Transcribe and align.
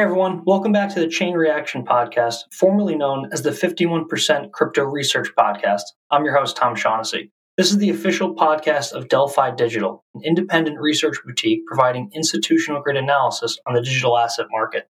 Hey 0.00 0.04
everyone, 0.04 0.42
welcome 0.46 0.72
back 0.72 0.94
to 0.94 1.00
the 1.00 1.08
Chain 1.08 1.34
Reaction 1.34 1.84
Podcast, 1.84 2.36
formerly 2.52 2.96
known 2.96 3.28
as 3.32 3.42
the 3.42 3.50
51% 3.50 4.50
Crypto 4.50 4.84
Research 4.84 5.28
Podcast. 5.38 5.82
I'm 6.10 6.24
your 6.24 6.34
host, 6.34 6.56
Tom 6.56 6.74
Shaughnessy. 6.74 7.30
This 7.58 7.70
is 7.70 7.76
the 7.76 7.90
official 7.90 8.34
podcast 8.34 8.92
of 8.92 9.10
Delphi 9.10 9.50
Digital, 9.50 10.02
an 10.14 10.22
independent 10.24 10.80
research 10.80 11.18
boutique 11.22 11.66
providing 11.66 12.10
institutional 12.14 12.80
grade 12.80 12.96
analysis 12.96 13.58
on 13.66 13.74
the 13.74 13.82
digital 13.82 14.16
asset 14.16 14.46
market. 14.50 14.88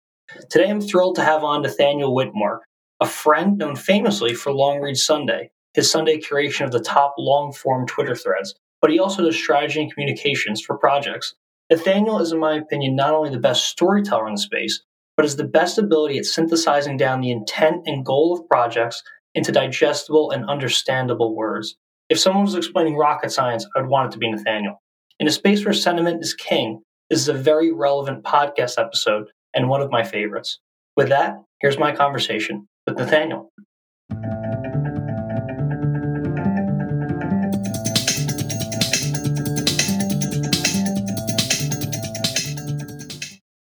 Today 0.49 0.71
I'm 0.71 0.81
thrilled 0.81 1.17
to 1.17 1.25
have 1.25 1.43
on 1.43 1.63
Nathaniel 1.63 2.15
Whittemore, 2.15 2.61
a 3.01 3.07
friend 3.07 3.59
known 3.59 3.75
famously 3.75 4.35
for 4.35 4.53
Long 4.53 4.79
Read 4.79 4.97
Sunday, 4.97 5.51
his 5.75 5.91
Sunday 5.91 6.21
curation 6.21 6.65
of 6.65 6.71
the 6.71 6.79
top 6.79 7.17
long 7.19 7.53
form 7.53 7.89
Twitter 7.89 8.15
threads, 8.15 8.55
but 8.81 8.93
he 8.93 9.01
also 9.01 9.25
does 9.25 9.35
strategy 9.35 9.83
and 9.83 9.93
communications 9.93 10.63
for 10.63 10.79
projects 10.79 11.35
Nathaniel 11.73 12.21
is, 12.21 12.33
in 12.33 12.39
my 12.39 12.57
opinion, 12.57 12.95
not 12.95 13.15
only 13.15 13.31
the 13.31 13.39
best 13.39 13.65
storyteller 13.65 14.29
in 14.29 14.35
the 14.35 14.41
space, 14.41 14.83
but 15.17 15.27
is 15.27 15.37
the 15.37 15.45
best 15.45 15.79
ability 15.79 16.19
at 16.19 16.25
synthesizing 16.25 16.97
down 16.97 17.21
the 17.21 17.31
intent 17.31 17.83
and 17.87 18.05
goal 18.05 18.39
of 18.39 18.49
projects 18.49 19.03
into 19.35 19.53
digestible 19.53 20.31
and 20.31 20.49
understandable 20.49 21.35
words. 21.35 21.77
If 22.09 22.19
someone 22.19 22.45
was 22.45 22.55
explaining 22.55 22.97
rocket 22.97 23.31
science, 23.31 23.67
I 23.75 23.81
would 23.81 23.91
want 23.91 24.09
it 24.09 24.13
to 24.13 24.19
be 24.19 24.31
Nathaniel. 24.31 24.83
In 25.19 25.27
a 25.27 25.31
space 25.31 25.65
where 25.65 25.73
sentiment 25.73 26.23
is 26.23 26.35
king, 26.35 26.83
this 27.09 27.21
is 27.21 27.29
a 27.29 27.35
very 27.35 27.73
relevant 27.73 28.25
podcast 28.25 28.79
episode 28.79 29.27
and 29.55 29.69
one 29.69 29.81
of 29.81 29.91
my 29.91 30.03
favorites. 30.03 30.59
With 30.97 31.09
that, 31.09 31.37
here's 31.61 31.79
my 31.79 31.95
conversation 31.95 32.69
with 32.87 32.99
Nathaniel. 32.99 33.53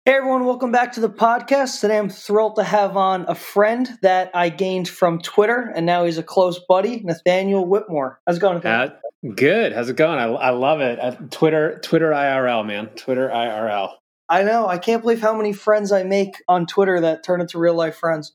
Hey 0.06 0.12
everyone, 0.12 0.44
welcome 0.44 0.70
back 0.70 0.92
to 0.92 1.00
the 1.00 1.10
podcast. 1.10 1.80
Today 1.80 1.98
I'm 1.98 2.08
thrilled 2.08 2.54
to 2.56 2.62
have 2.62 2.96
on 2.96 3.24
a 3.26 3.34
friend 3.34 3.88
that 4.02 4.30
I 4.34 4.50
gained 4.50 4.88
from 4.88 5.18
Twitter, 5.18 5.72
and 5.74 5.84
now 5.84 6.04
he's 6.04 6.16
a 6.16 6.22
close 6.22 6.60
buddy, 6.68 7.00
Nathaniel 7.00 7.66
Whittemore. 7.66 8.20
How's 8.24 8.36
it 8.36 8.40
going? 8.40 8.64
Uh, 8.64 8.94
good. 9.34 9.72
How's 9.72 9.88
it 9.88 9.96
going? 9.96 10.20
I, 10.20 10.26
I 10.26 10.50
love 10.50 10.80
it. 10.80 11.00
Uh, 11.00 11.16
Twitter, 11.32 11.80
Twitter 11.80 12.12
IRL, 12.12 12.64
man. 12.64 12.86
Twitter 12.90 13.28
IRL. 13.28 13.94
I 14.28 14.44
know. 14.44 14.68
I 14.68 14.78
can't 14.78 15.02
believe 15.02 15.20
how 15.20 15.36
many 15.36 15.52
friends 15.52 15.90
I 15.90 16.04
make 16.04 16.36
on 16.46 16.66
Twitter 16.66 17.00
that 17.00 17.24
turn 17.24 17.40
into 17.40 17.58
real 17.58 17.74
life 17.74 17.96
friends. 17.96 18.32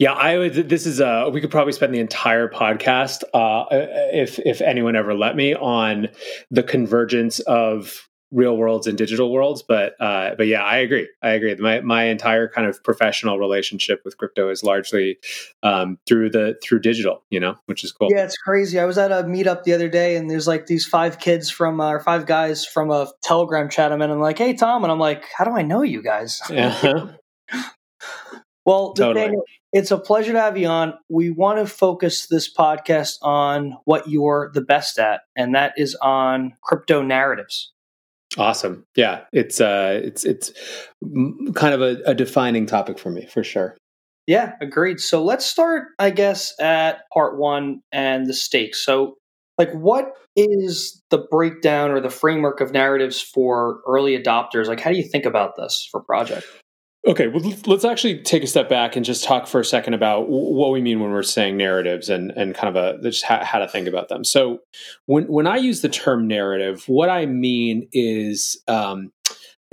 Yeah, 0.00 0.14
I 0.14 0.36
would. 0.36 0.68
This 0.68 0.84
is 0.84 1.00
uh 1.00 1.30
we 1.32 1.40
could 1.40 1.52
probably 1.52 1.74
spend 1.74 1.94
the 1.94 2.00
entire 2.00 2.48
podcast, 2.48 3.22
uh, 3.32 3.66
if 3.70 4.40
if 4.40 4.60
anyone 4.60 4.96
ever 4.96 5.14
let 5.14 5.36
me, 5.36 5.54
on 5.54 6.08
the 6.50 6.64
convergence 6.64 7.38
of 7.38 8.08
real 8.32 8.56
worlds 8.56 8.86
and 8.86 8.98
digital 8.98 9.30
worlds 9.30 9.62
but 9.62 9.94
uh, 10.00 10.34
but 10.36 10.46
yeah 10.46 10.62
i 10.62 10.78
agree. 10.78 11.08
I 11.22 11.30
agree. 11.30 11.54
My 11.56 11.80
my 11.80 12.04
entire 12.04 12.48
kind 12.48 12.66
of 12.66 12.82
professional 12.82 13.38
relationship 13.38 14.02
with 14.04 14.16
crypto 14.16 14.50
is 14.50 14.62
largely 14.62 15.18
um, 15.62 15.98
through 16.06 16.30
the 16.30 16.58
through 16.62 16.80
digital 16.80 17.22
you 17.30 17.38
know 17.38 17.56
which 17.66 17.84
is 17.84 17.92
cool. 17.92 18.08
Yeah 18.10 18.24
it's 18.24 18.36
crazy. 18.36 18.78
I 18.78 18.84
was 18.84 18.98
at 18.98 19.12
a 19.12 19.22
meetup 19.22 19.64
the 19.64 19.74
other 19.74 19.88
day 19.88 20.16
and 20.16 20.30
there's 20.30 20.48
like 20.48 20.66
these 20.66 20.86
five 20.86 21.18
kids 21.18 21.50
from 21.50 21.80
uh, 21.80 21.90
or 21.90 22.00
five 22.00 22.26
guys 22.26 22.66
from 22.66 22.90
a 22.90 23.08
telegram 23.22 23.68
chat 23.68 23.92
i'm 23.92 24.00
in 24.02 24.10
and 24.10 24.14
i'm 24.14 24.20
like 24.20 24.38
hey 24.38 24.54
tom 24.54 24.82
and 24.82 24.92
i'm 24.92 24.98
like 24.98 25.24
how 25.36 25.44
do 25.44 25.52
i 25.52 25.62
know 25.62 25.82
you 25.82 26.02
guys? 26.02 26.40
Well 28.64 28.94
totally. 28.94 29.34
it's 29.72 29.90
a 29.90 29.98
pleasure 29.98 30.32
to 30.32 30.40
have 30.40 30.56
you 30.56 30.68
on. 30.68 30.94
We 31.08 31.30
want 31.30 31.58
to 31.58 31.66
focus 31.66 32.26
this 32.28 32.52
podcast 32.52 33.16
on 33.22 33.76
what 33.84 34.08
you're 34.08 34.52
the 34.54 34.60
best 34.60 35.00
at 35.00 35.22
and 35.34 35.54
that 35.56 35.74
is 35.76 35.96
on 35.96 36.54
crypto 36.62 37.02
narratives 37.02 37.72
Awesome. 38.38 38.84
Yeah, 38.96 39.24
it's 39.32 39.60
uh 39.60 40.00
it's 40.02 40.24
it's 40.24 40.52
kind 41.54 41.74
of 41.74 41.82
a, 41.82 41.98
a 42.06 42.14
defining 42.14 42.66
topic 42.66 42.98
for 42.98 43.10
me 43.10 43.26
for 43.26 43.44
sure. 43.44 43.76
Yeah, 44.26 44.52
agreed. 44.60 45.00
So 45.00 45.22
let's 45.22 45.44
start, 45.44 45.88
I 45.98 46.10
guess, 46.10 46.54
at 46.60 47.00
part 47.12 47.38
one 47.38 47.80
and 47.90 48.26
the 48.26 48.34
stakes. 48.34 48.84
So, 48.84 49.16
like, 49.58 49.72
what 49.72 50.12
is 50.36 51.02
the 51.10 51.26
breakdown 51.30 51.90
or 51.90 52.00
the 52.00 52.08
framework 52.08 52.60
of 52.60 52.72
narratives 52.72 53.20
for 53.20 53.80
early 53.86 54.16
adopters? 54.16 54.66
Like, 54.66 54.80
how 54.80 54.90
do 54.90 54.96
you 54.96 55.02
think 55.06 55.26
about 55.26 55.56
this 55.56 55.88
for 55.90 56.00
project? 56.00 56.46
Okay, 57.04 57.26
well, 57.26 57.42
let's 57.66 57.84
actually 57.84 58.22
take 58.22 58.44
a 58.44 58.46
step 58.46 58.68
back 58.68 58.94
and 58.94 59.04
just 59.04 59.24
talk 59.24 59.48
for 59.48 59.58
a 59.58 59.64
second 59.64 59.94
about 59.94 60.28
what 60.28 60.70
we 60.70 60.80
mean 60.80 61.00
when 61.00 61.10
we're 61.10 61.24
saying 61.24 61.56
narratives 61.56 62.08
and, 62.08 62.30
and 62.32 62.54
kind 62.54 62.76
of 62.76 62.76
a 62.76 63.02
just 63.02 63.24
how, 63.24 63.44
how 63.44 63.58
to 63.58 63.66
think 63.66 63.88
about 63.88 64.08
them. 64.08 64.22
So, 64.22 64.60
when 65.06 65.24
when 65.24 65.48
I 65.48 65.56
use 65.56 65.80
the 65.80 65.88
term 65.88 66.28
narrative, 66.28 66.84
what 66.86 67.10
I 67.10 67.26
mean 67.26 67.88
is 67.92 68.62
um, 68.68 69.10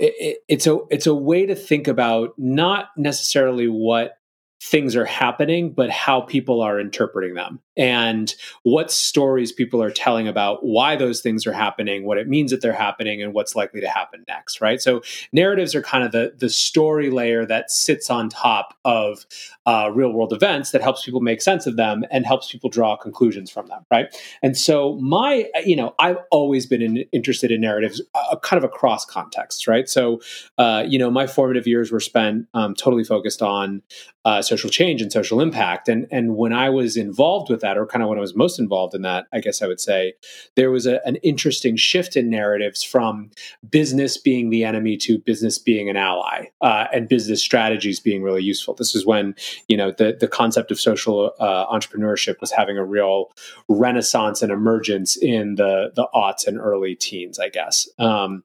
it, 0.00 0.38
it's 0.48 0.66
a 0.66 0.78
it's 0.90 1.06
a 1.06 1.14
way 1.14 1.46
to 1.46 1.54
think 1.54 1.86
about 1.86 2.30
not 2.36 2.88
necessarily 2.96 3.68
what 3.68 4.14
things 4.62 4.94
are 4.94 5.06
happening, 5.06 5.72
but 5.72 5.90
how 5.90 6.20
people 6.20 6.60
are 6.60 6.78
interpreting 6.78 7.34
them 7.34 7.60
and 7.78 8.34
what 8.62 8.90
stories 8.90 9.52
people 9.52 9.82
are 9.82 9.90
telling 9.90 10.28
about 10.28 10.62
why 10.62 10.96
those 10.96 11.22
things 11.22 11.46
are 11.46 11.52
happening, 11.52 12.04
what 12.04 12.18
it 12.18 12.28
means 12.28 12.50
that 12.50 12.60
they're 12.60 12.74
happening, 12.74 13.22
and 13.22 13.32
what's 13.32 13.56
likely 13.56 13.80
to 13.80 13.88
happen 13.88 14.22
next, 14.28 14.60
right? 14.60 14.82
So 14.82 15.00
narratives 15.32 15.74
are 15.74 15.80
kind 15.80 16.04
of 16.04 16.12
the, 16.12 16.34
the 16.36 16.50
story 16.50 17.08
layer 17.08 17.46
that 17.46 17.70
sits 17.70 18.10
on 18.10 18.28
top 18.28 18.76
of 18.84 19.24
uh, 19.64 19.90
real 19.94 20.12
world 20.12 20.32
events 20.32 20.72
that 20.72 20.82
helps 20.82 21.04
people 21.04 21.20
make 21.20 21.40
sense 21.40 21.66
of 21.66 21.76
them 21.76 22.04
and 22.10 22.26
helps 22.26 22.52
people 22.52 22.68
draw 22.68 22.96
conclusions 22.96 23.50
from 23.50 23.66
them, 23.68 23.86
right? 23.90 24.14
And 24.42 24.58
so 24.58 24.96
my, 24.96 25.48
you 25.64 25.76
know, 25.76 25.94
I've 25.98 26.18
always 26.30 26.66
been 26.66 26.82
in, 26.82 26.98
interested 27.12 27.50
in 27.50 27.62
narratives 27.62 28.02
uh, 28.14 28.36
kind 28.40 28.62
of 28.62 28.64
across 28.64 29.06
contexts, 29.06 29.66
right? 29.66 29.88
So, 29.88 30.20
uh, 30.58 30.84
you 30.86 30.98
know, 30.98 31.10
my 31.10 31.26
formative 31.26 31.66
years 31.66 31.90
were 31.90 32.00
spent 32.00 32.46
um, 32.52 32.74
totally 32.74 33.04
focused 33.04 33.40
on 33.40 33.80
uh, 34.24 34.42
social 34.50 34.68
change 34.68 35.00
and 35.00 35.10
social 35.10 35.40
impact. 35.40 35.88
And 35.88 36.06
and 36.10 36.36
when 36.36 36.52
I 36.52 36.68
was 36.68 36.96
involved 36.96 37.48
with 37.48 37.60
that, 37.62 37.78
or 37.78 37.86
kind 37.86 38.02
of 38.02 38.08
when 38.08 38.18
I 38.18 38.20
was 38.20 38.36
most 38.36 38.58
involved 38.58 38.94
in 38.94 39.02
that, 39.02 39.26
I 39.32 39.40
guess 39.40 39.62
I 39.62 39.66
would 39.66 39.80
say 39.80 40.14
there 40.56 40.70
was 40.70 40.86
a, 40.86 41.00
an 41.06 41.16
interesting 41.16 41.76
shift 41.76 42.16
in 42.16 42.28
narratives 42.28 42.82
from 42.82 43.30
business 43.70 44.18
being 44.18 44.50
the 44.50 44.64
enemy 44.64 44.96
to 44.98 45.18
business 45.18 45.58
being 45.58 45.88
an 45.88 45.96
ally, 45.96 46.46
uh, 46.60 46.86
and 46.92 47.08
business 47.08 47.40
strategies 47.40 48.00
being 48.00 48.22
really 48.22 48.42
useful. 48.42 48.74
This 48.74 48.94
is 48.94 49.06
when 49.06 49.34
you 49.68 49.76
know 49.76 49.92
the 49.92 50.16
the 50.18 50.28
concept 50.28 50.70
of 50.70 50.80
social 50.80 51.32
uh, 51.40 51.66
entrepreneurship 51.66 52.40
was 52.40 52.50
having 52.50 52.76
a 52.76 52.84
real 52.84 53.32
renaissance 53.68 54.42
and 54.42 54.52
emergence 54.52 55.16
in 55.16 55.54
the 55.54 55.92
the 55.94 56.08
aughts 56.14 56.46
and 56.46 56.58
early 56.58 56.94
teens, 56.94 57.38
I 57.38 57.48
guess. 57.48 57.88
Um, 57.98 58.42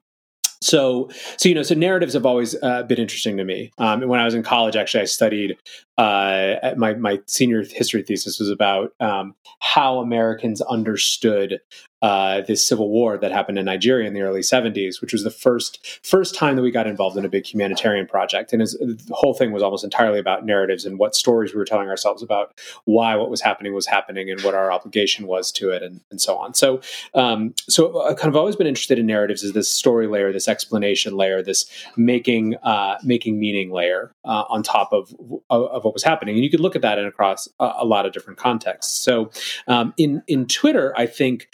so 0.60 1.08
so 1.36 1.48
you 1.48 1.54
know 1.54 1.62
so 1.62 1.74
narratives 1.74 2.14
have 2.14 2.26
always 2.26 2.54
uh, 2.62 2.82
been 2.84 2.98
interesting 2.98 3.36
to 3.36 3.44
me. 3.44 3.70
Um, 3.78 4.02
and 4.02 4.10
when 4.10 4.20
i 4.20 4.24
was 4.24 4.34
in 4.34 4.42
college 4.42 4.76
actually 4.76 5.02
i 5.02 5.06
studied 5.06 5.56
uh, 5.98 6.74
my, 6.76 6.92
my 6.94 7.18
senior 7.26 7.64
history 7.64 8.02
thesis 8.02 8.38
was 8.38 8.50
about 8.50 8.92
um, 9.00 9.34
how 9.60 9.98
americans 9.98 10.60
understood 10.62 11.60
uh, 12.06 12.40
this 12.42 12.64
civil 12.64 12.88
war 12.88 13.18
that 13.18 13.32
happened 13.32 13.58
in 13.58 13.64
Nigeria 13.64 14.06
in 14.06 14.14
the 14.14 14.20
early 14.20 14.38
70s, 14.38 15.00
which 15.00 15.12
was 15.12 15.24
the 15.24 15.30
first 15.30 15.84
first 16.04 16.36
time 16.36 16.54
that 16.54 16.62
we 16.62 16.70
got 16.70 16.86
involved 16.86 17.16
in 17.16 17.24
a 17.24 17.28
big 17.28 17.44
humanitarian 17.44 18.06
project. 18.06 18.52
And 18.52 18.62
the 18.62 19.02
whole 19.10 19.34
thing 19.34 19.50
was 19.50 19.60
almost 19.60 19.82
entirely 19.82 20.20
about 20.20 20.46
narratives 20.46 20.84
and 20.84 21.00
what 21.00 21.16
stories 21.16 21.52
we 21.52 21.58
were 21.58 21.64
telling 21.64 21.88
ourselves 21.88 22.22
about 22.22 22.60
why 22.84 23.16
what 23.16 23.28
was 23.28 23.40
happening 23.40 23.74
was 23.74 23.86
happening 23.86 24.30
and 24.30 24.40
what 24.42 24.54
our 24.54 24.70
obligation 24.70 25.26
was 25.26 25.50
to 25.50 25.70
it, 25.70 25.82
and, 25.82 26.00
and 26.12 26.20
so 26.20 26.38
on. 26.38 26.54
So, 26.54 26.80
um, 27.14 27.54
so 27.68 28.02
I've 28.02 28.18
kind 28.18 28.28
of 28.28 28.36
always 28.36 28.54
been 28.54 28.68
interested 28.68 29.00
in 29.00 29.06
narratives 29.06 29.42
as 29.42 29.52
this 29.52 29.68
story 29.68 30.06
layer, 30.06 30.32
this 30.32 30.46
explanation 30.46 31.16
layer, 31.16 31.42
this 31.42 31.68
making 31.96 32.54
uh, 32.62 32.98
making 33.02 33.40
meaning 33.40 33.72
layer 33.72 34.14
uh, 34.24 34.44
on 34.48 34.62
top 34.62 34.92
of, 34.92 35.12
of, 35.50 35.64
of 35.64 35.84
what 35.84 35.92
was 35.92 36.04
happening. 36.04 36.36
And 36.36 36.44
you 36.44 36.50
could 36.50 36.60
look 36.60 36.76
at 36.76 36.82
that 36.82 37.00
in 37.00 37.06
across 37.06 37.48
a, 37.58 37.72
a 37.78 37.84
lot 37.84 38.06
of 38.06 38.12
different 38.12 38.38
contexts. 38.38 38.92
So, 38.92 39.32
um, 39.66 39.92
in 39.96 40.22
in 40.28 40.46
Twitter, 40.46 40.94
I 40.96 41.06
think 41.06 41.48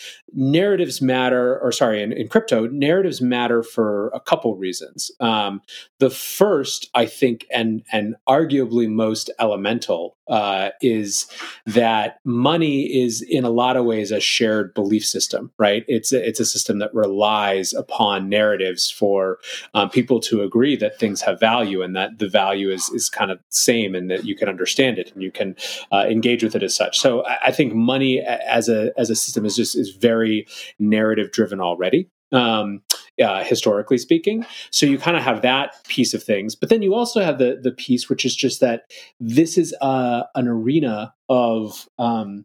narratives 0.50 1.00
matter, 1.00 1.60
or 1.60 1.70
sorry, 1.70 2.02
in, 2.02 2.12
in, 2.12 2.28
crypto, 2.28 2.66
narratives 2.66 3.20
matter 3.20 3.62
for 3.62 4.10
a 4.12 4.20
couple 4.20 4.56
reasons. 4.56 5.10
Um, 5.20 5.62
the 6.00 6.10
first, 6.10 6.90
I 6.94 7.06
think, 7.06 7.46
and 7.52 7.82
and 7.92 8.16
arguably 8.28 8.88
most 8.88 9.30
elemental, 9.38 10.16
uh, 10.32 10.70
is 10.80 11.26
that 11.66 12.18
money 12.24 12.84
is 12.84 13.20
in 13.20 13.44
a 13.44 13.50
lot 13.50 13.76
of 13.76 13.84
ways 13.84 14.10
a 14.10 14.18
shared 14.18 14.72
belief 14.72 15.04
system. 15.04 15.52
Right? 15.58 15.84
It's 15.88 16.12
a, 16.12 16.26
it's 16.26 16.40
a 16.40 16.46
system 16.46 16.78
that 16.78 16.94
relies 16.94 17.74
upon 17.74 18.30
narratives 18.30 18.90
for 18.90 19.38
um, 19.74 19.90
people 19.90 20.20
to 20.20 20.42
agree 20.42 20.74
that 20.76 20.98
things 20.98 21.20
have 21.20 21.38
value 21.38 21.82
and 21.82 21.94
that 21.94 22.18
the 22.18 22.28
value 22.28 22.70
is 22.70 22.88
is 22.90 23.10
kind 23.10 23.30
of 23.30 23.38
same 23.50 23.94
and 23.94 24.10
that 24.10 24.24
you 24.24 24.34
can 24.34 24.48
understand 24.48 24.98
it 24.98 25.12
and 25.12 25.22
you 25.22 25.30
can 25.30 25.54
uh, 25.92 26.06
engage 26.08 26.42
with 26.42 26.56
it 26.56 26.62
as 26.62 26.74
such. 26.74 26.98
So 26.98 27.26
I, 27.26 27.38
I 27.48 27.52
think 27.52 27.74
money 27.74 28.20
as 28.20 28.70
a 28.70 28.90
as 28.96 29.10
a 29.10 29.14
system 29.14 29.44
is 29.44 29.54
just 29.54 29.76
is 29.76 29.90
very 29.90 30.46
narrative 30.78 31.30
driven 31.30 31.60
already. 31.60 32.08
Um, 32.32 32.80
uh, 33.22 33.44
historically 33.44 33.98
speaking. 33.98 34.46
So 34.70 34.86
you 34.86 34.98
kind 34.98 35.16
of 35.16 35.22
have 35.22 35.42
that 35.42 35.76
piece 35.88 36.14
of 36.14 36.22
things, 36.22 36.54
but 36.54 36.68
then 36.68 36.82
you 36.82 36.94
also 36.94 37.20
have 37.20 37.38
the 37.38 37.58
the 37.60 37.72
piece 37.72 38.08
which 38.08 38.24
is 38.24 38.34
just 38.34 38.60
that 38.60 38.90
this 39.20 39.58
is 39.58 39.74
uh, 39.80 40.24
an 40.34 40.48
arena 40.48 41.14
of 41.28 41.88
um, 41.98 42.44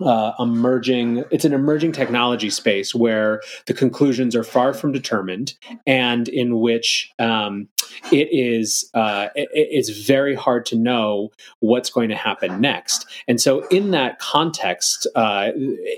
uh, 0.00 0.32
emerging 0.38 1.24
it's 1.30 1.44
an 1.44 1.52
emerging 1.52 1.92
technology 1.92 2.50
space 2.50 2.94
where 2.94 3.40
the 3.66 3.74
conclusions 3.74 4.36
are 4.36 4.44
far 4.44 4.72
from 4.72 4.92
determined 4.92 5.54
and 5.86 6.28
in 6.28 6.60
which 6.60 7.10
um, 7.18 7.68
it 8.12 8.28
is 8.32 8.90
uh, 8.94 9.28
it, 9.34 9.48
it's 9.52 9.90
very 9.90 10.34
hard 10.34 10.66
to 10.66 10.76
know 10.76 11.30
what's 11.60 11.90
going 11.90 12.08
to 12.08 12.16
happen 12.16 12.60
next. 12.60 13.06
And 13.26 13.40
so, 13.40 13.66
in 13.68 13.90
that 13.92 14.18
context, 14.18 15.06
uh, 15.14 15.50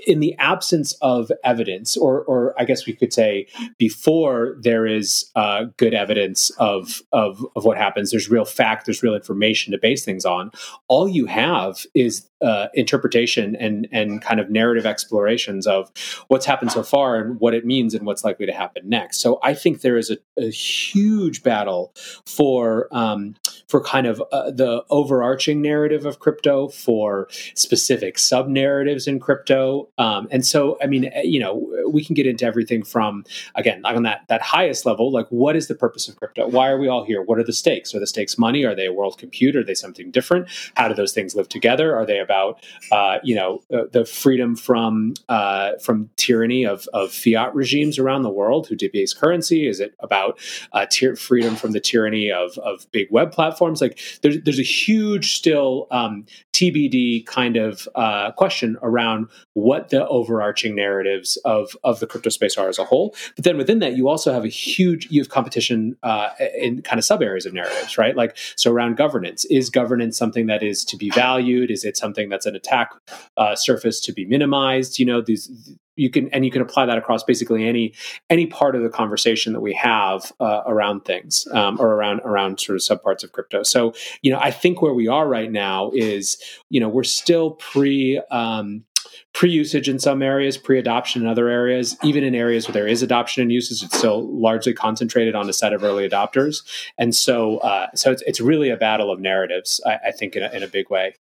in 0.07 0.19
the 0.19 0.35
absence 0.37 0.93
of 1.01 1.31
evidence, 1.43 1.97
or 1.97 2.23
or 2.23 2.53
I 2.57 2.65
guess 2.65 2.85
we 2.85 2.93
could 2.93 3.13
say 3.13 3.47
before 3.77 4.57
there 4.61 4.85
is 4.85 5.29
uh, 5.35 5.65
good 5.77 5.93
evidence 5.93 6.49
of, 6.51 7.01
of 7.11 7.45
of 7.55 7.65
what 7.65 7.77
happens, 7.77 8.11
there's 8.11 8.29
real 8.29 8.45
fact, 8.45 8.85
there's 8.85 9.03
real 9.03 9.15
information 9.15 9.71
to 9.71 9.77
base 9.77 10.05
things 10.05 10.25
on. 10.25 10.51
All 10.87 11.07
you 11.07 11.25
have 11.25 11.85
is 11.93 12.27
uh, 12.41 12.67
interpretation 12.73 13.55
and 13.55 13.87
and 13.91 14.21
kind 14.21 14.39
of 14.39 14.49
narrative 14.49 14.85
explorations 14.85 15.67
of 15.67 15.91
what's 16.27 16.45
happened 16.45 16.71
so 16.71 16.83
far 16.83 17.17
and 17.17 17.39
what 17.39 17.53
it 17.53 17.65
means 17.65 17.93
and 17.93 18.05
what's 18.05 18.23
likely 18.23 18.45
to 18.45 18.51
happen 18.51 18.87
next. 18.87 19.19
So 19.19 19.39
I 19.43 19.53
think 19.53 19.81
there 19.81 19.97
is 19.97 20.09
a, 20.09 20.17
a 20.37 20.49
huge 20.49 21.43
battle 21.43 21.80
for 22.25 22.87
um, 22.91 23.35
for 23.71 23.81
kind 23.81 24.05
of 24.05 24.21
uh, 24.33 24.51
the 24.51 24.83
overarching 24.89 25.61
narrative 25.61 26.05
of 26.05 26.19
crypto, 26.19 26.67
for 26.67 27.29
specific 27.55 28.19
sub 28.19 28.49
narratives 28.49 29.07
in 29.07 29.19
crypto, 29.19 29.87
um, 29.97 30.27
and 30.29 30.45
so 30.45 30.77
I 30.83 30.87
mean, 30.87 31.09
you 31.23 31.39
know, 31.39 31.85
we 31.89 32.03
can 32.03 32.13
get 32.13 32.27
into 32.27 32.45
everything 32.45 32.83
from 32.83 33.23
again 33.55 33.81
like 33.81 33.95
on 33.95 34.03
that 34.03 34.25
that 34.27 34.41
highest 34.41 34.85
level, 34.85 35.11
like 35.11 35.27
what 35.29 35.55
is 35.55 35.67
the 35.67 35.75
purpose 35.75 36.09
of 36.09 36.17
crypto? 36.17 36.47
Why 36.47 36.69
are 36.69 36.77
we 36.77 36.89
all 36.89 37.05
here? 37.05 37.21
What 37.21 37.39
are 37.39 37.43
the 37.43 37.53
stakes? 37.53 37.95
Are 37.95 37.99
the 37.99 38.07
stakes 38.07 38.37
money? 38.37 38.65
Are 38.65 38.75
they 38.75 38.87
a 38.87 38.93
world 38.93 39.17
compute? 39.17 39.55
Are 39.55 39.63
they 39.63 39.73
something 39.73 40.11
different? 40.11 40.49
How 40.75 40.89
do 40.89 40.93
those 40.93 41.13
things 41.13 41.33
live 41.33 41.47
together? 41.47 41.95
Are 41.95 42.05
they 42.05 42.19
about 42.19 42.61
uh, 42.91 43.19
you 43.23 43.35
know 43.35 43.63
uh, 43.73 43.83
the 43.91 44.05
freedom 44.05 44.57
from 44.57 45.13
uh, 45.29 45.71
from 45.81 46.09
tyranny 46.17 46.65
of, 46.65 46.89
of 46.93 47.13
fiat 47.13 47.55
regimes 47.55 47.97
around 47.97 48.23
the 48.23 48.29
world 48.29 48.67
who 48.67 48.75
debase 48.75 49.13
currency? 49.13 49.65
Is 49.65 49.79
it 49.79 49.95
about 49.99 50.37
uh, 50.73 50.85
freedom 51.15 51.55
from 51.55 51.71
the 51.71 51.79
tyranny 51.79 52.31
of, 52.31 52.57
of 52.57 52.91
big 52.91 53.07
web 53.11 53.31
platforms? 53.31 53.60
Like 53.61 53.99
there's 54.21 54.41
there's 54.43 54.59
a 54.59 54.63
huge 54.63 55.35
still 55.35 55.87
um, 55.91 56.25
TBD 56.53 57.25
kind 57.25 57.57
of 57.57 57.87
uh, 57.95 58.31
question 58.31 58.77
around 58.81 59.27
what 59.53 59.89
the 59.89 60.07
overarching 60.07 60.75
narratives 60.75 61.37
of 61.45 61.75
of 61.83 61.99
the 61.99 62.07
crypto 62.07 62.29
space 62.29 62.57
are 62.57 62.69
as 62.69 62.79
a 62.79 62.83
whole. 62.83 63.15
But 63.35 63.45
then 63.45 63.57
within 63.57 63.79
that, 63.79 63.95
you 63.95 64.09
also 64.09 64.33
have 64.33 64.43
a 64.43 64.49
huge 64.49 65.07
you 65.11 65.21
have 65.21 65.29
competition 65.29 65.95
uh, 66.03 66.29
in 66.57 66.81
kind 66.81 66.97
of 66.97 67.05
sub 67.05 67.21
areas 67.21 67.45
of 67.45 67.53
narratives, 67.53 67.97
right? 67.97 68.15
Like 68.15 68.37
so 68.55 68.71
around 68.71 68.97
governance, 68.97 69.45
is 69.45 69.69
governance 69.69 70.17
something 70.17 70.47
that 70.47 70.63
is 70.63 70.83
to 70.85 70.97
be 70.97 71.09
valued? 71.11 71.69
Is 71.69 71.85
it 71.85 71.97
something 71.97 72.29
that's 72.29 72.45
an 72.45 72.55
attack 72.55 72.91
uh, 73.37 73.55
surface 73.55 73.99
to 74.01 74.13
be 74.13 74.25
minimized? 74.25 74.99
You 74.99 75.05
know 75.05 75.21
these 75.21 75.49
you 75.95 76.09
can 76.09 76.29
and 76.29 76.45
you 76.45 76.51
can 76.51 76.61
apply 76.61 76.85
that 76.85 76.97
across 76.97 77.23
basically 77.23 77.67
any 77.67 77.93
any 78.29 78.47
part 78.47 78.75
of 78.75 78.83
the 78.83 78.89
conversation 78.89 79.53
that 79.53 79.61
we 79.61 79.73
have 79.73 80.31
uh, 80.39 80.61
around 80.65 81.05
things 81.05 81.47
um, 81.53 81.79
or 81.79 81.93
around 81.93 82.21
around 82.21 82.59
sort 82.59 82.75
of 82.75 82.81
subparts 82.81 83.23
of 83.23 83.31
crypto. 83.31 83.63
So 83.63 83.93
you 84.21 84.31
know, 84.31 84.39
I 84.39 84.51
think 84.51 84.81
where 84.81 84.93
we 84.93 85.07
are 85.07 85.27
right 85.27 85.51
now 85.51 85.91
is 85.93 86.37
you 86.69 86.79
know 86.79 86.89
we're 86.89 87.03
still 87.03 87.51
pre. 87.51 88.21
Um, 88.31 88.85
pre-usage 89.33 89.89
in 89.89 89.99
some 89.99 90.21
areas 90.21 90.57
pre-adoption 90.57 91.21
in 91.21 91.27
other 91.27 91.49
areas 91.49 91.97
even 92.03 92.23
in 92.23 92.33
areas 92.33 92.67
where 92.67 92.73
there 92.73 92.87
is 92.87 93.01
adoption 93.01 93.41
and 93.41 93.51
usage 93.51 93.83
it's 93.83 93.97
still 93.97 94.27
largely 94.31 94.73
concentrated 94.73 95.35
on 95.35 95.49
a 95.49 95.53
set 95.53 95.73
of 95.73 95.83
early 95.83 96.07
adopters 96.07 96.63
and 96.97 97.13
so 97.15 97.57
uh, 97.59 97.87
so 97.93 98.11
it's, 98.11 98.21
it's 98.23 98.39
really 98.39 98.69
a 98.69 98.77
battle 98.77 99.11
of 99.11 99.19
narratives 99.19 99.81
i, 99.85 99.97
I 100.07 100.11
think 100.11 100.35
in 100.35 100.43
a, 100.43 100.49
in 100.51 100.63
a 100.63 100.67
big 100.67 100.89
way 100.89 101.15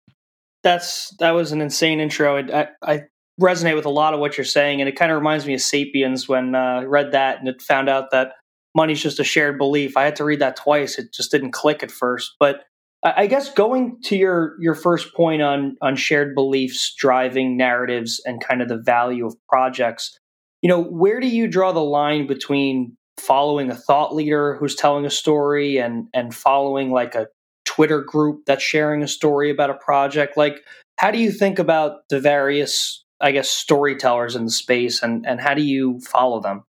that's 0.62 1.10
that 1.18 1.30
was 1.30 1.52
an 1.52 1.60
insane 1.60 2.00
intro 2.00 2.38
I, 2.52 2.68
I 2.82 3.04
resonate 3.40 3.76
with 3.76 3.87
a 3.87 3.90
lot 3.90 4.14
of 4.14 4.20
what 4.20 4.37
you're 4.37 4.44
saying, 4.44 4.81
and 4.81 4.88
it 4.88 4.96
kind 4.96 5.11
of 5.12 5.17
reminds 5.17 5.46
me 5.46 5.55
of 5.55 5.61
*Sapiens* 5.61 6.29
when 6.29 6.55
uh, 6.55 6.58
I 6.81 6.85
read 6.85 7.12
that 7.12 7.38
and 7.38 7.49
it 7.49 7.62
found 7.62 7.88
out 7.88 8.11
that 8.11 8.32
money's 8.75 9.02
just 9.02 9.20
a 9.20 9.25
shared 9.25 9.58
belief. 9.58 9.96
I 9.96 10.05
had 10.05 10.17
to 10.17 10.25
read 10.25 10.40
that 10.40 10.56
twice; 10.56 10.99
it 10.99 11.12
just 11.12 11.31
didn't 11.31 11.52
click 11.52 11.82
at 11.82 11.90
first. 11.90 12.35
But 12.38 12.64
I 13.02 13.29
guess 13.29 13.52
going 13.52 13.99
to 14.05 14.17
your 14.17 14.56
your 14.61 14.75
first 14.75 15.14
point 15.14 15.40
on 15.40 15.76
on 15.81 15.94
shared 15.94 16.35
beliefs 16.35 16.94
driving 16.99 17.56
narratives 17.56 18.20
and 18.25 18.44
kind 18.44 18.61
of 18.61 18.69
the 18.69 18.79
value 18.79 19.25
of 19.25 19.37
projects, 19.49 20.19
you 20.62 20.69
know, 20.69 20.82
where 20.82 21.20
do 21.20 21.29
you 21.29 21.46
draw 21.46 21.70
the 21.70 21.81
line 21.81 22.26
between 22.26 22.96
following 23.19 23.70
a 23.70 23.75
thought 23.75 24.14
leader 24.14 24.56
who's 24.56 24.75
telling 24.75 25.06
a 25.06 25.11
story 25.11 25.79
and 25.79 26.08
and 26.12 26.35
following 26.35 26.90
like 26.90 27.14
a 27.14 27.29
Twitter 27.64 28.00
group 28.02 28.40
that's 28.46 28.64
sharing 28.64 29.02
a 29.05 29.08
story 29.08 29.50
about 29.50 29.70
a 29.70 29.75
project? 29.75 30.37
Like, 30.37 30.64
how 30.96 31.12
do 31.12 31.19
you 31.19 31.31
think 31.31 31.61
about 31.61 32.00
the 32.11 32.19
various 32.19 33.05
I 33.20 33.32
guess, 33.32 33.48
storytellers 33.48 34.36
in 34.36 34.44
the 34.44 34.50
space, 34.50 35.02
and 35.02 35.26
and 35.26 35.40
how 35.40 35.54
do 35.54 35.62
you 35.62 36.00
follow 36.00 36.40
them? 36.40 36.64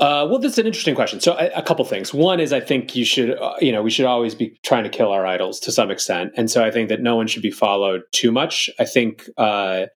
Uh, 0.00 0.26
well, 0.28 0.40
that's 0.40 0.58
an 0.58 0.66
interesting 0.66 0.96
question. 0.96 1.20
So, 1.20 1.36
a, 1.36 1.62
couple 1.62 1.84
things. 1.84 2.12
One 2.12 2.40
is, 2.40 2.52
I 2.52 2.58
think 2.58 2.96
you 2.96 3.04
should, 3.04 3.38
uh, 3.38 3.54
you 3.60 3.70
know, 3.70 3.80
we 3.80 3.90
should 3.90 4.06
always 4.06 4.34
be 4.34 4.58
trying 4.64 4.82
to 4.82 4.90
kill 4.90 5.12
our 5.12 5.24
idols 5.24 5.60
to 5.60 5.72
some 5.72 5.90
extent, 5.90 6.32
and 6.36 6.50
so 6.50 6.64
I 6.64 6.72
think 6.72 6.88
that 6.88 7.00
no 7.00 7.14
one 7.14 7.28
should 7.28 7.42
be 7.42 7.52
followed 7.52 8.02
too 8.10 8.32
much. 8.32 8.68
I 8.80 8.84
think, 8.86 9.28
uh, 9.36 9.86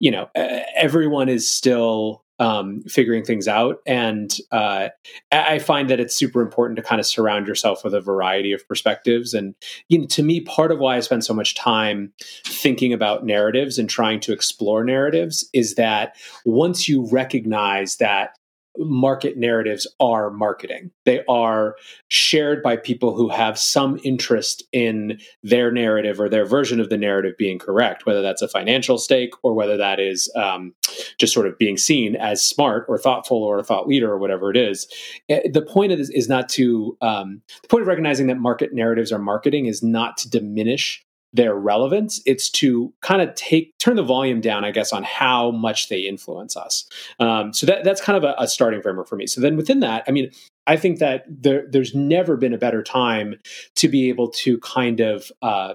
you 0.00 0.10
know, 0.10 0.28
everyone 0.34 1.28
is 1.28 1.50
still 1.50 2.23
um, 2.38 2.82
figuring 2.82 3.24
things 3.24 3.46
out. 3.46 3.78
And 3.86 4.36
uh, 4.50 4.88
I 5.30 5.58
find 5.58 5.88
that 5.90 6.00
it's 6.00 6.16
super 6.16 6.40
important 6.40 6.76
to 6.76 6.82
kind 6.82 7.00
of 7.00 7.06
surround 7.06 7.46
yourself 7.46 7.84
with 7.84 7.94
a 7.94 8.00
variety 8.00 8.52
of 8.52 8.66
perspectives. 8.66 9.34
And 9.34 9.54
you 9.88 9.98
know, 9.98 10.06
to 10.06 10.22
me, 10.22 10.40
part 10.40 10.72
of 10.72 10.78
why 10.78 10.96
I 10.96 11.00
spend 11.00 11.24
so 11.24 11.34
much 11.34 11.54
time 11.54 12.12
thinking 12.44 12.92
about 12.92 13.24
narratives 13.24 13.78
and 13.78 13.88
trying 13.88 14.20
to 14.20 14.32
explore 14.32 14.84
narratives 14.84 15.48
is 15.52 15.76
that 15.76 16.16
once 16.44 16.88
you 16.88 17.06
recognize 17.10 17.96
that 17.96 18.36
market 18.78 19.36
narratives 19.36 19.86
are 20.00 20.30
marketing. 20.30 20.90
They 21.04 21.24
are 21.28 21.76
shared 22.08 22.62
by 22.62 22.76
people 22.76 23.16
who 23.16 23.28
have 23.28 23.58
some 23.58 24.00
interest 24.02 24.64
in 24.72 25.20
their 25.42 25.70
narrative 25.70 26.20
or 26.20 26.28
their 26.28 26.44
version 26.44 26.80
of 26.80 26.88
the 26.88 26.96
narrative 26.96 27.34
being 27.38 27.58
correct, 27.58 28.06
whether 28.06 28.22
that's 28.22 28.42
a 28.42 28.48
financial 28.48 28.98
stake 28.98 29.32
or 29.42 29.54
whether 29.54 29.76
that 29.76 30.00
is 30.00 30.30
um, 30.36 30.74
just 31.18 31.32
sort 31.32 31.46
of 31.46 31.58
being 31.58 31.76
seen 31.76 32.16
as 32.16 32.44
smart 32.44 32.86
or 32.88 32.98
thoughtful 32.98 33.42
or 33.42 33.58
a 33.58 33.64
thought 33.64 33.86
leader 33.86 34.10
or 34.10 34.18
whatever 34.18 34.50
it 34.50 34.56
is. 34.56 34.86
Eh, 35.28 35.48
the 35.52 35.62
point 35.62 35.92
of 35.92 35.98
this 35.98 36.10
is 36.10 36.28
not 36.28 36.48
to, 36.48 36.96
um, 37.00 37.42
the 37.62 37.68
point 37.68 37.82
of 37.82 37.88
recognizing 37.88 38.26
that 38.26 38.38
market 38.38 38.72
narratives 38.72 39.12
are 39.12 39.18
marketing 39.18 39.66
is 39.66 39.82
not 39.82 40.16
to 40.16 40.28
diminish 40.28 41.04
their 41.34 41.54
relevance. 41.56 42.22
It's 42.24 42.48
to 42.48 42.92
kind 43.02 43.20
of 43.20 43.34
take 43.34 43.76
turn 43.78 43.96
the 43.96 44.02
volume 44.02 44.40
down, 44.40 44.64
I 44.64 44.70
guess, 44.70 44.92
on 44.92 45.02
how 45.02 45.50
much 45.50 45.88
they 45.88 45.98
influence 45.98 46.56
us. 46.56 46.88
Um, 47.18 47.52
so 47.52 47.66
that 47.66 47.84
that's 47.84 48.00
kind 48.00 48.16
of 48.16 48.22
a, 48.24 48.34
a, 48.38 48.46
starting 48.46 48.80
framework 48.80 49.08
for 49.08 49.16
me. 49.16 49.26
So 49.26 49.40
then 49.40 49.56
within 49.56 49.80
that, 49.80 50.04
I 50.06 50.12
mean, 50.12 50.30
I 50.66 50.76
think 50.76 51.00
that 51.00 51.24
there, 51.28 51.66
there's 51.68 51.92
never 51.94 52.36
been 52.36 52.54
a 52.54 52.58
better 52.58 52.82
time 52.82 53.34
to 53.74 53.88
be 53.88 54.08
able 54.08 54.30
to 54.30 54.58
kind 54.60 55.00
of 55.00 55.30
uh, 55.42 55.74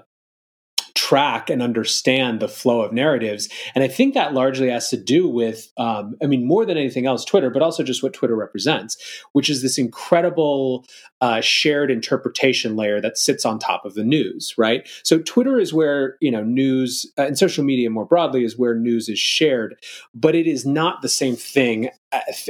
track 0.94 1.50
and 1.50 1.62
understand 1.62 2.40
the 2.40 2.48
flow 2.48 2.82
of 2.82 2.92
narratives. 2.92 3.48
And 3.74 3.82
I 3.82 3.88
think 3.88 4.14
that 4.14 4.34
largely 4.34 4.68
has 4.70 4.88
to 4.90 4.96
do 4.96 5.28
with, 5.28 5.72
um, 5.76 6.16
I 6.22 6.26
mean, 6.26 6.46
more 6.46 6.64
than 6.64 6.76
anything 6.76 7.06
else, 7.06 7.24
Twitter, 7.24 7.50
but 7.50 7.62
also 7.62 7.82
just 7.82 8.02
what 8.02 8.12
Twitter 8.12 8.36
represents, 8.36 8.96
which 9.32 9.50
is 9.50 9.62
this 9.62 9.78
incredible 9.78 10.84
uh, 11.20 11.40
shared 11.40 11.90
interpretation 11.90 12.76
layer 12.76 13.00
that 13.00 13.18
sits 13.18 13.44
on 13.44 13.58
top 13.58 13.84
of 13.84 13.94
the 13.94 14.04
news, 14.04 14.54
right? 14.56 14.88
So 15.02 15.18
Twitter 15.18 15.58
is 15.58 15.72
where, 15.72 16.16
you 16.20 16.30
know, 16.30 16.42
news 16.42 17.10
uh, 17.18 17.22
and 17.22 17.36
social 17.36 17.64
media 17.64 17.90
more 17.90 18.06
broadly 18.06 18.44
is 18.44 18.58
where 18.58 18.74
news 18.74 19.08
is 19.08 19.18
shared, 19.18 19.76
but 20.14 20.34
it 20.34 20.46
is 20.46 20.64
not 20.64 21.02
the 21.02 21.08
same 21.08 21.36
thing 21.36 21.90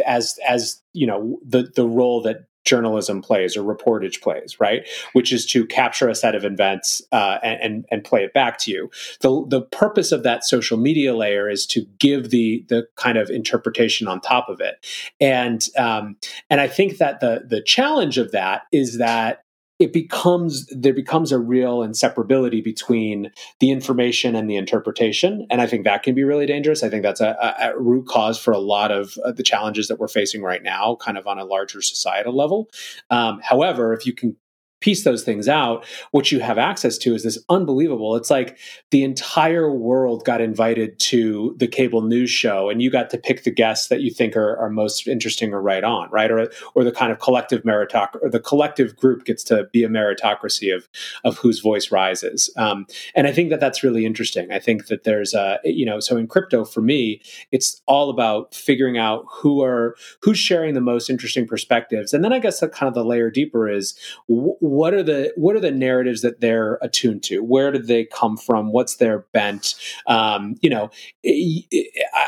as, 0.06 0.38
as, 0.46 0.80
you 0.92 1.06
know, 1.06 1.38
the, 1.44 1.70
the 1.74 1.86
role 1.86 2.22
that 2.22 2.46
journalism 2.64 3.22
plays 3.22 3.56
or 3.56 3.62
reportage 3.62 4.20
plays, 4.20 4.60
right? 4.60 4.86
Which 5.12 5.32
is 5.32 5.46
to 5.46 5.66
capture 5.66 6.08
a 6.08 6.14
set 6.14 6.34
of 6.34 6.44
events 6.44 7.02
uh, 7.12 7.38
and, 7.42 7.86
and 7.90 8.04
play 8.04 8.22
it 8.24 8.32
back 8.32 8.58
to 8.58 8.70
you. 8.70 8.90
The 9.20 9.44
the 9.48 9.62
purpose 9.62 10.12
of 10.12 10.22
that 10.22 10.44
social 10.44 10.76
media 10.76 11.14
layer 11.14 11.48
is 11.48 11.66
to 11.66 11.86
give 11.98 12.30
the 12.30 12.64
the 12.68 12.86
kind 12.96 13.18
of 13.18 13.30
interpretation 13.30 14.08
on 14.08 14.20
top 14.20 14.48
of 14.48 14.60
it, 14.60 14.84
and 15.20 15.66
um, 15.78 16.16
and 16.48 16.60
I 16.60 16.68
think 16.68 16.98
that 16.98 17.20
the 17.20 17.44
the 17.46 17.62
challenge 17.62 18.18
of 18.18 18.32
that 18.32 18.62
is 18.72 18.98
that 18.98 19.44
it 19.80 19.92
becomes 19.92 20.66
there 20.66 20.92
becomes 20.92 21.32
a 21.32 21.38
real 21.38 21.78
inseparability 21.78 22.62
between 22.62 23.32
the 23.58 23.70
information 23.70 24.36
and 24.36 24.48
the 24.48 24.56
interpretation 24.56 25.46
and 25.50 25.60
i 25.60 25.66
think 25.66 25.84
that 25.84 26.02
can 26.02 26.14
be 26.14 26.22
really 26.22 26.46
dangerous. 26.46 26.82
I 26.82 26.90
think 26.90 27.02
that's 27.02 27.20
a, 27.20 27.54
a 27.58 27.78
root 27.78 28.06
cause 28.06 28.38
for 28.38 28.52
a 28.52 28.58
lot 28.58 28.92
of 28.92 29.18
uh, 29.24 29.32
the 29.32 29.42
challenges 29.42 29.88
that 29.88 29.98
we're 29.98 30.08
facing 30.08 30.42
right 30.42 30.62
now 30.62 30.96
kind 31.00 31.16
of 31.16 31.26
on 31.26 31.38
a 31.38 31.44
larger 31.44 31.80
societal 31.82 32.36
level. 32.36 32.68
Um, 33.10 33.40
however 33.42 33.92
if 33.92 34.06
you 34.06 34.12
can 34.12 34.36
piece 34.80 35.04
those 35.04 35.22
things 35.22 35.48
out, 35.48 35.84
what 36.10 36.32
you 36.32 36.40
have 36.40 36.58
access 36.58 36.98
to 36.98 37.14
is 37.14 37.22
this 37.22 37.38
unbelievable. 37.48 38.16
It's 38.16 38.30
like 38.30 38.58
the 38.90 39.04
entire 39.04 39.70
world 39.70 40.24
got 40.24 40.40
invited 40.40 40.98
to 40.98 41.54
the 41.58 41.68
cable 41.68 42.02
news 42.02 42.30
show, 42.30 42.70
and 42.70 42.82
you 42.82 42.90
got 42.90 43.10
to 43.10 43.18
pick 43.18 43.44
the 43.44 43.50
guests 43.50 43.88
that 43.88 44.00
you 44.00 44.10
think 44.10 44.36
are, 44.36 44.56
are 44.56 44.70
most 44.70 45.06
interesting 45.06 45.52
or 45.52 45.60
right 45.60 45.84
on, 45.84 46.10
right? 46.10 46.30
Or 46.30 46.50
or 46.74 46.84
the 46.84 46.92
kind 46.92 47.12
of 47.12 47.20
collective 47.20 47.62
meritocracy, 47.62 48.22
or 48.22 48.30
the 48.30 48.40
collective 48.40 48.96
group 48.96 49.24
gets 49.24 49.44
to 49.44 49.64
be 49.72 49.84
a 49.84 49.88
meritocracy 49.88 50.74
of 50.74 50.88
of 51.24 51.38
whose 51.38 51.60
voice 51.60 51.90
rises. 51.90 52.50
Um, 52.56 52.86
and 53.14 53.26
I 53.26 53.32
think 53.32 53.50
that 53.50 53.60
that's 53.60 53.82
really 53.82 54.06
interesting. 54.06 54.50
I 54.50 54.58
think 54.58 54.86
that 54.86 55.04
there's 55.04 55.34
a 55.34 55.58
you 55.64 55.84
know 55.84 56.00
so 56.00 56.16
in 56.16 56.26
crypto 56.26 56.64
for 56.64 56.80
me, 56.80 57.20
it's 57.52 57.82
all 57.86 58.10
about 58.10 58.54
figuring 58.54 58.98
out 58.98 59.24
who 59.30 59.62
are 59.62 59.94
who's 60.22 60.38
sharing 60.38 60.74
the 60.74 60.80
most 60.80 61.10
interesting 61.10 61.46
perspectives, 61.46 62.14
and 62.14 62.24
then 62.24 62.32
I 62.32 62.38
guess 62.38 62.60
the 62.60 62.68
kind 62.68 62.88
of 62.88 62.94
the 62.94 63.04
layer 63.04 63.30
deeper 63.30 63.68
is 63.68 63.94
what 64.70 64.94
are 64.94 65.02
the 65.02 65.32
what 65.36 65.56
are 65.56 65.60
the 65.60 65.72
narratives 65.72 66.22
that 66.22 66.40
they're 66.40 66.78
attuned 66.80 67.24
to? 67.24 67.42
Where 67.42 67.72
did 67.72 67.88
they 67.88 68.04
come 68.04 68.36
from? 68.36 68.70
What's 68.70 68.96
their 68.96 69.26
bent? 69.32 69.74
Um, 70.06 70.54
you 70.62 70.70
know, 70.70 70.90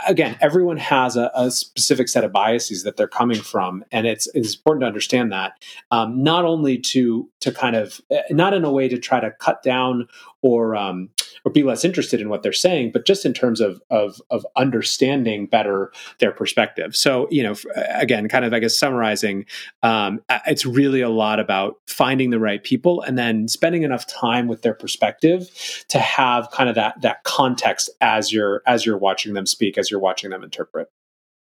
again, 0.09 0.37
everyone 0.41 0.77
has 0.79 1.17
a, 1.17 1.31
a, 1.35 1.53
specific 1.53 2.09
set 2.09 2.25
of 2.25 2.33
biases 2.33 2.83
that 2.83 2.97
they're 2.97 3.07
coming 3.07 3.41
from, 3.41 3.85
and 3.93 4.09
it's 4.09 4.27
it's 4.35 4.57
important 4.57 4.83
to 4.83 4.87
understand 4.89 5.31
that 5.31 5.53
um, 5.93 6.25
not 6.25 6.45
only 6.45 6.79
to 6.79 7.31
to 7.41 7.53
kind 7.53 7.77
of 7.77 8.01
eh, 8.11 8.23
not 8.31 8.55
in 8.55 8.65
a 8.65 8.73
way 8.73 8.89
to 8.89 8.99
try 8.99 9.21
to 9.21 9.31
cut 9.31 9.63
down 9.63 10.09
or 10.41 10.75
um, 10.75 11.11
or 11.45 11.53
be 11.53 11.63
less 11.63 11.85
interested 11.85 12.21
in 12.21 12.29
what 12.29 12.43
they're 12.43 12.53
saying, 12.53 12.91
but 12.93 13.07
just 13.07 13.25
in 13.25 13.33
terms 13.33 13.61
of 13.61 13.81
of, 13.91 14.21
of 14.31 14.47
understanding 14.57 15.47
better 15.47 15.93
their 16.19 16.33
perspective. 16.33 16.97
So 16.97 17.29
you 17.31 17.43
know, 17.43 17.55
again, 17.95 18.29
kind 18.29 18.45
of 18.45 18.53
I 18.53 18.59
guess 18.59 18.77
summarizing, 18.77 19.47
um, 19.83 20.21
it's 20.47 20.67
really 20.67 21.01
a 21.01 21.11
lot 21.11 21.41
about 21.41 21.77
finding 21.87 22.31
the 22.31 22.41
right 22.41 22.63
people 22.63 23.03
and 23.03 23.19
then 23.19 23.49
spending 23.49 23.83
enough 23.83 24.07
time 24.07 24.49
with 24.49 24.63
their 24.63 24.75
perspective 24.75 25.49
to 25.89 25.99
have 25.99 26.51
kind 26.51 26.69
of 26.69 26.75
that 26.75 27.01
that 27.03 27.25
context 27.25 27.91
as 28.01 28.33
you're 28.33 28.63
as 28.67 28.87
you're 28.87 28.99
watching 28.99 29.35
them 29.35 29.47
speak, 29.47 29.79
as 29.79 29.91
you're 29.91 30.01
watching 30.01 30.31
them 30.31 30.43
interpret. 30.43 30.89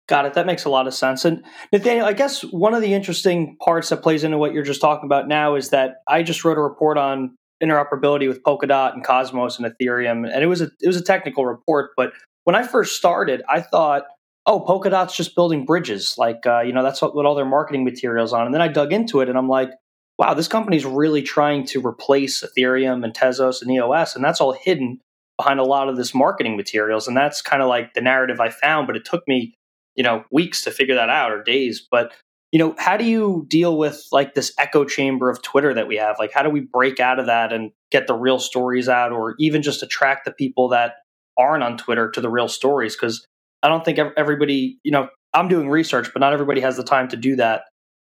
Got 0.06 0.26
it. 0.26 0.34
That 0.34 0.44
makes 0.44 0.66
a 0.66 0.70
lot 0.70 0.86
of 0.86 0.92
sense. 0.92 1.24
And 1.24 1.42
Nathaniel, 1.72 2.04
I 2.04 2.12
guess 2.12 2.42
one 2.42 2.74
of 2.74 2.82
the 2.82 2.92
interesting 2.92 3.56
parts 3.56 3.88
that 3.88 4.02
plays 4.02 4.22
into 4.22 4.36
what 4.36 4.52
you're 4.52 4.62
just 4.62 4.82
talking 4.82 5.06
about 5.06 5.28
now 5.28 5.54
is 5.54 5.70
that 5.70 6.02
I 6.06 6.22
just 6.22 6.44
wrote 6.44 6.58
a 6.58 6.62
report 6.62 6.98
on 6.98 7.36
interoperability 7.62 8.28
with 8.28 8.42
Polkadot 8.42 8.94
and 8.94 9.04
Cosmos 9.04 9.58
and 9.58 9.66
Ethereum, 9.66 10.30
and 10.30 10.42
it 10.42 10.46
was 10.46 10.60
a 10.60 10.70
it 10.80 10.86
was 10.86 10.96
a 10.96 11.04
technical 11.04 11.46
report. 11.46 11.90
But 11.96 12.12
when 12.44 12.56
I 12.56 12.62
first 12.62 12.96
started, 12.96 13.42
I 13.48 13.60
thought, 13.60 14.04
oh, 14.46 14.60
Polkadot's 14.60 15.16
just 15.16 15.34
building 15.34 15.64
bridges, 15.64 16.14
like 16.18 16.46
uh, 16.46 16.60
you 16.60 16.72
know 16.72 16.82
that's 16.82 17.00
what, 17.00 17.14
what 17.14 17.26
all 17.26 17.34
their 17.34 17.44
marketing 17.44 17.84
materials 17.84 18.32
on. 18.32 18.46
And 18.46 18.54
then 18.54 18.62
I 18.62 18.68
dug 18.68 18.92
into 18.92 19.20
it, 19.20 19.28
and 19.28 19.38
I'm 19.38 19.48
like, 19.48 19.70
wow, 20.18 20.34
this 20.34 20.48
company's 20.48 20.84
really 20.84 21.22
trying 21.22 21.64
to 21.66 21.84
replace 21.84 22.44
Ethereum 22.44 23.04
and 23.04 23.14
Tezos 23.14 23.62
and 23.62 23.70
EOS, 23.70 24.16
and 24.16 24.24
that's 24.24 24.40
all 24.40 24.52
hidden 24.52 25.00
behind 25.38 25.58
a 25.58 25.64
lot 25.64 25.88
of 25.88 25.96
this 25.96 26.14
marketing 26.14 26.56
materials. 26.56 27.08
And 27.08 27.16
that's 27.16 27.42
kind 27.42 27.60
of 27.60 27.68
like 27.68 27.94
the 27.94 28.00
narrative 28.00 28.38
I 28.40 28.50
found, 28.50 28.86
but 28.86 28.96
it 28.96 29.04
took 29.04 29.26
me 29.26 29.54
you 29.96 30.02
know 30.02 30.24
weeks 30.30 30.62
to 30.62 30.70
figure 30.70 30.94
that 30.94 31.08
out 31.08 31.32
or 31.32 31.42
days. 31.42 31.86
But 31.90 32.12
you 32.54 32.58
know, 32.58 32.72
how 32.78 32.96
do 32.96 33.04
you 33.04 33.46
deal 33.48 33.76
with 33.76 34.06
like 34.12 34.34
this 34.34 34.52
echo 34.60 34.84
chamber 34.84 35.28
of 35.28 35.42
Twitter 35.42 35.74
that 35.74 35.88
we 35.88 35.96
have? 35.96 36.14
Like, 36.20 36.30
how 36.32 36.44
do 36.44 36.50
we 36.50 36.60
break 36.60 37.00
out 37.00 37.18
of 37.18 37.26
that 37.26 37.52
and 37.52 37.72
get 37.90 38.06
the 38.06 38.14
real 38.14 38.38
stories 38.38 38.88
out, 38.88 39.10
or 39.10 39.34
even 39.40 39.60
just 39.60 39.82
attract 39.82 40.24
the 40.24 40.30
people 40.30 40.68
that 40.68 40.92
aren't 41.36 41.64
on 41.64 41.76
Twitter 41.76 42.08
to 42.12 42.20
the 42.20 42.30
real 42.30 42.46
stories? 42.46 42.94
Because 42.94 43.26
I 43.64 43.68
don't 43.68 43.84
think 43.84 43.98
everybody, 43.98 44.78
you 44.84 44.92
know, 44.92 45.08
I'm 45.32 45.48
doing 45.48 45.68
research, 45.68 46.12
but 46.12 46.20
not 46.20 46.32
everybody 46.32 46.60
has 46.60 46.76
the 46.76 46.84
time 46.84 47.08
to 47.08 47.16
do 47.16 47.34
that 47.34 47.62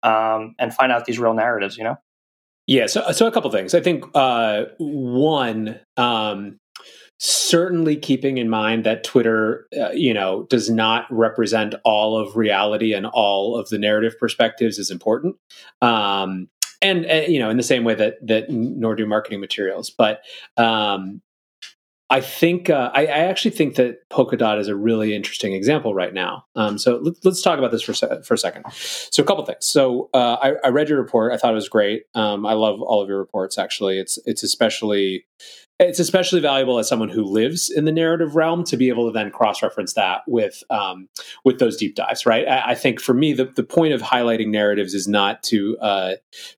um, 0.02 0.54
and 0.58 0.74
find 0.74 0.92
out 0.92 1.06
these 1.06 1.18
real 1.18 1.32
narratives. 1.32 1.78
You 1.78 1.84
know. 1.84 1.96
Yeah, 2.66 2.84
so 2.84 3.12
so 3.12 3.26
a 3.26 3.32
couple 3.32 3.50
things. 3.50 3.74
I 3.74 3.80
think 3.80 4.04
uh, 4.14 4.64
one, 4.76 5.80
um, 5.96 6.58
certainly 7.24 7.96
keeping 7.96 8.36
in 8.36 8.50
mind 8.50 8.84
that 8.84 9.02
Twitter, 9.02 9.66
uh, 9.80 9.90
you 9.92 10.12
know, 10.12 10.42
does 10.50 10.68
not 10.68 11.06
represent 11.10 11.74
all 11.82 12.18
of 12.18 12.36
reality 12.36 12.92
and 12.92 13.06
all 13.06 13.56
of 13.56 13.68
the 13.70 13.78
narrative 13.78 14.14
perspectives 14.20 14.78
is 14.78 14.90
important. 14.90 15.34
Um, 15.80 16.48
and 16.82 17.06
uh, 17.10 17.22
you 17.26 17.38
know, 17.38 17.48
in 17.48 17.56
the 17.56 17.62
same 17.62 17.82
way 17.82 17.94
that 17.94 18.16
that 18.26 18.50
nor 18.50 18.94
do 18.94 19.06
marketing 19.06 19.40
materials, 19.40 19.88
but 19.88 20.20
um, 20.58 21.22
I 22.10 22.20
think 22.20 22.68
uh, 22.68 22.90
I, 22.92 23.06
I, 23.06 23.18
actually 23.20 23.52
think 23.52 23.76
that 23.76 24.06
Polkadot 24.10 24.60
is 24.60 24.68
a 24.68 24.76
really 24.76 25.14
interesting 25.14 25.54
example 25.54 25.94
right 25.94 26.12
now. 26.12 26.44
Um, 26.54 26.76
so 26.76 26.98
let, 26.98 27.24
us 27.24 27.40
talk 27.40 27.58
about 27.58 27.70
this 27.72 27.80
for 27.80 27.94
for 28.22 28.34
a 28.34 28.38
second. 28.38 28.64
So 28.70 29.22
a 29.22 29.26
couple 29.26 29.46
things. 29.46 29.64
So 29.66 30.10
uh, 30.12 30.36
I, 30.42 30.52
I, 30.62 30.68
read 30.68 30.90
your 30.90 31.00
report. 31.00 31.32
I 31.32 31.38
thought 31.38 31.52
it 31.52 31.54
was 31.54 31.70
great. 31.70 32.02
Um, 32.14 32.44
I 32.44 32.52
love 32.52 32.82
all 32.82 33.00
of 33.00 33.08
your 33.08 33.18
reports. 33.18 33.56
Actually, 33.56 33.98
it's 33.98 34.18
it's 34.26 34.42
especially 34.42 35.24
it's 35.80 35.98
especially 35.98 36.40
valuable 36.40 36.78
as 36.78 36.88
someone 36.88 37.08
who 37.08 37.24
lives 37.24 37.68
in 37.68 37.84
the 37.84 37.90
narrative 37.90 38.36
realm 38.36 38.62
to 38.62 38.76
be 38.76 38.88
able 38.88 39.06
to 39.06 39.12
then 39.12 39.30
cross-reference 39.30 39.94
that 39.94 40.22
with 40.28 40.62
um, 40.70 41.08
with 41.44 41.58
those 41.58 41.76
deep 41.76 41.96
dives 41.96 42.24
right? 42.24 42.46
I, 42.46 42.70
I, 42.70 42.74
think 42.74 43.00
for 43.00 43.12
me 43.12 43.32
the, 43.32 43.46
the 43.46 43.64
point 43.64 43.92
of 43.92 44.00
highlighting 44.00 44.48
narratives 44.48 44.94
is 44.94 45.08
not 45.08 45.42
to 45.44 45.76
uh, 45.78 46.14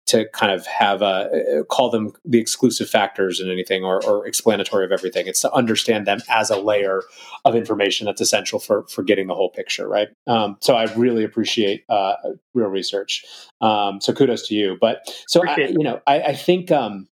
to 0.07 0.29
kind 0.35 0.53
of 0.53 0.67
have 0.67 1.01
a, 1.01 1.65
call 1.71 1.91
them 1.91 2.13
the 2.25 2.39
exclusive 2.39 2.91
factors 2.91 3.41
in 3.41 3.51
anything 3.51 3.85
or, 3.85 4.05
or, 4.05 4.27
explanatory 4.27 4.85
of 4.85 4.93
everything. 4.93 5.27
It's 5.27 5.41
to 5.43 5.53
understand 5.53 6.07
them 6.07 6.19
as 6.29 6.51
a 6.51 6.59
layer 6.59 7.03
of 7.45 7.55
information 7.55 8.07
that's 8.07 8.21
essential 8.21 8.59
for 8.59 8.87
for 8.89 9.03
getting 9.03 9.29
the 9.29 9.35
whole 9.35 9.51
picture 9.51 9.89
right? 9.89 10.09
Um, 10.27 10.57
so 10.61 10.75
i 10.75 10.93
really 10.95 11.25
appreciate 11.25 11.85
uh, 11.89 12.15
real 12.55 12.69
research. 12.69 13.25
Um, 13.61 14.01
so 14.01 14.13
kudos 14.13 14.47
to 14.49 14.55
you. 14.55 14.77
But 14.79 15.01
so 15.27 15.43
I, 15.47 15.57
you 15.57 15.85
know 15.85 16.01
I, 16.07 16.21
I 16.21 16.35
think 16.35 16.71
um, 16.71 17.09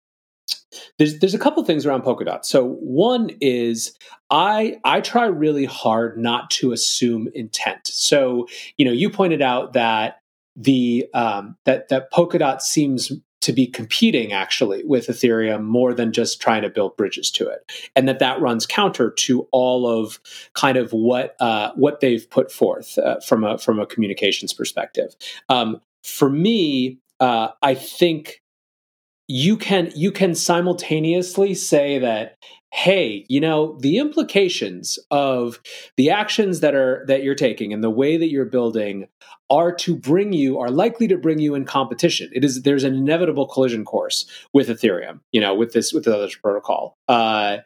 there's 0.98 1.20
there's 1.20 1.34
a 1.34 1.40
couple 1.40 1.64
things 1.64 1.86
around 1.86 2.04
Polkadot. 2.04 2.46
So 2.46 2.66
one 2.82 3.32
is 3.42 3.98
I 4.30 4.80
I 4.84 5.02
try 5.02 5.26
really 5.26 5.66
hard 5.66 6.18
not 6.18 6.50
to 6.52 6.72
assume 6.72 7.28
intent. 7.34 7.88
So 7.88 8.48
you 8.78 8.86
know 8.86 8.92
you 8.92 9.10
pointed 9.10 9.42
out 9.42 9.74
that 9.74 10.20
the 10.56 11.08
um, 11.14 11.58
that 11.66 11.90
that 11.90 12.12
Polkadot 12.12 12.62
seems 12.62 13.12
to 13.42 13.52
be 13.52 13.68
competing 13.68 14.32
actually 14.32 14.86
with 14.86 15.08
Ethereum 15.08 15.64
more 15.64 15.94
than 15.94 16.14
just 16.14 16.42
trying 16.42 16.62
to 16.62 16.70
build 16.70 16.96
bridges 16.96 17.30
to 17.32 17.48
it, 17.48 17.70
and 17.96 18.08
that 18.08 18.20
that 18.20 18.40
runs 18.40 18.66
counter 18.66 19.12
to 19.12 19.48
all 19.52 19.88
of 19.88 20.20
kind 20.54 20.78
of 20.78 20.94
what 20.94 21.36
uh, 21.42 21.72
what 21.76 22.00
they've 22.00 22.30
put 22.30 22.52
forth 22.52 22.98
uh, 22.98 23.20
from 23.22 23.44
a 23.44 23.58
from 23.58 23.80
a 23.80 23.86
communications 23.86 24.54
perspective. 24.54 25.16
Um, 25.50 25.82
for 26.04 26.30
me, 26.30 27.00
uh, 27.20 27.50
I 27.62 27.76
think 27.76 28.43
you 29.28 29.58
can 29.58 29.92
you 29.96 30.12
can 30.12 30.36
simultaneously 30.36 31.54
say 31.54 32.00
that 32.00 32.38
hey 32.72 33.26
you 33.30 33.40
know 33.40 33.78
the 33.80 33.98
implications 33.98 35.00
of 35.12 35.60
the 35.96 36.10
actions 36.10 36.60
that 36.60 36.76
are 36.76 37.06
that 37.08 37.24
you're 37.24 37.36
taking 37.36 37.72
and 37.72 37.84
the 37.84 37.90
way 37.90 38.18
that 38.18 38.30
you're 38.30 38.46
building 38.46 39.08
are 39.54 39.72
to 39.72 39.96
bring 39.96 40.34
you 40.34 40.60
are 40.60 40.72
likely 40.72 41.08
to 41.08 41.18
bring 41.18 41.38
you 41.38 41.54
in 41.54 41.64
competition. 41.64 42.30
It 42.34 42.44
is 42.44 42.64
there's 42.64 42.84
an 42.84 42.96
inevitable 42.96 43.46
collision 43.46 43.86
course 43.86 44.26
with 44.52 44.68
ethereum 44.68 45.20
you 45.32 45.40
know 45.40 45.54
with 45.54 45.74
this 45.74 45.94
with 45.94 46.06
the 46.06 46.16
other 46.16 46.30
protocol. 46.42 46.98
Uh, 47.08 47.58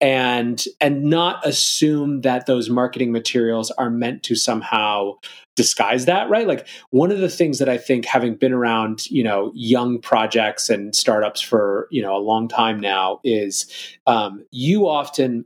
and 0.00 0.64
and 0.80 1.04
not 1.04 1.46
assume 1.46 2.22
that 2.22 2.46
those 2.46 2.68
marketing 2.68 3.12
materials 3.12 3.70
are 3.72 3.90
meant 3.90 4.22
to 4.24 4.34
somehow 4.34 5.12
disguise 5.54 6.06
that 6.06 6.30
right? 6.30 6.46
Like 6.46 6.66
one 6.90 7.12
of 7.12 7.18
the 7.18 7.28
things 7.28 7.58
that 7.58 7.68
i 7.68 7.78
think 7.78 8.04
having 8.04 8.34
been 8.34 8.52
around 8.52 9.06
you 9.10 9.22
know 9.22 9.52
young 9.54 10.00
projects 10.00 10.70
and 10.70 10.94
startups 10.94 11.40
for 11.40 11.88
you 11.90 12.02
know 12.02 12.16
a 12.16 12.18
long 12.18 12.48
time 12.48 12.80
now 12.80 13.20
is 13.24 13.66
um, 14.06 14.44
you 14.50 14.88
often 14.88 15.44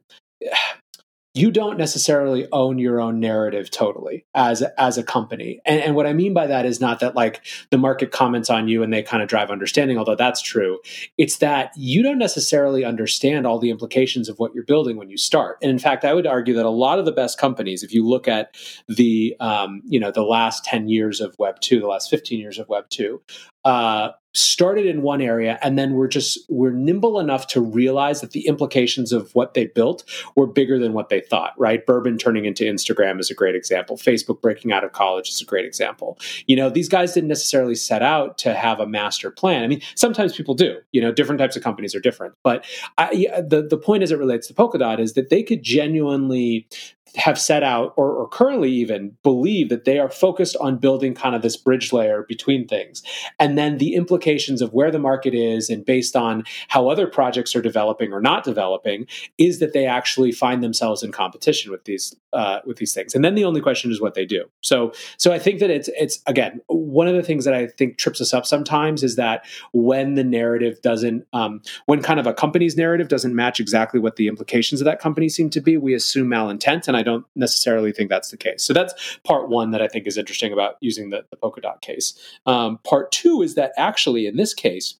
you 1.37 1.51
don't 1.51 1.77
necessarily 1.77 2.49
own 2.53 2.79
your 2.79 3.01
own 3.01 3.21
narrative 3.21 3.71
totally 3.71 4.25
as 4.35 4.63
as 4.79 4.97
a 4.97 5.03
company. 5.03 5.61
And, 5.67 5.81
and, 5.81 5.97
what 5.97 6.07
i 6.07 6.13
mean 6.13 6.35
by 6.35 6.47
that 6.47 6.67
is 6.67 6.81
not 6.81 7.01
that 7.01 7.15
like 7.15 7.43
the 7.71 7.79
market 7.79 8.11
comments 8.11 8.51
on 8.51 8.69
you 8.69 8.83
and 8.83 8.93
they 8.93 9.03
kind 9.03 9.23
of 9.23 9.29
drive 9.29 9.51
understanding 9.51 9.99
although 9.99 10.15
that's 10.15 10.41
true. 10.41 10.79
It's 11.19 11.39
that 11.39 11.73
you 11.77 12.03
don't 12.03 12.19
necessarily 12.19 12.85
understand 12.85 13.47
all 13.47 13.59
the 13.59 13.71
implications 13.71 14.29
of 14.29 14.39
what 14.39 14.55
you're 14.55 14.65
building 14.65 14.97
when 14.97 15.11
you 15.11 15.17
start. 15.17 15.59
And 15.63 15.71
in 15.71 15.79
fact 15.79 16.05
i 16.05 16.15
would 16.15 16.27
argue 16.27 16.55
that 16.55 16.67
a 16.67 16.71
lot 16.71 16.99
of 16.99 17.05
the 17.05 17.13
best 17.13 17.39
companies 17.39 17.83
if 17.83 17.93
you 17.93 18.07
look 18.07 18.29
at 18.29 18.55
the 18.89 19.37
um, 19.41 19.83
you 19.85 20.01
know 20.01 20.11
the 20.11 20.23
last 20.23 20.65
10 20.65 20.89
years 20.89 21.21
of 21.21 21.35
web 21.39 21.61
2 21.61 21.81
the 21.81 21.87
last 21.87 22.11
15 22.11 22.41
years 22.41 22.59
of 22.59 22.69
web 22.69 22.89
2 22.89 23.21
uh, 23.65 24.11
started 24.37 24.87
in 24.87 25.03
one 25.03 25.21
area 25.21 25.59
and 25.63 25.79
then 25.79 25.95
we're 25.95 26.09
just 26.09 26.39
we're 26.49 26.71
nimble 26.71 27.19
enough 27.19 27.47
to 27.47 27.61
realize 27.61 28.21
that 28.21 28.33
the 28.33 28.47
implications 28.47 29.13
of 29.13 29.35
what 29.35 29.55
they 29.55 29.67
built 29.67 30.05
were 30.35 30.47
bigger 30.47 30.79
than 30.79 30.93
what 30.93 31.09
they 31.09 31.21
thought 31.21 31.53
right? 31.59 31.87
Burbn 31.87 32.19
turning 32.19 32.45
into 32.45 32.65
instagram 32.65 33.19
is 33.21 33.31
a 33.31 33.35
great 33.35 33.55
example. 33.55 33.97
Facebook 33.97 34.41
breaking 34.41 34.73
out 34.73 34.85
of 34.85 34.93
college 34.93 35.29
is 35.29 35.41
a 35.41 35.45
great 35.45 35.65
example. 35.65 36.19
You 36.47 36.57
know 36.57 36.69
these 36.69 36.89
guys 36.89 37.15
didn't 37.15 37.29
necessarily 37.29 37.75
set 37.75 38.03
out 38.03 38.39
to 38.39 38.55
have 38.55 38.81
a 38.81 38.87
master 38.87 39.31
plan. 39.31 39.63
I 39.63 39.67
mean 39.67 39.83
sometimes 39.95 40.37
people 40.37 40.55
do. 40.55 40.79
You 40.93 41.01
know 41.01 41.13
different 41.13 41.39
types 41.39 41.57
of 41.57 41.63
companies 41.63 41.95
are 41.95 42.01
different. 42.01 42.35
But 42.43 42.65
I, 42.99 43.11
the, 43.47 43.67
the 43.69 43.79
point 43.79 44.03
as 44.03 44.11
it 44.11 44.19
relates 44.19 44.47
to 44.49 44.55
polkadot 44.55 44.99
is 44.99 45.15
that 45.15 45.31
they 45.31 45.43
could 45.43 45.63
genuinely 45.63 46.69
have 47.17 47.39
set 47.39 47.63
out 47.63 47.93
or, 47.97 48.13
or, 48.13 48.29
currently 48.29 48.71
even 48.71 49.17
believe 49.23 49.69
that 49.69 49.85
they 49.85 49.99
are 49.99 50.11
focused 50.11 50.57
on 50.61 50.77
building 50.77 51.15
kind 51.15 51.35
of 51.35 51.43
this 51.43 51.57
bridge 51.57 51.93
layer 51.93 52.25
between 52.29 52.67
things. 52.67 53.03
And 53.39 53.57
then 53.57 53.79
the 53.79 53.95
implications 53.95 54.61
of 54.61 54.73
where 54.73 54.91
the 54.91 54.99
market 54.99 55.35
is 55.35 55.71
and 55.71 55.85
based 55.85 56.17
on 56.17 56.45
how 56.69 56.89
other 56.89 57.07
projects 57.07 57.55
are 57.57 57.63
developing 57.63 58.13
or 58.13 58.21
not 58.21 58.45
developing 58.45 59.07
is 59.39 59.61
that 59.61 59.73
they 59.73 59.87
actually 59.87 60.33
find 60.33 60.63
themselves 60.63 61.03
in 61.03 61.13
competition 61.13 61.71
with 61.71 61.85
these 61.85 62.15
uh, 62.33 62.61
with 62.67 62.77
these 62.77 62.93
things. 62.93 63.15
And 63.15 63.25
then 63.25 63.35
the 63.35 63.45
only 63.45 63.63
question 63.63 63.91
is 63.91 64.01
what 64.01 64.15
they 64.15 64.27
do. 64.27 64.45
So 64.61 64.93
so 65.17 65.33
i 65.33 65.39
think 65.39 65.61
that 65.61 65.71
it's 65.71 65.89
it's 65.99 66.21
again 66.27 66.61
one 66.69 67.09
of 67.09 67.15
the 67.15 67.23
things 67.23 67.45
that 67.45 67.55
i 67.55 67.67
think 67.67 67.99
trips 67.99 68.21
us 68.21 68.33
up 68.35 68.47
sometimes 68.47 69.03
is 69.03 69.17
that 69.17 69.45
when 69.73 70.15
the 70.15 70.25
narrative 70.25 70.81
doesn't 70.83 71.27
um, 71.33 71.61
when 71.87 72.03
kind 72.03 72.21
of 72.21 72.27
a 72.27 72.35
company's 72.35 72.77
narrative 72.77 73.09
doesn't 73.09 73.35
match 73.35 73.61
exactly 73.61 74.01
what 74.01 74.17
the 74.17 74.29
implications 74.29 74.81
of 74.81 74.85
that 74.85 75.01
company 75.01 75.29
seem 75.29 75.51
to 75.51 75.61
be 75.61 75.77
we 75.77 75.95
assume 75.95 76.29
malintent. 76.29 76.89
And 76.89 76.97
i 76.97 77.03
don't 77.07 77.25
necessarily 77.35 77.93
think 77.93 78.11
that's 78.11 78.31
the 78.31 78.37
case 78.37 78.63
so 78.63 78.75
that's 78.75 79.19
part 79.25 79.49
one 79.49 79.71
that 79.71 79.81
i 79.81 79.89
think 79.89 80.07
is 80.07 80.19
interesting 80.19 80.53
about 80.53 80.77
using 80.81 81.09
the, 81.11 81.25
the 81.31 81.37
polkadot 81.37 81.81
case 81.81 82.19
um, 82.45 82.79
part 82.85 83.11
two 83.11 83.41
is 83.41 83.55
that 83.55 83.73
actually 83.79 84.27
in 84.27 84.37
this 84.37 84.53
case 84.53 84.99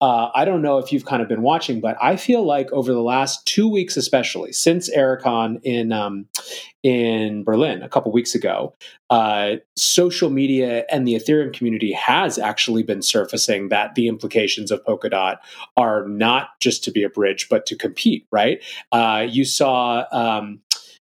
uh, 0.00 0.30
I 0.34 0.44
don't 0.44 0.62
know 0.62 0.78
if 0.78 0.92
you've 0.92 1.04
kind 1.04 1.22
of 1.22 1.28
been 1.28 1.42
watching, 1.42 1.80
but 1.80 1.96
I 2.00 2.16
feel 2.16 2.44
like 2.44 2.70
over 2.72 2.92
the 2.92 3.02
last 3.02 3.44
two 3.46 3.68
weeks, 3.68 3.96
especially 3.96 4.52
since 4.52 4.94
AraCon 4.94 5.60
in 5.64 5.92
um, 5.92 6.26
in 6.84 7.42
Berlin 7.42 7.82
a 7.82 7.88
couple 7.88 8.12
weeks 8.12 8.34
ago, 8.34 8.74
uh, 9.10 9.56
social 9.76 10.30
media 10.30 10.84
and 10.90 11.06
the 11.06 11.14
Ethereum 11.14 11.52
community 11.52 11.92
has 11.92 12.38
actually 12.38 12.84
been 12.84 13.02
surfacing 13.02 13.70
that 13.70 13.96
the 13.96 14.06
implications 14.06 14.70
of 14.70 14.84
Polkadot 14.84 15.38
are 15.76 16.06
not 16.06 16.50
just 16.60 16.84
to 16.84 16.92
be 16.92 17.02
a 17.02 17.08
bridge, 17.08 17.48
but 17.48 17.66
to 17.66 17.76
compete. 17.76 18.26
Right? 18.30 18.62
Uh, 18.92 19.26
you 19.28 19.44
saw. 19.44 20.04
Um, 20.12 20.60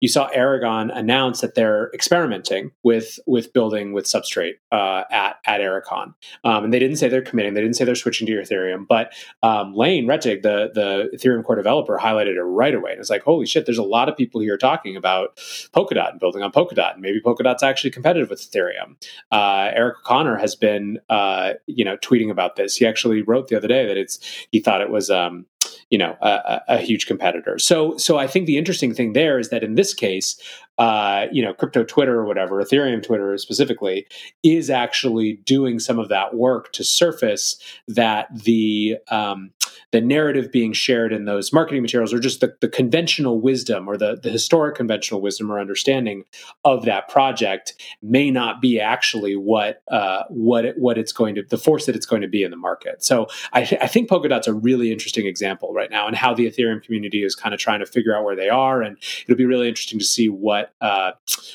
you 0.02 0.08
saw 0.08 0.28
Aragon 0.28 0.92
announce 0.92 1.42
that 1.42 1.56
they're 1.56 1.90
experimenting 1.94 2.72
with 2.84 3.20
with 3.26 3.54
building 3.54 3.94
with 3.94 4.06
Substrate 4.06 4.56
uh, 4.72 5.04
at 5.12 5.38
at 5.46 5.62
AraCon, 5.62 6.14
um, 6.44 6.64
and 6.64 6.74
they 6.74 6.80
didn't 6.80 6.98
say 6.98 7.10
they're 7.10 7.22
committing. 7.22 7.54
They 7.54 7.62
didn't 7.62 7.76
say 7.76 7.86
they're 7.86 7.96
switching 7.96 8.28
to 8.28 8.34
Ethereum. 8.34 8.88
But 8.88 9.14
um, 9.44 9.74
Lane 9.74 10.08
Rettig, 10.08 10.42
the 10.42 10.72
the 10.74 11.10
Ethereum 11.16 11.44
core 11.44 11.56
developer, 11.56 11.98
highlighted 11.98 12.36
it 12.36 12.44
right 12.44 12.74
away, 12.74 12.92
and 12.92 13.00
it's 13.00 13.10
like, 13.10 13.24
holy 13.24 13.46
shit! 13.46 13.66
There's 13.66 13.78
a 13.78 13.84
lot 13.84 14.10
of 14.10 14.16
people 14.18 14.42
here 14.42 14.58
talking 14.58 14.96
about 14.96 15.38
Polkadot 15.74 16.12
and 16.12 16.20
building 16.20 16.44
on 16.44 16.52
Polkadot, 16.52 16.94
and 16.94 17.02
maybe 17.02 17.22
Polkadot's 17.22 17.64
actually 17.64 17.92
competitive 17.92 18.30
with 18.30 18.40
Ethereum. 18.40 18.96
Uh, 19.32 19.72
Eric 19.74 20.04
Conner 20.04 20.38
has 20.38 20.56
been, 20.56 21.00
uh, 21.10 21.54
you 21.68 21.84
know, 21.84 21.98
tweeting 21.98 22.32
about 22.32 22.56
this. 22.56 22.76
He 22.76 22.86
actually 22.86 23.22
wrote 23.22 23.48
the 23.48 23.58
other 23.58 23.68
day 23.68 23.86
that 23.86 23.98
it's 23.98 24.20
he 24.52 24.60
thought 24.60 24.82
it 24.82 24.90
was 24.90 25.10
um, 25.10 25.46
you 25.90 25.98
know 25.98 26.18
a, 26.22 26.62
a, 26.68 26.78
huge 26.80 27.06
competitor. 27.08 27.60
So 27.60 27.98
so 27.98 28.18
I 28.18 28.28
think 28.28 28.46
the 28.46 28.58
interesting 28.58 28.94
thing 28.94 29.14
there 29.14 29.40
is 29.40 29.50
that 29.50 29.64
in 29.64 29.76
this 29.76 29.94
case, 29.94 30.40
uh, 30.80 31.28
you 31.30 31.44
know, 31.44 31.54
crypto 31.54 31.84
Twitter 31.84 32.18
or 32.18 32.26
whatever, 32.26 32.64
Ethereum 32.64 33.04
Twitter 33.04 33.38
specifically, 33.38 34.08
is 34.44 34.70
actually 34.70 35.34
doing 35.44 35.78
some 35.78 36.00
of 36.00 36.08
that 36.08 36.36
work 36.36 36.72
to 36.72 36.86
surface 36.86 37.62
that 37.90 38.28
the 38.34 38.98
um, 39.12 39.52
the 39.92 40.02
narrative 40.02 40.52
being 40.52 40.72
shared 40.72 41.12
in 41.12 41.26
those 41.26 41.52
marketing 41.52 41.82
materials 41.82 42.14
or 42.14 42.20
just 42.20 42.42
the, 42.42 42.56
the 42.62 42.68
conventional 42.68 43.42
wisdom 43.42 43.88
or 43.88 43.98
the, 43.98 44.20
the 44.22 44.30
historic 44.30 44.76
conventional 44.76 45.20
wisdom 45.20 45.52
or 45.52 45.60
understanding 45.60 46.24
of 46.64 46.86
that 46.86 47.10
project 47.10 47.74
may 48.02 48.32
not 48.32 48.62
be 48.62 48.80
actually 48.80 49.36
what 49.36 49.82
uh, 49.90 50.24
what 50.30 50.64
it, 50.66 50.78
what 50.78 50.98
it's 50.98 51.12
going 51.12 51.36
to 51.36 51.44
the 51.44 51.58
force 51.58 51.86
that 51.88 51.96
it's 51.96 52.06
going 52.06 52.22
to 52.22 52.28
be 52.28 52.44
in 52.44 52.52
the 52.52 52.58
market. 52.58 53.04
So 53.04 53.28
I, 53.52 53.62
I 53.82 53.88
think 53.88 54.10
Polkadot's 54.10 54.48
a 54.48 54.54
really 54.54 54.92
interesting 54.92 55.26
example 55.26 55.74
right 55.74 55.90
now 55.90 56.08
and 56.08 56.16
how 56.16 56.34
the 56.34 56.50
Ethereum 56.50 56.82
community 56.82 57.24
is 57.24 57.36
kind 57.36 57.54
of 57.54 57.60
trying 57.60 57.80
to 57.80 57.86
figure 57.86 58.16
out 58.16 58.24
where 58.24 58.36
they 58.36 58.50
are 58.50 58.82
and 58.82 58.98
it'll 59.26 59.38
be 59.38 59.46
really 59.46 59.68
interesting 59.68 60.00
to 60.00 60.06
see 60.06 60.30
what 60.30 60.69
uh, 60.82 61.12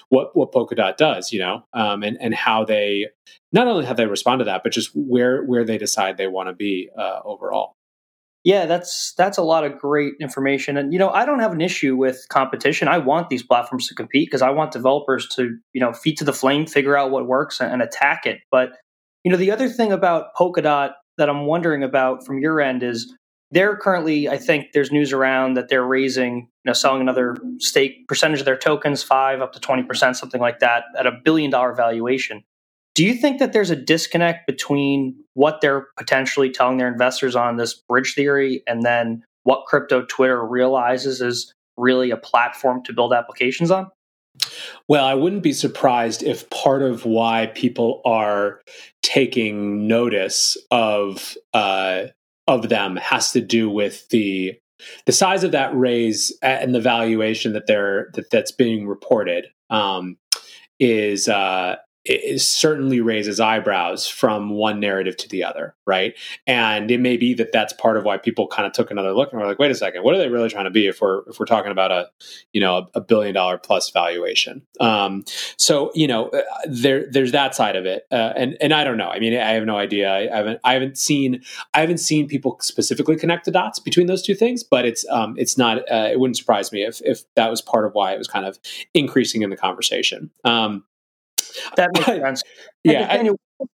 what 0.08 0.36
what 0.36 0.52
Polkadot 0.52 0.96
does, 0.96 1.32
you 1.32 1.38
know, 1.38 1.64
um, 1.72 2.02
and 2.02 2.16
and 2.20 2.34
how 2.34 2.64
they 2.64 3.06
not 3.52 3.68
only 3.68 3.84
how 3.84 3.94
they 3.94 4.06
respond 4.06 4.40
to 4.40 4.44
that, 4.44 4.62
but 4.62 4.72
just 4.72 4.90
where 4.94 5.44
where 5.44 5.64
they 5.64 5.78
decide 5.78 6.16
they 6.16 6.26
want 6.26 6.48
to 6.48 6.54
be 6.54 6.90
uh, 6.98 7.20
overall. 7.24 7.74
Yeah, 8.44 8.66
that's 8.66 9.14
that's 9.16 9.38
a 9.38 9.42
lot 9.42 9.64
of 9.64 9.78
great 9.78 10.14
information, 10.20 10.76
and 10.76 10.92
you 10.92 10.98
know, 10.98 11.08
I 11.08 11.24
don't 11.24 11.40
have 11.40 11.52
an 11.52 11.62
issue 11.62 11.96
with 11.96 12.26
competition. 12.28 12.88
I 12.88 12.98
want 12.98 13.30
these 13.30 13.42
platforms 13.42 13.88
to 13.88 13.94
compete 13.94 14.28
because 14.28 14.42
I 14.42 14.50
want 14.50 14.72
developers 14.72 15.26
to, 15.36 15.56
you 15.72 15.80
know, 15.80 15.94
feet 15.94 16.18
to 16.18 16.24
the 16.24 16.32
flame, 16.32 16.66
figure 16.66 16.96
out 16.96 17.10
what 17.10 17.26
works, 17.26 17.58
and, 17.60 17.72
and 17.72 17.80
attack 17.80 18.26
it. 18.26 18.40
But 18.50 18.72
you 19.24 19.30
know, 19.30 19.38
the 19.38 19.50
other 19.50 19.68
thing 19.70 19.92
about 19.92 20.34
Polkadot 20.38 20.92
that 21.16 21.30
I'm 21.30 21.46
wondering 21.46 21.82
about 21.82 22.26
from 22.26 22.38
your 22.38 22.60
end 22.60 22.82
is 22.82 23.14
they're 23.50 23.76
currently, 23.76 24.28
I 24.28 24.36
think, 24.36 24.72
there's 24.72 24.90
news 24.90 25.12
around 25.12 25.54
that 25.54 25.68
they're 25.68 25.86
raising, 25.86 26.36
you 26.36 26.48
know, 26.64 26.72
selling 26.72 27.00
another 27.00 27.36
stake 27.58 28.08
percentage 28.08 28.40
of 28.40 28.46
their 28.46 28.56
tokens, 28.56 29.02
five 29.02 29.40
up 29.40 29.52
to 29.52 29.60
twenty 29.60 29.82
percent, 29.82 30.16
something 30.16 30.40
like 30.40 30.58
that, 30.60 30.84
at 30.98 31.06
a 31.06 31.12
billion 31.24 31.50
dollar 31.50 31.74
valuation. 31.74 32.42
Do 32.94 33.04
you 33.04 33.14
think 33.14 33.40
that 33.40 33.52
there's 33.52 33.70
a 33.70 33.76
disconnect 33.76 34.46
between 34.46 35.16
what 35.34 35.60
they're 35.60 35.88
potentially 35.96 36.50
telling 36.50 36.78
their 36.78 36.86
investors 36.86 37.34
on 37.34 37.56
this 37.56 37.74
bridge 37.74 38.14
theory 38.14 38.62
and 38.68 38.82
then 38.82 39.24
what 39.42 39.66
crypto 39.66 40.04
Twitter 40.06 40.44
realizes 40.46 41.20
is 41.20 41.52
really 41.76 42.10
a 42.10 42.16
platform 42.16 42.82
to 42.84 42.92
build 42.92 43.12
applications 43.12 43.70
on? 43.70 43.90
Well, 44.88 45.04
I 45.04 45.14
wouldn't 45.14 45.42
be 45.42 45.52
surprised 45.52 46.22
if 46.22 46.48
part 46.50 46.82
of 46.82 47.04
why 47.04 47.50
people 47.54 48.00
are 48.04 48.60
taking 49.02 49.86
notice 49.86 50.56
of 50.70 51.36
uh, 51.52 52.06
of 52.46 52.68
them 52.68 52.96
has 52.96 53.32
to 53.32 53.40
do 53.40 53.68
with 53.70 54.08
the 54.08 54.54
the 55.06 55.12
size 55.12 55.44
of 55.44 55.52
that 55.52 55.74
raise 55.74 56.36
and 56.42 56.74
the 56.74 56.80
valuation 56.80 57.52
that 57.52 57.66
they're 57.66 58.10
that, 58.14 58.30
that's 58.30 58.52
being 58.52 58.86
reported 58.86 59.46
um, 59.70 60.16
is 60.78 61.28
uh, 61.28 61.76
it 62.04 62.40
certainly 62.40 63.00
raises 63.00 63.40
eyebrows 63.40 64.06
from 64.06 64.50
one 64.50 64.78
narrative 64.78 65.16
to 65.16 65.28
the 65.28 65.42
other, 65.42 65.74
right? 65.86 66.14
And 66.46 66.90
it 66.90 67.00
may 67.00 67.16
be 67.16 67.32
that 67.34 67.50
that's 67.50 67.72
part 67.72 67.96
of 67.96 68.04
why 68.04 68.18
people 68.18 68.46
kind 68.46 68.66
of 68.66 68.72
took 68.72 68.90
another 68.90 69.12
look 69.12 69.32
and 69.32 69.40
were 69.40 69.46
like, 69.46 69.58
"Wait 69.58 69.70
a 69.70 69.74
second, 69.74 70.02
what 70.02 70.14
are 70.14 70.18
they 70.18 70.28
really 70.28 70.50
trying 70.50 70.64
to 70.64 70.70
be?" 70.70 70.86
If 70.86 71.00
we're 71.00 71.22
if 71.28 71.40
we're 71.40 71.46
talking 71.46 71.72
about 71.72 71.90
a 71.90 72.10
you 72.52 72.60
know 72.60 72.88
a, 72.94 73.00
billion 73.00 73.34
dollar 73.34 73.56
plus 73.56 73.90
valuation, 73.90 74.62
um, 74.80 75.24
so 75.56 75.90
you 75.94 76.06
know 76.06 76.28
uh, 76.28 76.42
there 76.66 77.10
there's 77.10 77.32
that 77.32 77.54
side 77.54 77.74
of 77.74 77.86
it, 77.86 78.06
uh, 78.12 78.32
and 78.36 78.56
and 78.60 78.74
I 78.74 78.84
don't 78.84 78.98
know. 78.98 79.08
I 79.08 79.18
mean, 79.18 79.34
I 79.34 79.52
have 79.52 79.64
no 79.64 79.78
idea. 79.78 80.12
I, 80.12 80.36
haven't 80.36 80.60
I 80.62 80.74
haven't 80.74 80.98
seen 80.98 81.42
I 81.72 81.80
haven't 81.80 81.98
seen 81.98 82.28
people 82.28 82.58
specifically 82.60 83.16
connect 83.16 83.46
the 83.46 83.50
dots 83.50 83.78
between 83.78 84.08
those 84.08 84.22
two 84.22 84.34
things, 84.34 84.62
but 84.62 84.84
it's 84.84 85.06
um, 85.08 85.36
it's 85.38 85.56
not. 85.56 85.78
Uh, 85.90 86.08
it 86.12 86.20
wouldn't 86.20 86.36
surprise 86.36 86.70
me 86.70 86.82
if 86.82 87.00
if 87.02 87.22
that 87.34 87.50
was 87.50 87.62
part 87.62 87.86
of 87.86 87.94
why 87.94 88.12
it 88.12 88.18
was 88.18 88.28
kind 88.28 88.44
of 88.44 88.58
increasing 88.92 89.40
in 89.40 89.48
the 89.48 89.56
conversation. 89.56 90.30
Um, 90.44 90.84
that 91.76 91.90
makes 91.94 92.06
sense. 92.06 92.42
yeah. 92.84 93.06
I, 93.10 93.30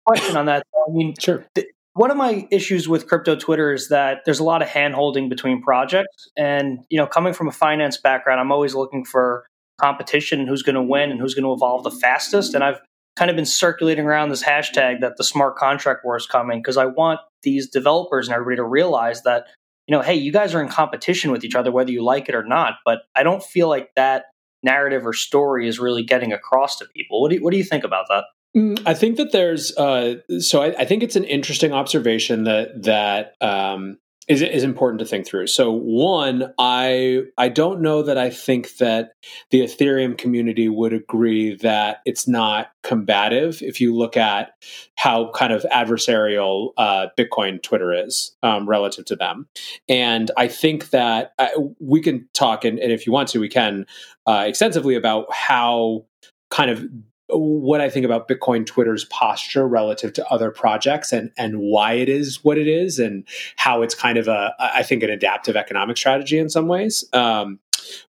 question 0.05 0.37
on 0.37 0.45
that. 0.45 0.63
I 0.87 0.91
mean, 0.91 1.13
sure. 1.19 1.45
Th- 1.55 1.67
one 1.93 2.11
of 2.11 2.17
my 2.17 2.47
issues 2.51 2.87
with 2.87 3.07
crypto 3.07 3.35
Twitter 3.35 3.73
is 3.73 3.89
that 3.89 4.19
there's 4.25 4.39
a 4.39 4.43
lot 4.43 4.61
of 4.61 4.67
handholding 4.67 5.29
between 5.29 5.61
projects. 5.63 6.29
And, 6.37 6.79
you 6.89 6.97
know, 6.97 7.07
coming 7.07 7.33
from 7.33 7.47
a 7.47 7.51
finance 7.51 7.97
background, 7.97 8.39
I'm 8.39 8.51
always 8.51 8.75
looking 8.75 9.03
for 9.03 9.47
competition 9.81 10.39
and 10.39 10.47
who's 10.47 10.61
going 10.61 10.75
to 10.75 10.81
win 10.81 11.09
and 11.09 11.19
who's 11.19 11.33
going 11.33 11.45
to 11.45 11.53
evolve 11.53 11.83
the 11.83 11.91
fastest. 11.91 12.53
And 12.53 12.63
I've 12.63 12.79
kind 13.15 13.31
of 13.31 13.35
been 13.35 13.45
circulating 13.45 14.05
around 14.05 14.29
this 14.29 14.43
hashtag 14.43 15.01
that 15.01 15.17
the 15.17 15.23
smart 15.23 15.55
contract 15.57 16.05
war 16.05 16.15
is 16.15 16.27
coming 16.27 16.59
because 16.59 16.77
I 16.77 16.85
want 16.85 17.19
these 17.41 17.67
developers 17.67 18.27
and 18.27 18.35
everybody 18.35 18.57
to 18.57 18.63
realize 18.63 19.23
that, 19.23 19.47
you 19.87 19.95
know, 19.95 20.03
hey, 20.03 20.15
you 20.15 20.31
guys 20.31 20.53
are 20.53 20.61
in 20.61 20.69
competition 20.69 21.31
with 21.31 21.43
each 21.43 21.55
other, 21.55 21.71
whether 21.71 21.91
you 21.91 22.03
like 22.03 22.29
it 22.29 22.35
or 22.35 22.43
not. 22.43 22.75
But 22.85 22.99
I 23.15 23.23
don't 23.23 23.41
feel 23.41 23.69
like 23.69 23.89
that 23.95 24.25
narrative 24.67 25.07
or 25.07 25.13
story 25.13 25.67
is 25.67 25.79
really 25.79 26.03
getting 26.03 26.33
across 26.33 26.77
to 26.77 26.85
people. 26.95 27.21
What 27.21 27.29
do 27.29 27.35
you, 27.35 27.43
what 27.43 27.51
do 27.51 27.57
you 27.57 27.63
think 27.63 27.83
about 27.83 28.05
that? 28.09 28.25
Mm, 28.55 28.81
I 28.85 28.93
think 28.93 29.17
that 29.17 29.31
there's 29.31 29.75
uh, 29.77 30.15
so 30.39 30.61
I, 30.61 30.67
I, 30.81 30.85
think 30.85 31.03
it's 31.03 31.15
an 31.15 31.25
interesting 31.25 31.73
observation 31.73 32.45
that 32.45 32.83
that 32.83 33.35
um, 33.41 33.97
is 34.27 34.41
is 34.41 34.63
important 34.63 34.99
to 34.99 35.05
think 35.05 35.25
through. 35.25 35.47
So 35.47 35.71
one, 35.71 36.53
I 36.59 37.23
I 37.37 37.49
don't 37.49 37.81
know 37.81 38.01
that 38.01 38.17
I 38.17 38.29
think 38.29 38.77
that 38.77 39.11
the 39.51 39.61
Ethereum 39.61 40.17
community 40.17 40.67
would 40.67 40.93
agree 40.93 41.55
that 41.57 42.01
it's 42.05 42.27
not 42.27 42.71
combative. 42.83 43.61
If 43.61 43.79
you 43.79 43.95
look 43.95 44.17
at 44.17 44.51
how 44.95 45.31
kind 45.31 45.53
of 45.53 45.65
adversarial 45.71 46.71
uh, 46.77 47.07
Bitcoin 47.17 47.61
Twitter 47.61 47.93
is 47.93 48.35
um, 48.43 48.67
relative 48.67 49.05
to 49.05 49.15
them, 49.15 49.47
and 49.87 50.29
I 50.37 50.47
think 50.47 50.89
that 50.89 51.31
uh, 51.39 51.47
we 51.79 52.01
can 52.01 52.27
talk, 52.33 52.65
and, 52.65 52.79
and, 52.79 52.91
if 52.91 53.05
you 53.05 53.13
want 53.13 53.29
to, 53.29 53.39
we 53.39 53.49
can 53.49 53.85
uh, 54.27 54.43
extensively 54.45 54.95
about 54.95 55.31
how 55.33 56.05
kind 56.49 56.69
of 56.69 56.85
what 57.29 57.81
I 57.81 57.89
think 57.89 58.05
about 58.05 58.27
Bitcoin 58.27 58.65
Twitter's 58.65 59.05
posture 59.05 59.67
relative 59.67 60.13
to 60.13 60.27
other 60.27 60.51
projects 60.51 61.11
and 61.11 61.31
and 61.37 61.59
why 61.59 61.93
it 61.93 62.09
is 62.09 62.43
what 62.43 62.57
it 62.57 62.67
is 62.67 62.99
and 62.99 63.23
how 63.55 63.81
it's 63.81 63.95
kind 63.95 64.17
of 64.17 64.27
a 64.27 64.53
I 64.59 64.83
think 64.83 65.03
an 65.03 65.09
adaptive 65.09 65.55
economic 65.55 65.97
strategy 65.97 66.37
in 66.37 66.49
some 66.49 66.67
ways. 66.67 67.03
Um, 67.13 67.59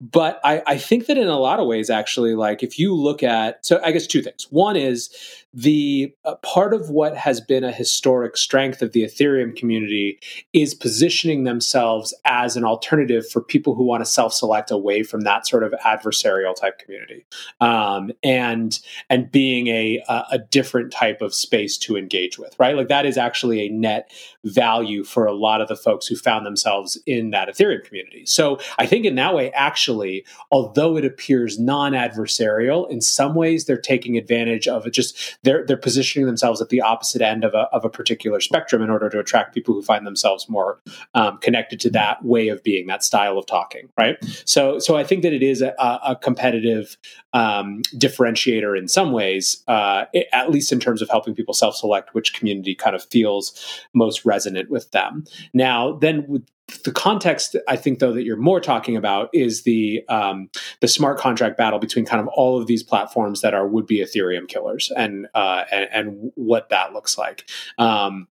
but 0.00 0.40
I, 0.44 0.62
I 0.66 0.78
think 0.78 1.06
that 1.06 1.18
in 1.18 1.28
a 1.28 1.38
lot 1.38 1.58
of 1.58 1.66
ways, 1.66 1.90
actually, 1.90 2.34
like 2.34 2.62
if 2.62 2.78
you 2.78 2.94
look 2.94 3.22
at 3.22 3.64
so 3.64 3.80
I 3.84 3.92
guess 3.92 4.06
two 4.06 4.22
things. 4.22 4.46
One 4.50 4.76
is 4.76 5.10
the 5.54 6.12
uh, 6.24 6.34
part 6.36 6.74
of 6.74 6.90
what 6.90 7.16
has 7.16 7.40
been 7.40 7.62
a 7.62 7.70
historic 7.70 8.36
strength 8.36 8.82
of 8.82 8.90
the 8.90 9.04
Ethereum 9.04 9.54
community 9.54 10.18
is 10.52 10.74
positioning 10.74 11.44
themselves 11.44 12.12
as 12.24 12.56
an 12.56 12.64
alternative 12.64 13.28
for 13.30 13.40
people 13.40 13.76
who 13.76 13.84
want 13.84 14.00
to 14.00 14.10
self-select 14.10 14.72
away 14.72 15.04
from 15.04 15.20
that 15.20 15.46
sort 15.46 15.62
of 15.62 15.72
adversarial 15.84 16.56
type 16.56 16.80
community, 16.80 17.24
um, 17.60 18.10
and 18.24 18.80
and 19.08 19.30
being 19.30 19.68
a, 19.68 20.02
a 20.08 20.24
a 20.32 20.38
different 20.38 20.92
type 20.92 21.22
of 21.22 21.32
space 21.32 21.78
to 21.78 21.96
engage 21.96 22.38
with, 22.38 22.58
right? 22.58 22.76
Like 22.76 22.88
that 22.88 23.06
is 23.06 23.16
actually 23.16 23.66
a 23.66 23.68
net 23.68 24.10
value 24.42 25.04
for 25.04 25.24
a 25.24 25.32
lot 25.32 25.60
of 25.60 25.68
the 25.68 25.76
folks 25.76 26.06
who 26.06 26.16
found 26.16 26.44
themselves 26.44 26.98
in 27.06 27.30
that 27.30 27.48
Ethereum 27.48 27.84
community. 27.84 28.26
So 28.26 28.58
I 28.78 28.86
think 28.86 29.04
in 29.04 29.14
that 29.14 29.34
way, 29.34 29.52
actually, 29.52 30.26
although 30.50 30.96
it 30.96 31.04
appears 31.04 31.60
non-adversarial, 31.60 32.90
in 32.90 33.00
some 33.00 33.34
ways 33.34 33.66
they're 33.66 33.76
taking 33.76 34.16
advantage 34.16 34.66
of 34.66 34.86
it. 34.86 34.90
Just 34.90 35.38
they're 35.44 35.64
they're 35.66 35.76
positioning 35.76 36.26
themselves 36.26 36.60
at 36.60 36.70
the 36.70 36.80
opposite 36.80 37.22
end 37.22 37.44
of 37.44 37.54
a 37.54 37.68
of 37.72 37.84
a 37.84 37.90
particular 37.90 38.40
spectrum 38.40 38.82
in 38.82 38.90
order 38.90 39.08
to 39.08 39.18
attract 39.18 39.54
people 39.54 39.74
who 39.74 39.82
find 39.82 40.06
themselves 40.06 40.48
more 40.48 40.80
um, 41.14 41.38
connected 41.38 41.78
to 41.80 41.90
that 41.90 42.24
way 42.24 42.48
of 42.48 42.62
being, 42.64 42.86
that 42.86 43.04
style 43.04 43.38
of 43.38 43.46
talking, 43.46 43.88
right? 43.96 44.16
So 44.44 44.78
so 44.78 44.96
I 44.96 45.04
think 45.04 45.22
that 45.22 45.32
it 45.32 45.42
is 45.42 45.62
a, 45.62 45.74
a 45.78 46.16
competitive 46.20 46.96
um, 47.32 47.82
differentiator 47.94 48.76
in 48.78 48.88
some 48.88 49.12
ways, 49.12 49.62
uh, 49.68 50.06
at 50.32 50.50
least 50.50 50.72
in 50.72 50.80
terms 50.80 51.02
of 51.02 51.10
helping 51.10 51.34
people 51.34 51.54
self-select 51.54 52.14
which 52.14 52.32
community 52.34 52.74
kind 52.74 52.96
of 52.96 53.04
feels 53.04 53.82
most 53.92 54.24
resonant 54.24 54.70
with 54.70 54.90
them. 54.92 55.24
Now, 55.52 55.94
then 55.94 56.24
with 56.26 56.46
the 56.84 56.92
context 56.92 57.56
I 57.68 57.76
think 57.76 57.98
though 57.98 58.12
that 58.12 58.24
you're 58.24 58.36
more 58.36 58.60
talking 58.60 58.96
about 58.96 59.28
is 59.32 59.62
the 59.62 60.02
um, 60.08 60.48
the 60.80 60.88
smart 60.88 61.18
contract 61.18 61.58
battle 61.58 61.78
between 61.78 62.06
kind 62.06 62.20
of 62.20 62.28
all 62.28 62.58
of 62.58 62.66
these 62.66 62.82
platforms 62.82 63.42
that 63.42 63.54
are 63.54 63.66
would 63.66 63.86
be 63.86 63.98
Ethereum 63.98 64.48
killers 64.48 64.90
and, 64.96 65.26
uh, 65.34 65.64
and 65.70 65.88
and, 65.92 66.32
what 66.36 66.70
that 66.70 66.92
looks 66.92 67.18
like. 67.18 67.48
Um, 67.78 68.28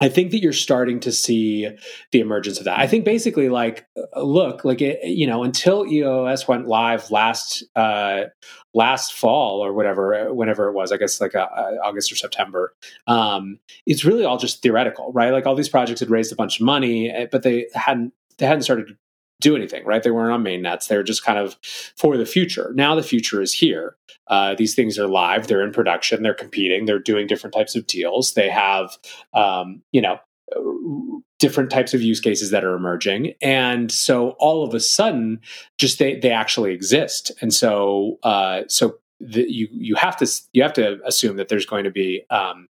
I 0.00 0.10
think 0.10 0.30
that 0.32 0.42
you're 0.42 0.52
starting 0.52 1.00
to 1.00 1.12
see 1.12 1.68
the 2.12 2.20
emergence 2.20 2.58
of 2.58 2.64
that. 2.66 2.78
I 2.78 2.86
think 2.86 3.06
basically, 3.06 3.48
like, 3.48 3.86
uh, 4.14 4.22
look, 4.22 4.62
like 4.62 4.82
it, 4.82 5.02
you 5.04 5.26
know, 5.26 5.42
until 5.42 5.86
EOS 5.86 6.46
went 6.46 6.68
live 6.68 7.10
last 7.10 7.64
uh, 7.74 8.24
last 8.74 9.14
fall 9.14 9.64
or 9.64 9.72
whatever, 9.72 10.14
uh, 10.14 10.34
whenever 10.34 10.68
it 10.68 10.74
was, 10.74 10.92
I 10.92 10.98
guess 10.98 11.18
like 11.18 11.34
uh, 11.34 11.48
uh, 11.56 11.76
August 11.82 12.12
or 12.12 12.16
September. 12.16 12.74
Um, 13.06 13.58
it's 13.86 14.04
really 14.04 14.24
all 14.24 14.36
just 14.36 14.60
theoretical, 14.62 15.12
right? 15.12 15.32
Like 15.32 15.46
all 15.46 15.54
these 15.54 15.70
projects 15.70 16.00
had 16.00 16.10
raised 16.10 16.30
a 16.30 16.36
bunch 16.36 16.60
of 16.60 16.66
money, 16.66 17.10
eh, 17.10 17.26
but 17.32 17.42
they 17.42 17.66
hadn't 17.74 18.12
they 18.36 18.46
hadn't 18.46 18.62
started 18.62 18.98
do 19.40 19.56
anything, 19.56 19.84
right? 19.84 20.02
They 20.02 20.10
weren't 20.10 20.32
on 20.32 20.42
main 20.42 20.62
nets. 20.62 20.86
They 20.86 20.96
were 20.96 21.02
just 21.02 21.24
kind 21.24 21.38
of 21.38 21.56
for 21.96 22.16
the 22.16 22.26
future. 22.26 22.72
Now 22.74 22.94
the 22.94 23.02
future 23.02 23.42
is 23.42 23.52
here. 23.52 23.96
Uh, 24.28 24.54
these 24.54 24.74
things 24.74 24.98
are 24.98 25.06
live. 25.06 25.46
They're 25.46 25.62
in 25.62 25.72
production. 25.72 26.22
They're 26.22 26.34
competing. 26.34 26.86
They're 26.86 26.98
doing 26.98 27.26
different 27.26 27.54
types 27.54 27.76
of 27.76 27.86
deals. 27.86 28.34
They 28.34 28.48
have, 28.48 28.96
um, 29.34 29.82
you 29.92 30.00
know, 30.00 30.18
different 31.38 31.70
types 31.70 31.92
of 31.92 32.02
use 32.02 32.20
cases 32.20 32.50
that 32.50 32.64
are 32.64 32.74
emerging 32.74 33.34
and 33.42 33.90
so 33.90 34.30
all 34.38 34.64
of 34.64 34.72
a 34.74 34.80
sudden 34.80 35.40
just 35.76 35.98
they 35.98 36.18
they 36.20 36.30
actually 36.30 36.72
exist 36.72 37.32
and 37.40 37.52
so 37.52 38.16
uh 38.22 38.62
so 38.68 38.96
the, 39.18 39.44
you 39.50 39.68
you 39.72 39.94
have 39.96 40.16
to 40.16 40.26
you 40.52 40.62
have 40.62 40.72
to 40.72 40.98
assume 41.04 41.36
that 41.36 41.48
there's 41.48 41.66
going 41.66 41.84
to 41.84 41.90
be 41.90 42.24
um 42.30 42.68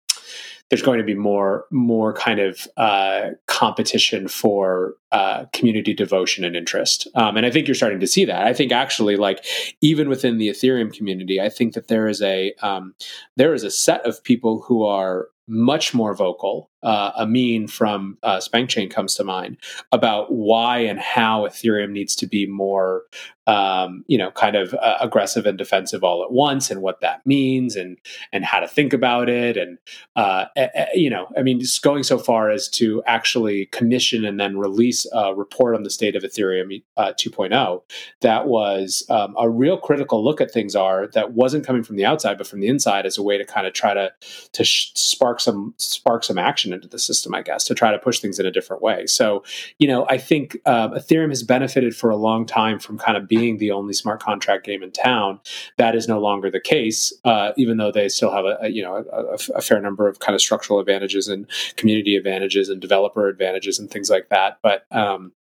there's 0.70 0.82
going 0.82 0.98
to 0.98 1.04
be 1.04 1.14
more 1.14 1.66
more 1.70 2.12
kind 2.14 2.40
of 2.40 2.66
uh, 2.76 3.30
competition 3.46 4.28
for 4.28 4.94
uh, 5.12 5.44
community 5.52 5.92
devotion 5.92 6.44
and 6.44 6.56
interest. 6.56 7.06
Um, 7.16 7.36
and 7.36 7.44
I 7.44 7.50
think 7.50 7.66
you're 7.66 7.74
starting 7.74 8.00
to 8.00 8.06
see 8.06 8.24
that. 8.24 8.46
I 8.46 8.54
think 8.54 8.72
actually, 8.72 9.16
like 9.16 9.44
even 9.80 10.08
within 10.08 10.38
the 10.38 10.48
Ethereum 10.48 10.92
community, 10.92 11.40
I 11.40 11.48
think 11.48 11.74
that 11.74 11.88
there 11.88 12.08
is 12.08 12.22
a 12.22 12.54
um, 12.62 12.94
there 13.36 13.52
is 13.52 13.64
a 13.64 13.70
set 13.70 14.06
of 14.06 14.22
people 14.22 14.62
who 14.62 14.84
are 14.84 15.28
much 15.48 15.92
more 15.92 16.14
vocal. 16.14 16.70
Uh, 16.82 17.12
Ameen 17.18 17.68
from 17.68 18.18
uh, 18.22 18.38
Spankchain 18.38 18.90
comes 18.90 19.14
to 19.14 19.24
mind 19.24 19.58
about 19.92 20.32
why 20.32 20.78
and 20.78 20.98
how 20.98 21.46
Ethereum 21.46 21.90
needs 21.90 22.16
to 22.16 22.26
be 22.26 22.46
more, 22.46 23.02
um, 23.46 24.04
you 24.06 24.16
know, 24.16 24.30
kind 24.30 24.56
of 24.56 24.74
uh, 24.74 24.96
aggressive 25.00 25.46
and 25.46 25.58
defensive 25.58 26.04
all 26.04 26.22
at 26.22 26.32
once, 26.32 26.70
and 26.70 26.82
what 26.82 27.00
that 27.00 27.24
means, 27.26 27.76
and 27.76 27.98
and 28.32 28.44
how 28.44 28.60
to 28.60 28.68
think 28.68 28.92
about 28.92 29.28
it, 29.28 29.56
and 29.56 29.78
uh, 30.16 30.46
you 30.94 31.10
know, 31.10 31.28
I 31.36 31.42
mean, 31.42 31.60
just 31.60 31.82
going 31.82 32.02
so 32.02 32.18
far 32.18 32.50
as 32.50 32.68
to 32.70 33.02
actually 33.06 33.66
commission 33.66 34.24
and 34.24 34.40
then 34.40 34.58
release 34.58 35.06
a 35.12 35.34
report 35.34 35.74
on 35.74 35.82
the 35.82 35.90
state 35.90 36.16
of 36.16 36.22
Ethereum 36.22 36.82
uh, 36.96 37.12
2.0 37.18 37.82
that 38.20 38.46
was 38.46 39.04
um, 39.10 39.34
a 39.38 39.48
real 39.48 39.78
critical 39.78 40.24
look 40.24 40.40
at 40.40 40.50
things 40.50 40.76
are 40.76 41.08
that 41.08 41.32
wasn't 41.32 41.66
coming 41.66 41.82
from 41.82 41.96
the 41.96 42.04
outside 42.04 42.38
but 42.38 42.46
from 42.46 42.60
the 42.60 42.68
inside 42.68 43.06
as 43.06 43.18
a 43.18 43.22
way 43.22 43.38
to 43.38 43.44
kind 43.44 43.66
of 43.66 43.72
try 43.72 43.94
to 43.94 44.12
to 44.52 44.64
sh- 44.64 44.92
spark 44.94 45.40
some 45.40 45.74
spark 45.78 46.24
some 46.24 46.38
action 46.38 46.69
into 46.72 46.88
the 46.88 46.98
system, 46.98 47.34
I 47.34 47.42
guess, 47.42 47.64
to 47.64 47.74
try 47.74 47.90
to 47.90 47.98
push 47.98 48.20
things 48.20 48.38
in 48.38 48.46
a 48.46 48.50
different 48.50 48.82
way. 48.82 49.06
So, 49.06 49.44
you 49.78 49.88
know, 49.88 50.06
I 50.08 50.18
think 50.18 50.56
uh, 50.66 50.88
Ethereum 50.90 51.30
has 51.30 51.42
benefited 51.42 51.94
for 51.94 52.10
a 52.10 52.16
long 52.16 52.46
time 52.46 52.78
from 52.78 52.98
kind 52.98 53.16
of 53.16 53.28
being 53.28 53.58
the 53.58 53.70
only 53.70 53.92
smart 53.92 54.22
contract 54.22 54.64
game 54.64 54.82
in 54.82 54.90
town. 54.92 55.40
That 55.78 55.94
is 55.94 56.08
no 56.08 56.20
longer 56.20 56.50
the 56.50 56.60
case, 56.60 57.12
uh, 57.24 57.52
even 57.56 57.76
though 57.76 57.92
they 57.92 58.08
still 58.08 58.30
have 58.30 58.44
a, 58.44 58.58
a 58.62 58.68
you 58.68 58.82
know 58.82 59.04
a, 59.12 59.38
a, 59.54 59.60
fair 59.60 59.80
number 59.80 60.08
of 60.08 60.18
kind 60.18 60.34
of 60.34 60.40
structural 60.40 60.80
advantages 60.80 61.28
and 61.28 61.46
community 61.76 62.16
advantages 62.16 62.68
and 62.68 62.80
developer 62.80 63.28
advantages 63.28 63.78
and 63.78 63.90
things 63.90 64.10
like 64.10 64.28
that. 64.28 64.58
But 64.62 64.84
um, 64.90 65.32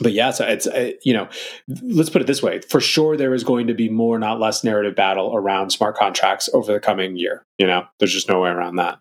but 0.00 0.12
yeah, 0.12 0.30
so 0.30 0.46
it's 0.46 0.66
uh, 0.66 0.92
you 1.02 1.12
know, 1.12 1.28
let's 1.82 2.10
put 2.10 2.22
it 2.22 2.26
this 2.26 2.42
way: 2.42 2.60
for 2.60 2.80
sure, 2.80 3.16
there 3.16 3.34
is 3.34 3.44
going 3.44 3.66
to 3.66 3.74
be 3.74 3.88
more, 3.88 4.18
not 4.18 4.40
less, 4.40 4.64
narrative 4.64 4.94
battle 4.94 5.34
around 5.34 5.70
smart 5.70 5.96
contracts 5.96 6.48
over 6.52 6.72
the 6.72 6.80
coming 6.80 7.16
year. 7.16 7.44
You 7.58 7.66
know, 7.66 7.84
there's 7.98 8.12
just 8.12 8.28
no 8.28 8.40
way 8.40 8.50
around 8.50 8.76
that. 8.76 8.98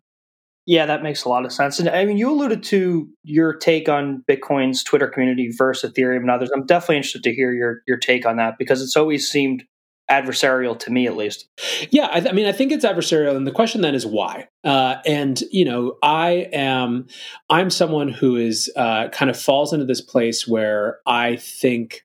Yeah, 0.67 0.85
that 0.85 1.01
makes 1.01 1.23
a 1.23 1.29
lot 1.29 1.45
of 1.45 1.51
sense. 1.51 1.79
And 1.79 1.89
I 1.89 2.05
mean, 2.05 2.17
you 2.17 2.31
alluded 2.31 2.61
to 2.63 3.09
your 3.23 3.53
take 3.53 3.89
on 3.89 4.23
Bitcoin's 4.29 4.83
Twitter 4.83 5.07
community 5.07 5.51
versus 5.57 5.91
Ethereum 5.91 6.17
and 6.17 6.29
others. 6.29 6.51
I'm 6.53 6.65
definitely 6.65 6.97
interested 6.97 7.23
to 7.23 7.33
hear 7.33 7.51
your 7.51 7.81
your 7.87 7.97
take 7.97 8.25
on 8.25 8.37
that 8.37 8.57
because 8.59 8.81
it's 8.81 8.95
always 8.95 9.29
seemed 9.29 9.63
adversarial 10.09 10.77
to 10.77 10.91
me 10.91 11.07
at 11.07 11.15
least 11.15 11.47
yeah 11.89 12.07
I, 12.11 12.17
I, 12.17 12.31
mean 12.33 12.45
i 12.45 12.51
think 12.51 12.73
it's 12.73 12.83
adversarial 12.83 13.37
and 13.37 13.47
the 13.47 13.51
question 13.51 13.79
then 13.79 13.95
is 13.95 14.05
why 14.05 14.49
uh, 14.65 14.95
and 15.05 15.41
you 15.51 15.63
know 15.63 15.95
i 16.03 16.49
am 16.51 17.07
i'm 17.49 17.69
someone 17.69 18.09
who 18.09 18.35
is 18.35 18.69
uh, 18.75 19.07
kind 19.09 19.31
of 19.31 19.39
falls 19.39 19.71
into 19.71 19.85
this 19.85 20.01
place 20.01 20.45
where 20.45 20.97
i 21.05 21.37
think 21.37 22.01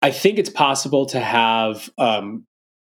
i 0.00 0.10
think 0.10 0.38
it's 0.40 0.50
possible 0.50 1.06
to 1.06 1.20
have 1.20 1.90
um, 1.96 2.44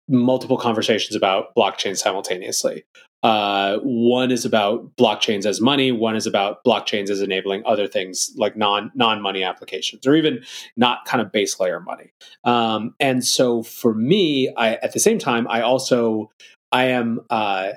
multiple 0.10 0.58
conversations 0.58 1.16
about 1.16 1.56
blockchain 1.56 1.98
simultaneously 1.98 2.84
uh, 3.26 3.80
one 3.82 4.30
is 4.30 4.46
about 4.46 4.96
blockchains 4.98 5.48
as 5.48 5.60
money. 5.60 5.92
One 5.92 6.16
is 6.16 6.28
about 6.28 6.64
blockchains 6.64 7.10
as 7.10 7.22
enabling 7.22 7.64
other 7.66 7.88
things 7.88 8.32
like 8.38 8.56
non 8.56 8.92
non 8.94 9.20
money 9.20 9.44
applications, 9.44 10.06
or 10.06 10.16
even 10.16 10.44
not 10.78 11.06
kind 11.06 11.24
of 11.24 11.32
base 11.32 11.60
layer 11.60 11.80
money. 11.80 12.12
Um, 12.44 12.94
and 13.00 13.26
so 13.26 13.64
for 13.64 13.96
me, 13.96 14.54
I 14.58 14.76
at 14.76 14.94
the 14.94 15.00
same 15.00 15.18
time, 15.18 15.48
I 15.50 15.62
also 15.62 16.30
I 16.72 16.84
am 16.84 17.20
uh, 17.32 17.72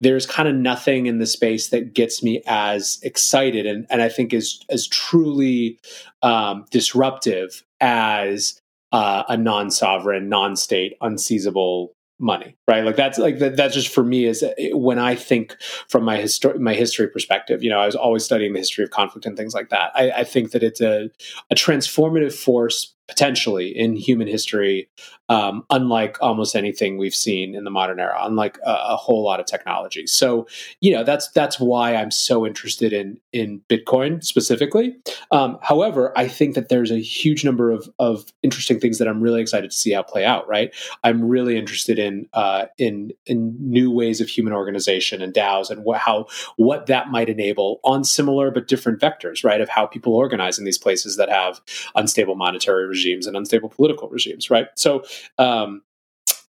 there's 0.00 0.24
kind 0.24 0.48
of 0.48 0.54
nothing 0.54 1.04
in 1.04 1.18
the 1.18 1.26
space 1.26 1.68
that 1.68 1.92
gets 1.92 2.22
me 2.22 2.42
as 2.46 2.98
excited 3.02 3.66
and, 3.66 3.86
and 3.90 4.00
I 4.00 4.08
think 4.08 4.32
is 4.32 4.64
as 4.70 4.88
truly 4.88 5.78
um, 6.22 6.64
disruptive 6.70 7.62
as 7.78 8.58
uh, 8.92 9.24
a 9.28 9.36
non-sovereign, 9.36 10.30
non-state, 10.30 10.94
unseizable 11.02 11.90
money 12.24 12.56
right? 12.66 12.84
Like 12.84 12.96
that's 12.96 13.18
like 13.18 13.38
that, 13.38 13.56
that's 13.56 13.74
just 13.74 13.88
for 13.88 14.02
me 14.02 14.24
is 14.24 14.42
uh, 14.42 14.52
when 14.72 14.98
i 14.98 15.14
think 15.14 15.56
from 15.88 16.04
my 16.04 16.16
history 16.16 16.58
my 16.58 16.74
history 16.74 17.06
perspective 17.08 17.62
you 17.62 17.68
know 17.70 17.78
i 17.78 17.86
was 17.86 17.94
always 17.94 18.24
studying 18.24 18.54
the 18.54 18.58
history 18.58 18.82
of 18.82 18.90
conflict 18.90 19.26
and 19.26 19.36
things 19.36 19.54
like 19.54 19.68
that. 19.68 19.92
I, 19.94 20.10
I 20.10 20.24
think 20.24 20.52
that 20.52 20.62
it's 20.62 20.80
a, 20.80 21.10
a 21.50 21.54
transformative 21.54 22.32
force 22.32 22.94
potentially 23.06 23.68
in 23.68 23.96
human 23.96 24.26
history, 24.26 24.88
um, 25.28 25.64
unlike 25.70 26.18
almost 26.20 26.54
anything 26.54 26.98
we've 26.98 27.14
seen 27.14 27.54
in 27.54 27.64
the 27.64 27.70
modern 27.70 27.98
era, 27.98 28.18
unlike 28.20 28.58
a, 28.64 28.70
a, 28.70 28.96
whole 28.96 29.24
lot 29.24 29.40
of 29.40 29.46
technology. 29.46 30.06
So, 30.06 30.46
you 30.80 30.92
know, 30.92 31.02
that's 31.02 31.30
that's 31.30 31.58
why 31.58 31.94
I'm 31.96 32.10
so 32.10 32.46
interested 32.46 32.92
in 32.92 33.18
in 33.32 33.62
Bitcoin 33.70 34.22
specifically. 34.22 34.96
Um, 35.30 35.58
however, 35.62 36.12
I 36.16 36.28
think 36.28 36.54
that 36.54 36.68
there's 36.68 36.90
a 36.90 36.98
huge 36.98 37.44
number 37.44 37.70
of 37.70 37.88
of 37.98 38.26
interesting 38.42 38.78
things 38.78 38.98
that 38.98 39.08
I'm 39.08 39.22
really 39.22 39.40
excited 39.40 39.70
to 39.70 39.76
see 39.76 39.92
how 39.92 40.02
play 40.02 40.26
out. 40.26 40.46
Right, 40.46 40.74
I'm 41.02 41.24
really 41.24 41.56
interested 41.56 41.98
in 41.98 42.28
uh, 42.34 42.66
in 42.76 43.12
in 43.24 43.56
new 43.58 43.90
ways 43.90 44.20
of 44.20 44.28
human 44.28 44.52
organization 44.52 45.22
and 45.22 45.32
DAOs 45.32 45.70
and 45.70 45.84
what, 45.84 46.00
how 46.00 46.26
what 46.56 46.86
that 46.86 47.08
might 47.08 47.30
enable 47.30 47.80
on 47.82 48.04
similar 48.04 48.50
but 48.50 48.68
different 48.68 49.00
vectors. 49.00 49.42
Right, 49.42 49.62
of 49.62 49.70
how 49.70 49.86
people 49.86 50.14
organize 50.14 50.58
in 50.58 50.66
these 50.66 50.78
places 50.78 51.16
that 51.16 51.30
have 51.30 51.62
unstable 51.94 52.34
monetary 52.34 52.86
regimes 52.86 53.26
and 53.26 53.36
unstable 53.36 53.70
political 53.70 54.10
regimes, 54.10 54.50
right? 54.50 54.68
So, 54.74 55.02
um, 55.38 55.82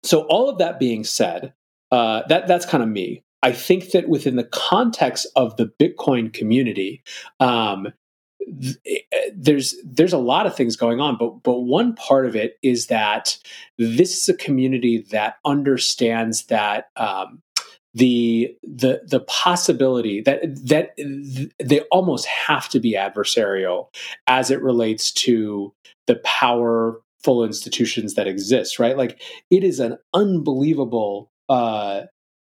so 0.03 0.23
all 0.23 0.49
of 0.49 0.59
that 0.59 0.79
being 0.79 1.05
said, 1.05 1.53
uh, 1.91 2.23
that 2.29 2.47
that's 2.47 2.67
kind 2.67 2.83
of 2.83 2.89
me. 2.89 3.23
I 3.43 3.53
think 3.53 3.91
that 3.91 4.09
within 4.09 4.37
the 4.37 4.45
context 4.45 5.27
of 5.37 5.57
the 5.57 5.71
Bitcoin 5.81 6.33
community, 6.33 7.03
um, 7.41 7.93
th- 8.61 9.05
there's 9.35 9.75
there's 9.85 10.13
a 10.13 10.19
lot 10.19 10.47
of 10.47 10.57
things 10.57 10.77
going 10.77 11.01
on, 11.01 11.17
but 11.19 11.43
but 11.43 11.61
one 11.61 11.95
part 11.95 12.27
of 12.27 12.37
it 12.37 12.59
is 12.63 12.87
that 12.87 13.39
this 13.79 14.17
is 14.17 14.29
a 14.29 14.37
community 14.37 15.05
that 15.11 15.37
understands 15.45 16.45
that 16.45 16.89
um, 16.97 17.43
the 17.95 18.57
the 18.63 19.03
the 19.07 19.21
possibility 19.21 20.21
that 20.21 20.41
that 20.67 20.95
they 21.63 21.81
almost 21.93 22.27
have 22.27 22.69
to 22.69 22.81
be 22.81 22.95
adversarial 22.95 23.89
as 24.27 24.51
it 24.51 24.61
relates 24.63 25.13
to 25.13 25.73
the 26.07 26.17
powerful 27.25 27.45
institutions 27.45 28.15
that 28.15 28.27
exist 28.27 28.79
right 28.79 28.97
like 28.97 29.21
it 29.51 29.65
is 29.65 29.81
an 29.81 29.97
unbelievable 30.13 31.31
uh 31.49 32.03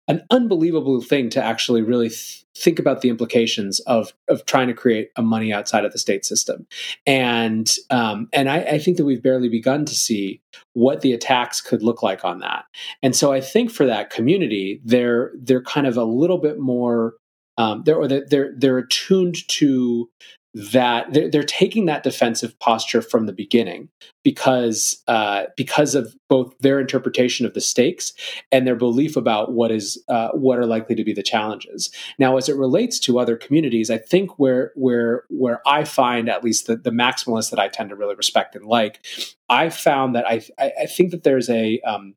an 0.07 0.23
unbelievable 0.31 1.01
thing 1.01 1.29
to 1.29 1.43
actually 1.43 1.83
really 1.83 2.09
th- 2.09 2.43
think 2.57 2.79
about 2.79 3.01
the 3.01 3.09
implications 3.09 3.79
of 3.81 4.11
of 4.27 4.43
trying 4.45 4.67
to 4.67 4.73
create 4.73 5.09
a 5.15 5.21
money 5.21 5.53
outside 5.53 5.85
of 5.85 5.91
the 5.91 5.99
state 5.99 6.25
system, 6.25 6.65
and 7.05 7.69
um, 7.91 8.27
and 8.33 8.49
I, 8.49 8.61
I, 8.61 8.79
think 8.79 8.97
that 8.97 9.05
we've 9.05 9.21
barely 9.21 9.49
begun 9.49 9.85
to 9.85 9.93
see 9.93 10.41
what 10.73 11.01
the 11.01 11.13
attacks 11.13 11.61
could 11.61 11.83
look 11.83 12.01
like 12.01 12.25
on 12.25 12.39
that. 12.39 12.65
And 13.03 13.15
so 13.15 13.31
I 13.31 13.39
think 13.39 13.69
for 13.69 13.85
that 13.85 14.09
community, 14.09 14.81
they're 14.83 15.31
they're 15.35 15.61
kind 15.61 15.85
of 15.85 15.95
a 15.95 16.03
little 16.03 16.39
bit 16.39 16.59
more 16.59 17.13
um, 17.59 17.83
they're, 17.85 18.07
they're 18.07 18.53
they're 18.57 18.77
attuned 18.77 19.47
to 19.49 20.09
that 20.53 21.13
they're, 21.13 21.29
they're, 21.29 21.43
taking 21.43 21.85
that 21.85 22.03
defensive 22.03 22.57
posture 22.59 23.01
from 23.01 23.27
the 23.27 23.33
beginning 23.33 23.89
because 24.23 25.01
uh, 25.07 25.43
because 25.55 25.93
of 25.93 26.15
both 26.27 26.57
their 26.59 26.79
interpretation 26.79 27.45
of 27.45 27.53
the 27.53 27.61
stakes 27.61 28.13
and 28.51 28.65
their 28.65 28.75
belief 28.75 29.15
about 29.15 29.51
what 29.51 29.71
is 29.71 30.03
uh, 30.09 30.29
what 30.29 30.57
are 30.57 30.65
likely 30.65 30.95
to 30.95 31.03
be 31.03 31.13
the 31.13 31.21
challenges. 31.21 31.91
Now, 32.17 32.37
as 32.37 32.49
it 32.49 32.55
relates 32.55 32.99
to 33.01 33.19
other 33.19 33.35
communities, 33.35 33.91
I 33.91 33.99
think 33.99 34.39
where 34.39 34.71
where 34.75 35.25
where 35.29 35.61
I 35.67 35.83
find 35.83 36.29
at 36.29 36.43
least 36.43 36.65
the, 36.65 36.75
the 36.75 36.91
maximalists 36.91 37.51
that 37.51 37.59
I 37.59 37.67
tend 37.67 37.89
to 37.89 37.95
really 37.95 38.15
respect 38.15 38.55
and 38.55 38.65
like, 38.65 39.05
I 39.49 39.69
found 39.69 40.15
that 40.15 40.27
I 40.27 40.41
I, 40.57 40.87
think 40.87 41.11
that 41.11 41.23
there's 41.23 41.49
a 41.49 41.79
um, 41.81 42.15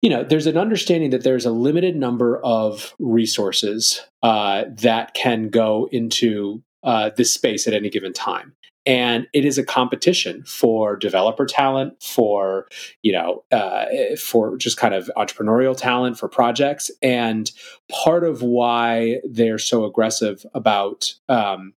you 0.00 0.10
know, 0.10 0.24
there's 0.24 0.46
an 0.46 0.56
understanding 0.56 1.10
that 1.10 1.22
there's 1.22 1.46
a 1.46 1.52
limited 1.52 1.94
number 1.94 2.38
of 2.42 2.94
resources 2.98 4.02
uh, 4.22 4.64
that 4.78 5.14
can 5.14 5.48
go 5.48 5.88
into 5.92 6.62
uh, 6.82 7.10
this 7.16 7.32
space 7.32 7.66
at 7.66 7.74
any 7.74 7.90
given 7.90 8.12
time. 8.12 8.54
And 8.84 9.28
it 9.32 9.44
is 9.44 9.58
a 9.58 9.64
competition 9.64 10.42
for 10.42 10.96
developer 10.96 11.46
talent 11.46 12.02
for 12.02 12.66
you 13.02 13.12
know 13.12 13.44
uh, 13.52 13.86
for 14.18 14.56
just 14.56 14.76
kind 14.76 14.92
of 14.92 15.08
entrepreneurial 15.16 15.76
talent 15.76 16.18
for 16.18 16.28
projects. 16.28 16.90
And 17.00 17.50
part 17.90 18.24
of 18.24 18.42
why 18.42 19.20
they're 19.28 19.58
so 19.58 19.84
aggressive 19.84 20.44
about 20.52 21.14
um, 21.28 21.74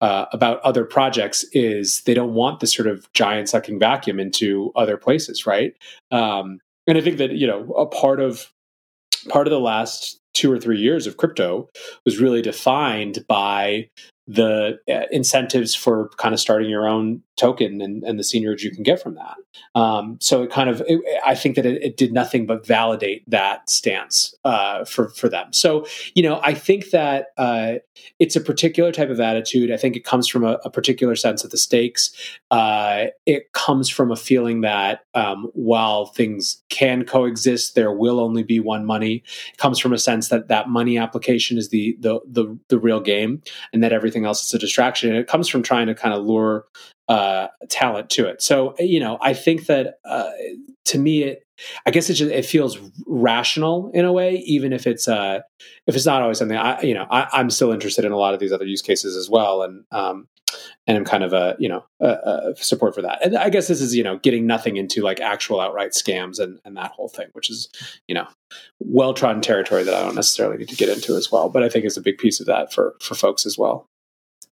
uh, 0.00 0.26
about 0.32 0.60
other 0.60 0.84
projects 0.84 1.44
is 1.52 2.02
they 2.02 2.14
don't 2.14 2.34
want 2.34 2.60
this 2.60 2.72
sort 2.72 2.86
of 2.86 3.12
giant 3.12 3.48
sucking 3.48 3.80
vacuum 3.80 4.20
into 4.20 4.70
other 4.76 4.96
places 4.96 5.46
right? 5.46 5.74
Um, 6.12 6.60
and 6.86 6.96
i 6.96 7.00
think 7.00 7.18
that 7.18 7.32
you 7.32 7.46
know 7.46 7.70
a 7.72 7.86
part 7.86 8.20
of 8.20 8.52
part 9.28 9.46
of 9.46 9.50
the 9.50 9.60
last 9.60 10.20
two 10.34 10.52
or 10.52 10.58
three 10.58 10.78
years 10.78 11.06
of 11.06 11.16
crypto 11.16 11.68
was 12.04 12.18
really 12.18 12.42
defined 12.42 13.24
by 13.28 13.88
the 14.26 14.78
uh, 14.88 15.02
incentives 15.10 15.74
for 15.74 16.08
kind 16.16 16.34
of 16.34 16.40
starting 16.40 16.68
your 16.68 16.88
own 16.88 17.22
token 17.36 17.80
and, 17.80 18.02
and 18.02 18.18
the 18.18 18.22
seigniorage 18.22 18.62
you 18.62 18.70
can 18.70 18.82
get 18.82 19.00
from 19.00 19.14
that. 19.14 19.36
Um, 19.74 20.18
so 20.20 20.42
it 20.42 20.50
kind 20.50 20.68
of, 20.68 20.82
it, 20.86 21.00
I 21.24 21.34
think 21.34 21.56
that 21.56 21.66
it, 21.66 21.82
it, 21.82 21.96
did 21.96 22.12
nothing 22.12 22.46
but 22.46 22.66
validate 22.66 23.28
that 23.30 23.68
stance 23.70 24.34
uh, 24.44 24.84
for 24.84 25.08
for 25.10 25.28
them. 25.28 25.52
So 25.52 25.86
you 26.14 26.22
know, 26.22 26.40
I 26.42 26.54
think 26.54 26.90
that 26.90 27.28
uh, 27.38 27.74
it's 28.18 28.36
a 28.36 28.40
particular 28.40 28.92
type 28.92 29.10
of 29.10 29.20
attitude. 29.20 29.70
I 29.70 29.76
think 29.76 29.96
it 29.96 30.04
comes 30.04 30.28
from 30.28 30.44
a, 30.44 30.58
a 30.64 30.70
particular 30.70 31.16
sense 31.16 31.44
of 31.44 31.50
the 31.50 31.56
stakes. 31.56 32.10
Uh, 32.50 33.06
it 33.24 33.52
comes 33.52 33.88
from 33.88 34.10
a 34.10 34.16
feeling 34.16 34.62
that 34.62 35.00
um, 35.14 35.50
while 35.54 36.06
things 36.06 36.62
can 36.68 37.04
coexist, 37.04 37.74
there 37.74 37.92
will 37.92 38.20
only 38.20 38.42
be 38.42 38.60
one 38.60 38.84
money. 38.84 39.22
It 39.52 39.58
comes 39.58 39.78
from 39.78 39.92
a 39.92 39.98
sense 39.98 40.28
that 40.28 40.48
that 40.48 40.68
money 40.68 40.98
application 40.98 41.58
is 41.58 41.68
the 41.68 41.96
the 42.00 42.20
the, 42.26 42.58
the 42.68 42.78
real 42.78 43.00
game, 43.00 43.42
and 43.72 43.82
that 43.82 43.92
everything 43.92 44.15
else 44.24 44.44
is 44.44 44.54
a 44.54 44.58
distraction. 44.58 45.10
And 45.10 45.18
it 45.18 45.26
comes 45.26 45.48
from 45.48 45.62
trying 45.62 45.86
to 45.88 45.94
kind 45.94 46.14
of 46.14 46.24
lure 46.24 46.64
uh, 47.08 47.48
talent 47.68 48.10
to 48.10 48.26
it. 48.26 48.42
So 48.42 48.74
you 48.78 49.00
know, 49.00 49.18
I 49.20 49.34
think 49.34 49.66
that 49.66 49.98
uh, 50.04 50.30
to 50.86 50.98
me, 50.98 51.22
it 51.22 51.42
I 51.86 51.90
guess 51.90 52.10
it 52.10 52.14
just 52.14 52.30
it 52.30 52.44
feels 52.44 52.78
rational 53.06 53.90
in 53.94 54.04
a 54.04 54.12
way, 54.12 54.36
even 54.46 54.72
if 54.72 54.86
it's 54.86 55.08
uh, 55.08 55.40
if 55.86 55.94
it's 55.94 56.06
not 56.06 56.22
always 56.22 56.38
something 56.38 56.56
I 56.56 56.80
you 56.82 56.94
know 56.94 57.06
I, 57.10 57.40
am 57.40 57.50
still 57.50 57.72
interested 57.72 58.04
in 58.04 58.12
a 58.12 58.16
lot 58.16 58.34
of 58.34 58.40
these 58.40 58.52
other 58.52 58.66
use 58.66 58.82
cases 58.82 59.16
as 59.16 59.30
well, 59.30 59.62
and 59.62 59.84
um, 59.92 60.28
and 60.86 60.96
I'm 60.96 61.04
kind 61.04 61.24
of 61.24 61.32
a 61.32 61.56
you 61.58 61.68
know 61.68 61.84
a, 62.00 62.08
a 62.50 62.56
support 62.56 62.94
for 62.94 63.02
that. 63.02 63.24
And 63.24 63.36
I 63.36 63.50
guess 63.50 63.68
this 63.68 63.80
is 63.80 63.94
you 63.94 64.02
know 64.02 64.18
getting 64.18 64.46
nothing 64.46 64.76
into 64.76 65.02
like 65.02 65.20
actual 65.20 65.60
outright 65.60 65.92
scams 65.92 66.38
and 66.38 66.58
and 66.64 66.76
that 66.76 66.92
whole 66.92 67.08
thing, 67.08 67.28
which 67.32 67.50
is 67.50 67.68
you 68.08 68.14
know 68.14 68.26
well 68.78 69.14
trodden 69.14 69.42
territory 69.42 69.84
that 69.84 69.94
I 69.94 70.02
don't 70.02 70.14
necessarily 70.14 70.58
need 70.58 70.68
to 70.68 70.76
get 70.76 70.88
into 70.88 71.16
as 71.16 71.30
well. 71.32 71.48
But 71.48 71.62
I 71.62 71.68
think 71.68 71.84
is 71.84 71.96
a 71.96 72.02
big 72.02 72.18
piece 72.18 72.40
of 72.40 72.46
that 72.46 72.72
for 72.72 72.96
for 73.00 73.14
folks 73.14 73.46
as 73.46 73.56
well. 73.56 73.86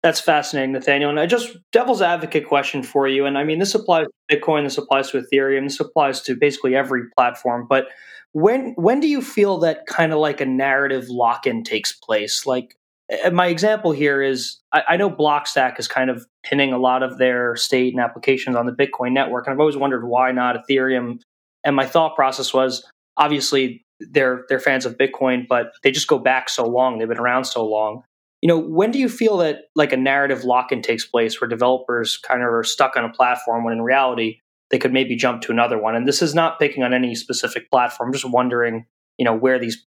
That's 0.02 0.20
fascinating, 0.20 0.72
Nathaniel. 0.72 1.10
And 1.10 1.18
I 1.18 1.26
just 1.26 1.56
devil's 1.72 2.02
advocate 2.02 2.46
question 2.46 2.82
for 2.82 3.08
you. 3.08 3.26
And 3.26 3.36
I 3.36 3.42
mean, 3.42 3.58
this 3.58 3.74
applies 3.74 4.06
to 4.06 4.36
Bitcoin, 4.36 4.64
this 4.64 4.78
applies 4.78 5.10
to 5.10 5.20
Ethereum, 5.20 5.64
this 5.64 5.80
applies 5.80 6.20
to 6.22 6.36
basically 6.36 6.76
every 6.76 7.02
platform. 7.16 7.66
But 7.68 7.88
when 8.32 8.74
when 8.76 9.00
do 9.00 9.08
you 9.08 9.20
feel 9.20 9.58
that 9.58 9.86
kind 9.86 10.12
of 10.12 10.18
like 10.18 10.40
a 10.40 10.46
narrative 10.46 11.08
lock 11.08 11.46
in 11.46 11.64
takes 11.64 11.92
place? 11.92 12.46
Like 12.46 12.76
eh, 13.10 13.30
my 13.30 13.46
example 13.46 13.90
here 13.90 14.22
is 14.22 14.60
I, 14.72 14.82
I, 14.90 14.96
know 14.96 15.10
Blockstack 15.10 15.80
is 15.80 15.88
kind 15.88 16.10
of 16.10 16.26
pinning 16.44 16.72
a 16.72 16.78
lot 16.78 17.02
of 17.02 17.18
their 17.18 17.56
state 17.56 17.92
and 17.92 18.00
applications 18.00 18.54
on 18.54 18.66
the 18.66 18.72
Bitcoin 18.72 19.12
network, 19.12 19.46
and 19.46 19.54
I've 19.54 19.60
always 19.60 19.76
wondered 19.76 20.06
why 20.06 20.30
not 20.30 20.56
Ethereum. 20.56 21.20
And 21.64 21.74
my 21.74 21.86
thought 21.86 22.14
process 22.14 22.54
was 22.54 22.86
obviously 23.16 23.84
they're 23.98 24.44
they're 24.48 24.60
fans 24.60 24.86
of 24.86 24.96
Bitcoin, 24.96 25.48
but 25.48 25.72
they 25.82 25.90
just 25.90 26.06
go 26.06 26.18
back 26.18 26.48
so 26.48 26.66
long; 26.66 26.98
they've 26.98 27.08
been 27.08 27.18
around 27.18 27.44
so 27.46 27.66
long 27.66 28.04
you 28.40 28.48
know 28.48 28.58
when 28.58 28.90
do 28.90 28.98
you 28.98 29.08
feel 29.08 29.38
that 29.38 29.62
like 29.74 29.92
a 29.92 29.96
narrative 29.96 30.44
lock-in 30.44 30.82
takes 30.82 31.04
place 31.06 31.40
where 31.40 31.48
developers 31.48 32.16
kind 32.18 32.42
of 32.42 32.48
are 32.48 32.64
stuck 32.64 32.96
on 32.96 33.04
a 33.04 33.12
platform 33.12 33.64
when 33.64 33.72
in 33.72 33.82
reality 33.82 34.38
they 34.70 34.78
could 34.78 34.92
maybe 34.92 35.16
jump 35.16 35.42
to 35.42 35.52
another 35.52 35.80
one? 35.80 35.94
And 35.94 36.06
this 36.06 36.22
is 36.22 36.34
not 36.34 36.58
picking 36.58 36.82
on 36.82 36.92
any 36.92 37.14
specific 37.14 37.70
platform. 37.70 38.08
I'm 38.08 38.12
just 38.12 38.30
wondering 38.30 38.86
you 39.18 39.24
know 39.24 39.36
where 39.36 39.58
these 39.58 39.84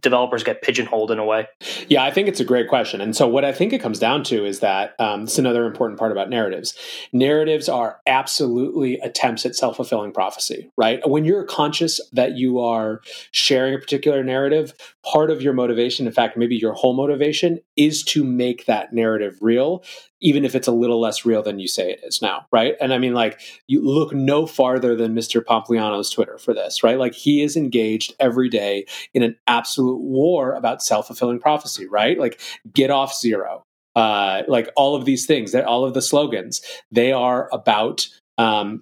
developers 0.00 0.42
get 0.42 0.62
pigeonholed 0.62 1.10
in 1.10 1.18
a 1.18 1.24
way? 1.24 1.46
Yeah, 1.88 2.04
I 2.04 2.10
think 2.10 2.28
it's 2.28 2.40
a 2.40 2.44
great 2.44 2.68
question. 2.68 3.00
And 3.00 3.14
so, 3.14 3.26
what 3.28 3.44
I 3.44 3.52
think 3.52 3.72
it 3.72 3.80
comes 3.80 3.98
down 3.98 4.24
to 4.24 4.44
is 4.44 4.60
that 4.60 4.94
um, 4.98 5.22
it's 5.22 5.38
another 5.38 5.66
important 5.66 5.98
part 5.98 6.12
about 6.12 6.30
narratives. 6.30 6.74
Narratives 7.12 7.68
are 7.68 8.00
absolutely 8.06 8.98
attempts 9.00 9.46
at 9.46 9.54
self 9.54 9.76
fulfilling 9.76 10.12
prophecy, 10.12 10.70
right? 10.76 11.00
When 11.08 11.24
you're 11.24 11.44
conscious 11.44 12.00
that 12.12 12.36
you 12.36 12.60
are 12.60 13.00
sharing 13.30 13.74
a 13.74 13.78
particular 13.78 14.22
narrative, 14.22 14.74
part 15.04 15.30
of 15.30 15.42
your 15.42 15.52
motivation, 15.52 16.06
in 16.06 16.12
fact, 16.12 16.36
maybe 16.36 16.56
your 16.56 16.72
whole 16.72 16.94
motivation, 16.94 17.60
is 17.76 18.02
to 18.04 18.24
make 18.24 18.66
that 18.66 18.92
narrative 18.92 19.38
real 19.40 19.84
even 20.24 20.46
if 20.46 20.54
it's 20.54 20.66
a 20.66 20.72
little 20.72 20.98
less 20.98 21.26
real 21.26 21.42
than 21.42 21.58
you 21.58 21.68
say 21.68 21.92
it 21.92 22.00
is 22.02 22.22
now, 22.22 22.46
right? 22.50 22.76
And 22.80 22.94
I 22.94 22.98
mean, 22.98 23.12
like, 23.12 23.40
you 23.66 23.84
look 23.84 24.14
no 24.14 24.46
farther 24.46 24.96
than 24.96 25.14
Mr. 25.14 25.44
Pompliano's 25.44 26.08
Twitter 26.08 26.38
for 26.38 26.54
this, 26.54 26.82
right? 26.82 26.98
Like, 26.98 27.12
he 27.12 27.42
is 27.42 27.58
engaged 27.58 28.14
every 28.18 28.48
day 28.48 28.86
in 29.12 29.22
an 29.22 29.36
absolute 29.46 29.83
war 29.92 30.54
about 30.54 30.82
self 30.82 31.06
fulfilling 31.06 31.40
prophecy, 31.40 31.86
right? 31.86 32.18
Like, 32.18 32.40
get 32.72 32.90
off 32.90 33.16
zero. 33.18 33.62
Uh, 33.96 34.42
like 34.48 34.68
all 34.74 34.96
of 34.96 35.04
these 35.04 35.24
things, 35.24 35.52
that 35.52 35.64
all 35.64 35.84
of 35.84 35.94
the 35.94 36.02
slogans, 36.02 36.60
they 36.90 37.12
are 37.12 37.48
about 37.52 38.08
um, 38.38 38.80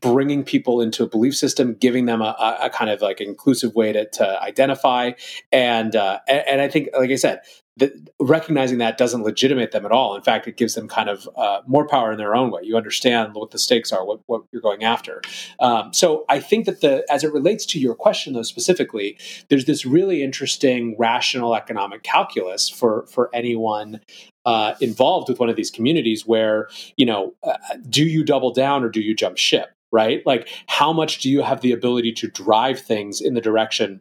bringing 0.00 0.44
people 0.44 0.80
into 0.80 1.02
a 1.02 1.08
belief 1.08 1.34
system, 1.34 1.74
giving 1.74 2.06
them 2.06 2.22
a, 2.22 2.58
a, 2.62 2.70
kind 2.70 2.88
of 2.88 3.02
like 3.02 3.20
inclusive 3.20 3.74
way 3.74 3.92
to, 3.92 4.08
to 4.10 4.42
identify, 4.42 5.10
and, 5.50 5.96
uh, 5.96 6.20
and 6.28 6.44
and 6.46 6.60
I 6.60 6.68
think, 6.68 6.90
like 6.96 7.10
I 7.10 7.16
said, 7.16 7.40
that 7.76 7.92
recognizing 8.20 8.78
that 8.78 8.96
doesn't 8.96 9.22
legitimate 9.22 9.72
them 9.72 9.84
at 9.84 9.90
all. 9.90 10.14
In 10.14 10.22
fact, 10.22 10.46
it 10.46 10.56
gives 10.56 10.74
them 10.74 10.86
kind 10.86 11.08
of 11.08 11.28
uh, 11.36 11.60
more 11.66 11.86
power 11.86 12.12
in 12.12 12.18
their 12.18 12.34
own 12.34 12.50
way. 12.50 12.60
You 12.62 12.76
understand 12.76 13.34
what 13.34 13.50
the 13.50 13.58
stakes 13.58 13.92
are, 13.92 14.04
what, 14.04 14.20
what 14.26 14.42
you're 14.52 14.62
going 14.62 14.84
after. 14.84 15.22
Um, 15.58 15.92
so 15.92 16.24
I 16.28 16.38
think 16.38 16.66
that 16.66 16.80
the 16.80 17.04
as 17.10 17.24
it 17.24 17.32
relates 17.32 17.66
to 17.66 17.80
your 17.80 17.94
question 17.94 18.34
though 18.34 18.42
specifically, 18.42 19.18
there's 19.48 19.64
this 19.64 19.84
really 19.84 20.22
interesting 20.22 20.96
rational 20.98 21.54
economic 21.56 22.02
calculus 22.02 22.68
for 22.68 23.06
for 23.06 23.28
anyone 23.34 24.00
uh, 24.44 24.74
involved 24.80 25.28
with 25.28 25.40
one 25.40 25.48
of 25.48 25.56
these 25.56 25.70
communities 25.70 26.26
where 26.26 26.68
you 26.96 27.06
know 27.06 27.34
uh, 27.42 27.56
do 27.88 28.04
you 28.04 28.22
double 28.24 28.52
down 28.52 28.84
or 28.84 28.88
do 28.88 29.00
you 29.00 29.14
jump 29.14 29.36
ship 29.36 29.70
right 29.90 30.22
like 30.26 30.48
how 30.66 30.92
much 30.92 31.18
do 31.18 31.30
you 31.30 31.40
have 31.40 31.60
the 31.60 31.72
ability 31.72 32.12
to 32.12 32.28
drive 32.28 32.78
things 32.78 33.20
in 33.20 33.34
the 33.34 33.40
direction 33.40 34.00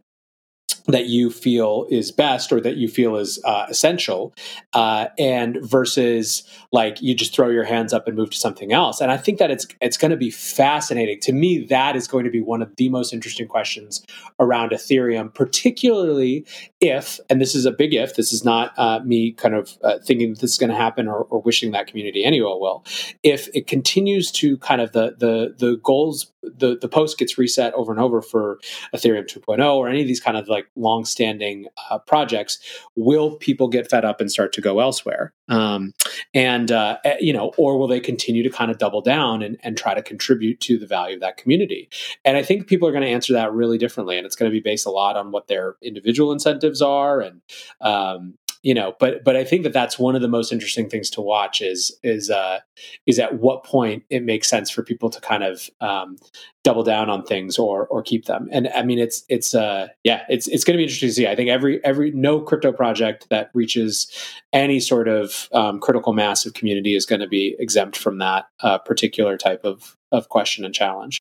that 0.88 1.08
you 1.08 1.30
feel 1.30 1.88
is 1.90 2.12
best 2.12 2.52
or 2.52 2.60
that 2.62 2.78
you 2.78 2.88
feel 2.88 3.16
is 3.16 3.42
uh, 3.46 3.66
essential 3.70 4.34
uh, 4.74 5.08
and 5.18 5.58
versus 5.62 6.44
like 6.72 7.02
you 7.02 7.16
just 7.16 7.34
throw 7.34 7.50
your 7.50 7.64
hands 7.64 7.94
up 7.94 8.08
and 8.08 8.18
move 8.18 8.32
to 8.32 8.38
something 8.38 8.74
else. 8.74 9.00
And 9.00 9.12
i 9.12 9.18
think 9.18 9.40
that 9.40 9.52
it's 9.52 9.66
it's 9.82 9.98
going 9.98 10.12
to 10.12 10.18
be 10.18 10.30
fascinating. 10.30 11.20
To 11.22 11.34
me 11.34 11.66
that 11.66 11.96
is 11.96 12.08
going 12.08 12.26
to 12.26 12.32
be 12.32 12.42
one 12.42 12.62
of 12.62 12.76
the 12.76 12.90
most 12.90 13.14
interesting 13.14 13.48
questions 13.48 14.06
around 14.40 14.72
ethereum 14.72 15.34
particularly 15.34 16.46
if 16.82 17.20
and 17.30 17.40
this 17.40 17.56
is 17.56 17.66
a 17.66 17.72
big 17.72 17.94
if 17.94 18.16
this 18.16 18.34
is 18.34 18.44
not 18.44 18.74
uh, 18.78 19.00
me 19.04 19.32
kind 19.32 19.56
of 19.56 19.78
uh, 19.84 20.00
thinking 20.06 20.34
that 20.34 20.42
this 20.42 20.52
is 20.52 20.58
going 20.58 20.70
to 20.70 20.76
happen 20.76 21.08
or, 21.08 21.24
or 21.24 21.42
wishing 21.42 21.72
that 21.72 21.88
community 21.88 22.24
anyway 22.24 22.44
will 22.44 22.84
if 23.24 23.48
it 23.54 23.68
continues 23.68 24.32
to 24.32 24.58
kind 24.58 24.82
of 24.82 24.92
the 24.92 25.16
the 25.18 25.54
the 25.58 25.78
goals 25.78 26.33
the 26.44 26.78
the 26.80 26.88
post 26.88 27.18
gets 27.18 27.38
reset 27.38 27.74
over 27.74 27.92
and 27.92 28.02
over 28.02 28.22
for 28.22 28.60
Ethereum 28.96 29.26
2.0 29.26 29.76
or 29.76 29.88
any 29.88 30.02
of 30.02 30.08
these 30.08 30.20
kind 30.20 30.38
of 30.38 30.48
like 30.48 30.68
long 30.76 31.06
standing 31.06 31.68
uh, 31.90 32.00
projects, 32.00 32.60
will 32.96 33.38
people 33.38 33.68
get 33.68 33.90
fed 33.90 34.06
up 34.06 34.22
and 34.22 34.32
start 34.32 34.54
to 34.54 34.62
go 34.62 34.80
elsewhere? 34.80 35.34
Um, 35.50 35.94
and 36.34 36.72
uh, 36.72 36.98
eh, 37.06 37.18
you 37.20 37.34
know, 37.34 37.52
or 37.58 37.78
will 37.78 37.88
they 37.88 38.00
continue 38.00 38.44
to 38.44 38.50
kind 38.50 38.72
of 38.72 38.78
double 38.78 39.02
down 39.02 39.42
and, 39.42 39.58
and 39.62 39.78
try 39.78 39.94
to 39.94 40.02
contribute 40.02 40.60
to 40.62 40.78
the 40.78 40.88
value 40.88 41.16
of 41.16 41.22
that 41.22 41.38
community? 41.38 41.90
And 42.26 42.38
I 42.38 42.44
think 42.44 42.68
people 42.68 42.88
are 42.88 42.92
going 42.92 43.04
to 43.04 43.10
answer 43.10 43.34
that 43.34 43.54
really 43.54 43.78
differently, 43.78 44.18
and 44.18 44.26
it's 44.26 44.36
going 44.36 44.50
to 44.50 44.56
be 44.56 44.62
based 44.62 44.86
a 44.86 44.92
lot 44.92 45.16
on 45.16 45.32
what 45.32 45.48
their 45.48 45.76
individual 45.82 46.32
incentives 46.32 46.82
are 46.82 47.22
and 47.22 47.42
um, 47.82 48.36
you 48.64 48.74
know 48.74 48.96
but 49.00 49.24
but 49.24 49.36
i 49.36 49.44
think 49.44 49.64
that 49.64 49.74
that's 49.74 50.00
one 50.00 50.16
of 50.16 50.22
the 50.22 50.28
most 50.28 50.52
interesting 50.52 50.90
things 50.90 51.10
to 51.10 51.22
watch 51.22 51.62
is 51.62 51.96
is 52.02 52.32
uh 52.32 52.60
is 53.06 53.20
at 53.20 53.40
what 53.40 53.64
point 53.64 54.04
it 54.10 54.24
makes 54.24 54.50
sense 54.50 54.72
for 54.72 54.82
people 54.82 55.10
to 55.10 55.22
kind 55.22 55.44
of 55.44 55.70
um 55.82 56.18
double 56.64 56.84
down 56.84 57.10
on 57.10 57.24
things 57.24 57.60
or 57.60 57.86
or 57.88 58.02
keep 58.02 58.26
them 58.26 58.48
and 58.52 58.70
i 58.70 58.82
mean 58.82 58.98
it's 58.98 59.24
it's 59.30 59.54
uh 59.54 59.88
yeah 60.04 60.24
it's 60.30 60.48
it's 60.48 60.64
going 60.64 60.74
to 60.74 60.78
be 60.78 60.84
interesting 60.84 61.10
to 61.10 61.14
see 61.14 61.28
i 61.28 61.36
think 61.36 61.50
every 61.50 61.84
every 61.86 62.10
no 62.12 62.40
crypto 62.40 62.72
project 62.72 63.28
that 63.30 63.52
reaches 63.54 64.08
any 64.54 64.80
sort 64.80 65.08
of 65.08 65.50
um, 65.52 65.80
critical 65.80 66.14
mass 66.14 66.46
of 66.46 66.54
community 66.54 66.96
is 66.96 67.06
going 67.06 67.22
to 67.22 67.28
be 67.28 67.56
exempt 67.60 67.98
from 67.98 68.20
that 68.20 68.46
uh, 68.62 68.78
particular 68.78 69.38
type 69.38 69.64
of 69.66 69.98
of 70.12 70.30
question 70.30 70.64
and 70.64 70.74
challenge 70.74 71.20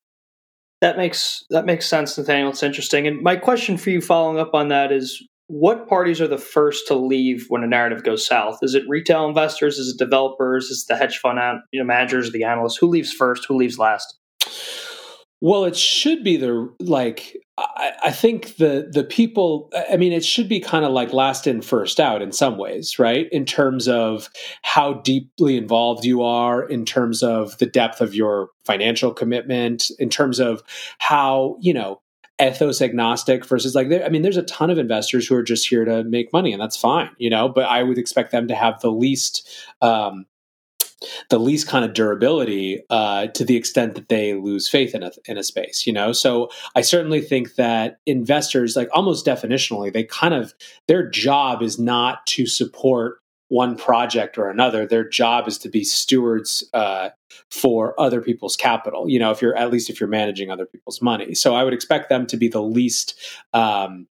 that 0.83 0.97
makes 0.97 1.45
that 1.51 1.65
makes 1.65 1.87
sense, 1.87 2.19
Nathaniel. 2.19 2.51
It's 2.51 2.65
interesting. 2.65 3.07
And 3.07 3.23
my 3.23 3.37
question 3.37 3.79
for 3.79 3.91
you, 3.91 4.01
following 4.01 4.41
up 4.41 4.53
on 4.53 4.67
that, 4.69 4.91
is 4.91 5.23
what 5.53 5.87
parties 5.87 6.19
are 6.19 6.27
the 6.27 6.39
first 6.39 6.87
to 6.87 6.95
leave 6.95 7.45
when 7.49 7.63
a 7.63 7.67
narrative 7.67 8.05
goes 8.05 8.27
south? 8.27 8.61
Is 8.63 8.75
it 8.75 8.89
retail 8.89 9.29
investors? 9.29 9.79
Is 9.79 9.93
it 9.93 9.99
developers? 9.99 10.71
Is 10.71 10.85
it 10.85 10.89
the 10.89 10.97
hedge 10.97 11.19
fund 11.19 11.39
you 11.73 11.79
know, 11.79 11.85
managers, 11.85 12.33
the 12.33 12.45
analysts? 12.45 12.79
Who 12.79 12.87
leaves 12.87 13.13
first? 13.13 13.45
Who 13.45 13.57
leaves 13.57 13.79
last? 13.79 14.19
Well, 15.43 15.67
it 15.67 15.77
should 15.77 16.25
be 16.25 16.39
the 16.39 16.73
like. 16.81 17.37
I, 17.59 17.93
I 18.05 18.11
think 18.13 18.57
the 18.57 18.89
the 18.91 19.05
people. 19.05 19.71
I 19.91 19.99
mean, 19.99 20.15
it 20.15 20.25
should 20.25 20.49
be 20.49 20.59
kind 20.59 20.87
of 20.87 20.93
like 20.93 21.13
last 21.13 21.47
in, 21.47 21.61
first 21.61 22.01
out 22.01 22.23
in 22.23 22.33
some 22.33 22.57
ways, 22.57 22.99
right? 22.99 23.29
In 23.31 23.45
terms 23.45 23.89
of 23.89 24.31
how 24.63 24.95
deeply 24.95 25.59
involved 25.59 26.07
you 26.07 26.23
are, 26.23 26.67
in 26.67 26.87
terms 26.87 27.23
of 27.23 27.59
the 27.59 27.67
depth 27.67 28.01
of 28.01 28.15
your 28.15 28.49
financial 28.65 29.13
commitment, 29.13 29.91
in 29.99 30.09
terms 30.09 30.41
of 30.41 30.63
how 30.97 31.59
you 31.61 31.75
know 31.75 32.01
ethos 32.43 32.83
agnostic 32.83 33.45
versus 33.47 33.75
like 33.75 33.89
I 33.93 34.09
mean 34.09 34.23
there's 34.23 34.37
a 34.37 34.43
ton 34.43 34.71
of 34.71 34.79
investors 34.79 35.27
who 35.27 35.35
are 35.35 35.43
just 35.43 35.69
here 35.69 35.85
to 35.85 36.05
make 36.05 36.33
money 36.33 36.53
and 36.53 36.61
that's 36.61 36.77
fine 36.77 37.11
you 37.19 37.31
know 37.31 37.49
but 37.49 37.65
I 37.65 37.83
would 37.83 37.99
expect 37.99 38.33
them 38.33 38.49
to 38.49 38.55
have 38.55 38.81
the 38.81 38.91
least 38.91 39.49
um, 39.81 40.27
the 41.31 41.39
least 41.39 41.67
kind 41.67 41.85
of 41.85 41.95
durability 41.95 42.83
uh, 42.89 43.27
to 43.29 43.45
the 43.45 43.57
extent 43.57 43.97
that 43.97 44.09
they 44.09 44.35
lose 44.35 44.69
faith 44.69 44.95
in 44.95 45.03
a, 45.03 45.11
in 45.27 45.37
a 45.39 45.43
space 45.43 45.87
you 45.87 45.93
know? 45.93 46.13
So 46.13 46.51
i 46.75 46.81
certainly 46.81 47.21
think 47.21 47.55
that 47.55 47.99
investors 48.07 48.77
like 48.77 48.89
almost 48.93 49.27
definitionally 49.27 49.93
they 49.93 50.05
kind 50.05 50.35
of 50.35 50.55
their 50.89 51.09
job 51.09 51.63
is 51.63 51.79
not 51.79 52.27
to 52.27 52.47
support 52.47 53.22
one 53.53 53.77
project 53.77 54.39
or 54.39 54.49
another. 54.49 54.87
Their 54.87 55.07
job 55.07 55.47
is 55.47 55.59
to 55.59 55.69
be 55.69 55.85
stewards 55.85 56.65
uh, 56.73 57.11
for 57.51 57.95
other 58.01 58.23
people's 58.23 58.57
capital. 58.57 59.11
You 59.11 59.19
know, 59.19 59.31
if 59.31 59.43
you're 59.43 59.55
at 59.55 59.71
least 59.71 59.91
if 59.91 60.01
you're 60.01 60.09
managing 60.09 60.51
other 60.51 60.65
people's 60.65 61.03
money. 61.03 61.35
So 61.35 61.55
I 61.55 61.63
would 61.63 61.75
expect 61.75 62.09
them 62.09 62.27
to 62.29 62.39
be 62.39 62.49
the 62.49 62.63
least. 62.63 63.15
Um, 63.53 64.09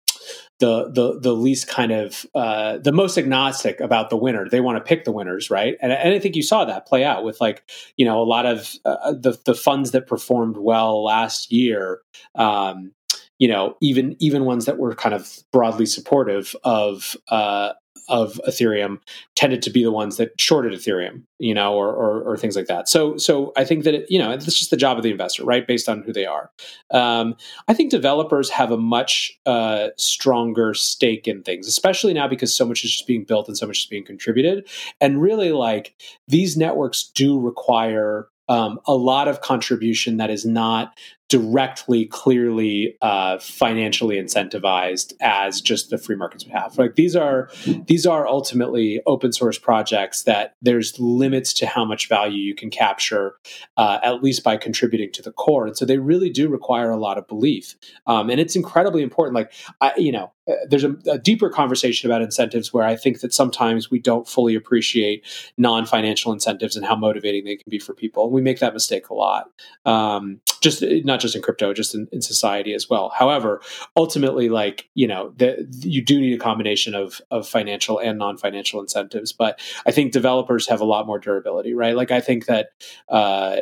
the 0.59 0.90
the 0.90 1.20
the 1.20 1.35
least 1.35 1.68
kind 1.68 1.92
of 1.92 2.25
uh, 2.35 2.79
the 2.79 2.90
most 2.90 3.18
agnostic 3.18 3.79
about 3.79 4.09
the 4.09 4.16
winner. 4.16 4.49
They 4.49 4.61
want 4.61 4.79
to 4.79 4.88
pick 4.88 5.05
the 5.05 5.12
winners, 5.12 5.51
right? 5.51 5.77
And, 5.83 5.92
and 5.92 6.14
I 6.14 6.18
think 6.18 6.35
you 6.35 6.42
saw 6.42 6.64
that 6.64 6.87
play 6.87 7.05
out 7.05 7.22
with 7.22 7.38
like 7.38 7.62
you 7.99 8.07
know 8.07 8.22
a 8.22 8.25
lot 8.25 8.46
of 8.46 8.72
uh, 8.87 9.12
the 9.12 9.38
the 9.44 9.55
funds 9.55 9.90
that 9.90 10.07
performed 10.07 10.57
well 10.57 11.05
last 11.05 11.53
year. 11.53 12.01
Um, 12.35 12.92
you 13.38 13.49
know, 13.49 13.77
even 13.83 14.16
even 14.18 14.46
ones 14.46 14.64
that 14.64 14.79
were 14.79 14.94
kind 14.94 15.14
of 15.14 15.44
broadly 15.53 15.85
supportive 15.85 16.57
of 16.64 17.16
uh, 17.29 17.75
of 18.09 18.41
Ethereum 18.47 19.01
tended 19.35 19.63
to 19.63 19.71
be 19.71 19.83
the 19.83 19.93
ones 19.93 20.17
that 20.17 20.41
shorted 20.41 20.73
Ethereum, 20.73 21.23
you 21.39 21.55
know, 21.55 21.75
or, 21.75 21.89
or, 21.89 22.23
or 22.23 22.37
things 22.37 22.57
like 22.57 22.67
that. 22.67 22.89
So, 22.89 23.17
so 23.17 23.53
I 23.57 23.65
think 23.65 23.85
that 23.85 23.95
it, 23.95 24.11
you 24.11 24.19
know, 24.19 24.31
it's 24.31 24.45
just 24.45 24.71
the 24.71 24.77
job 24.77 24.97
of 24.97 25.03
the 25.03 25.11
investor, 25.11 25.45
right, 25.45 25.67
based 25.67 25.89
on 25.89 26.03
who 26.03 26.13
they 26.13 26.27
are. 26.27 26.51
Um, 26.91 27.37
I 27.69 27.75
think 27.75 27.91
developers 27.91 28.51
have 28.51 28.71
a 28.71 28.77
much 28.77 29.39
uh, 29.47 29.89
stronger 29.97 30.75
stake 30.75 31.27
in 31.27 31.43
things, 31.43 31.67
especially 31.67 32.15
now 32.15 32.29
because 32.29 32.55
so 32.55 32.67
much 32.67 32.85
is 32.85 32.93
just 32.93 33.07
being 33.07 33.25
built 33.25 33.49
and 33.49 33.57
so 33.57 33.67
much 33.67 33.79
is 33.79 33.87
being 33.87 34.05
contributed. 34.05 34.69
And 35.01 35.21
really, 35.21 35.53
like 35.53 35.95
these 36.29 36.57
networks 36.57 37.05
do 37.15 37.39
require 37.39 38.29
um, 38.49 38.79
a 38.87 38.95
lot 38.95 39.29
of 39.29 39.41
contribution 39.41 40.19
that 40.19 40.31
is 40.31 40.45
not 40.45 40.97
directly, 41.29 42.07
clearly 42.07 42.97
uh, 43.03 43.39
financially 43.39 44.17
incentivized 44.17 45.12
as 45.21 45.61
just 45.61 45.91
the 45.91 45.99
free 45.99 46.15
markets 46.15 46.45
would 46.45 46.53
have. 46.53 46.79
Like 46.79 46.95
these 46.95 47.17
are 47.17 47.49
these 47.87 48.07
are 48.07 48.27
ultimately 48.27 49.03
open 49.07 49.33
source 49.33 49.59
projects 49.59 50.23
that 50.23 50.55
there's 50.62 50.99
limits 51.01 51.53
to 51.55 51.67
how 51.67 51.85
much 51.85 52.09
value 52.09 52.39
you 52.39 52.55
can 52.55 52.71
capture, 52.71 53.35
uh, 53.77 53.99
at 54.03 54.23
least 54.23 54.45
by 54.45 54.57
contributing 54.57 55.11
to 55.12 55.23
the 55.23 55.33
core. 55.33 55.67
And 55.67 55.77
so 55.77 55.85
they 55.85 55.99
really 55.99 56.31
do 56.31 56.49
require 56.49 56.91
a 56.91 56.97
lot 56.97 57.19
of 57.19 57.27
belief, 57.27 57.75
um, 58.07 58.31
and 58.31 58.39
it's 58.39 58.55
incredibly 58.55 59.03
important. 59.03 59.35
Like 59.35 59.53
I, 59.81 59.93
you 59.97 60.12
know, 60.12 60.33
uh, 60.49 60.55
there's 60.69 60.85
a, 60.85 60.97
a, 61.11 61.19
deeper 61.19 61.51
conversation 61.51 62.09
about 62.09 62.23
incentives 62.23 62.73
where 62.73 62.85
I 62.85 62.95
think 62.95 63.21
that 63.21 63.35
sometimes 63.35 63.91
we 63.91 63.99
don't 63.99 64.29
fully 64.29 64.55
appreciate 64.55 65.25
non-financial 65.59 66.33
incentives 66.33 66.77
and 66.77 66.87
how 66.87 66.95
motivating 66.95 67.45
they 67.45 67.57
can 67.57 67.69
be 67.69 67.81
for 67.81 67.95
people. 67.95 68.25
And 68.25 68.33
we 68.33 68.41
make 68.41 68.61
that 68.61 68.73
mistake 68.73 69.09
a 69.09 69.15
lot. 69.15 69.51
Um, 69.85 70.41
just 70.61 70.83
not 71.05 71.15
just 71.20 71.37
in 71.37 71.42
crypto, 71.42 71.72
just 71.72 71.94
in, 71.94 72.09
in, 72.12 72.22
society 72.22 72.74
as 72.74 72.88
well. 72.90 73.11
However, 73.11 73.61
ultimately, 73.96 74.48
like 74.48 74.88
you 74.94 75.07
know, 75.07 75.33
the, 75.37 75.66
you 75.81 76.02
do 76.02 76.20
need 76.20 76.35
a 76.35 76.42
combination 76.42 76.94
of 76.94 77.20
of 77.31 77.48
financial 77.48 77.98
and 77.98 78.18
non-financial 78.18 78.81
incentives. 78.81 79.33
But 79.33 79.61
I 79.87 79.92
think 79.92 80.12
developers 80.12 80.68
have 80.68 80.81
a 80.81 80.85
lot 80.85 81.07
more 81.07 81.18
durability, 81.18 81.74
right? 81.74 81.96
Like 81.96 82.11
I 82.11 82.20
think 82.20 82.46
that 82.46 82.70
uh, 83.09 83.59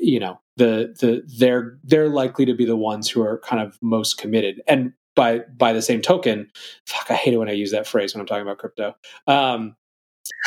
you 0.00 0.20
know 0.20 0.40
the 0.56 0.94
the 1.00 1.22
they're 1.38 1.78
they're 1.84 2.08
likely 2.08 2.44
to 2.46 2.54
be 2.54 2.64
the 2.64 2.76
ones 2.76 3.08
who 3.08 3.22
are 3.22 3.38
kind 3.38 3.62
of 3.62 3.78
most 3.80 4.18
committed 4.18 4.60
and 4.66 4.92
by 5.14 5.40
by 5.56 5.72
the 5.72 5.82
same 5.82 6.00
token, 6.00 6.50
fuck, 6.86 7.10
I 7.10 7.14
hate 7.14 7.34
it 7.34 7.36
when 7.36 7.48
I 7.48 7.52
use 7.52 7.72
that 7.72 7.86
phrase 7.86 8.14
when 8.14 8.20
I'm 8.20 8.26
talking 8.26 8.42
about 8.42 8.58
crypto. 8.58 8.94
Um, 9.26 9.76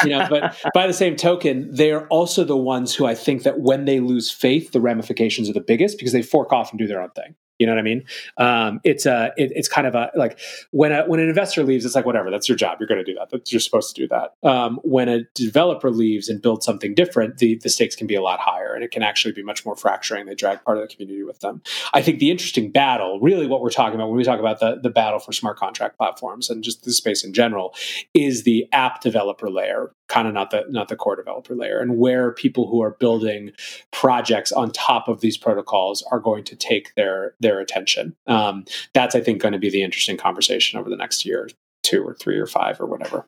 you 0.04 0.10
know, 0.10 0.28
but 0.30 0.56
by 0.74 0.88
the 0.88 0.94
same 0.94 1.16
token, 1.16 1.74
they 1.74 1.92
are 1.92 2.08
also 2.08 2.44
the 2.44 2.58
ones 2.58 2.94
who 2.96 3.06
I 3.06 3.16
think 3.16 3.44
that 3.44 3.60
when 3.60 3.86
they 3.86 4.00
lose 4.00 4.32
faith, 4.32 4.72
the 4.72 4.82
ramifications 4.82 5.50
are 5.50 5.54
the 5.54 5.62
biggest 5.62 5.98
because 5.98 6.14
they 6.14 6.22
fork 6.22 6.52
off 6.52 6.72
and 6.72 6.80
do 6.80 6.88
their 6.88 7.02
own 7.02 7.12
thing. 7.12 7.36
You 7.60 7.68
know 7.68 7.74
what 7.74 7.80
I 7.80 7.84
mean? 7.84 8.04
Um, 8.38 8.82
it's 8.84 9.06
a 9.06 9.32
it, 9.38 9.52
it's 9.56 9.68
kind 9.68 9.86
of 9.86 9.96
a 9.96 10.12
like 10.16 10.40
when 10.72 10.92
a, 10.92 11.06
when 11.06 11.20
an 11.20 11.30
investor 11.30 11.64
leaves, 11.64 11.86
it's 11.86 11.96
like 11.96 12.06
whatever. 12.06 12.32
That's 12.32 12.50
your 12.50 12.58
job. 12.58 12.78
You're 12.80 12.88
going 12.88 13.04
to 13.04 13.10
do 13.10 13.14
that. 13.20 13.30
That's, 13.30 13.52
you're 13.54 13.60
supposed 13.60 13.96
to 13.96 14.02
do 14.02 14.08
that. 14.08 14.34
Um, 14.42 14.80
when 14.84 15.08
a 15.08 15.24
developer 15.36 15.92
leaves 15.92 16.30
and 16.30 16.42
builds 16.42 16.66
something 16.66 16.94
different, 16.96 17.38
the 17.38 17.60
the 17.62 17.70
stakes 17.70 17.96
can 17.96 18.08
be 18.08 18.16
a 18.16 18.22
lot 18.22 18.40
higher, 18.40 18.74
and 18.74 18.84
it 18.84 18.92
can 18.92 19.04
actually 19.04 19.34
be 19.34 19.44
much 19.44 19.66
more 19.66 19.76
fracturing. 19.76 20.26
They 20.26 20.36
drag 20.36 20.64
part 20.64 20.78
of 20.78 20.88
the 20.88 20.94
community 20.94 21.24
with 21.24 21.40
them. 21.42 21.62
I 21.94 22.02
think 22.02 22.20
the 22.20 22.32
interesting 22.32 22.72
battle, 22.72 23.20
really, 23.20 23.46
what 23.46 23.62
we're 23.62 23.70
talking 23.70 23.96
about 23.96 24.08
when 24.08 24.18
we 24.18 24.24
talk 24.24 24.40
about 24.40 24.60
the 24.60 24.80
the 24.82 24.90
battle 24.90 25.20
for 25.20 25.32
smart 25.32 25.58
contract 25.58 25.98
platforms 25.98 26.50
and 26.50 26.64
just 26.64 26.84
the 26.84 26.92
space 26.92 27.24
in 27.24 27.34
general, 27.34 27.76
is 28.14 28.44
the 28.44 28.68
app 28.72 29.02
developer 29.02 29.50
layer, 29.50 29.92
kind 30.08 30.28
of 30.28 30.34
not 30.34 30.50
the 30.50 30.66
not 30.70 30.88
the 30.88 30.96
core 30.96 31.16
developer 31.16 31.56
layer, 31.56 31.80
and 31.80 31.98
where 31.98 32.32
people 32.32 32.68
who 32.68 32.82
are 32.82 32.92
building 32.92 33.52
projects 33.92 34.52
on 34.52 34.72
top 34.72 35.08
of 35.08 35.22
these 35.22 35.38
protocols 35.38 36.04
are 36.12 36.20
going 36.20 36.44
to 36.44 36.56
take 36.56 36.96
their 36.96 37.36
their 37.44 37.60
attention. 37.60 38.16
Um, 38.26 38.66
that's, 38.94 39.14
I 39.14 39.22
think, 39.22 39.40
going 39.42 39.52
to 39.52 39.60
be 39.60 39.70
the 39.70 39.84
interesting 39.84 40.18
conversation 40.18 40.80
over 40.80 40.90
the 40.90 40.98
next 40.98 41.26
year, 41.26 41.50
two 41.84 42.04
or 42.04 42.16
three 42.16 42.40
or 42.40 42.48
five 42.48 42.82
or 42.82 42.88
whatever. 42.88 43.28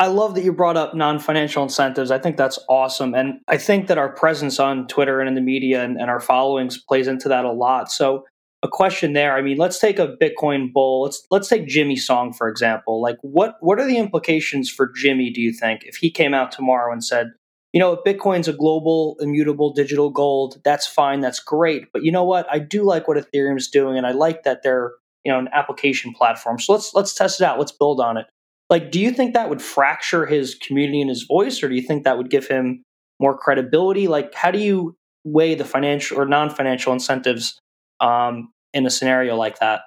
I 0.00 0.06
love 0.06 0.36
that 0.36 0.44
you 0.44 0.52
brought 0.52 0.76
up 0.76 0.94
non 0.94 1.18
financial 1.18 1.62
incentives. 1.62 2.10
I 2.10 2.18
think 2.18 2.36
that's 2.36 2.58
awesome. 2.68 3.14
And 3.14 3.40
I 3.48 3.56
think 3.56 3.88
that 3.88 3.98
our 3.98 4.08
presence 4.08 4.60
on 4.60 4.86
Twitter 4.86 5.20
and 5.20 5.28
in 5.28 5.34
the 5.34 5.40
media 5.40 5.82
and, 5.82 6.00
and, 6.00 6.08
our 6.08 6.20
followings 6.20 6.78
plays 6.78 7.08
into 7.08 7.28
that 7.28 7.44
a 7.44 7.52
lot. 7.52 7.90
So, 7.90 8.24
a 8.62 8.68
question 8.68 9.12
there. 9.12 9.36
I 9.36 9.42
mean, 9.42 9.56
let's 9.56 9.78
take 9.78 9.98
a 9.98 10.16
Bitcoin 10.20 10.72
bull. 10.72 11.02
Let's 11.02 11.24
let's 11.30 11.48
take 11.48 11.66
Jimmy 11.66 11.96
Song 11.96 12.32
for 12.32 12.48
example. 12.48 13.00
Like, 13.00 13.16
what 13.22 13.56
what 13.60 13.78
are 13.78 13.86
the 13.86 13.98
implications 13.98 14.70
for 14.70 14.90
Jimmy? 14.96 15.30
Do 15.30 15.40
you 15.40 15.52
think 15.52 15.82
if 15.84 15.96
he 15.96 16.10
came 16.10 16.34
out 16.34 16.50
tomorrow 16.50 16.92
and 16.92 17.04
said, 17.04 17.32
you 17.72 17.80
know, 17.80 17.92
if 17.92 18.04
Bitcoin's 18.04 18.48
a 18.48 18.52
global, 18.52 19.16
immutable 19.20 19.72
digital 19.72 20.10
gold, 20.10 20.60
that's 20.64 20.86
fine, 20.86 21.20
that's 21.20 21.40
great. 21.40 21.84
But 21.92 22.02
you 22.02 22.10
know 22.12 22.24
what? 22.24 22.46
I 22.50 22.58
do 22.58 22.82
like 22.82 23.06
what 23.06 23.18
Ethereum's 23.18 23.68
doing, 23.68 23.98
and 23.98 24.06
I 24.06 24.12
like 24.12 24.44
that 24.44 24.62
they're 24.62 24.92
you 25.24 25.32
know 25.32 25.38
an 25.38 25.48
application 25.52 26.12
platform. 26.12 26.58
So 26.58 26.72
let's 26.72 26.94
let's 26.94 27.14
test 27.14 27.40
it 27.40 27.44
out. 27.44 27.58
Let's 27.58 27.72
build 27.72 28.00
on 28.00 28.16
it. 28.16 28.26
Like, 28.70 28.90
do 28.90 29.00
you 29.00 29.10
think 29.12 29.34
that 29.34 29.48
would 29.48 29.62
fracture 29.62 30.26
his 30.26 30.54
community 30.54 31.00
and 31.00 31.10
his 31.10 31.22
voice, 31.22 31.62
or 31.62 31.68
do 31.68 31.74
you 31.74 31.82
think 31.82 32.04
that 32.04 32.18
would 32.18 32.30
give 32.30 32.46
him 32.46 32.82
more 33.20 33.36
credibility? 33.36 34.08
Like, 34.08 34.34
how 34.34 34.50
do 34.50 34.58
you 34.58 34.96
weigh 35.24 35.54
the 35.54 35.64
financial 35.64 36.18
or 36.18 36.26
non-financial 36.26 36.92
incentives 36.92 37.58
um, 38.00 38.52
in 38.74 38.86
a 38.86 38.90
scenario 38.90 39.36
like 39.36 39.58
that? 39.60 39.82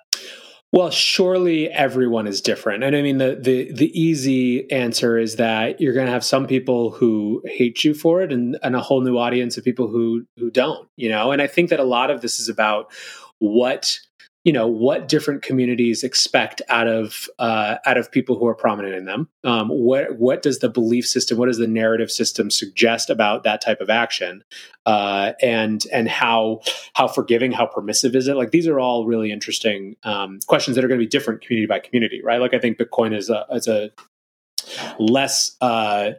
Well, 0.74 0.90
surely 0.90 1.70
everyone 1.70 2.28
is 2.28 2.40
different. 2.40 2.84
And 2.84 2.96
I 2.96 3.02
mean 3.02 3.18
the 3.18 3.38
the 3.40 3.72
the 3.74 4.00
easy 4.00 4.72
answer 4.72 5.18
is 5.18 5.36
that 5.36 5.82
you're 5.82 5.94
going 5.94 6.06
to 6.06 6.12
have 6.12 6.24
some 6.24 6.48
people 6.48 6.92
who 6.92 7.42
hate 7.46 7.84
you 7.84 7.94
for 7.94 8.22
it 8.22 8.32
and, 8.32 8.58
and 8.64 8.76
a 8.76 8.82
whole 8.82 9.02
new 9.02 9.18
audience 9.18 9.58
of 9.58 9.66
people 9.66 9.90
who 9.90 10.26
who 10.38 10.50
don't, 10.50 10.88
you 10.96 11.10
know. 11.10 11.32
And 11.32 11.42
I 11.42 11.48
think 11.48 11.70
that 11.72 11.82
a 11.82 11.86
lot 11.86 12.10
of 12.10 12.22
this 12.22 12.40
is 12.40 12.48
about 12.48 12.92
what 13.40 14.00
you 14.44 14.52
know 14.52 14.68
what 14.68 15.08
different 15.08 15.44
communities 15.44 16.04
expect 16.04 16.62
out 16.68 16.88
of 16.88 17.30
uh, 17.38 17.76
out 17.86 17.98
of 17.98 18.12
people 18.12 18.38
who 18.38 18.48
are 18.48 18.56
prominent 18.56 18.96
in 18.96 19.06
them. 19.06 19.30
Um, 19.44 19.70
what 19.70 20.18
what 20.18 20.42
does 20.42 20.60
the 20.60 20.70
belief 20.70 21.06
system, 21.06 21.38
what 21.38 21.46
does 21.46 21.60
the 21.60 21.68
narrative 21.68 22.10
system 22.10 22.50
suggest 22.50 23.10
about 23.10 23.44
that 23.44 23.62
type 23.62 23.82
of 23.82 23.90
action, 23.90 24.44
uh, 24.86 25.34
and 25.42 25.84
and 25.94 26.08
how 26.08 26.62
how 26.94 27.08
forgiving, 27.08 27.52
how 27.52 27.68
permissive 27.68 28.16
is 28.16 28.28
it? 28.28 28.36
Like 28.36 28.52
these 28.52 28.68
are 28.68 28.80
all 28.80 29.06
really 29.06 29.32
interesting 29.32 29.96
um, 30.04 30.40
questions 30.48 30.76
that 30.76 30.84
are 30.84 30.88
going 30.88 31.00
to 31.00 31.06
be 31.06 31.10
different 31.10 31.42
community 31.42 31.68
by 31.68 31.80
community, 31.80 32.22
right? 32.24 32.42
Like 32.42 32.54
I 32.54 32.60
think 32.60 32.80
Bitcoin 32.80 33.16
is 33.16 33.30
a 33.30 33.46
is 33.52 33.68
a 33.68 33.92
less 35.00 35.56
uh, 35.62 36.12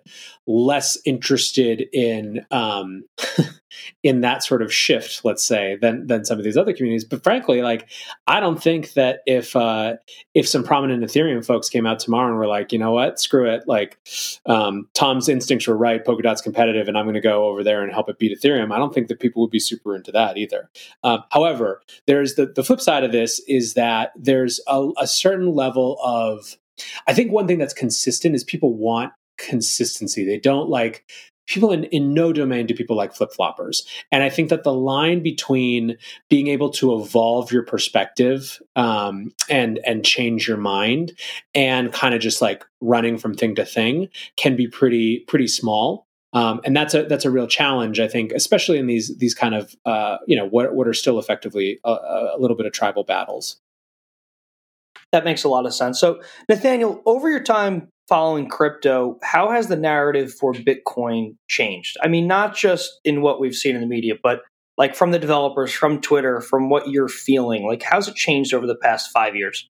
less 0.46 0.98
interested 1.04 1.88
in 1.92 2.44
um, 2.50 3.04
in 4.02 4.20
that 4.22 4.42
sort 4.42 4.62
of 4.62 4.72
shift, 4.72 5.24
let's 5.24 5.44
say, 5.44 5.76
than 5.80 6.06
than 6.06 6.24
some 6.24 6.38
of 6.38 6.44
these 6.44 6.56
other 6.56 6.72
communities. 6.72 7.04
But 7.04 7.22
frankly, 7.22 7.62
like 7.62 7.88
I 8.26 8.40
don't 8.40 8.60
think 8.62 8.94
that 8.94 9.20
if 9.26 9.54
uh, 9.54 9.96
if 10.34 10.48
some 10.48 10.64
prominent 10.64 11.04
Ethereum 11.04 11.44
folks 11.44 11.68
came 11.68 11.86
out 11.86 11.98
tomorrow 11.98 12.28
and 12.28 12.36
were 12.36 12.46
like, 12.46 12.72
you 12.72 12.78
know 12.78 12.92
what, 12.92 13.20
screw 13.20 13.48
it, 13.48 13.64
like 13.66 13.98
um, 14.46 14.88
Tom's 14.94 15.28
instincts 15.28 15.66
were 15.66 15.76
right, 15.76 16.04
Polkadot's 16.04 16.42
competitive, 16.42 16.88
and 16.88 16.98
I'm 16.98 17.04
going 17.04 17.14
to 17.14 17.20
go 17.20 17.46
over 17.46 17.62
there 17.62 17.82
and 17.82 17.92
help 17.92 18.08
it 18.08 18.18
beat 18.18 18.36
Ethereum. 18.38 18.72
I 18.72 18.78
don't 18.78 18.92
think 18.92 19.08
that 19.08 19.20
people 19.20 19.42
would 19.42 19.50
be 19.50 19.60
super 19.60 19.94
into 19.94 20.12
that 20.12 20.36
either. 20.36 20.70
Um, 21.04 21.22
however, 21.30 21.82
there's 22.06 22.34
the 22.34 22.46
the 22.46 22.64
flip 22.64 22.80
side 22.80 23.04
of 23.04 23.12
this 23.12 23.40
is 23.48 23.74
that 23.74 24.12
there's 24.16 24.60
a, 24.66 24.90
a 24.98 25.06
certain 25.06 25.54
level 25.54 25.98
of 26.02 26.56
I 27.06 27.14
think 27.14 27.32
one 27.32 27.46
thing 27.46 27.58
that's 27.58 27.74
consistent 27.74 28.34
is 28.34 28.44
people 28.44 28.74
want 28.74 29.12
consistency. 29.38 30.24
They 30.24 30.38
don't 30.38 30.68
like 30.68 31.04
people 31.46 31.72
in, 31.72 31.84
in 31.84 32.14
no 32.14 32.32
domain 32.32 32.66
do 32.66 32.74
people 32.74 32.96
like 32.96 33.14
flip 33.14 33.30
floppers. 33.38 33.82
And 34.10 34.22
I 34.22 34.30
think 34.30 34.48
that 34.50 34.64
the 34.64 34.72
line 34.72 35.22
between 35.22 35.96
being 36.30 36.46
able 36.46 36.70
to 36.70 36.94
evolve 36.94 37.52
your 37.52 37.64
perspective 37.64 38.60
um, 38.76 39.32
and 39.50 39.80
and 39.84 40.04
change 40.04 40.48
your 40.48 40.56
mind 40.56 41.12
and 41.54 41.92
kind 41.92 42.14
of 42.14 42.20
just 42.20 42.40
like 42.40 42.64
running 42.80 43.18
from 43.18 43.34
thing 43.34 43.54
to 43.56 43.64
thing 43.64 44.08
can 44.36 44.56
be 44.56 44.68
pretty 44.68 45.20
pretty 45.28 45.48
small. 45.48 46.06
Um, 46.34 46.62
and 46.64 46.74
that's 46.74 46.94
a 46.94 47.02
that's 47.04 47.26
a 47.26 47.30
real 47.30 47.46
challenge, 47.46 48.00
I 48.00 48.08
think, 48.08 48.32
especially 48.32 48.78
in 48.78 48.86
these 48.86 49.16
these 49.18 49.34
kind 49.34 49.54
of 49.54 49.74
uh, 49.84 50.18
you 50.26 50.36
know 50.36 50.48
what 50.48 50.74
what 50.74 50.88
are 50.88 50.94
still 50.94 51.18
effectively 51.18 51.78
a, 51.84 51.90
a 51.90 52.36
little 52.38 52.56
bit 52.56 52.66
of 52.66 52.72
tribal 52.72 53.04
battles. 53.04 53.60
That 55.12 55.24
makes 55.24 55.44
a 55.44 55.48
lot 55.48 55.66
of 55.66 55.74
sense. 55.74 56.00
So, 56.00 56.20
Nathaniel, 56.48 57.02
over 57.06 57.30
your 57.30 57.42
time 57.42 57.88
following 58.08 58.48
crypto, 58.48 59.18
how 59.22 59.50
has 59.50 59.68
the 59.68 59.76
narrative 59.76 60.32
for 60.32 60.52
Bitcoin 60.52 61.36
changed? 61.48 61.96
I 62.02 62.08
mean, 62.08 62.26
not 62.26 62.56
just 62.56 63.00
in 63.04 63.22
what 63.22 63.40
we've 63.40 63.54
seen 63.54 63.74
in 63.74 63.80
the 63.80 63.86
media, 63.86 64.14
but 64.22 64.42
like 64.78 64.94
from 64.94 65.10
the 65.10 65.18
developers, 65.18 65.72
from 65.72 66.00
Twitter, 66.00 66.40
from 66.40 66.70
what 66.70 66.88
you're 66.88 67.08
feeling. 67.08 67.66
Like, 67.66 67.82
how's 67.82 68.08
it 68.08 68.14
changed 68.14 68.54
over 68.54 68.66
the 68.66 68.74
past 68.76 69.10
five 69.12 69.36
years? 69.36 69.68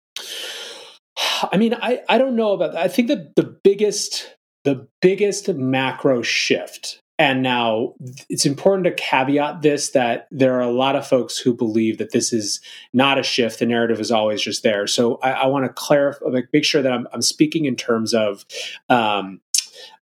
I 1.52 1.56
mean, 1.56 1.74
I, 1.74 2.00
I 2.08 2.18
don't 2.18 2.36
know 2.36 2.52
about 2.52 2.72
that. 2.72 2.82
I 2.82 2.88
think 2.88 3.08
that 3.08 3.34
the 3.36 3.56
biggest 3.64 4.34
the 4.64 4.86
biggest 5.00 5.48
macro 5.48 6.22
shift 6.22 7.00
and 7.22 7.40
now 7.40 7.94
it's 8.28 8.44
important 8.44 8.82
to 8.82 8.90
caveat 8.90 9.62
this 9.62 9.90
that 9.90 10.26
there 10.32 10.56
are 10.56 10.62
a 10.62 10.72
lot 10.72 10.96
of 10.96 11.06
folks 11.06 11.38
who 11.38 11.54
believe 11.54 11.98
that 11.98 12.10
this 12.10 12.32
is 12.32 12.60
not 12.92 13.16
a 13.16 13.22
shift. 13.22 13.60
The 13.60 13.66
narrative 13.66 14.00
is 14.00 14.10
always 14.10 14.42
just 14.42 14.64
there. 14.64 14.88
So 14.88 15.18
I, 15.18 15.30
I 15.30 15.46
want 15.46 15.64
to 15.64 15.72
clarify, 15.72 16.26
make 16.52 16.64
sure 16.64 16.82
that 16.82 16.92
I'm, 16.92 17.06
I'm 17.12 17.22
speaking 17.22 17.66
in 17.66 17.76
terms 17.76 18.12
of 18.12 18.44
um, 18.88 19.40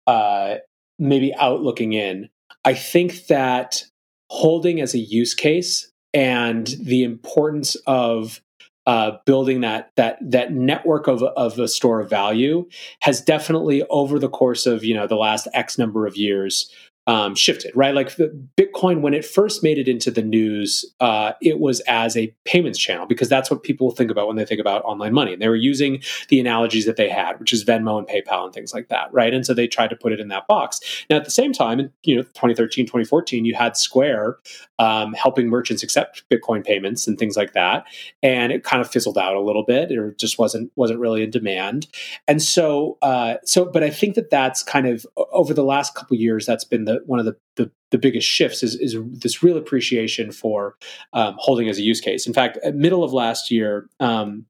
uh, 0.05 0.57
maybe 0.99 1.33
outlooking 1.39 1.93
in. 1.93 2.29
I 2.63 2.75
think 2.75 3.25
that 3.27 3.83
holding 4.29 4.79
as 4.79 4.93
a 4.93 4.99
use 4.99 5.33
case 5.33 5.91
and 6.13 6.67
the 6.79 7.01
importance 7.01 7.75
of 7.87 8.41
uh, 8.85 9.17
building 9.25 9.61
that 9.61 9.91
that 9.97 10.17
that 10.21 10.53
network 10.53 11.07
of 11.07 11.21
of 11.23 11.59
a 11.59 11.67
store 11.67 11.99
of 11.99 12.09
value 12.09 12.69
has 13.01 13.19
definitely 13.19 13.83
over 13.89 14.17
the 14.17 14.29
course 14.29 14.65
of 14.65 14.85
you 14.85 14.93
know 14.93 15.07
the 15.07 15.17
last 15.17 15.47
X 15.53 15.77
number 15.77 16.05
of 16.07 16.15
years 16.15 16.71
um, 17.07 17.35
shifted, 17.35 17.71
right? 17.73 17.95
Like 17.95 18.09
Bitcoin, 18.57 18.99
when 18.99 19.13
it 19.13 19.23
first 19.23 19.63
made 19.63 19.77
it 19.77 19.87
into 19.87 20.11
the 20.11 20.21
news, 20.21 20.85
uh, 20.99 21.31
it 21.41 21.59
was 21.59 21.79
as 21.81 22.17
a 22.17 22.33
payments 22.43 22.77
channel 22.77 23.05
because 23.05 23.29
that's 23.29 23.49
what 23.49 23.63
people 23.63 23.91
think 23.91 24.11
about 24.11 24.27
when 24.27 24.35
they 24.35 24.45
think 24.45 24.59
about 24.59 24.83
online 24.83 25.13
money. 25.13 25.31
And 25.31 25.41
they 25.41 25.47
were 25.47 25.55
using 25.55 26.03
the 26.27 26.39
analogies 26.39 26.85
that 26.85 26.97
they 26.97 27.07
had, 27.07 27.39
which 27.39 27.53
is 27.53 27.63
Venmo 27.63 27.97
and 27.97 28.05
PayPal 28.05 28.43
and 28.43 28.53
things 28.53 28.73
like 28.73 28.89
that, 28.89 29.11
right? 29.13 29.33
And 29.33 29.45
so 29.45 29.53
they 29.53 29.67
tried 29.67 29.89
to 29.89 29.95
put 29.95 30.11
it 30.11 30.19
in 30.19 30.27
that 30.27 30.47
box. 30.47 30.81
Now, 31.09 31.15
at 31.15 31.23
the 31.23 31.31
same 31.31 31.53
time, 31.53 31.79
in 31.79 31.91
you 32.03 32.17
know 32.17 32.23
2013, 32.23 32.85
2014, 32.85 33.45
you 33.45 33.55
had 33.55 33.77
Square 33.77 34.37
um, 34.77 35.13
helping 35.13 35.47
merchants 35.47 35.83
accept 35.83 36.23
Bitcoin 36.29 36.65
payments 36.65 37.07
and 37.07 37.17
things 37.17 37.37
like 37.37 37.53
that, 37.53 37.85
and 38.21 38.51
it 38.51 38.65
kind 38.65 38.81
of 38.81 38.91
fizzled 38.91 39.17
out 39.17 39.35
a 39.35 39.41
little 39.41 39.63
bit. 39.63 39.91
It 39.91 40.19
just 40.19 40.37
wasn't 40.37 40.71
wasn't 40.75 40.99
really 40.99 41.23
in 41.23 41.31
demand. 41.31 41.87
And 42.27 42.41
so, 42.41 42.97
uh, 43.01 43.35
so, 43.45 43.65
but 43.65 43.81
I 43.81 43.89
think 43.89 44.15
that 44.15 44.29
that's 44.29 44.61
kind 44.61 44.87
of 44.87 45.05
over 45.31 45.53
the 45.53 45.63
last 45.63 45.95
couple 45.95 46.17
years, 46.17 46.45
that's 46.45 46.65
been 46.65 46.83
the 46.83 46.96
one 47.05 47.19
of 47.19 47.25
the, 47.25 47.35
the, 47.55 47.71
the 47.91 47.97
biggest 47.97 48.27
shifts 48.27 48.63
is, 48.63 48.75
is 48.75 48.95
this 49.11 49.43
real 49.43 49.57
appreciation 49.57 50.31
for 50.31 50.75
um, 51.13 51.35
holding 51.37 51.69
as 51.69 51.77
a 51.77 51.81
use 51.81 52.01
case. 52.01 52.27
In 52.27 52.33
fact, 52.33 52.57
middle 52.73 53.03
of 53.03 53.13
last 53.13 53.51
year, 53.51 53.89
um, 53.99 54.45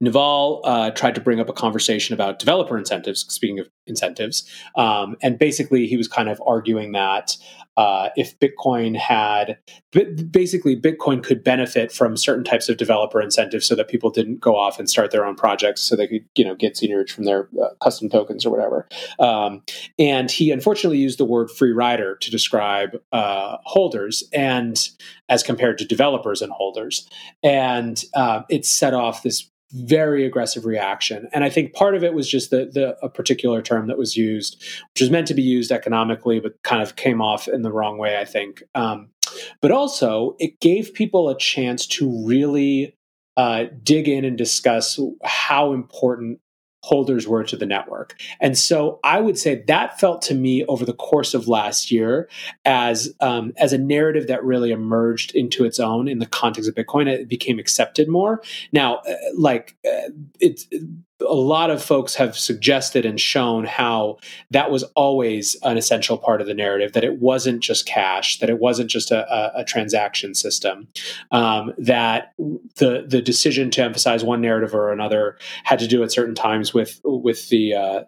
Naval 0.00 0.62
uh, 0.64 0.90
tried 0.90 1.14
to 1.14 1.20
bring 1.20 1.40
up 1.40 1.48
a 1.48 1.52
conversation 1.52 2.12
about 2.12 2.38
developer 2.38 2.76
incentives. 2.76 3.20
Speaking 3.32 3.60
of 3.60 3.68
incentives, 3.90 4.48
um, 4.76 5.16
and 5.20 5.38
basically 5.38 5.86
he 5.86 5.98
was 5.98 6.08
kind 6.08 6.30
of 6.30 6.40
arguing 6.46 6.92
that 6.92 7.36
uh, 7.80 8.10
if 8.14 8.38
Bitcoin 8.38 8.94
had 8.94 9.56
basically 10.30 10.76
Bitcoin 10.76 11.22
could 11.22 11.42
benefit 11.42 11.90
from 11.90 12.14
certain 12.16 12.44
types 12.44 12.68
of 12.68 12.76
developer 12.76 13.22
incentives, 13.22 13.66
so 13.66 13.74
that 13.74 13.88
people 13.88 14.10
didn't 14.10 14.40
go 14.40 14.54
off 14.54 14.78
and 14.78 14.90
start 14.90 15.10
their 15.10 15.24
own 15.24 15.34
projects, 15.34 15.80
so 15.80 15.96
they 15.96 16.06
could 16.06 16.24
you 16.34 16.44
know 16.44 16.54
get 16.54 16.74
seigniorage 16.74 17.10
from 17.10 17.24
their 17.24 17.48
uh, 17.62 17.68
custom 17.82 18.10
tokens 18.10 18.44
or 18.44 18.50
whatever. 18.50 18.86
Um, 19.18 19.62
and 19.98 20.30
he 20.30 20.50
unfortunately 20.50 20.98
used 20.98 21.18
the 21.18 21.24
word 21.24 21.50
free 21.50 21.72
rider 21.72 22.16
to 22.16 22.30
describe 22.30 23.00
uh, 23.12 23.56
holders 23.64 24.24
and 24.32 24.90
as 25.28 25.42
compared 25.42 25.78
to 25.78 25.86
developers 25.86 26.42
and 26.42 26.52
holders, 26.52 27.08
and 27.42 28.04
uh, 28.14 28.42
it 28.50 28.66
set 28.66 28.94
off 28.94 29.22
this 29.22 29.50
very 29.72 30.26
aggressive 30.26 30.64
reaction. 30.64 31.28
And 31.32 31.44
I 31.44 31.50
think 31.50 31.74
part 31.74 31.94
of 31.94 32.02
it 32.02 32.14
was 32.14 32.28
just 32.28 32.50
the, 32.50 32.70
the 32.72 32.96
a 33.02 33.08
particular 33.08 33.62
term 33.62 33.86
that 33.86 33.98
was 33.98 34.16
used, 34.16 34.60
which 34.92 35.00
was 35.00 35.10
meant 35.10 35.28
to 35.28 35.34
be 35.34 35.42
used 35.42 35.70
economically, 35.70 36.40
but 36.40 36.62
kind 36.62 36.82
of 36.82 36.96
came 36.96 37.20
off 37.22 37.48
in 37.48 37.62
the 37.62 37.72
wrong 37.72 37.98
way, 37.98 38.18
I 38.18 38.24
think. 38.24 38.62
Um, 38.74 39.10
but 39.60 39.70
also, 39.70 40.34
it 40.38 40.60
gave 40.60 40.94
people 40.94 41.28
a 41.28 41.38
chance 41.38 41.86
to 41.86 42.10
really 42.26 42.96
uh, 43.36 43.66
dig 43.82 44.08
in 44.08 44.24
and 44.24 44.36
discuss 44.36 44.98
how 45.22 45.72
important 45.72 46.40
holders 46.82 47.28
were 47.28 47.44
to 47.44 47.56
the 47.56 47.66
network. 47.66 48.18
And 48.40 48.56
so 48.56 49.00
I 49.04 49.20
would 49.20 49.38
say 49.38 49.62
that 49.66 50.00
felt 50.00 50.22
to 50.22 50.34
me 50.34 50.64
over 50.64 50.84
the 50.84 50.94
course 50.94 51.34
of 51.34 51.48
last 51.48 51.90
year 51.90 52.28
as 52.64 53.14
um, 53.20 53.52
as 53.56 53.72
a 53.72 53.78
narrative 53.78 54.26
that 54.28 54.44
really 54.44 54.70
emerged 54.70 55.34
into 55.34 55.64
its 55.64 55.78
own 55.78 56.08
in 56.08 56.18
the 56.18 56.26
context 56.26 56.68
of 56.68 56.74
Bitcoin. 56.74 57.06
It 57.06 57.28
became 57.28 57.58
accepted 57.58 58.08
more. 58.08 58.42
Now, 58.72 58.96
uh, 58.96 59.14
like 59.36 59.76
uh, 59.86 60.10
it's 60.40 60.66
a 61.28 61.34
lot 61.34 61.70
of 61.70 61.82
folks 61.82 62.14
have 62.14 62.36
suggested 62.36 63.04
and 63.04 63.20
shown 63.20 63.64
how 63.64 64.18
that 64.50 64.70
was 64.70 64.82
always 64.94 65.56
an 65.62 65.76
essential 65.76 66.16
part 66.18 66.40
of 66.40 66.46
the 66.46 66.54
narrative 66.54 66.92
that 66.92 67.04
it 67.04 67.20
wasn't 67.20 67.60
just 67.60 67.86
cash 67.86 68.38
that 68.38 68.50
it 68.50 68.58
wasn't 68.58 68.90
just 68.90 69.10
a, 69.10 69.32
a, 69.32 69.60
a 69.60 69.64
transaction 69.64 70.34
system 70.34 70.88
um, 71.30 71.72
that 71.78 72.32
the 72.76 73.04
the 73.06 73.22
decision 73.22 73.70
to 73.70 73.82
emphasize 73.82 74.24
one 74.24 74.40
narrative 74.40 74.74
or 74.74 74.92
another 74.92 75.38
had 75.64 75.78
to 75.78 75.86
do 75.86 76.02
at 76.02 76.12
certain 76.12 76.34
times 76.34 76.72
with 76.72 77.00
with 77.04 77.48
the 77.48 77.74
uh, 77.74 78.02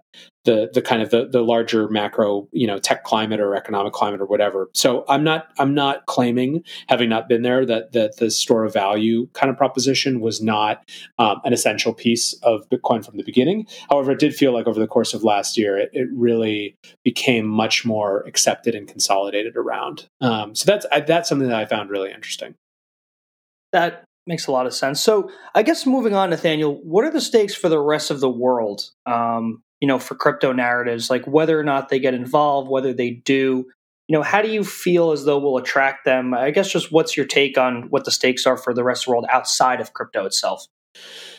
the 0.45 0.70
the 0.72 0.82
kind 0.82 1.03
of 1.03 1.11
the 1.11 1.26
the 1.26 1.43
larger 1.43 1.88
macro 1.88 2.49
you 2.53 2.66
know 2.66 2.78
tech 2.78 3.05
climate 3.05 3.40
or 3.40 3.55
economic 3.55 3.93
climate 3.93 4.20
or 4.20 4.26
whatever. 4.26 4.68
So 4.74 5.05
i'm 5.09 5.22
not 5.22 5.49
i'm 5.59 5.74
not 5.74 6.07
claiming 6.07 6.64
having 6.88 7.09
not 7.09 7.28
been 7.28 7.43
there 7.43 7.64
that 7.66 7.93
that 7.93 8.16
the 8.16 8.30
store 8.30 8.64
of 8.64 8.72
value 8.72 9.28
kind 9.34 9.51
of 9.51 9.57
proposition 9.57 10.20
was 10.20 10.43
not 10.43 10.88
um, 11.18 11.40
an 11.45 11.53
essential 11.53 11.95
piece 11.95 12.32
of 12.43 12.68
bitcoin 12.68 13.05
from 13.05 13.16
the 13.16 13.22
beginning. 13.22 13.66
However 13.88 14.12
it 14.12 14.18
did 14.18 14.34
feel 14.34 14.53
like 14.53 14.66
over 14.66 14.80
the 14.80 14.86
course 14.86 15.14
of 15.14 15.22
last 15.22 15.57
year 15.57 15.78
it, 15.78 15.90
it 15.93 16.09
really 16.12 16.76
became 17.05 17.47
much 17.47 17.84
more 17.84 18.22
accepted 18.26 18.74
and 18.74 18.88
consolidated 18.88 19.57
around. 19.57 20.09
Um, 20.20 20.55
so 20.55 20.64
that's 20.66 20.86
I, 20.90 21.01
that's 21.01 21.28
something 21.28 21.49
that 21.49 21.59
i 21.59 21.66
found 21.66 21.90
really 21.90 22.11
interesting. 22.11 22.55
That 23.72 24.05
makes 24.26 24.47
a 24.47 24.53
lot 24.53 24.66
of 24.66 24.74
sense. 24.74 25.01
So 25.01 25.30
i 25.55 25.62
guess 25.62 25.86
moving 25.86 26.14
on 26.14 26.30
nathaniel 26.30 26.80
what 26.82 27.05
are 27.05 27.11
the 27.11 27.20
stakes 27.20 27.55
for 27.55 27.68
the 27.68 27.80
rest 27.80 28.11
of 28.11 28.18
the 28.18 28.30
world? 28.30 28.90
Um, 29.07 29.62
you 29.83 29.89
know, 29.89 29.99
for 29.99 30.14
crypto 30.14 30.53
narratives, 30.53 31.11
like 31.11 31.26
whether 31.26 31.59
or 31.59 31.64
not 31.64 31.89
they 31.89 31.99
get 31.99 32.14
involved, 32.14 32.70
whether 32.70 32.95
they 32.95 33.11
do, 33.11 33.66
you 34.07 34.16
know, 34.16 34.22
how 34.22 34.41
do 34.41 34.49
you 34.49 34.62
feel 34.62 35.11
as 35.11 35.24
though 35.24 35.39
we'll 35.39 35.57
attract 35.57 36.05
them? 36.05 36.33
I 36.35 36.53
guess 36.53 36.70
just 36.70 36.93
what's 36.93 37.16
your 37.16 37.26
take 37.26 37.59
on 37.59 37.89
what 37.91 38.05
the 38.05 38.12
stakes 38.12 38.47
are 38.47 38.57
for 38.57 38.72
the 38.72 38.85
rest 38.85 39.03
of 39.03 39.07
the 39.07 39.11
world 39.11 39.26
outside 39.28 39.80
of 39.80 39.93
crypto 39.93 40.24
itself? 40.24 40.68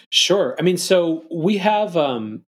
Sure. 0.09 0.57
I 0.59 0.61
mean, 0.61 0.75
so 0.75 1.23
we 1.33 1.57
have 1.59 1.95
um, 1.95 2.43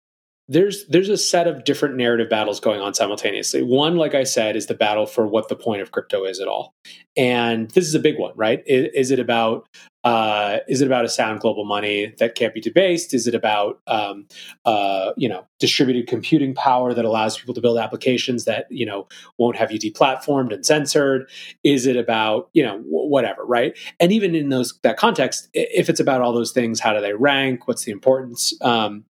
there's 0.49 0.85
there's 0.87 1.07
a 1.07 1.15
set 1.15 1.47
of 1.47 1.63
different 1.63 1.95
narrative 1.95 2.29
battles 2.29 2.59
going 2.59 2.81
on 2.81 2.93
simultaneously. 2.93 3.63
One, 3.63 3.95
like 3.95 4.15
I 4.15 4.25
said, 4.25 4.57
is 4.57 4.65
the 4.65 4.73
battle 4.73 5.05
for 5.05 5.25
what 5.25 5.47
the 5.47 5.55
point 5.55 5.81
of 5.81 5.91
crypto 5.91 6.25
is 6.25 6.41
at 6.41 6.49
all, 6.49 6.73
and 7.15 7.71
this 7.71 7.87
is 7.87 7.95
a 7.95 7.99
big 7.99 8.19
one, 8.19 8.33
right? 8.35 8.61
Is, 8.67 8.89
is 8.93 9.11
it 9.11 9.19
about 9.19 9.65
uh, 10.05 10.59
is 10.67 10.81
it 10.81 10.85
about 10.85 11.03
a 11.03 11.09
sound 11.09 11.39
global 11.39 11.65
money 11.65 12.13
that 12.19 12.35
can't 12.35 12.53
be 12.53 12.61
debased? 12.61 13.11
Is 13.11 13.25
it 13.25 13.33
about 13.33 13.81
um, 13.87 14.27
uh, 14.63 15.13
you 15.17 15.27
know 15.27 15.47
distributed 15.59 16.07
computing 16.07 16.53
power 16.53 16.93
that 16.93 17.05
allows 17.05 17.37
people 17.39 17.55
to 17.55 17.61
build 17.61 17.79
applications 17.79 18.45
that 18.45 18.67
you 18.69 18.85
know 18.85 19.07
won't 19.39 19.57
have 19.57 19.71
you 19.71 19.79
deplatformed 19.79 20.53
and 20.53 20.63
censored? 20.63 21.27
Is 21.63 21.87
it 21.87 21.97
about 21.97 22.49
you 22.53 22.61
know 22.61 22.83
whatever, 22.85 23.43
right? 23.43 23.75
And 23.99 24.11
even 24.11 24.35
in 24.35 24.49
those 24.49 24.77
that 24.83 24.97
context, 24.97 25.49
if 25.55 25.89
it's 25.89 25.99
about 25.99 26.21
all 26.21 26.33
those 26.33 26.51
things, 26.51 26.79
how 26.79 26.93
do 26.93 27.01
they 27.01 27.13
rank? 27.13 27.67
What's 27.67 27.83
the 27.83 27.91
importance? 27.91 28.53
Um, 28.61 29.05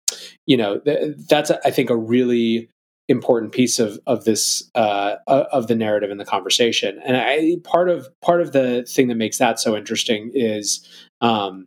you 0.45 0.59
know, 0.59 0.79
th- 0.81 1.17
that's 1.27 1.51
I 1.51 1.71
think 1.71 1.89
a 1.89 1.97
really 1.97 2.69
important 3.09 3.53
piece 3.53 3.79
of 3.79 3.99
of 4.07 4.25
this 4.25 4.71
uh, 4.75 5.17
of 5.27 5.67
the 5.67 5.75
narrative 5.75 6.11
and 6.11 6.21
the 6.21 6.25
conversation. 6.25 7.01
And 7.05 7.17
I 7.17 7.57
part 7.65 7.89
of 7.89 8.09
part 8.21 8.41
of 8.41 8.53
the 8.53 8.85
thing 8.85 9.09
that 9.09 9.17
makes 9.17 9.39
that 9.39 9.61
so 9.61 9.77
interesting 9.77 10.31
is. 10.35 10.87
Um, 11.21 11.67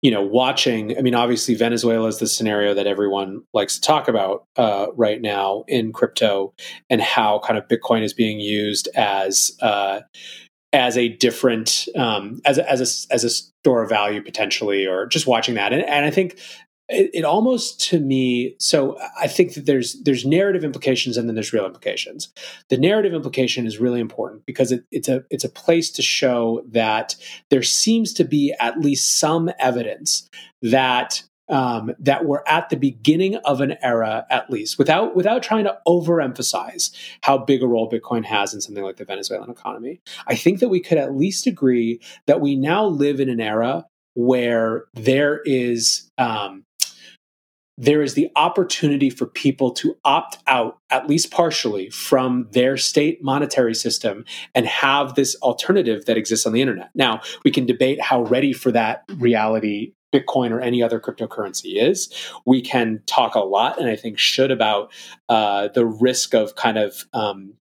you 0.00 0.12
know, 0.12 0.22
watching, 0.22 0.96
I 0.96 1.00
mean, 1.00 1.16
obviously, 1.16 1.56
Venezuela 1.56 2.06
is 2.06 2.18
the 2.18 2.28
scenario 2.28 2.72
that 2.72 2.86
everyone 2.86 3.42
likes 3.52 3.74
to 3.74 3.80
talk 3.80 4.06
about 4.06 4.44
uh, 4.56 4.86
right 4.94 5.20
now 5.20 5.64
in 5.66 5.92
crypto 5.92 6.54
and 6.88 7.00
how 7.00 7.40
kind 7.40 7.58
of 7.58 7.66
Bitcoin 7.66 8.04
is 8.04 8.14
being 8.14 8.38
used 8.38 8.88
as, 8.94 9.50
uh, 9.60 10.02
as 10.72 10.96
a 10.96 11.08
different 11.08 11.88
um, 11.96 12.40
as 12.44 12.58
a, 12.58 12.70
as 12.70 12.80
a 12.80 13.12
as 13.12 13.24
a 13.24 13.30
store 13.30 13.82
of 13.82 13.88
value 13.88 14.22
potentially, 14.22 14.86
or 14.86 15.06
just 15.06 15.26
watching 15.26 15.54
that. 15.54 15.72
And, 15.72 15.82
and 15.82 16.04
I 16.04 16.10
think 16.10 16.38
it, 16.88 17.10
it, 17.12 17.24
almost 17.24 17.80
to 17.80 18.00
me 18.00 18.54
so 18.58 18.98
i 19.18 19.26
think 19.26 19.54
that 19.54 19.66
there's 19.66 20.00
there's 20.02 20.24
narrative 20.24 20.64
implications 20.64 21.16
and 21.16 21.28
then 21.28 21.34
there's 21.34 21.52
real 21.52 21.66
implications 21.66 22.32
the 22.68 22.78
narrative 22.78 23.12
implication 23.12 23.66
is 23.66 23.78
really 23.78 24.00
important 24.00 24.44
because 24.46 24.72
it, 24.72 24.84
it's 24.90 25.08
a 25.08 25.24
it's 25.30 25.44
a 25.44 25.48
place 25.48 25.90
to 25.90 26.02
show 26.02 26.62
that 26.66 27.14
there 27.50 27.62
seems 27.62 28.12
to 28.12 28.24
be 28.24 28.54
at 28.60 28.80
least 28.80 29.18
some 29.18 29.50
evidence 29.58 30.28
that 30.62 31.22
um, 31.48 31.94
that 31.98 32.26
we're 32.26 32.42
at 32.46 32.68
the 32.68 32.76
beginning 32.76 33.36
of 33.36 33.60
an 33.60 33.76
era, 33.82 34.26
at 34.30 34.50
least, 34.50 34.78
without 34.78 35.16
without 35.16 35.42
trying 35.42 35.64
to 35.64 35.78
overemphasize 35.86 36.94
how 37.22 37.38
big 37.38 37.62
a 37.62 37.66
role 37.66 37.90
Bitcoin 37.90 38.24
has 38.24 38.52
in 38.52 38.60
something 38.60 38.84
like 38.84 38.96
the 38.96 39.04
Venezuelan 39.04 39.50
economy. 39.50 40.00
I 40.26 40.34
think 40.34 40.60
that 40.60 40.68
we 40.68 40.80
could 40.80 40.98
at 40.98 41.16
least 41.16 41.46
agree 41.46 42.00
that 42.26 42.40
we 42.40 42.54
now 42.54 42.84
live 42.84 43.20
in 43.20 43.28
an 43.28 43.40
era 43.40 43.86
where 44.14 44.84
there 44.94 45.40
is 45.44 46.10
um, 46.18 46.64
there 47.78 48.02
is 48.02 48.14
the 48.14 48.28
opportunity 48.34 49.08
for 49.08 49.24
people 49.24 49.70
to 49.70 49.96
opt 50.04 50.38
out, 50.48 50.78
at 50.90 51.08
least 51.08 51.30
partially, 51.30 51.88
from 51.90 52.48
their 52.50 52.76
state 52.76 53.22
monetary 53.22 53.74
system 53.74 54.24
and 54.54 54.66
have 54.66 55.14
this 55.14 55.36
alternative 55.36 56.04
that 56.06 56.18
exists 56.18 56.44
on 56.44 56.52
the 56.52 56.60
internet. 56.60 56.90
Now, 56.94 57.20
we 57.44 57.52
can 57.52 57.66
debate 57.66 58.00
how 58.02 58.22
ready 58.22 58.52
for 58.52 58.72
that 58.72 59.04
reality 59.16 59.92
Bitcoin 60.12 60.50
or 60.50 60.60
any 60.60 60.82
other 60.82 60.98
cryptocurrency 60.98 61.76
is. 61.76 62.12
We 62.46 62.62
can 62.62 63.02
talk 63.06 63.34
a 63.34 63.40
lot, 63.40 63.78
and 63.78 63.88
I 63.88 63.94
think 63.94 64.18
should 64.18 64.50
about 64.50 64.90
uh, 65.28 65.68
the 65.68 65.86
risk 65.86 66.34
of 66.34 66.56
kind 66.56 66.78
of 66.78 67.04
um, 67.12 67.54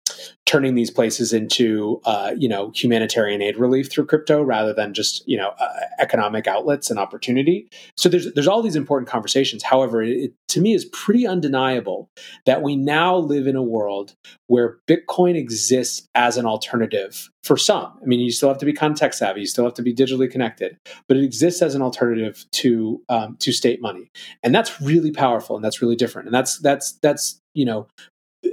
turning 0.48 0.76
these 0.76 0.90
places 0.90 1.34
into 1.34 2.02
uh, 2.06 2.34
you 2.36 2.50
know 2.50 2.72
humanitarian 2.74 3.42
aid 3.42 3.58
relief 3.58 3.92
through 3.92 4.06
crypto 4.06 4.42
rather 4.42 4.74
than 4.74 4.94
just 4.94 5.28
you 5.28 5.38
know 5.38 5.50
uh, 5.60 5.70
economic 6.00 6.48
outlets 6.48 6.90
and 6.90 6.98
opportunity. 6.98 7.70
So 7.96 8.10
there's 8.10 8.34
there's 8.34 8.48
all 8.48 8.64
these 8.64 8.76
important 8.76 9.10
conversations. 9.10 9.62
However, 9.62 10.02
it, 10.02 10.34
to 10.50 10.62
me 10.62 10.74
is 10.74 10.86
pretty 10.86 11.28
undeniable 11.28 12.10
that 12.46 12.64
we 12.64 12.76
now 12.76 13.18
live 13.18 13.46
in 13.46 13.56
a 13.56 13.62
world 13.62 14.16
where 14.48 14.78
Bitcoin 14.88 15.36
exists 15.36 16.08
as 16.16 16.38
an 16.38 16.46
alternative 16.46 17.30
for 17.44 17.58
some. 17.58 17.94
I 18.02 18.06
mean, 18.06 18.22
you 18.22 18.32
still 18.32 18.50
have 18.50 18.58
to 18.60 18.66
be 18.66 18.74
context 18.74 19.20
savvy, 19.20 19.42
you 19.42 19.48
still 19.48 19.66
have 19.66 19.74
to 19.76 19.82
be 19.82 19.94
digitally 19.94 20.32
connected, 20.32 20.78
but 21.08 21.18
it 21.18 21.24
exists 21.24 21.62
as 21.62 21.76
an 21.76 21.82
alternative 21.82 22.46
to 22.54 23.02
um, 23.10 23.36
to 23.42 23.52
state 23.52 23.82
money, 23.82 24.12
and 24.42 24.56
that's 24.56 24.82
really 24.82 25.12
powerful 25.12 25.56
and 25.58 25.64
that's 25.64 25.82
really 25.82 25.98
different. 25.98 26.28
And 26.28 26.34
that's 26.34 26.58
that's 26.60 26.94
that's 27.02 27.42
you 27.54 27.66
know 27.66 27.88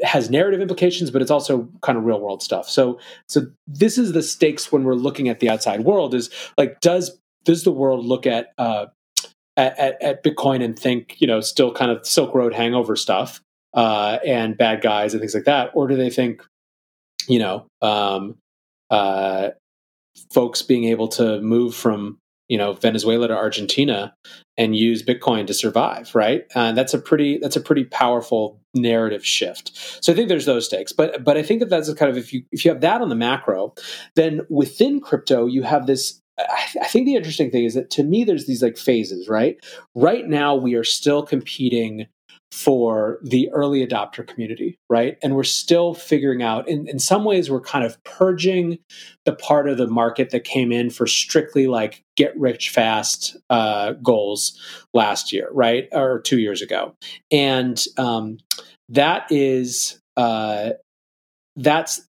has 0.04 0.30
narrative 0.30 0.60
implications, 0.60 1.10
but 1.10 1.22
it's 1.22 1.30
also 1.30 1.68
kind 1.82 1.98
of 1.98 2.04
real 2.04 2.20
world 2.20 2.42
stuff. 2.42 2.68
So, 2.68 2.98
so 3.28 3.42
this 3.66 3.98
is 3.98 4.12
the 4.12 4.22
stakes 4.22 4.70
when 4.70 4.84
we're 4.84 4.94
looking 4.94 5.28
at 5.28 5.40
the 5.40 5.48
outside 5.48 5.80
world. 5.80 6.14
Is 6.14 6.30
like, 6.58 6.80
does 6.80 7.18
does 7.44 7.64
the 7.64 7.72
world 7.72 8.04
look 8.04 8.26
at 8.26 8.52
uh, 8.58 8.86
at, 9.56 10.02
at, 10.02 10.24
Bitcoin 10.24 10.64
and 10.64 10.78
think, 10.78 11.16
you 11.20 11.26
know, 11.26 11.40
still 11.40 11.72
kind 11.72 11.90
of 11.90 12.06
Silk 12.06 12.34
Road 12.34 12.54
hangover 12.54 12.96
stuff 12.96 13.40
uh, 13.74 14.18
and 14.26 14.56
bad 14.56 14.82
guys 14.82 15.14
and 15.14 15.20
things 15.20 15.34
like 15.34 15.44
that, 15.44 15.70
or 15.74 15.86
do 15.86 15.96
they 15.96 16.10
think, 16.10 16.42
you 17.28 17.38
know, 17.38 17.66
um, 17.82 18.36
uh, 18.90 19.50
folks 20.32 20.62
being 20.62 20.84
able 20.84 21.08
to 21.08 21.40
move 21.40 21.74
from 21.74 22.18
you 22.48 22.58
know 22.58 22.72
Venezuela 22.72 23.28
to 23.28 23.36
Argentina 23.36 24.14
and 24.56 24.76
use 24.76 25.02
Bitcoin 25.02 25.46
to 25.46 25.54
survive, 25.54 26.14
right? 26.14 26.44
And 26.54 26.76
that's 26.76 26.94
a 26.94 26.98
pretty 26.98 27.38
that's 27.38 27.56
a 27.56 27.60
pretty 27.60 27.84
powerful 27.84 28.60
narrative 28.74 29.24
shift. 29.24 29.72
So 30.04 30.12
I 30.12 30.16
think 30.16 30.28
there's 30.28 30.46
those 30.46 30.66
stakes, 30.66 30.92
but 30.92 31.24
but 31.24 31.36
I 31.36 31.42
think 31.42 31.60
that 31.60 31.70
that's 31.70 31.92
kind 31.94 32.10
of 32.10 32.16
if 32.16 32.32
you 32.32 32.44
if 32.52 32.64
you 32.64 32.70
have 32.70 32.80
that 32.82 33.00
on 33.00 33.08
the 33.08 33.16
macro, 33.16 33.74
then 34.14 34.42
within 34.48 35.00
crypto 35.00 35.46
you 35.46 35.62
have 35.62 35.86
this. 35.86 36.20
I 36.36 36.88
think 36.88 37.06
the 37.06 37.14
interesting 37.14 37.52
thing 37.52 37.64
is 37.64 37.74
that 37.74 37.90
to 37.90 38.02
me 38.02 38.24
there's 38.24 38.46
these 38.46 38.62
like 38.62 38.76
phases, 38.76 39.28
right? 39.28 39.56
Right 39.94 40.26
now 40.26 40.56
we 40.56 40.74
are 40.74 40.82
still 40.82 41.22
competing 41.22 42.06
for 42.54 43.18
the 43.20 43.50
early 43.50 43.84
adopter 43.84 44.24
community, 44.24 44.78
right? 44.88 45.18
And 45.24 45.34
we're 45.34 45.42
still 45.42 45.92
figuring 45.92 46.40
out, 46.40 46.68
in, 46.68 46.88
in 46.88 47.00
some 47.00 47.24
ways, 47.24 47.50
we're 47.50 47.60
kind 47.60 47.84
of 47.84 48.02
purging 48.04 48.78
the 49.24 49.32
part 49.32 49.68
of 49.68 49.76
the 49.76 49.88
market 49.88 50.30
that 50.30 50.44
came 50.44 50.70
in 50.70 50.88
for 50.88 51.04
strictly 51.04 51.66
like 51.66 52.04
get 52.16 52.38
rich 52.38 52.70
fast 52.70 53.36
uh, 53.50 53.94
goals 53.94 54.56
last 54.94 55.32
year, 55.32 55.48
right? 55.50 55.88
Or 55.90 56.20
two 56.20 56.38
years 56.38 56.62
ago. 56.62 56.94
And 57.32 57.84
um, 57.98 58.38
that 58.88 59.26
is, 59.32 60.00
uh, 60.16 60.70
that's 61.56 62.08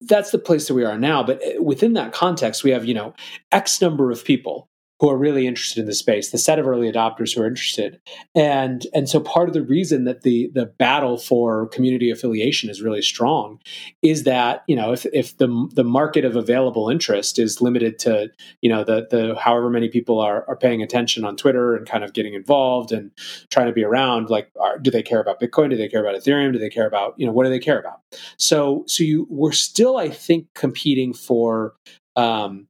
that's 0.00 0.32
the 0.32 0.38
place 0.38 0.66
that 0.66 0.74
we 0.74 0.84
are 0.84 0.98
now 0.98 1.22
but 1.22 1.40
uh, 1.40 1.62
within 1.62 1.92
that 1.92 2.12
context 2.12 2.64
we 2.64 2.72
have 2.72 2.84
you 2.84 2.92
know 2.92 3.14
x 3.52 3.80
number 3.80 4.10
of 4.10 4.24
people 4.24 4.66
who 5.02 5.10
are 5.10 5.18
really 5.18 5.48
interested 5.48 5.80
in 5.80 5.86
the 5.86 5.94
space, 5.94 6.30
the 6.30 6.38
set 6.38 6.60
of 6.60 6.66
early 6.68 6.90
adopters 6.90 7.34
who 7.34 7.42
are 7.42 7.46
interested. 7.48 8.00
And 8.36 8.86
and 8.94 9.08
so 9.08 9.18
part 9.18 9.48
of 9.48 9.52
the 9.52 9.62
reason 9.62 10.04
that 10.04 10.22
the 10.22 10.48
the 10.54 10.66
battle 10.66 11.18
for 11.18 11.66
community 11.70 12.08
affiliation 12.08 12.70
is 12.70 12.80
really 12.80 13.02
strong 13.02 13.58
is 14.00 14.22
that, 14.22 14.62
you 14.68 14.76
know, 14.76 14.92
if 14.92 15.04
if 15.06 15.36
the 15.38 15.68
the 15.74 15.82
market 15.82 16.24
of 16.24 16.36
available 16.36 16.88
interest 16.88 17.40
is 17.40 17.60
limited 17.60 17.98
to, 17.98 18.30
you 18.60 18.70
know, 18.70 18.84
the 18.84 19.08
the 19.10 19.34
however 19.34 19.70
many 19.70 19.88
people 19.88 20.20
are 20.20 20.44
are 20.46 20.56
paying 20.56 20.82
attention 20.82 21.24
on 21.24 21.36
Twitter 21.36 21.74
and 21.74 21.84
kind 21.84 22.04
of 22.04 22.12
getting 22.12 22.34
involved 22.34 22.92
and 22.92 23.10
trying 23.50 23.66
to 23.66 23.72
be 23.72 23.82
around, 23.82 24.30
like 24.30 24.52
are, 24.60 24.78
do 24.78 24.88
they 24.92 25.02
care 25.02 25.20
about 25.20 25.40
Bitcoin? 25.40 25.70
Do 25.70 25.76
they 25.76 25.88
care 25.88 26.06
about 26.06 26.14
Ethereum? 26.14 26.52
Do 26.52 26.60
they 26.60 26.70
care 26.70 26.86
about, 26.86 27.14
you 27.16 27.26
know, 27.26 27.32
what 27.32 27.42
do 27.42 27.50
they 27.50 27.58
care 27.58 27.80
about? 27.80 28.02
So 28.38 28.84
so 28.86 29.02
you 29.02 29.26
we're 29.28 29.50
still, 29.50 29.96
I 29.96 30.10
think, 30.10 30.46
competing 30.54 31.12
for 31.12 31.74
um, 32.14 32.68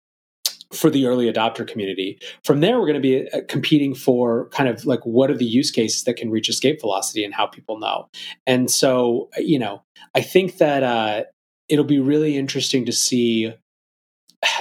for 0.73 0.91
the 0.91 1.07
early 1.07 1.31
adopter 1.31 1.67
community. 1.67 2.19
From 2.45 2.61
there, 2.61 2.79
we're 2.79 2.87
going 2.87 2.95
to 2.95 3.01
be 3.01 3.29
uh, 3.31 3.41
competing 3.49 3.95
for 3.95 4.49
kind 4.51 4.69
of 4.69 4.85
like 4.85 5.01
what 5.05 5.31
are 5.31 5.37
the 5.37 5.45
use 5.45 5.71
cases 5.71 6.05
that 6.05 6.17
can 6.17 6.31
reach 6.31 6.49
escape 6.49 6.81
velocity 6.81 7.25
and 7.25 7.35
how 7.35 7.47
people 7.47 7.79
know. 7.79 8.09
And 8.47 8.71
so, 8.71 9.29
uh, 9.37 9.41
you 9.41 9.59
know, 9.59 9.83
I 10.15 10.23
think 10.23 10.59
that 10.59 10.83
uh, 10.83 11.25
it'll 11.69 11.85
be 11.85 12.01
really 12.01 12.37
interesting 12.37 12.85
to 12.87 12.93
see. 12.93 13.53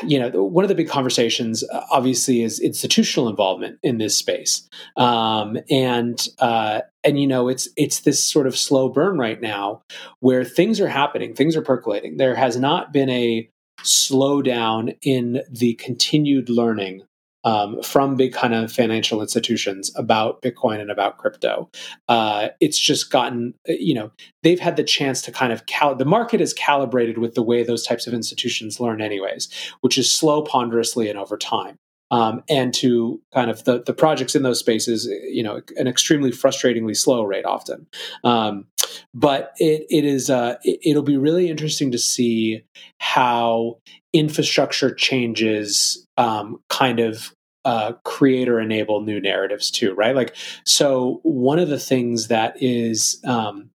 You 0.04 0.20
know, 0.20 0.44
one 0.44 0.64
of 0.64 0.70
the 0.70 0.76
big 0.76 0.90
conversations, 0.90 1.64
uh, 1.64 1.82
obviously, 1.92 2.44
is 2.44 2.60
institutional 2.60 3.30
involvement 3.30 3.80
in 3.82 3.98
this 3.98 4.16
space, 4.16 4.68
um, 4.96 5.58
and 5.72 6.28
uh, 6.38 6.82
and 7.04 7.20
you 7.20 7.28
know, 7.28 7.48
it's 7.48 7.68
it's 7.78 8.02
this 8.02 8.24
sort 8.24 8.46
of 8.46 8.56
slow 8.56 8.90
burn 8.90 9.18
right 9.18 9.42
now, 9.42 9.82
where 10.20 10.44
things 10.44 10.80
are 10.80 10.88
happening, 10.88 11.34
things 11.34 11.56
are 11.56 11.64
percolating. 11.64 12.18
There 12.18 12.36
has 12.36 12.58
not 12.58 12.94
been 12.94 13.10
a 13.10 13.50
slowdown 13.84 14.98
in 15.02 15.42
the 15.50 15.74
continued 15.76 16.50
learning 16.50 17.04
um, 17.44 17.82
from 17.82 18.16
big 18.16 18.34
kind 18.34 18.54
of 18.54 18.72
financial 18.72 19.22
institutions 19.22 19.92
about 19.96 20.42
Bitcoin 20.42 20.80
and 20.80 20.92
about 20.92 21.18
crypto. 21.18 21.70
Uh, 22.08 22.50
it's 22.60 22.78
just 22.78 23.12
gotten, 23.12 23.54
uh, 23.68 23.74
you 23.74 23.94
know, 23.94 24.12
they've 24.44 24.60
had 24.60 24.76
the 24.76 24.84
chance 24.84 25.22
to 25.24 25.32
kind 25.32 25.52
of 25.52 25.66
cal- 25.66 25.96
the 25.96 26.06
market 26.06 26.40
is 26.40 26.54
calibrated 26.54 27.18
with 27.18 27.34
the 27.34 27.42
way 27.42 27.64
those 27.64 27.84
types 27.84 28.06
of 28.06 28.14
institutions 28.14 28.80
learn, 28.80 29.02
anyways, 29.02 29.50
which 29.82 29.98
is 29.98 30.14
slow, 30.14 30.44
ponderously, 30.44 31.10
and 31.10 31.18
over 31.18 31.38
time 31.38 31.78
um, 32.12 32.44
and 32.50 32.74
to 32.76 33.20
kind 33.34 33.50
of 33.50 33.64
the, 33.64 33.82
the 33.84 33.94
projects 33.94 34.36
in 34.36 34.44
those 34.44 34.60
spaces, 34.60 35.08
you 35.30 35.42
know, 35.42 35.62
an 35.78 35.88
extremely 35.88 36.32
frustratingly 36.32 36.96
slow 36.96 37.24
rate 37.24 37.46
often. 37.46 37.88
Um, 38.24 38.68
but 39.14 39.54
it, 39.58 39.86
it 39.90 40.06
is 40.06 40.30
uh, 40.30 40.58
it, 40.64 40.96
will 40.96 41.02
be 41.02 41.18
really 41.18 41.50
interesting 41.50 41.92
to 41.92 41.98
see 41.98 42.64
how 43.00 43.80
infrastructure 44.14 44.94
changes 44.94 46.06
um, 46.18 46.62
kind 46.70 47.00
of 47.00 47.34
uh, 47.64 47.94
create 48.04 48.50
or 48.50 48.60
enable 48.60 49.02
new 49.02 49.22
narratives 49.22 49.72
too, 49.72 49.94
right? 49.94 50.16
Like, 50.16 50.36
so 50.66 51.20
one 51.24 51.60
of 51.60 51.70
the 51.70 51.80
things 51.80 52.28
that 52.28 52.62
is 52.62 53.22
um, 53.26 53.70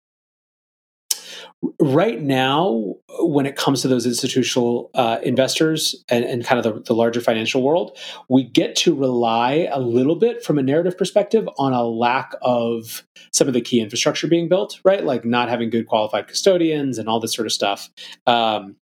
right 1.81 2.21
now, 2.21 2.95
when 3.21 3.47
it 3.47 3.57
comes 3.57 3.83
to 3.83 3.89
those 3.89 4.07
institutional 4.07 4.91
uh, 4.95 5.19
investors 5.23 6.05
and, 6.09 6.25
and, 6.25 6.45
kind 6.45 6.65
of 6.65 6.75
the, 6.75 6.81
the, 6.83 6.95
larger 6.95 7.21
financial 7.21 7.63
world, 7.63 7.97
we 8.29 8.43
get 8.45 8.77
to 8.77 8.95
rely 8.95 9.69
a 9.71 9.81
little 9.81 10.17
bit 10.17 10.45
from 10.45 10.59
a 10.59 10.63
narrative 10.63 10.97
perspective 10.97 11.49
on 11.59 11.73
a 11.73 11.85
lack 11.85 12.33
of 12.43 13.05
some 13.33 13.49
of 13.49 13.55
the 13.55 13.61
key 13.61 13.81
infrastructure 13.81 14.27
being 14.27 14.49
built, 14.49 14.81
right? 14.85 15.05
Like 15.05 15.25
not 15.25 15.49
having 15.49 15.71
good 15.71 15.87
qualified 15.87 16.29
custodians 16.29 16.99
and 16.99 17.09
all 17.09 17.21
this 17.21 17.35
sort 17.35 17.47
of 17.47 17.53
stuff. 17.53 17.89
Um, 18.27 18.77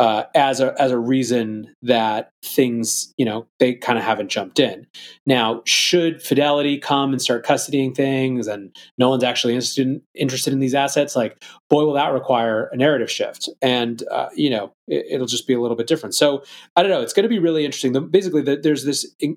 uh, 0.00 0.24
as 0.34 0.60
a 0.60 0.74
as 0.80 0.90
a 0.90 0.98
reason 0.98 1.76
that 1.82 2.30
things 2.42 3.12
you 3.18 3.24
know 3.26 3.46
they 3.58 3.74
kind 3.74 3.98
of 3.98 4.04
haven't 4.04 4.30
jumped 4.30 4.58
in. 4.58 4.86
Now, 5.26 5.60
should 5.66 6.22
Fidelity 6.22 6.78
come 6.78 7.12
and 7.12 7.20
start 7.20 7.44
custodying 7.44 7.94
things, 7.94 8.46
and 8.46 8.74
no 8.96 9.10
one's 9.10 9.22
actually 9.22 9.52
interested 9.52 9.86
in, 9.86 10.02
interested 10.14 10.54
in 10.54 10.58
these 10.58 10.74
assets, 10.74 11.14
like 11.14 11.44
boy, 11.68 11.84
will 11.84 11.92
that 11.92 12.14
require 12.14 12.70
a 12.72 12.78
narrative 12.78 13.10
shift, 13.10 13.50
and 13.60 14.02
uh, 14.10 14.30
you 14.34 14.48
know 14.48 14.72
it, 14.88 15.20
will 15.20 15.26
just 15.26 15.46
be 15.46 15.52
a 15.52 15.60
little 15.60 15.76
bit 15.76 15.86
different. 15.86 16.14
So 16.14 16.44
I 16.76 16.82
don't 16.82 16.90
know. 16.90 17.02
It's 17.02 17.12
going 17.12 17.24
to 17.24 17.28
be 17.28 17.38
really 17.38 17.66
interesting. 17.66 17.92
The, 17.92 18.00
basically, 18.00 18.40
the, 18.40 18.56
there's 18.56 18.86
this 18.86 19.14
in, 19.20 19.36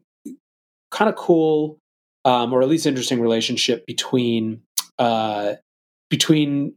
kind 0.92 1.10
of 1.10 1.18
cool, 1.18 1.78
um, 2.24 2.54
or 2.54 2.62
at 2.62 2.70
least 2.70 2.86
interesting 2.86 3.20
relationship 3.20 3.86
between 3.86 4.62
uh, 4.98 5.56
between 6.10 6.76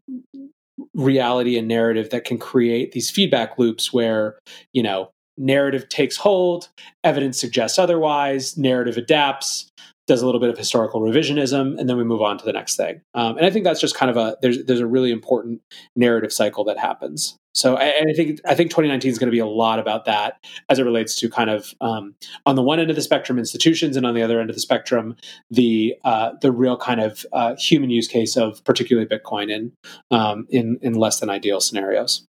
reality 0.97 1.59
and 1.59 1.69
narrative 1.69 2.11
that 2.11 2.25
can 2.25 2.39
create 2.39 2.93
these 2.93 3.11
feedback 3.11 3.59
loops 3.59 3.93
where 3.93 4.39
you 4.73 4.83
know 4.83 5.11
narrative 5.39 5.89
takes 5.89 6.17
hold 6.17 6.69
evidence 7.05 7.39
suggests 7.39 7.79
otherwise 7.79 8.57
narrative 8.57 8.97
adapts 8.97 9.69
does 10.07 10.23
a 10.23 10.27
little 10.27 10.41
bit 10.41 10.51
of 10.51 10.59
historical 10.59 11.01
revisionism 11.01 11.79
and 11.79 11.89
then 11.89 11.97
we 11.97 12.05
move 12.05 12.23
on 12.23 12.39
to 12.39 12.45
the 12.45 12.53
next 12.53 12.77
thing 12.77 13.01
um, 13.15 13.37
and 13.37 13.47
i 13.47 13.51
think 13.51 13.65
that's 13.65 13.81
just 13.81 13.95
kind 13.95 14.11
of 14.11 14.17
a 14.17 14.37
there's 14.43 14.65
there's 14.65 14.81
a 14.81 14.87
really 14.87 15.11
important 15.11 15.61
narrative 15.95 16.33
cycle 16.33 16.65
that 16.65 16.79
happens 16.79 17.39
so 17.57 17.79
and 17.79 18.11
I 18.11 18.13
think 18.13 18.39
I 18.45 18.55
think 18.55 18.71
2019 18.71 19.11
is 19.11 19.19
going 19.19 19.29
to 19.29 19.33
be 19.33 19.39
a 19.39 19.47
lot 19.47 19.79
about 19.79 20.05
that 20.05 20.45
as 20.69 20.79
it 20.79 20.85
relates 20.85 21.19
to 21.21 21.31
kind 21.31 21.49
of 21.49 21.73
um, 21.81 22.15
on 22.45 22.55
the 22.55 22.63
one 22.63 22.79
end 22.79 22.91
of 22.91 22.97
the 22.97 23.03
spectrum 23.03 23.39
institutions 23.39 23.97
and 23.97 24.05
on 24.05 24.15
the 24.15 24.21
other 24.21 24.39
end 24.39 24.51
of 24.51 24.57
the 24.57 24.61
spectrum 24.61 25.17
the 25.51 25.95
uh, 26.05 26.33
the 26.43 26.53
real 26.53 26.77
kind 26.77 27.01
of 27.01 27.25
uh, 27.33 27.57
human 27.57 27.89
use 27.89 28.09
case 28.09 28.37
of 28.37 28.63
particularly 28.65 29.09
Bitcoin 29.09 29.51
in 29.51 29.73
um, 30.11 30.47
in 30.51 30.79
in 30.83 30.93
less 30.93 31.19
than 31.19 31.31
ideal 31.31 31.61
scenarios. 31.61 32.27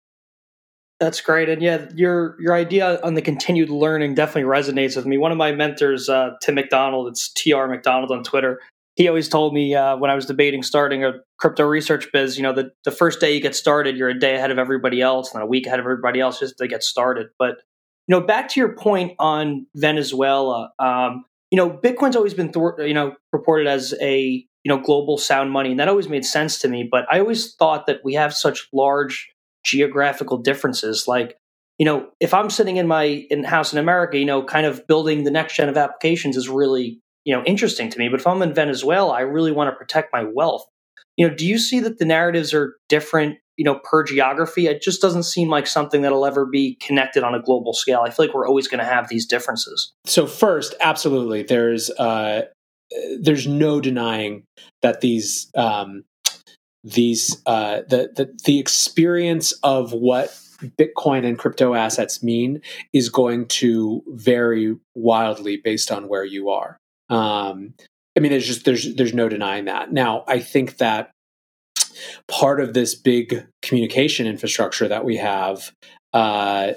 That's 1.03 1.21
great, 1.21 1.49
and 1.49 1.61
yeah, 1.61 1.89
your 1.95 2.37
your 2.41 2.55
idea 2.55 3.01
on 3.03 3.15
the 3.15 3.23
continued 3.23 3.71
learning 3.71 4.15
definitely 4.15 4.49
resonates 4.49 4.97
with 4.97 5.05
me. 5.05 5.19
One 5.19 5.33
of 5.33 5.39
my 5.39 5.53
mentors, 5.53 6.09
uh, 6.09 6.31
Tim 6.41 6.55
McDonald, 6.55 7.09
it's 7.09 7.33
Tr 7.33 7.67
McDonald 7.67 8.11
on 8.13 8.23
Twitter 8.23 8.61
he 8.97 9.09
always 9.09 9.29
told 9.29 9.55
me 9.55 9.75
uh, 9.75 9.97
when 9.97 10.11
I 10.11 10.15
was 10.15 10.27
debating 10.27 10.63
starting 10.63 11.05
a 11.05 11.15
crypto 11.39 11.65
research 11.65 12.09
biz, 12.13 12.37
you 12.37 12.43
know, 12.43 12.53
the, 12.53 12.73
the 12.85 12.91
first 12.91 13.21
day 13.21 13.35
you 13.35 13.41
get 13.41 13.55
started, 13.55 13.97
you're 13.97 14.11
a 14.11 14.19
day 14.19 14.37
ahead 14.37 14.51
of 14.51 14.59
everybody 14.59 15.01
else 15.01 15.33
and 15.33 15.43
a 15.43 15.47
week 15.47 15.67
ahead 15.67 15.81
of 15.81 15.87
everybody 15.87 16.21
else 16.21 16.41
just 16.41 16.59
to 16.59 16.69
get 16.69 16.83
started. 16.83 17.29
But, 17.39 17.57
you 18.07 18.15
know, 18.15 18.21
back 18.21 18.49
to 18.51 18.61
your 18.61 18.75
point 18.77 19.13
on 19.19 19.67
Venezuela, 19.75 20.73
um, 20.79 21.25
you 21.51 21.57
know, 21.57 21.71
Bitcoin's 21.71 22.17
always 22.17 22.35
been, 22.35 22.53
th- 22.53 22.87
you 22.87 22.95
know, 22.95 23.15
reported 23.33 23.67
as 23.67 23.95
a, 24.01 24.23
you 24.65 24.69
know, 24.69 24.79
global 24.79 25.17
sound 25.17 25.51
money. 25.51 25.71
And 25.71 25.81
that 25.81 25.89
always 25.89 26.09
made 26.09 26.25
sense 26.25 26.59
to 26.59 26.69
me. 26.69 26.87
But 26.91 27.07
I 27.11 27.19
always 27.19 27.55
thought 27.55 27.87
that 27.87 28.01
we 28.05 28.15
have 28.15 28.35
such 28.35 28.69
large 28.75 29.32
geographical 29.65 30.39
differences. 30.39 31.07
Like, 31.07 31.37
you 31.79 31.87
know, 31.87 32.09
if 32.21 32.35
I'm 32.35 32.51
sitting 32.51 32.77
in 32.77 32.87
my 32.87 33.05
in 33.05 33.45
house 33.45 33.73
in 33.73 33.79
America, 33.79 34.19
you 34.19 34.25
know, 34.25 34.43
kind 34.43 34.67
of 34.67 34.87
building 34.87 35.25
the 35.25 35.31
next 35.31 35.57
gen 35.57 35.69
of 35.69 35.77
applications 35.77 36.37
is 36.37 36.49
really 36.49 37.01
you 37.25 37.35
know 37.35 37.43
interesting 37.45 37.91
to 37.91 37.99
me. 37.99 38.09
But 38.09 38.21
if 38.21 38.27
i'm 38.27 38.43
in 38.43 38.55
venezuela 38.55 39.13
i 39.13 39.21
really 39.21 39.53
want 39.53 39.71
to 39.71 39.77
protect 39.77 40.13
my 40.13 40.25
wealth. 40.25 40.65
You 41.17 41.29
know 41.29 41.35
do 41.35 41.47
you 41.47 41.59
see 41.59 41.81
that 41.81 41.99
the 41.99 42.05
narratives 42.05 42.55
are 42.55 42.77
different 42.89 43.39
you 43.57 43.65
know 43.65 43.81
per 43.85 44.05
geography? 44.05 44.67
It 44.67 44.83
just 44.83 45.01
doesn't 45.01 45.25
seem 45.25 45.49
like 45.49 45.67
something 45.67 46.03
that'll 46.03 46.27
ever 46.27 46.47
be 46.47 46.77
connected 46.77 47.23
on 47.23 47.35
a 47.35 47.43
global 47.43 47.73
scale. 47.73 48.01
I 48.05 48.11
feel 48.11 48.27
like 48.27 48.35
we're 48.35 48.49
always 48.49 48.69
going 48.69 48.81
to 48.81 48.91
have 48.91 49.09
these 49.09 49.27
differences. 49.27 49.93
So 50.07 50.27
first 50.27 50.75
absolutely 50.81 51.43
there's 51.43 51.91
uh 51.91 52.43
there's 53.21 53.47
no 53.47 53.81
denying 53.81 54.45
that 54.83 55.01
these 55.01 55.51
um 55.55 56.05
these 56.85 57.41
uh 57.47 57.83
the 57.89 58.11
the, 58.15 58.37
the 58.45 58.59
experience 58.59 59.53
of 59.63 59.93
what 59.93 60.37
Bitcoin 60.63 61.27
and 61.27 61.39
crypto 61.39 61.75
assets 61.75 62.23
mean 62.23 62.61
is 62.93 63.09
going 63.09 63.47
to 63.47 64.03
vary 64.09 64.77
wildly 64.95 65.57
based 65.57 65.91
on 65.91 66.09
where 66.09 66.25
you 66.25 66.51
are. 66.51 66.79
Um, 67.09 67.75
I 68.17 68.21
mean, 68.21 68.31
there's 68.31 68.47
just 68.47 68.65
there's 68.65 68.95
there's 68.95 69.15
no 69.15 69.29
denying 69.29 69.67
that. 69.67 69.93
Now, 69.93 70.25
I 70.29 70.39
think 70.39 70.79
that 70.79 71.11
part 72.29 72.61
of 72.61 72.75
this 72.75 72.95
big 72.95 73.47
communication 73.63 74.27
infrastructure 74.27 74.89
that 74.89 75.05
we 75.05 75.17
have, 75.17 75.73
uh, 76.13 76.73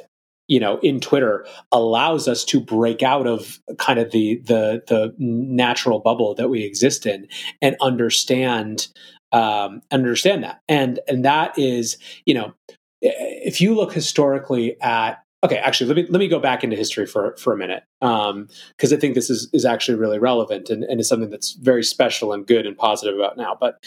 you 0.47 0.59
know, 0.59 0.77
in 0.79 0.99
Twitter 0.99 1.45
allows 1.71 2.27
us 2.27 2.43
to 2.45 2.59
break 2.59 3.03
out 3.03 3.27
of 3.27 3.59
kind 3.77 3.99
of 3.99 4.11
the 4.11 4.37
the 4.45 4.83
the 4.87 5.13
natural 5.17 5.99
bubble 5.99 6.35
that 6.35 6.49
we 6.49 6.63
exist 6.63 7.05
in 7.05 7.27
and 7.61 7.75
understand 7.81 8.87
um, 9.35 9.81
understand 9.91 10.43
that. 10.43 10.61
And 10.69 10.99
and 11.07 11.25
that 11.25 11.59
is, 11.59 11.97
you 12.25 12.33
know, 12.33 12.53
if 13.01 13.59
you 13.59 13.75
look 13.75 13.93
historically 13.93 14.81
at 14.81 15.21
okay 15.43 15.57
actually 15.57 15.87
let 15.87 15.97
me 15.97 16.07
let 16.09 16.19
me 16.19 16.27
go 16.29 16.39
back 16.39 16.63
into 16.63 16.75
history 16.75 17.05
for 17.05 17.35
for 17.37 17.53
a 17.53 17.57
minute 17.57 17.83
because 17.99 18.31
um, 18.31 18.47
i 18.93 18.95
think 18.95 19.13
this 19.13 19.29
is 19.29 19.49
is 19.53 19.65
actually 19.65 19.95
really 19.95 20.17
relevant 20.17 20.69
and, 20.69 20.83
and 20.85 20.99
is 20.99 21.07
something 21.07 21.29
that's 21.29 21.51
very 21.61 21.83
special 21.83 22.31
and 22.31 22.47
good 22.47 22.65
and 22.65 22.77
positive 22.77 23.15
about 23.15 23.37
now 23.37 23.55
but 23.59 23.77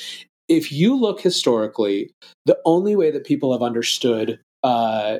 if 0.46 0.70
you 0.70 0.94
look 0.94 1.20
historically 1.20 2.12
the 2.44 2.56
only 2.64 2.94
way 2.94 3.10
that 3.10 3.24
people 3.24 3.50
have 3.50 3.62
understood 3.62 4.38
uh, 4.62 5.18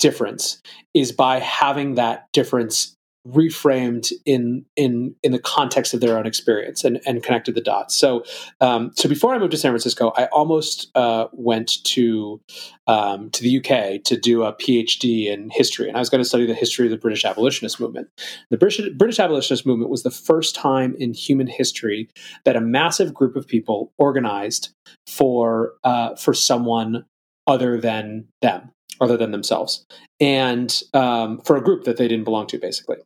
difference 0.00 0.60
is 0.94 1.12
by 1.12 1.38
having 1.38 1.94
that 1.94 2.26
difference 2.32 2.96
reframed 3.26 4.12
in 4.26 4.64
in 4.76 5.14
in 5.22 5.30
the 5.30 5.38
context 5.38 5.94
of 5.94 6.00
their 6.00 6.18
own 6.18 6.26
experience 6.26 6.82
and 6.82 7.00
and 7.06 7.22
connected 7.22 7.54
the 7.54 7.60
dots. 7.60 7.96
So 7.96 8.24
um, 8.60 8.90
so 8.96 9.08
before 9.08 9.34
I 9.34 9.38
moved 9.38 9.52
to 9.52 9.58
San 9.58 9.70
Francisco, 9.70 10.12
I 10.16 10.26
almost 10.26 10.90
uh, 10.96 11.26
went 11.32 11.84
to 11.84 12.40
um, 12.86 13.30
to 13.30 13.42
the 13.42 13.58
UK 13.58 14.02
to 14.04 14.16
do 14.16 14.42
a 14.42 14.52
PhD 14.52 15.26
in 15.26 15.50
history, 15.50 15.88
and 15.88 15.96
I 15.96 16.00
was 16.00 16.10
going 16.10 16.22
to 16.22 16.28
study 16.28 16.46
the 16.46 16.54
history 16.54 16.86
of 16.86 16.90
the 16.90 16.98
British 16.98 17.24
abolitionist 17.24 17.78
movement. 17.78 18.08
The 18.50 18.58
British 18.58 18.88
British 18.96 19.20
abolitionist 19.20 19.66
movement 19.66 19.90
was 19.90 20.02
the 20.02 20.10
first 20.10 20.54
time 20.54 20.96
in 20.98 21.14
human 21.14 21.46
history 21.46 22.08
that 22.44 22.56
a 22.56 22.60
massive 22.60 23.14
group 23.14 23.36
of 23.36 23.46
people 23.46 23.92
organized 23.98 24.70
for 25.06 25.74
uh, 25.84 26.16
for 26.16 26.34
someone 26.34 27.04
other 27.46 27.80
than 27.80 28.26
them 28.40 28.72
other 29.02 29.16
than 29.16 29.32
themselves, 29.32 29.84
and 30.20 30.82
um, 30.94 31.40
for 31.40 31.56
a 31.56 31.62
group 31.62 31.84
that 31.84 31.96
they 31.96 32.08
didn't 32.08 32.24
belong 32.24 32.46
to, 32.46 32.58
basically. 32.58 32.98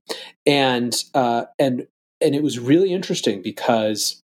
And 0.44 0.94
uh, 1.14 1.44
and 1.59 1.86
and 2.20 2.34
it 2.34 2.42
was 2.42 2.59
really 2.59 2.92
interesting 2.92 3.42
because 3.42 4.22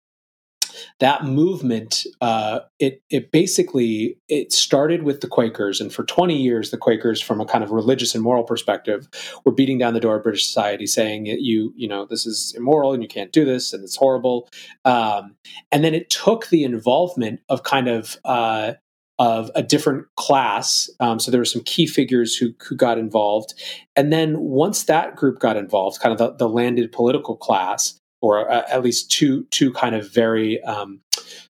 that 1.00 1.26
movement 1.26 2.06
uh, 2.22 2.60
it 2.80 3.02
it 3.10 3.32
basically 3.32 4.18
it 4.30 4.52
started 4.52 5.04
with 5.04 5.22
the 5.22 5.28
Quakers, 5.28 5.82
and 5.82 5.94
for 5.94 6.04
20 6.04 6.36
years, 6.36 6.72
the 6.72 6.78
Quakers, 6.78 7.22
from 7.22 7.42
a 7.42 7.46
kind 7.46 7.64
of 7.64 7.72
religious 7.72 8.14
and 8.16 8.24
moral 8.24 8.44
perspective, 8.44 9.08
were 9.46 9.52
beating 9.52 9.78
down 9.78 9.94
the 9.94 10.00
door 10.00 10.16
of 10.16 10.24
British 10.24 10.46
society, 10.46 10.86
saying 10.86 11.26
you 11.26 11.74
you 11.76 11.88
know 11.88 12.06
this 12.06 12.26
is 12.26 12.54
immoral 12.56 12.94
and 12.94 13.02
you 13.02 13.10
can't 13.10 13.32
do 13.32 13.46
this 13.46 13.74
and 13.74 13.84
it's 13.84 13.96
horrible. 13.96 14.50
Um, 14.86 15.36
and 15.72 15.84
then 15.84 15.94
it 15.94 16.10
took 16.10 16.48
the 16.48 16.64
involvement 16.64 17.42
of 17.50 17.64
kind 17.64 17.88
of 17.88 18.18
uh, 18.26 18.74
of 19.22 19.52
a 19.54 19.62
different 19.62 20.08
class. 20.18 20.90
Um, 21.00 21.20
so 21.20 21.30
there 21.30 21.40
were 21.40 21.46
some 21.46 21.62
key 21.62 21.86
figures 21.86 22.36
who, 22.36 22.56
who 22.68 22.76
got 22.76 22.98
involved. 22.98 23.54
And 23.96 24.12
then 24.12 24.40
once 24.40 24.86
that 24.86 25.16
group 25.16 25.38
got 25.38 25.58
involved, 25.58 26.02
kind 26.02 26.12
of 26.12 26.18
the, 26.18 26.36
the 26.38 26.50
landed 26.50 26.92
political 26.92 27.38
class, 27.38 28.00
or 28.24 28.52
uh, 28.52 28.64
at 28.68 28.82
least 28.84 29.12
two 29.12 29.46
two 29.52 29.72
kind 29.74 29.94
of 29.94 30.12
very 30.12 30.60
um, 30.64 31.02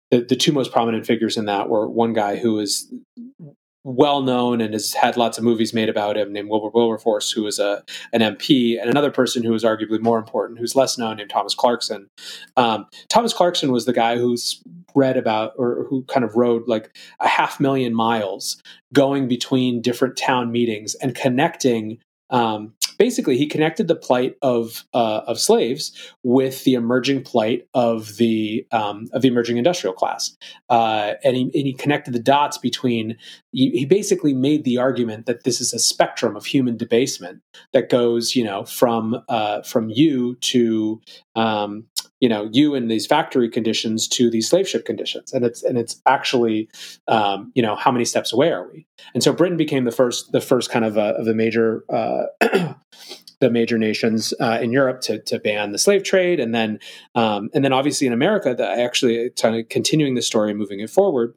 the, 0.09 0.19
the 0.19 0.35
two 0.35 0.51
most 0.51 0.73
prominent 0.73 1.05
figures 1.05 1.37
in 1.37 1.45
that 1.45 1.69
were 1.69 1.87
one 1.87 2.11
guy 2.11 2.35
who 2.35 2.55
was 2.55 2.93
well 3.83 4.21
known 4.21 4.61
and 4.61 4.73
has 4.73 4.93
had 4.93 5.17
lots 5.17 5.37
of 5.37 5.43
movies 5.43 5.73
made 5.73 5.89
about 5.89 6.17
him, 6.17 6.31
named 6.31 6.49
Wilbur 6.49 6.69
Wilberforce, 6.69 7.31
who 7.31 7.43
was 7.43 7.59
a 7.59 7.83
an 8.13 8.21
MP, 8.21 8.79
and 8.79 8.89
another 8.89 9.11
person 9.11 9.43
who 9.43 9.51
was 9.51 9.63
arguably 9.63 9.99
more 9.99 10.19
important, 10.19 10.59
who's 10.59 10.75
less 10.75 10.97
known, 10.97 11.17
named 11.17 11.29
Thomas 11.29 11.55
Clarkson. 11.55 12.07
Um, 12.57 12.87
Thomas 13.09 13.33
Clarkson 13.33 13.71
was 13.71 13.85
the 13.85 13.93
guy 13.93 14.17
who's 14.17 14.61
read 14.93 15.17
about 15.17 15.53
or 15.57 15.85
who 15.89 16.03
kind 16.03 16.23
of 16.23 16.35
rode 16.35 16.67
like 16.67 16.95
a 17.19 17.27
half 17.27 17.59
million 17.59 17.95
miles 17.95 18.61
going 18.93 19.27
between 19.27 19.81
different 19.81 20.17
town 20.17 20.51
meetings 20.51 20.95
and 20.95 21.15
connecting 21.15 21.97
um, 22.29 22.73
basically 23.01 23.35
he 23.35 23.47
connected 23.47 23.87
the 23.87 23.95
plight 23.95 24.37
of 24.43 24.85
uh, 24.93 25.21
of 25.25 25.39
slaves 25.39 25.91
with 26.21 26.63
the 26.65 26.75
emerging 26.75 27.23
plight 27.23 27.67
of 27.73 28.17
the 28.17 28.63
um, 28.71 29.07
of 29.11 29.23
the 29.23 29.27
emerging 29.27 29.57
industrial 29.57 29.91
class, 29.91 30.37
uh, 30.69 31.13
and 31.23 31.35
he 31.35 31.41
and 31.41 31.51
he 31.53 31.73
connected 31.73 32.13
the 32.13 32.19
dots 32.19 32.59
between. 32.59 33.17
He, 33.51 33.71
he 33.71 33.85
basically 33.85 34.35
made 34.35 34.65
the 34.65 34.77
argument 34.77 35.25
that 35.25 35.45
this 35.45 35.59
is 35.59 35.73
a 35.73 35.79
spectrum 35.79 36.35
of 36.35 36.45
human 36.45 36.77
debasement 36.77 37.41
that 37.73 37.89
goes, 37.89 38.35
you 38.35 38.43
know, 38.43 38.65
from 38.65 39.23
uh, 39.27 39.63
from 39.63 39.89
you 39.89 40.35
to 40.35 41.01
um, 41.35 41.87
you 42.21 42.29
know 42.29 42.47
you 42.53 42.73
in 42.73 42.87
these 42.87 43.05
factory 43.05 43.49
conditions 43.49 44.07
to 44.07 44.29
these 44.29 44.49
slave 44.49 44.67
ship 44.67 44.85
conditions 44.85 45.33
and 45.33 45.43
it's 45.43 45.63
and 45.63 45.77
it's 45.77 46.01
actually 46.05 46.69
um, 47.09 47.51
you 47.55 47.61
know 47.61 47.75
how 47.75 47.91
many 47.91 48.05
steps 48.05 48.31
away 48.31 48.51
are 48.51 48.69
we 48.71 48.87
and 49.13 49.21
so 49.21 49.33
britain 49.33 49.57
became 49.57 49.83
the 49.83 49.91
first 49.91 50.31
the 50.31 50.41
first 50.41 50.69
kind 50.69 50.85
of 50.85 50.97
uh, 50.97 51.13
of 51.17 51.25
the 51.25 51.33
major 51.33 51.83
uh, 51.89 52.23
the 53.41 53.49
major 53.49 53.77
nations 53.77 54.33
uh, 54.39 54.59
in 54.61 54.71
Europe 54.71 55.01
to, 55.01 55.19
to 55.23 55.39
ban 55.39 55.71
the 55.71 55.77
slave 55.77 56.03
trade, 56.03 56.39
and 56.39 56.55
then 56.55 56.79
um, 57.15 57.49
and 57.53 57.65
then 57.65 57.73
obviously 57.73 58.07
in 58.07 58.13
America, 58.13 58.55
that 58.55 58.79
actually 58.79 59.31
kind 59.31 59.55
of 59.55 59.67
continuing 59.67 60.15
the 60.15 60.21
story, 60.21 60.51
and 60.51 60.59
moving 60.59 60.79
it 60.79 60.89
forward. 60.89 61.33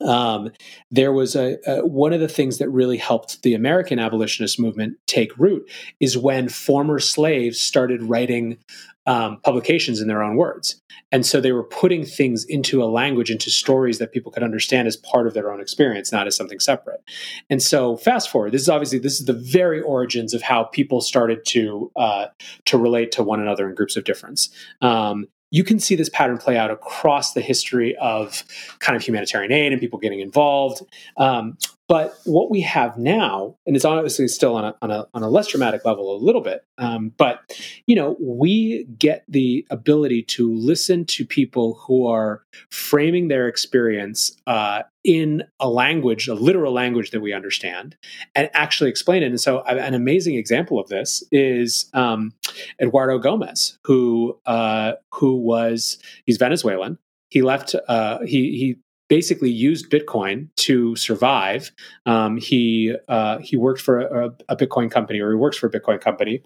Um, 0.00 0.50
there 0.90 1.12
was 1.12 1.36
a, 1.36 1.56
a, 1.66 1.86
one 1.86 2.12
of 2.12 2.20
the 2.20 2.28
things 2.28 2.58
that 2.58 2.68
really 2.70 2.96
helped 2.96 3.42
the 3.42 3.54
American 3.54 3.98
abolitionist 3.98 4.58
movement 4.58 4.96
take 5.06 5.36
root 5.38 5.70
is 6.00 6.18
when 6.18 6.48
former 6.48 6.98
slaves 6.98 7.60
started 7.60 8.02
writing 8.02 8.58
um, 9.06 9.40
publications 9.42 10.00
in 10.00 10.08
their 10.08 10.22
own 10.22 10.36
words. 10.36 10.80
And 11.12 11.24
so 11.26 11.40
they 11.40 11.52
were 11.52 11.64
putting 11.64 12.04
things 12.04 12.44
into 12.44 12.82
a 12.82 12.86
language, 12.86 13.30
into 13.30 13.50
stories 13.50 13.98
that 13.98 14.12
people 14.12 14.32
could 14.32 14.42
understand 14.42 14.88
as 14.88 14.96
part 14.96 15.26
of 15.26 15.34
their 15.34 15.52
own 15.52 15.60
experience, 15.60 16.10
not 16.10 16.26
as 16.26 16.34
something 16.34 16.58
separate. 16.58 17.02
And 17.50 17.62
so 17.62 17.96
fast 17.96 18.30
forward, 18.30 18.52
this 18.52 18.62
is 18.62 18.68
obviously 18.68 18.98
this 18.98 19.20
is 19.20 19.26
the 19.26 19.32
very 19.32 19.80
origins 19.80 20.34
of 20.34 20.42
how 20.42 20.64
people 20.64 21.00
started 21.00 21.44
to 21.48 21.92
uh, 21.96 22.26
to 22.64 22.78
relate 22.78 23.12
to 23.12 23.22
one 23.22 23.40
another 23.40 23.68
in 23.68 23.74
groups 23.74 23.96
of 23.96 24.04
difference. 24.04 24.48
Um, 24.80 25.26
you 25.54 25.62
can 25.62 25.78
see 25.78 25.94
this 25.94 26.08
pattern 26.08 26.36
play 26.36 26.56
out 26.56 26.72
across 26.72 27.32
the 27.32 27.40
history 27.40 27.94
of 28.00 28.42
kind 28.80 28.96
of 28.96 29.02
humanitarian 29.02 29.52
aid 29.52 29.70
and 29.70 29.80
people 29.80 30.00
getting 30.00 30.18
involved. 30.18 30.82
Um, 31.16 31.56
but 31.88 32.16
what 32.24 32.50
we 32.50 32.62
have 32.62 32.96
now, 32.96 33.56
and 33.66 33.76
it's 33.76 33.84
obviously 33.84 34.26
still 34.28 34.56
on 34.56 34.64
a, 34.64 34.76
on 34.80 34.90
a, 34.90 35.06
on 35.12 35.22
a 35.22 35.28
less 35.28 35.48
dramatic 35.48 35.84
level 35.84 36.16
a 36.16 36.18
little 36.18 36.40
bit, 36.40 36.64
um, 36.78 37.12
but 37.16 37.40
you 37.86 37.94
know, 37.94 38.16
we 38.20 38.84
get 38.98 39.24
the 39.28 39.66
ability 39.70 40.22
to 40.22 40.52
listen 40.54 41.04
to 41.04 41.26
people 41.26 41.74
who 41.86 42.06
are 42.06 42.42
framing 42.70 43.28
their 43.28 43.48
experience 43.48 44.36
uh, 44.46 44.82
in 45.04 45.42
a 45.60 45.68
language, 45.68 46.26
a 46.26 46.34
literal 46.34 46.72
language 46.72 47.10
that 47.10 47.20
we 47.20 47.34
understand, 47.34 47.96
and 48.34 48.48
actually 48.54 48.88
explain 48.88 49.22
it. 49.22 49.26
And 49.26 49.40
so, 49.40 49.62
an 49.62 49.92
amazing 49.92 50.36
example 50.36 50.80
of 50.80 50.88
this 50.88 51.22
is 51.30 51.90
um, 51.92 52.32
Eduardo 52.80 53.18
Gomez, 53.18 53.78
who 53.84 54.38
uh, 54.46 54.92
who 55.12 55.36
was 55.36 55.98
he's 56.24 56.38
Venezuelan. 56.38 56.98
He 57.28 57.42
left. 57.42 57.74
Uh, 57.88 58.20
he 58.20 58.56
he 58.56 58.76
basically 59.14 59.48
used 59.48 59.90
Bitcoin 59.90 60.48
to 60.56 60.96
survive. 60.96 61.70
Um, 62.04 62.36
he 62.36 62.96
uh, 63.06 63.38
he 63.38 63.56
worked 63.56 63.80
for 63.80 64.00
a, 64.00 64.34
a, 64.48 64.56
Bitcoin 64.56 64.90
company, 64.90 65.20
or 65.20 65.30
he 65.30 65.36
works 65.36 65.56
for 65.56 65.68
a 65.68 65.70
Bitcoin 65.70 66.00
company, 66.00 66.42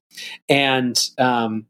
and 0.50 1.00
um, 1.16 1.64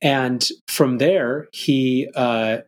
and 0.00 0.48
from 0.68 0.98
there 0.98 1.48
he 1.52 2.08
uh, 2.14 2.58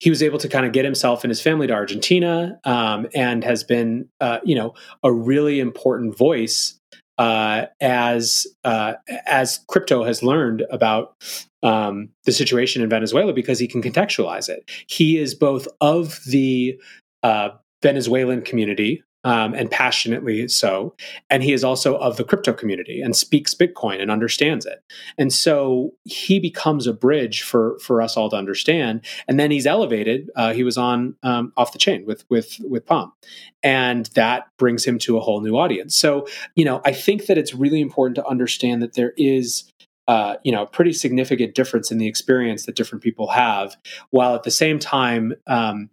he 0.00 0.10
was 0.10 0.20
able 0.20 0.40
to 0.40 0.48
kind 0.48 0.66
of 0.66 0.72
get 0.72 0.84
himself 0.84 1.22
and 1.22 1.30
his 1.30 1.40
family 1.40 1.68
to 1.68 1.72
Argentina, 1.72 2.58
um, 2.64 3.06
and 3.14 3.44
has 3.44 3.62
been 3.62 4.08
uh, 4.20 4.40
you 4.42 4.56
know 4.56 4.74
a 5.04 5.12
really 5.12 5.60
important 5.60 6.18
voice 6.18 6.80
uh, 7.18 7.66
as 7.80 8.46
uh, 8.64 8.94
as 9.26 9.60
crypto 9.68 10.04
has 10.04 10.22
learned 10.22 10.64
about 10.70 11.16
um, 11.62 12.08
the 12.24 12.32
situation 12.32 12.82
in 12.82 12.88
Venezuela 12.88 13.32
because 13.32 13.58
he 13.58 13.66
can 13.66 13.82
contextualize 13.82 14.48
it. 14.48 14.70
He 14.86 15.18
is 15.18 15.34
both 15.34 15.66
of 15.80 16.20
the 16.24 16.80
uh, 17.22 17.50
Venezuelan 17.82 18.42
community 18.42 19.02
um, 19.24 19.54
and 19.54 19.70
passionately 19.70 20.48
so. 20.48 20.94
And 21.28 21.42
he 21.42 21.52
is 21.52 21.64
also 21.64 21.96
of 21.98 22.16
the 22.16 22.24
crypto 22.24 22.52
community 22.52 23.00
and 23.00 23.16
speaks 23.16 23.54
Bitcoin 23.54 24.00
and 24.00 24.10
understands 24.10 24.64
it. 24.66 24.82
And 25.16 25.32
so 25.32 25.92
he 26.04 26.38
becomes 26.38 26.86
a 26.86 26.92
bridge 26.92 27.42
for 27.42 27.78
for 27.80 28.00
us 28.00 28.16
all 28.16 28.30
to 28.30 28.36
understand. 28.36 29.04
And 29.26 29.38
then 29.38 29.50
he's 29.50 29.66
elevated. 29.66 30.30
Uh, 30.36 30.52
he 30.52 30.62
was 30.62 30.78
on 30.78 31.16
um, 31.22 31.52
off 31.56 31.72
the 31.72 31.78
chain 31.78 32.04
with 32.06 32.24
with 32.28 32.56
with 32.60 32.86
Pomp, 32.86 33.14
and 33.62 34.06
that 34.14 34.46
brings 34.58 34.84
him 34.84 34.98
to 35.00 35.16
a 35.16 35.20
whole 35.20 35.40
new 35.40 35.56
audience. 35.56 35.96
So 35.96 36.26
you 36.54 36.64
know, 36.64 36.80
I 36.84 36.92
think 36.92 37.26
that 37.26 37.38
it's 37.38 37.54
really 37.54 37.80
important 37.80 38.16
to 38.16 38.26
understand 38.26 38.82
that 38.82 38.94
there 38.94 39.12
is 39.16 39.70
uh, 40.08 40.36
you 40.42 40.50
know, 40.50 40.62
a 40.62 40.66
pretty 40.66 40.94
significant 40.94 41.54
difference 41.54 41.90
in 41.90 41.98
the 41.98 42.06
experience 42.06 42.64
that 42.64 42.74
different 42.74 43.04
people 43.04 43.28
have, 43.28 43.76
while 44.08 44.34
at 44.34 44.42
the 44.42 44.50
same 44.50 44.78
time 44.78 45.34
um, 45.46 45.90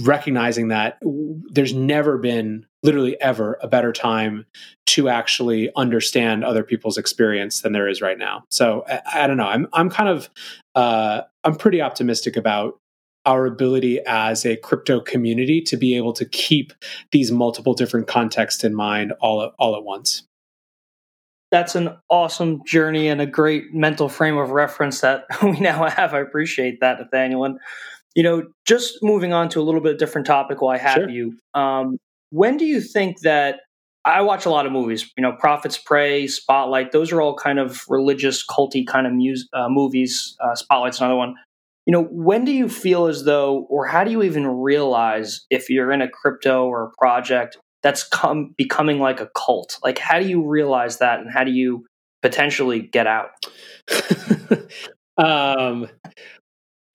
recognizing 0.00 0.68
that 0.68 0.98
there's 1.50 1.74
never 1.74 2.18
been 2.18 2.66
literally 2.82 3.20
ever 3.20 3.58
a 3.62 3.68
better 3.68 3.92
time 3.92 4.46
to 4.86 5.08
actually 5.08 5.70
understand 5.76 6.44
other 6.44 6.64
people's 6.64 6.98
experience 6.98 7.60
than 7.62 7.72
there 7.72 7.88
is 7.88 8.00
right 8.00 8.18
now. 8.18 8.44
So 8.50 8.84
I, 8.88 9.24
I 9.24 9.26
don't 9.26 9.36
know. 9.36 9.46
I'm 9.46 9.68
I'm 9.72 9.90
kind 9.90 10.08
of 10.08 10.30
uh, 10.74 11.22
I'm 11.44 11.54
pretty 11.54 11.80
optimistic 11.80 12.36
about 12.36 12.78
our 13.24 13.46
ability 13.46 14.00
as 14.06 14.44
a 14.44 14.56
crypto 14.56 15.00
community 15.00 15.60
to 15.60 15.76
be 15.76 15.96
able 15.96 16.12
to 16.12 16.24
keep 16.24 16.72
these 17.12 17.30
multiple 17.30 17.74
different 17.74 18.08
contexts 18.08 18.64
in 18.64 18.74
mind 18.74 19.12
all 19.20 19.42
at, 19.42 19.52
all 19.58 19.76
at 19.76 19.84
once. 19.84 20.24
That's 21.52 21.74
an 21.74 21.96
awesome 22.08 22.62
journey 22.64 23.08
and 23.08 23.20
a 23.20 23.26
great 23.26 23.74
mental 23.74 24.08
frame 24.08 24.38
of 24.38 24.50
reference 24.50 25.02
that 25.02 25.26
we 25.42 25.60
now 25.60 25.86
have. 25.86 26.14
I 26.14 26.20
appreciate 26.20 26.80
that, 26.80 26.98
Nathaniel. 26.98 27.44
And 27.44 27.60
you 28.14 28.22
know, 28.22 28.44
just 28.66 28.98
moving 29.02 29.32
on 29.32 29.48
to 29.50 29.60
a 29.60 29.62
little 29.62 29.80
bit 29.80 29.92
of 29.92 29.98
different 29.98 30.26
topic 30.26 30.60
while 30.60 30.74
I 30.74 30.78
have 30.78 30.94
sure. 30.94 31.08
you. 31.08 31.36
Um, 31.54 31.98
when 32.30 32.56
do 32.56 32.64
you 32.64 32.80
think 32.80 33.20
that 33.20 33.60
I 34.04 34.22
watch 34.22 34.46
a 34.46 34.50
lot 34.50 34.66
of 34.66 34.72
movies, 34.72 35.10
you 35.16 35.22
know, 35.22 35.32
Prophet's 35.32 35.78
Prey, 35.78 36.26
Spotlight, 36.26 36.90
those 36.90 37.12
are 37.12 37.20
all 37.20 37.36
kind 37.36 37.58
of 37.58 37.84
religious, 37.88 38.44
culty 38.44 38.86
kind 38.86 39.06
of 39.06 39.38
uh, 39.52 39.68
movies. 39.68 40.36
Uh, 40.40 40.54
Spotlight's 40.54 40.98
another 40.98 41.16
one. 41.16 41.36
You 41.86 41.92
know, 41.92 42.04
when 42.04 42.44
do 42.44 42.52
you 42.52 42.68
feel 42.68 43.06
as 43.06 43.24
though, 43.24 43.66
or 43.68 43.86
how 43.86 44.04
do 44.04 44.10
you 44.10 44.22
even 44.22 44.46
realize 44.46 45.46
if 45.50 45.70
you're 45.70 45.92
in 45.92 46.02
a 46.02 46.08
crypto 46.08 46.64
or 46.64 46.84
a 46.84 46.90
project 46.98 47.58
that's 47.82 48.04
come 48.04 48.54
becoming 48.56 48.98
like 48.98 49.20
a 49.20 49.30
cult? 49.36 49.78
Like, 49.82 49.98
how 49.98 50.18
do 50.18 50.26
you 50.26 50.46
realize 50.46 50.98
that, 50.98 51.20
and 51.20 51.30
how 51.30 51.44
do 51.44 51.50
you 51.50 51.84
potentially 52.22 52.80
get 52.80 53.06
out? 53.06 53.30
um, 55.16 55.88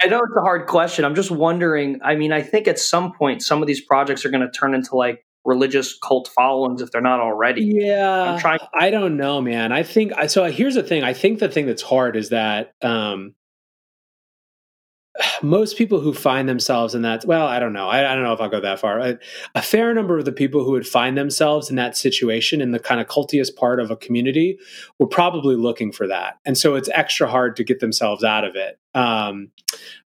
I 0.01 0.07
know 0.07 0.19
it's 0.19 0.35
a 0.37 0.41
hard 0.41 0.67
question. 0.67 1.05
I'm 1.05 1.15
just 1.15 1.31
wondering. 1.31 1.99
I 2.03 2.15
mean, 2.15 2.31
I 2.31 2.41
think 2.41 2.67
at 2.67 2.79
some 2.79 3.13
point, 3.13 3.41
some 3.41 3.61
of 3.61 3.67
these 3.67 3.81
projects 3.81 4.25
are 4.25 4.29
going 4.29 4.41
to 4.41 4.51
turn 4.51 4.73
into 4.73 4.95
like 4.95 5.25
religious 5.43 5.97
cult 5.97 6.27
followings 6.27 6.81
if 6.81 6.91
they're 6.91 7.01
not 7.01 7.19
already. 7.19 7.63
Yeah, 7.63 8.33
I'm 8.33 8.39
trying. 8.39 8.59
I 8.79 8.91
don't 8.91 9.17
know, 9.17 9.41
man. 9.41 9.71
I 9.71 9.83
think 9.83 10.13
so. 10.27 10.45
Here's 10.45 10.75
the 10.75 10.83
thing. 10.83 11.03
I 11.03 11.13
think 11.13 11.39
the 11.39 11.49
thing 11.49 11.65
that's 11.65 11.81
hard 11.81 12.15
is 12.15 12.29
that 12.29 12.73
um, 12.83 13.33
most 15.41 15.77
people 15.77 15.99
who 15.99 16.13
find 16.13 16.47
themselves 16.47 16.95
in 16.95 17.01
that 17.01 17.25
well 17.25 17.47
i 17.47 17.59
don't 17.59 17.73
know 17.73 17.87
i, 17.87 17.99
I 18.11 18.13
don't 18.13 18.23
know 18.23 18.33
if 18.33 18.41
i'll 18.41 18.49
go 18.49 18.61
that 18.61 18.79
far 18.79 18.99
a, 18.99 19.19
a, 19.55 19.61
fair 19.61 19.93
number 19.93 20.17
of 20.17 20.25
the 20.25 20.31
people 20.31 20.63
who 20.63 20.71
would 20.71 20.87
find 20.87 21.17
themselves 21.17 21.69
in 21.69 21.75
that 21.77 21.97
situation 21.97 22.61
in 22.61 22.71
the 22.71 22.79
kind 22.79 23.01
of 23.01 23.07
cultiest 23.07 23.55
part 23.55 23.79
of 23.79 23.91
a 23.91 23.95
community 23.95 24.57
were 24.99 25.07
probably 25.07 25.55
looking 25.55 25.91
for 25.91 26.07
that 26.07 26.35
and 26.45 26.57
so 26.57 26.75
it's 26.75 26.89
extra 26.93 27.27
hard 27.27 27.55
to 27.55 27.63
get 27.63 27.79
themselves 27.79 28.23
out 28.23 28.43
of 28.43 28.55
it 28.55 28.79
um, 28.97 29.51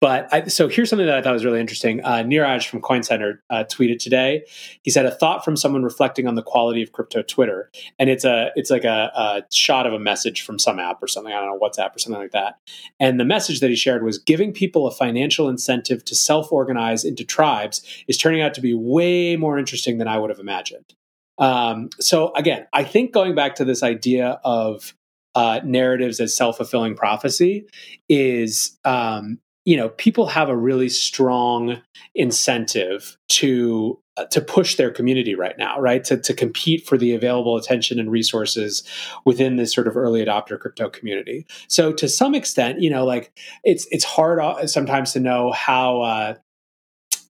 but 0.00 0.28
I, 0.32 0.48
so 0.48 0.68
here's 0.68 0.90
something 0.90 1.06
that 1.06 1.16
I 1.16 1.22
thought 1.22 1.32
was 1.32 1.46
really 1.46 1.60
interesting. 1.60 2.04
Uh, 2.04 2.18
Neeraj 2.18 2.68
from 2.68 2.82
Coin 2.82 3.02
Center 3.02 3.42
uh, 3.48 3.64
tweeted 3.64 3.98
today. 3.98 4.44
He 4.82 4.90
said 4.90 5.06
a 5.06 5.10
thought 5.10 5.42
from 5.42 5.56
someone 5.56 5.82
reflecting 5.82 6.26
on 6.26 6.34
the 6.34 6.42
quality 6.42 6.82
of 6.82 6.92
crypto 6.92 7.22
Twitter, 7.22 7.70
and 7.98 8.10
it's 8.10 8.24
a 8.24 8.50
it's 8.56 8.70
like 8.70 8.84
a, 8.84 9.10
a 9.14 9.42
shot 9.50 9.86
of 9.86 9.94
a 9.94 9.98
message 9.98 10.42
from 10.42 10.58
some 10.58 10.78
app 10.78 11.02
or 11.02 11.06
something. 11.06 11.32
I 11.32 11.40
don't 11.40 11.48
know 11.48 11.58
WhatsApp 11.58 11.96
or 11.96 11.98
something 11.98 12.20
like 12.20 12.32
that. 12.32 12.58
And 13.00 13.18
the 13.18 13.24
message 13.24 13.60
that 13.60 13.70
he 13.70 13.76
shared 13.76 14.04
was 14.04 14.18
giving 14.18 14.52
people 14.52 14.86
a 14.86 14.90
financial 14.90 15.48
incentive 15.48 16.04
to 16.04 16.14
self 16.14 16.52
organize 16.52 17.02
into 17.04 17.24
tribes 17.24 17.82
is 18.06 18.18
turning 18.18 18.42
out 18.42 18.52
to 18.54 18.60
be 18.60 18.74
way 18.74 19.36
more 19.36 19.58
interesting 19.58 19.96
than 19.96 20.08
I 20.08 20.18
would 20.18 20.28
have 20.28 20.40
imagined. 20.40 20.94
Um, 21.38 21.88
so 21.98 22.30
again, 22.34 22.66
I 22.74 22.84
think 22.84 23.12
going 23.12 23.34
back 23.34 23.54
to 23.54 23.64
this 23.64 23.82
idea 23.82 24.38
of 24.44 24.94
uh, 25.34 25.60
narratives 25.64 26.20
as 26.20 26.34
self 26.36 26.56
fulfilling 26.56 26.94
prophecy 26.94 27.66
is 28.08 28.78
um, 28.84 29.38
you 29.64 29.76
know 29.76 29.88
people 29.90 30.26
have 30.26 30.48
a 30.48 30.56
really 30.56 30.88
strong 30.88 31.80
incentive 32.14 33.16
to 33.28 33.98
uh, 34.16 34.24
to 34.26 34.40
push 34.40 34.76
their 34.76 34.90
community 34.90 35.34
right 35.34 35.58
now 35.58 35.78
right 35.80 36.04
to, 36.04 36.16
to 36.16 36.32
compete 36.34 36.86
for 36.86 36.96
the 36.96 37.14
available 37.14 37.56
attention 37.56 37.98
and 37.98 38.10
resources 38.10 38.84
within 39.24 39.56
this 39.56 39.72
sort 39.72 39.88
of 39.88 39.96
early 39.96 40.24
adopter 40.24 40.58
crypto 40.58 40.88
community 40.88 41.46
so 41.68 41.92
to 41.92 42.08
some 42.08 42.34
extent 42.34 42.80
you 42.80 42.90
know 42.90 43.04
like 43.04 43.32
it's 43.64 43.86
it's 43.90 44.04
hard 44.04 44.38
uh, 44.38 44.66
sometimes 44.66 45.12
to 45.12 45.20
know 45.20 45.50
how 45.50 46.00
uh, 46.02 46.34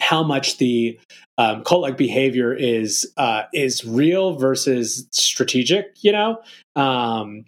how 0.01 0.23
much 0.23 0.59
the 0.59 0.99
um, 1.39 1.65
cult 1.65 1.83
like 1.83 1.97
behavior 1.97 2.53
is 2.53 3.11
uh, 3.17 3.45
is 3.53 3.85
real 3.85 4.37
versus 4.39 5.09
strategic, 5.11 5.97
you 6.03 6.13
know. 6.13 6.41
Um, 6.77 7.45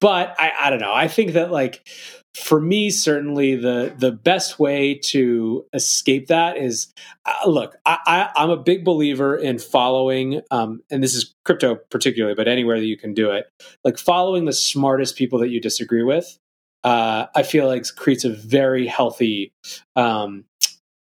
but 0.00 0.34
I, 0.38 0.52
I 0.58 0.70
don't 0.70 0.80
know. 0.80 0.94
I 0.94 1.08
think 1.08 1.32
that 1.32 1.50
like 1.50 1.86
for 2.34 2.60
me, 2.60 2.90
certainly 2.90 3.54
the 3.54 3.94
the 3.96 4.10
best 4.10 4.58
way 4.58 4.94
to 4.94 5.64
escape 5.72 6.26
that 6.28 6.56
is 6.56 6.92
uh, 7.26 7.48
look. 7.48 7.76
I, 7.86 8.30
I, 8.36 8.42
am 8.42 8.50
a 8.50 8.56
big 8.56 8.84
believer 8.84 9.36
in 9.36 9.58
following, 9.58 10.40
um, 10.50 10.82
and 10.90 11.02
this 11.02 11.14
is 11.14 11.34
crypto 11.44 11.76
particularly, 11.90 12.34
but 12.34 12.48
anywhere 12.48 12.80
that 12.80 12.86
you 12.86 12.96
can 12.96 13.14
do 13.14 13.30
it, 13.30 13.46
like 13.84 13.98
following 13.98 14.46
the 14.46 14.52
smartest 14.52 15.16
people 15.16 15.38
that 15.40 15.48
you 15.48 15.60
disagree 15.60 16.02
with. 16.02 16.38
Uh, 16.82 17.26
I 17.34 17.44
feel 17.44 17.66
like 17.66 17.86
creates 17.96 18.24
a 18.24 18.30
very 18.30 18.86
healthy 18.86 19.52
um, 19.96 20.44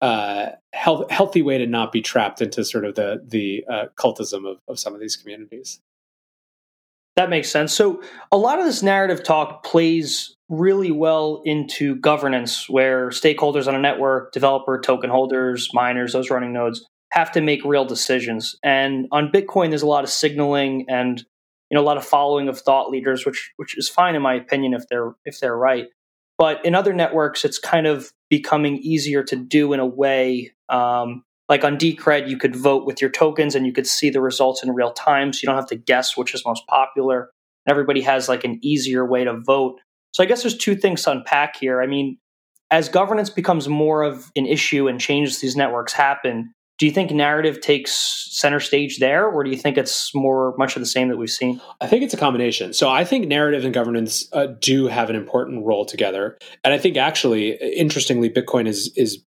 uh, 0.00 0.50
health, 0.72 1.10
healthy 1.10 1.42
way 1.42 1.58
to 1.58 1.66
not 1.66 1.92
be 1.92 2.00
trapped 2.00 2.42
into 2.42 2.64
sort 2.64 2.84
of 2.84 2.94
the 2.96 3.22
the 3.26 3.64
uh, 3.70 3.86
cultism 3.96 4.50
of, 4.50 4.58
of 4.68 4.78
some 4.78 4.94
of 4.94 5.00
these 5.00 5.16
communities. 5.16 5.80
That 7.16 7.30
makes 7.30 7.50
sense. 7.50 7.72
So 7.72 8.02
a 8.32 8.36
lot 8.36 8.58
of 8.58 8.64
this 8.64 8.82
narrative 8.82 9.22
talk 9.22 9.64
plays 9.64 10.36
really 10.48 10.90
well 10.90 11.42
into 11.44 11.96
governance, 11.96 12.68
where 12.68 13.10
stakeholders 13.10 13.66
on 13.66 13.74
a 13.74 13.80
network, 13.80 14.32
developer, 14.32 14.80
token 14.80 15.10
holders, 15.10 15.70
miners, 15.72 16.12
those 16.12 16.30
running 16.30 16.52
nodes, 16.52 16.84
have 17.12 17.32
to 17.32 17.40
make 17.40 17.64
real 17.64 17.84
decisions. 17.84 18.56
And 18.62 19.06
on 19.12 19.30
Bitcoin, 19.32 19.70
there's 19.70 19.82
a 19.82 19.86
lot 19.86 20.04
of 20.04 20.10
signaling 20.10 20.86
and 20.88 21.18
you 21.70 21.76
know 21.76 21.82
a 21.82 21.86
lot 21.86 21.96
of 21.96 22.04
following 22.04 22.48
of 22.48 22.58
thought 22.60 22.90
leaders, 22.90 23.24
which 23.24 23.52
which 23.56 23.78
is 23.78 23.88
fine 23.88 24.14
in 24.14 24.22
my 24.22 24.34
opinion 24.34 24.74
if 24.74 24.82
they're 24.88 25.14
if 25.24 25.40
they're 25.40 25.56
right. 25.56 25.86
But 26.38 26.64
in 26.64 26.74
other 26.74 26.94
networks, 26.94 27.44
it's 27.44 27.58
kind 27.58 27.86
of 27.86 28.10
becoming 28.28 28.78
easier 28.78 29.22
to 29.24 29.36
do 29.36 29.72
in 29.72 29.80
a 29.80 29.86
way. 29.86 30.52
Um, 30.68 31.22
like 31.50 31.64
on 31.64 31.76
Decred, 31.76 32.28
you 32.28 32.38
could 32.38 32.56
vote 32.56 32.86
with 32.86 33.00
your 33.00 33.10
tokens 33.10 33.54
and 33.54 33.66
you 33.66 33.72
could 33.72 33.86
see 33.86 34.08
the 34.08 34.20
results 34.20 34.62
in 34.62 34.70
real 34.70 34.92
time. 34.92 35.32
So 35.32 35.40
you 35.42 35.46
don't 35.48 35.56
have 35.56 35.66
to 35.66 35.76
guess 35.76 36.16
which 36.16 36.32
is 36.32 36.46
most 36.46 36.66
popular. 36.68 37.30
Everybody 37.68 38.00
has 38.02 38.28
like 38.28 38.44
an 38.44 38.58
easier 38.62 39.04
way 39.04 39.24
to 39.24 39.38
vote. 39.38 39.80
So 40.12 40.22
I 40.22 40.26
guess 40.26 40.42
there's 40.42 40.56
two 40.56 40.76
things 40.76 41.02
to 41.02 41.10
unpack 41.10 41.56
here. 41.56 41.82
I 41.82 41.86
mean, 41.86 42.18
as 42.70 42.88
governance 42.88 43.30
becomes 43.30 43.68
more 43.68 44.02
of 44.02 44.30
an 44.36 44.46
issue 44.46 44.86
and 44.86 45.00
changes 45.00 45.40
these 45.40 45.56
networks 45.56 45.92
happen, 45.92 46.52
do 46.78 46.86
you 46.86 46.92
think 46.92 47.10
narrative 47.10 47.60
takes 47.60 48.28
center 48.30 48.58
stage 48.58 49.00
there, 49.00 49.26
or 49.26 49.44
do 49.44 49.50
you 49.50 49.56
think 49.56 49.76
it's 49.76 50.14
more 50.14 50.54
much 50.56 50.76
of 50.76 50.80
the 50.80 50.86
same 50.86 51.08
that 51.08 51.18
we've 51.18 51.28
seen? 51.28 51.60
I 51.80 51.86
think 51.86 52.02
it's 52.02 52.14
a 52.14 52.16
combination. 52.16 52.72
So 52.72 52.88
I 52.88 53.04
think 53.04 53.28
narrative 53.28 53.66
and 53.66 53.74
governance 53.74 54.26
uh, 54.32 54.46
do 54.60 54.86
have 54.86 55.10
an 55.10 55.16
important 55.16 55.66
role 55.66 55.84
together, 55.84 56.38
and 56.64 56.72
I 56.72 56.78
think 56.78 56.96
actually, 56.96 57.50
interestingly, 57.76 58.30
Bitcoin 58.30 58.66
is 58.66 58.90
is 58.96 59.22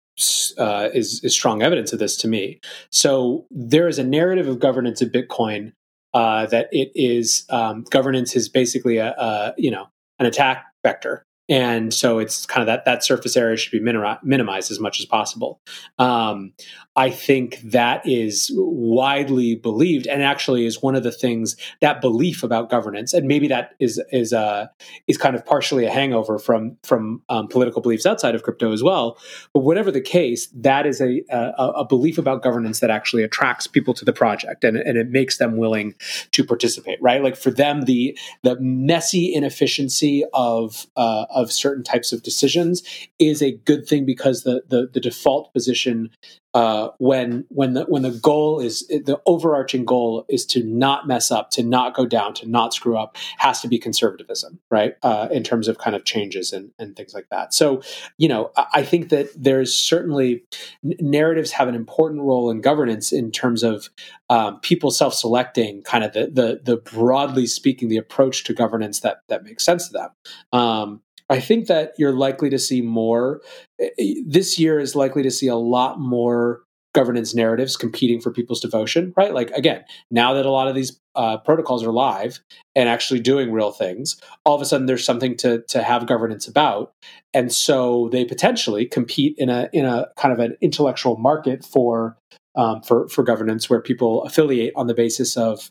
uh, 0.59 0.89
is, 0.93 1.23
is 1.23 1.33
strong 1.33 1.63
evidence 1.63 1.93
of 1.93 1.99
this 1.99 2.17
to 2.19 2.29
me. 2.29 2.61
So 2.91 3.47
there 3.51 3.89
is 3.89 3.99
a 3.99 4.05
narrative 4.05 4.49
of 4.49 4.59
governance 4.59 5.01
of 5.03 5.11
Bitcoin 5.11 5.73
uh, 6.15 6.47
that 6.47 6.69
it 6.73 6.91
is 6.95 7.45
um, 7.51 7.85
governance 7.91 8.35
is 8.35 8.49
basically 8.49 8.97
a, 8.97 9.11
a 9.11 9.55
you 9.57 9.71
know 9.71 9.89
an 10.19 10.27
attack 10.27 10.65
vector 10.83 11.25
and 11.49 11.95
so 11.95 12.19
it's 12.19 12.45
kind 12.47 12.63
of 12.63 12.67
that 12.67 12.85
that 12.85 13.05
surface 13.05 13.37
area 13.37 13.57
should 13.57 13.73
be 13.73 13.81
minimized 13.81 14.71
as 14.71 14.79
much 14.79 15.01
as 15.01 15.07
possible. 15.07 15.61
Um, 15.99 16.53
I 16.99 17.11
think 17.11 17.61
that 17.63 18.03
is 18.05 18.51
widely 18.55 19.55
believed, 19.55 20.09
and 20.09 20.21
actually 20.21 20.67
is 20.67 20.83
one 20.83 20.97
of 20.97 21.05
the 21.05 21.13
things 21.13 21.57
that 21.81 22.01
belief 22.01 22.43
about 22.43 22.71
governance, 22.71 23.15
and 23.15 23.29
maybe 23.29 23.47
that 23.49 23.75
is 23.79 24.03
is 24.11 24.33
uh, 24.33 24.67
is 25.07 25.17
kind 25.17 25.37
of 25.37 25.47
partially 25.47 25.87
a 25.87 25.91
hangover 25.91 26.41
from 26.41 26.77
from 26.83 27.23
um, 27.29 27.47
political 27.47 27.81
beliefs 27.81 28.05
outside 28.05 28.35
of 28.35 28.43
crypto 28.43 28.73
as 28.73 28.83
well. 28.83 29.17
But 29.55 29.61
whatever 29.61 29.93
the 29.93 30.01
case, 30.01 30.49
that 30.55 30.87
is 30.87 31.01
a, 31.01 31.23
a, 31.31 31.69
a 31.77 31.85
belief 31.85 32.19
about 32.19 32.43
governance 32.43 32.81
that 32.81 32.91
actually 32.91 33.23
attracts 33.23 33.69
people 33.69 33.95
to 33.95 34.05
the 34.05 34.13
project, 34.13 34.65
and 34.65 34.77
and 34.77 34.99
it 34.99 35.09
makes 35.09 35.39
them 35.39 35.57
willing 35.57 35.95
to 36.33 36.45
participate. 36.45 36.99
Right, 37.01 37.23
like 37.23 37.37
for 37.37 37.53
them, 37.53 37.83
the 37.83 38.19
the 38.43 38.59
messy 38.61 39.33
inefficiency 39.33 40.25
of 40.35 40.87
uh, 40.97 41.27
of 41.39 41.53
certain 41.53 41.85
types 41.85 42.13
of 42.13 42.23
decisions 42.23 42.83
is 43.19 43.41
a 43.43 43.53
good 43.53 43.87
thing 43.87 44.05
because 44.05 44.43
the 44.43 44.63
the, 44.69 44.89
the 44.93 45.01
default 45.01 45.53
position 45.55 46.11
uh, 46.55 46.89
when 46.99 47.45
when 47.51 47.75
the 47.75 47.85
when 47.85 48.03
the 48.03 48.11
goal 48.11 48.59
is 48.59 48.87
the 48.89 49.21
overarching 49.27 49.85
goal 49.85 50.25
is 50.29 50.47
to 50.47 50.65
not 50.65 51.07
mess 51.07 51.31
up, 51.31 51.51
to 51.51 51.63
not 51.63 51.95
go 51.95 52.07
down, 52.07 52.35
to 52.35 52.49
not 52.49 52.73
screw 52.75 52.97
up, 52.97 53.17
has 53.37 53.61
to 53.61 53.69
be 53.69 53.79
conservatism, 53.79 54.59
right? 54.71 54.95
Uh, 55.03 55.29
in 55.31 55.43
terms 55.45 55.69
of 55.69 55.79
kind 55.79 55.95
of 55.95 56.05
changes 56.05 56.53
and, 56.53 56.73
and 56.79 56.97
things 56.97 57.15
like 57.15 57.29
that. 57.31 57.53
So, 57.53 57.83
you 58.17 58.29
know, 58.29 58.51
I 58.75 58.83
think 58.83 59.11
that 59.11 59.29
there's 59.37 59.77
certainly 59.77 60.43
narratives 60.83 61.53
have 61.53 61.69
an 61.69 61.75
important 61.75 62.23
role 62.23 62.51
in 62.51 62.61
governance 62.61 63.13
in 63.13 63.31
terms 63.31 63.63
of 63.63 63.91
um, 64.31 64.59
people 64.61 64.91
self-selecting, 64.91 65.83
kind 65.83 66.03
of 66.03 66.13
the, 66.13 66.31
the 66.33 66.61
the 66.65 66.77
broadly 66.79 67.47
speaking, 67.47 67.89
the 67.89 67.99
approach 67.99 68.45
to 68.45 68.55
governance 68.55 69.01
that 69.01 69.19
that 69.29 69.45
makes 69.45 69.65
sense 69.65 69.89
to 69.89 69.93
them. 69.93 70.11
Um, 70.53 71.03
I 71.29 71.41
think 71.41 71.67
that 71.67 71.93
you're 71.99 72.13
likely 72.13 72.51
to 72.51 72.59
see 72.59 72.81
more. 72.81 73.43
Eh, 73.81 73.89
eh, 73.99 74.15
this 74.27 74.59
year 74.59 74.81
is 74.81 74.97
likely 74.97 75.23
to 75.23 75.31
see 75.31 75.47
a 75.47 75.57
lot 75.57 76.01
more 76.01 76.63
governance 76.95 77.35
narratives 77.35 77.77
competing 77.77 78.21
for 78.21 78.33
people's 78.33 78.61
devotion, 78.61 79.13
right? 79.17 79.35
Like, 79.35 79.51
again, 79.51 79.85
now 80.11 80.33
that 80.35 80.47
a 80.47 80.51
lot 80.51 80.69
of 80.69 80.75
these 80.75 80.99
uh, 81.15 81.37
protocols 81.39 81.85
are 81.85 81.93
live 81.93 82.41
and 82.75 82.89
actually 82.89 83.21
doing 83.21 83.53
real 83.53 83.71
things, 83.71 84.21
all 84.45 84.55
of 84.55 84.63
a 84.63 84.65
sudden 84.65 84.87
there's 84.87 85.05
something 85.05 85.37
to 85.37 85.63
to 85.69 85.83
have 85.83 86.07
governance 86.07 86.49
about, 86.49 86.93
and 87.35 87.53
so 87.53 88.09
they 88.11 88.25
potentially 88.25 88.87
compete 88.87 89.35
in 89.39 89.49
a 89.49 89.69
in 89.73 89.85
a 89.85 90.09
kind 90.17 90.33
of 90.33 90.39
an 90.39 90.57
intellectual 90.61 91.17
market 91.17 91.65
for 91.65 92.17
um, 92.57 92.83
for 92.83 93.09
for 93.09 93.23
governance 93.23 93.69
where 93.69 93.81
people 93.81 94.23
affiliate 94.25 94.73
on 94.75 94.87
the 94.87 94.95
basis 94.95 95.37
of 95.37 95.69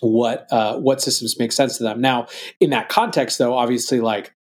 what 0.00 0.46
uh, 0.52 0.78
what 0.78 1.02
systems 1.02 1.38
make 1.38 1.52
sense 1.52 1.78
to 1.78 1.82
them. 1.82 2.00
Now, 2.00 2.26
in 2.60 2.70
that 2.70 2.88
context, 2.88 3.38
though, 3.38 3.54
obviously, 3.54 4.00
like 4.00 4.32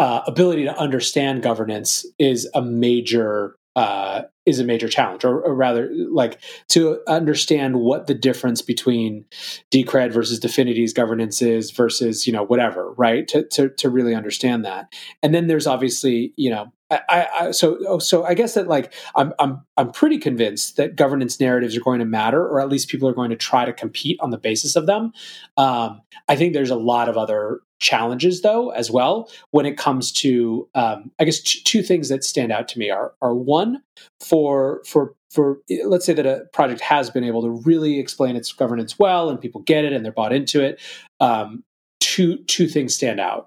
uh, 0.00 0.22
ability 0.26 0.64
to 0.64 0.76
understand 0.78 1.42
governance 1.42 2.06
is 2.18 2.48
a 2.54 2.62
major 2.62 3.56
uh, 3.76 4.22
is 4.46 4.58
a 4.58 4.64
major 4.64 4.88
challenge, 4.88 5.24
or, 5.24 5.40
or, 5.42 5.54
rather, 5.54 5.88
like 6.10 6.40
to 6.68 6.98
understand 7.06 7.76
what 7.76 8.08
the 8.08 8.14
difference 8.14 8.62
between 8.62 9.24
Decred 9.70 10.12
versus 10.12 10.40
Dfinity's 10.40 10.92
governance 10.92 11.40
is 11.40 11.70
versus 11.70 12.26
you 12.26 12.32
know 12.32 12.42
whatever, 12.42 12.92
right? 12.94 13.28
To 13.28 13.46
to 13.48 13.68
to 13.68 13.88
really 13.88 14.14
understand 14.14 14.64
that, 14.64 14.92
and 15.22 15.32
then 15.32 15.46
there's 15.46 15.68
obviously 15.68 16.32
you 16.36 16.50
know 16.50 16.72
I, 16.90 17.26
I, 17.38 17.50
so 17.52 17.78
oh, 17.86 17.98
so 17.98 18.24
I 18.24 18.34
guess 18.34 18.54
that 18.54 18.66
like 18.66 18.92
I'm 19.14 19.32
I'm 19.38 19.60
I'm 19.76 19.92
pretty 19.92 20.18
convinced 20.18 20.76
that 20.76 20.96
governance 20.96 21.38
narratives 21.38 21.76
are 21.76 21.80
going 21.80 22.00
to 22.00 22.04
matter, 22.04 22.42
or 22.42 22.60
at 22.60 22.68
least 22.68 22.88
people 22.88 23.08
are 23.08 23.14
going 23.14 23.30
to 23.30 23.36
try 23.36 23.64
to 23.64 23.72
compete 23.72 24.18
on 24.20 24.30
the 24.30 24.38
basis 24.38 24.74
of 24.74 24.86
them. 24.86 25.12
Um, 25.56 26.00
I 26.28 26.34
think 26.34 26.54
there's 26.54 26.70
a 26.70 26.76
lot 26.76 27.08
of 27.08 27.16
other 27.16 27.60
challenges 27.80 28.42
though 28.42 28.70
as 28.70 28.90
well 28.90 29.30
when 29.50 29.66
it 29.66 29.76
comes 29.76 30.12
to 30.12 30.68
um, 30.74 31.10
I 31.18 31.24
guess 31.24 31.40
t- 31.40 31.60
two 31.64 31.82
things 31.82 32.08
that 32.10 32.22
stand 32.22 32.52
out 32.52 32.68
to 32.68 32.78
me 32.78 32.90
are 32.90 33.14
are 33.20 33.34
one 33.34 33.82
for 34.20 34.82
for 34.86 35.14
for 35.30 35.58
let's 35.84 36.04
say 36.04 36.12
that 36.12 36.26
a 36.26 36.44
project 36.52 36.80
has 36.80 37.10
been 37.10 37.24
able 37.24 37.42
to 37.42 37.50
really 37.50 37.98
explain 37.98 38.36
its 38.36 38.52
governance 38.52 38.98
well 38.98 39.30
and 39.30 39.40
people 39.40 39.62
get 39.62 39.84
it 39.84 39.92
and 39.92 40.04
they're 40.04 40.12
bought 40.12 40.32
into 40.32 40.62
it. 40.62 40.80
Um, 41.20 41.64
two 42.00 42.38
two 42.44 42.68
things 42.68 42.94
stand 42.94 43.20
out. 43.20 43.46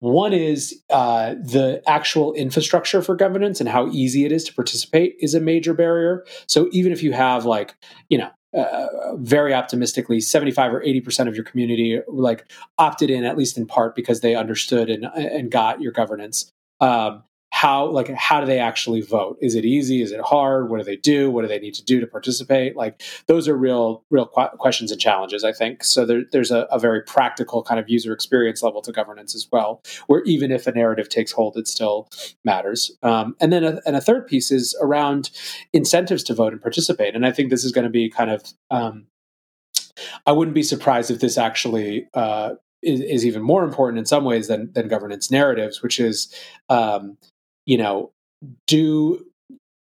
One 0.00 0.34
is 0.34 0.82
uh, 0.90 1.34
the 1.34 1.82
actual 1.86 2.34
infrastructure 2.34 3.00
for 3.00 3.16
governance 3.16 3.60
and 3.60 3.68
how 3.68 3.88
easy 3.88 4.24
it 4.24 4.32
is 4.32 4.44
to 4.44 4.54
participate 4.54 5.16
is 5.20 5.34
a 5.34 5.40
major 5.40 5.72
barrier. 5.72 6.24
So 6.46 6.68
even 6.72 6.92
if 6.92 7.02
you 7.02 7.12
have 7.12 7.46
like, 7.46 7.74
you 8.10 8.18
know, 8.18 8.30
uh, 8.54 9.16
very 9.16 9.52
optimistically, 9.52 10.20
75 10.20 10.74
or 10.74 10.80
80% 10.82 11.28
of 11.28 11.34
your 11.34 11.44
community 11.44 12.00
like 12.08 12.50
opted 12.78 13.10
in 13.10 13.24
at 13.24 13.36
least 13.36 13.58
in 13.58 13.66
part 13.66 13.94
because 13.94 14.20
they 14.20 14.34
understood 14.34 14.88
and, 14.90 15.04
and 15.14 15.50
got 15.50 15.80
your 15.80 15.92
governance. 15.92 16.50
Um, 16.80 17.22
how 17.50 17.86
like 17.86 18.08
how 18.10 18.40
do 18.40 18.46
they 18.46 18.58
actually 18.58 19.00
vote? 19.00 19.38
Is 19.40 19.54
it 19.54 19.64
easy? 19.64 20.02
Is 20.02 20.12
it 20.12 20.20
hard? 20.20 20.68
What 20.68 20.78
do 20.78 20.84
they 20.84 20.96
do? 20.96 21.30
What 21.30 21.42
do 21.42 21.48
they 21.48 21.58
need 21.58 21.74
to 21.74 21.84
do 21.84 22.00
to 22.00 22.06
participate? 22.06 22.76
Like 22.76 23.02
those 23.28 23.48
are 23.48 23.56
real 23.56 24.04
real 24.10 24.26
qu- 24.26 24.56
questions 24.58 24.90
and 24.92 25.00
challenges 25.00 25.44
i 25.44 25.52
think. 25.52 25.84
So 25.84 26.04
there, 26.04 26.24
there's 26.32 26.50
a, 26.50 26.62
a, 26.70 26.78
very 26.78 27.02
practical 27.02 27.62
kind 27.62 27.80
of 27.80 27.88
user 27.88 28.12
experience 28.12 28.62
level 28.62 28.82
to 28.82 28.92
governance 28.92 29.34
as 29.34 29.48
well 29.50 29.82
where 30.06 30.22
even 30.24 30.52
if 30.52 30.66
a 30.66 30.72
narrative 30.72 31.08
takes 31.08 31.32
hold 31.32 31.56
it 31.56 31.66
still 31.66 32.08
matters. 32.44 32.90
Um, 33.02 33.34
and 33.40 33.52
then 33.52 33.64
a, 33.64 33.80
and 33.86 33.96
a 33.96 34.00
third 34.00 34.26
piece 34.26 34.50
is 34.50 34.76
around 34.80 35.30
incentives 35.72 36.22
to 36.24 36.34
vote 36.34 36.52
and 36.52 36.60
participate. 36.60 37.14
And 37.14 37.24
i 37.24 37.32
think 37.32 37.50
this 37.50 37.64
is 37.64 37.72
going 37.72 37.84
to 37.84 37.90
be 37.90 38.10
kind 38.10 38.30
of 38.30 38.44
um, 38.70 39.06
I 40.26 40.32
wouldn't 40.32 40.54
be 40.54 40.62
surprised 40.62 41.10
if 41.10 41.20
this 41.20 41.38
actually 41.38 42.08
uh, 42.12 42.54
is, 42.82 43.00
is, 43.00 43.26
even 43.26 43.42
more 43.42 43.64
important 43.64 43.98
in 43.98 44.04
some 44.04 44.24
ways 44.24 44.48
than 44.48 44.72
than 44.72 44.88
governance 44.88 45.30
narratives, 45.30 45.82
which 45.82 45.98
is 45.98 46.32
um, 46.68 47.16
you 47.66 47.76
know, 47.76 48.10
do 48.66 49.24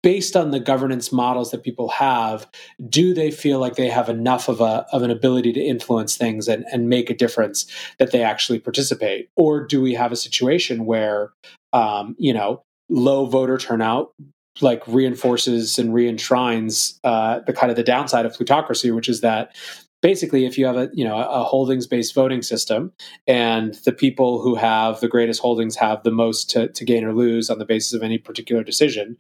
based 0.02 0.36
on 0.36 0.50
the 0.50 0.60
governance 0.60 1.10
models 1.10 1.50
that 1.50 1.62
people 1.62 1.88
have, 1.88 2.46
do 2.90 3.14
they 3.14 3.30
feel 3.30 3.58
like 3.58 3.76
they 3.76 3.88
have 3.88 4.10
enough 4.10 4.48
of 4.48 4.60
a 4.60 4.86
of 4.92 5.02
an 5.02 5.10
ability 5.10 5.52
to 5.52 5.60
influence 5.60 6.16
things 6.16 6.48
and, 6.48 6.64
and 6.72 6.88
make 6.88 7.08
a 7.08 7.14
difference 7.14 7.66
that 7.98 8.10
they 8.10 8.22
actually 8.22 8.58
participate? 8.58 9.28
Or 9.36 9.64
do 9.64 9.80
we 9.80 9.94
have 9.94 10.12
a 10.12 10.16
situation 10.16 10.84
where 10.84 11.32
um, 11.72 12.14
you 12.18 12.32
know, 12.32 12.62
low 12.88 13.26
voter 13.26 13.58
turnout 13.58 14.12
like 14.60 14.86
reinforces 14.86 15.78
and 15.78 15.90
reenshrines 15.90 16.98
uh, 17.02 17.40
the 17.40 17.52
kind 17.52 17.70
of 17.70 17.76
the 17.76 17.82
downside 17.82 18.24
of 18.24 18.34
plutocracy, 18.34 18.90
which 18.92 19.08
is 19.08 19.20
that 19.20 19.56
basically 20.04 20.44
if 20.44 20.58
you 20.58 20.66
have 20.66 20.76
a 20.76 20.90
you 20.92 21.02
know 21.02 21.16
a 21.16 21.42
holdings 21.44 21.86
based 21.86 22.14
voting 22.14 22.42
system 22.42 22.92
and 23.26 23.72
the 23.86 23.92
people 23.92 24.42
who 24.42 24.54
have 24.54 25.00
the 25.00 25.08
greatest 25.08 25.40
holdings 25.40 25.76
have 25.76 26.02
the 26.02 26.10
most 26.10 26.50
to, 26.50 26.68
to 26.68 26.84
gain 26.84 27.04
or 27.04 27.14
lose 27.14 27.48
on 27.48 27.58
the 27.58 27.64
basis 27.64 27.94
of 27.94 28.02
any 28.02 28.18
particular 28.18 28.62
decision 28.62 29.16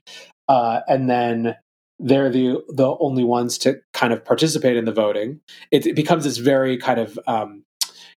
uh, 0.48 0.80
and 0.86 1.08
then 1.08 1.56
they're 1.98 2.28
the 2.28 2.62
the 2.68 2.94
only 3.00 3.24
ones 3.24 3.56
to 3.56 3.80
kind 3.94 4.12
of 4.12 4.22
participate 4.22 4.76
in 4.76 4.84
the 4.84 4.92
voting 4.92 5.40
it, 5.70 5.86
it 5.86 5.96
becomes 5.96 6.24
this 6.24 6.36
very 6.36 6.76
kind 6.76 7.00
of 7.00 7.18
um, 7.26 7.62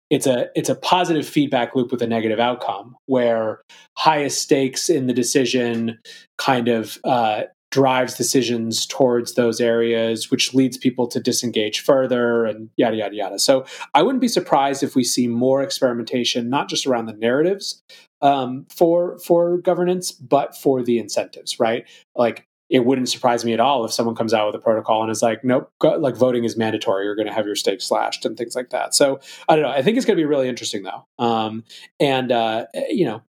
it's 0.09 0.27
a 0.27 0.49
it's 0.55 0.71
a 0.71 0.75
positive 0.75 1.29
feedback 1.29 1.77
loop 1.77 1.93
with 1.93 2.01
a 2.01 2.07
negative 2.07 2.41
outcome 2.41 2.97
where 3.05 3.61
highest 3.99 4.41
stakes 4.41 4.89
in 4.89 5.07
the 5.07 5.13
decision 5.13 5.99
kind 6.39 6.69
of 6.69 6.99
uh, 7.05 7.43
drives 7.75 8.15
decisions 8.15 8.87
towards 8.87 9.35
those 9.35 9.61
areas, 9.61 10.31
which 10.31 10.55
leads 10.55 10.79
people 10.79 11.09
to 11.09 11.19
disengage 11.19 11.81
further 11.81 12.45
and 12.45 12.71
yada, 12.77 12.97
yada, 12.97 13.17
yada. 13.17 13.37
So 13.41 13.67
I 13.95 14.03
wouldn't 14.05 14.21
be 14.21 14.29
surprised 14.29 14.85
if 14.85 14.95
we 14.95 15.03
see 15.03 15.27
more 15.27 15.61
experimentation, 15.61 16.49
not 16.49 16.69
just 16.69 16.87
around 16.87 17.07
the 17.07 17.15
narratives 17.15 17.83
um, 18.23 18.65
for, 18.71 19.19
for 19.19 19.59
governance, 19.59 20.13
but 20.13 20.57
for 20.57 20.85
the 20.85 21.01
incentives, 21.01 21.59
right? 21.59 21.85
Like 22.15 22.47
it 22.71 22.85
wouldn't 22.87 23.09
surprise 23.09 23.45
me 23.45 23.53
at 23.53 23.59
all 23.59 23.85
if 23.85 23.93
someone 23.93 24.15
comes 24.15 24.33
out 24.33 24.47
with 24.47 24.55
a 24.55 24.63
protocol 24.63 25.03
and 25.03 25.11
is 25.11 25.21
like, 25.21 25.43
nope, 25.43 25.69
go, 25.81 25.97
like 25.97 26.15
voting 26.15 26.45
is 26.45 26.57
mandatory. 26.57 27.07
You're 27.07 27.17
going 27.17 27.27
to 27.27 27.35
have 27.35 27.45
your 27.45 27.57
stake 27.57 27.81
slashed 27.81 28.25
and 28.25 28.37
things 28.37 28.55
like 28.55 28.71
that. 28.71 28.95
So 28.95 29.19
I 29.49 29.57
don't 29.57 29.65
know. 29.65 29.71
I 29.71 29.83
think 29.83 29.97
it's 29.97 30.07
going 30.07 30.17
to 30.17 30.23
be 30.23 30.27
really 30.27 30.49
interesting 30.49 30.85
though. 30.85 31.07
Um, 31.19 31.65
and, 31.99 32.31
uh, 32.31 32.67
you 32.89 33.05
know, 33.05 33.23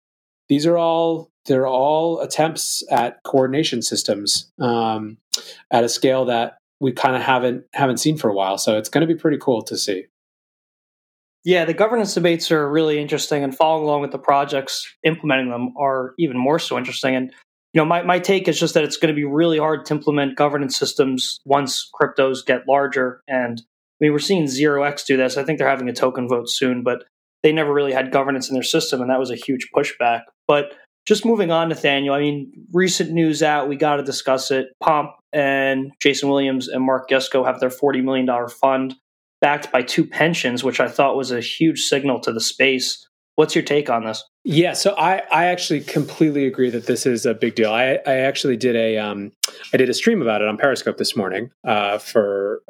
these 0.51 0.67
are 0.67 0.77
all 0.77 1.31
they're 1.47 1.67
all 1.67 2.21
attempts 2.21 2.83
at 2.91 3.23
coordination 3.23 3.83
systems 3.83 4.51
um, 4.61 5.19
at 5.71 5.85
a 5.85 5.89
scale 5.89 6.25
that 6.27 6.59
we 6.81 6.93
kind 6.93 7.17
of 7.17 7.23
haven't 7.23 7.65
haven't 7.73 7.99
seen 7.99 8.17
for 8.17 8.29
a 8.29 8.35
while. 8.35 8.59
So 8.59 8.77
it's 8.79 8.89
going 8.89 9.07
to 9.07 9.13
be 9.13 9.19
pretty 9.19 9.39
cool 9.41 9.63
to 9.63 9.77
see. 9.77 10.07
Yeah, 11.45 11.67
the 11.67 11.75
governance 11.75 12.15
debates 12.15 12.51
are 12.51 12.71
really 12.71 12.99
interesting, 12.99 13.45
and 13.45 13.55
following 13.55 13.85
along 13.85 14.01
with 14.01 14.13
the 14.13 14.19
projects 14.19 14.91
implementing 15.03 15.51
them 15.51 15.75
are 15.79 16.15
even 16.19 16.39
more 16.39 16.59
so 16.59 16.79
interesting. 16.79 17.15
And 17.15 17.33
you 17.75 17.81
know, 17.81 17.85
my 17.85 18.03
my 18.03 18.19
take 18.19 18.49
is 18.49 18.59
just 18.59 18.75
that 18.75 18.85
it's 18.85 18.97
going 18.97 19.13
to 19.13 19.17
be 19.17 19.25
really 19.25 19.59
hard 19.59 19.85
to 19.87 19.95
implement 19.95 20.37
governance 20.37 20.77
systems 20.77 21.41
once 21.45 21.91
cryptos 22.01 22.45
get 22.47 22.67
larger. 22.67 23.23
And 23.29 23.61
I 23.61 23.97
mean, 24.01 24.13
we're 24.13 24.21
seeing 24.21 24.49
Zero 24.49 24.85
X 24.85 25.05
do 25.05 25.17
this. 25.17 25.37
I 25.37 25.45
think 25.45 25.59
they're 25.59 25.69
having 25.69 25.89
a 25.89 25.93
token 25.93 26.29
vote 26.29 26.49
soon, 26.49 26.83
but 26.83 27.05
they 27.43 27.53
never 27.53 27.73
really 27.73 27.93
had 27.93 28.11
governance 28.11 28.49
in 28.49 28.55
their 28.55 28.63
system, 28.63 29.03
and 29.03 29.11
that 29.11 29.19
was 29.19 29.31
a 29.31 29.37
huge 29.37 29.69
pushback. 29.77 30.23
But 30.49 30.73
just 31.07 31.25
moving 31.25 31.51
on, 31.51 31.69
Nathaniel. 31.69 32.15
I 32.15 32.21
mean, 32.21 32.53
recent 32.73 33.11
news 33.11 33.43
out. 33.43 33.69
We 33.69 33.77
got 33.77 33.97
to 33.97 34.03
discuss 34.03 34.51
it. 34.51 34.69
Pomp 34.81 35.11
and 35.33 35.93
Jason 36.01 36.29
Williams 36.29 36.69
and 36.69 36.85
Mark 36.85 37.11
Yusko 37.11 37.45
have 37.45 37.61
their 37.61 37.71
forty 37.71 38.01
million 38.01 38.27
dollar 38.27 38.49
fund 38.49 38.95
backed 39.41 39.71
by 39.71 39.83
two 39.83 40.07
pensions, 40.07 40.65
which 40.65 40.81
I 40.81 40.89
thought 40.89 41.17
was 41.17 41.31
a 41.31 41.41
huge 41.41 41.81
signal 41.81 42.21
to 42.21 42.33
the 42.33 42.41
space. 42.41 43.07
What's 43.37 43.55
your 43.55 43.65
take 43.65 43.91
on 43.91 44.05
this? 44.05 44.25
Yeah, 44.45 44.75
so 44.75 44.95
I, 44.97 45.23
I 45.33 45.47
actually 45.47 45.81
completely 45.81 46.47
agree 46.47 46.71
that 46.71 46.87
this 46.87 47.07
is 47.07 47.27
a 47.27 47.35
big 47.35 47.55
deal. 47.55 47.73
I, 47.73 47.99
I 48.07 48.19
actually 48.19 48.57
did 48.57 48.77
a 48.77 48.99
um, 48.99 49.33
I 49.73 49.77
did 49.77 49.89
a 49.89 49.95
stream 49.95 50.23
about 50.23 50.43
it 50.43 50.49
on 50.49 50.57
Periscope 50.57 50.99
this 50.99 51.17
morning 51.17 51.51
uh, 51.65 51.99
for 51.99 52.61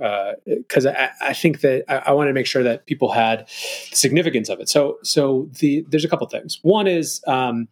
because 0.46 0.86
uh, 0.86 0.94
I, 0.96 1.30
I 1.30 1.32
think 1.34 1.60
that 1.60 1.84
I, 1.88 2.10
I 2.10 2.12
wanted 2.12 2.28
to 2.28 2.34
make 2.34 2.46
sure 2.46 2.62
that 2.62 2.86
people 2.86 3.12
had 3.12 3.48
the 3.90 3.96
significance 3.96 4.48
of 4.48 4.60
it. 4.60 4.68
So 4.68 4.98
so 5.02 5.50
the 5.58 5.84
there's 5.88 6.04
a 6.04 6.08
couple 6.08 6.26
things. 6.28 6.60
One 6.62 6.86
is 6.86 7.20
um, 7.26 7.68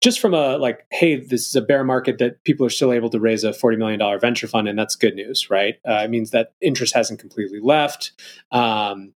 just 0.00 0.20
from 0.20 0.34
a 0.34 0.58
like, 0.58 0.86
hey, 0.92 1.16
this 1.16 1.48
is 1.48 1.56
a 1.56 1.62
bear 1.62 1.82
market 1.82 2.18
that 2.18 2.44
people 2.44 2.66
are 2.66 2.70
still 2.70 2.92
able 2.92 3.08
to 3.10 3.18
raise 3.18 3.42
a 3.42 3.54
forty 3.54 3.78
million 3.78 3.98
dollar 3.98 4.18
venture 4.18 4.46
fund, 4.46 4.68
and 4.68 4.78
that's 4.78 4.94
good 4.94 5.14
news, 5.14 5.48
right? 5.50 5.76
Uh, 5.88 6.02
it 6.04 6.10
means 6.10 6.30
that 6.30 6.52
interest 6.60 6.94
hasn't 6.94 7.18
completely 7.18 7.58
left. 7.60 8.12
Um, 8.52 9.14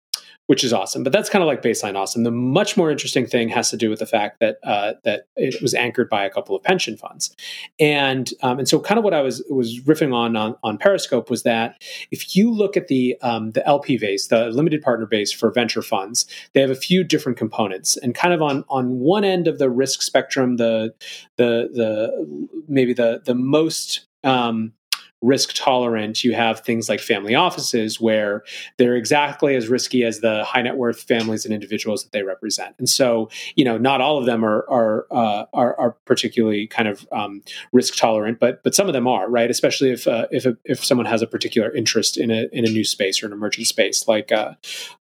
which 0.50 0.64
is 0.64 0.74
awesome. 0.74 1.04
But 1.04 1.14
that's 1.14 1.30
kind 1.30 1.44
of 1.44 1.48
like 1.48 1.62
baseline 1.62 1.96
awesome. 1.96 2.24
The 2.24 2.32
much 2.32 2.76
more 2.76 2.90
interesting 2.90 3.28
thing 3.28 3.50
has 3.50 3.70
to 3.70 3.78
do 3.78 3.88
with 3.88 4.00
the 4.00 4.08
fact 4.08 4.40
that 4.40 4.58
uh, 4.64 4.94
that 5.04 5.28
it 5.36 5.62
was 5.62 5.76
anchored 5.76 6.10
by 6.10 6.26
a 6.26 6.30
couple 6.32 6.56
of 6.56 6.64
pension 6.64 6.98
funds, 6.98 7.36
and 7.80 8.34
um, 8.42 8.58
and 8.58 8.68
so 8.68 8.80
kind 8.80 8.98
of 8.98 9.04
what 9.04 9.14
I 9.14 9.22
was 9.22 9.44
was 9.52 9.80
riffing 9.82 10.12
on, 10.12 10.36
on 10.36 10.56
on 10.64 10.80
Periscope 10.80 11.30
was 11.30 11.44
that 11.44 11.84
if 12.10 12.36
you 12.36 12.52
look 12.52 12.76
at 12.76 12.88
the 12.88 13.16
um, 13.22 13.52
the 13.52 13.64
LP 13.68 14.00
base, 14.00 14.30
the 14.30 14.50
limited 14.50 14.82
partner 14.82 15.06
base 15.06 15.32
for 15.32 15.52
venture 15.52 15.84
funds, 15.84 16.26
they 16.54 16.62
have 16.62 16.72
a 16.72 16.76
few 16.76 17.04
different 17.04 17.38
components, 17.38 17.96
and 17.98 18.16
kind 18.16 18.34
of 18.34 18.42
on 18.42 18.66
on 18.70 18.98
one 18.98 19.24
end 19.24 19.48
of 19.48 19.60
the 19.60 19.70
risk 19.70 20.02
spectrum, 20.02 20.58
the 20.58 20.96
the 21.38 21.70
the 21.72 22.50
maybe 22.68 22.94
the 22.94 23.22
the 23.24 23.36
most 23.36 24.08
um, 24.24 24.74
risk 25.22 25.52
tolerant, 25.54 26.24
you 26.24 26.34
have 26.34 26.62
things 26.62 26.88
like 26.88 27.02
family 27.02 27.36
offices 27.36 28.00
where 28.00 28.44
they're 28.78 28.96
exactly 28.96 29.56
as 29.56 29.68
risky 29.68 30.04
as 30.06 30.20
the 30.22 30.44
high 30.46 30.62
net 30.62 30.78
worth 30.78 31.02
families 31.02 31.44
and 31.44 31.54
individuals 31.54 32.04
that 32.04 32.12
they 32.14 32.24
represent. 32.24 32.74
And 32.80 32.88
so, 32.88 33.30
you 33.56 33.66
know, 33.66 33.78
not 33.78 34.00
all 34.00 34.18
of 34.18 34.26
them 34.26 34.46
are 34.46 34.66
are 34.70 35.08
uh, 35.12 35.46
are, 35.54 35.80
are, 35.80 35.96
particularly 36.06 36.68
kind 36.68 36.88
of 36.88 37.08
um, 37.12 37.42
risk 37.74 37.96
tolerant, 37.96 38.40
but 38.40 38.64
but 38.64 38.74
some 38.74 38.88
of 38.88 38.94
them 38.94 39.08
are 39.08 39.30
right, 39.30 39.52
especially 39.52 39.92
if 39.92 40.08
uh, 40.08 40.28
if 40.32 40.46
a, 40.46 40.58
if 40.64 40.84
someone 40.84 41.06
has 41.06 41.22
a 41.22 41.28
particular 41.28 41.74
interest 41.76 42.18
in 42.18 42.32
a 42.32 42.48
in 42.54 42.66
a 42.66 42.70
new 42.70 42.84
space 42.84 43.22
or 43.22 43.26
an 43.26 43.34
emerging 43.34 43.66
space 43.66 44.08
like 44.08 44.32
uh, 44.32 44.54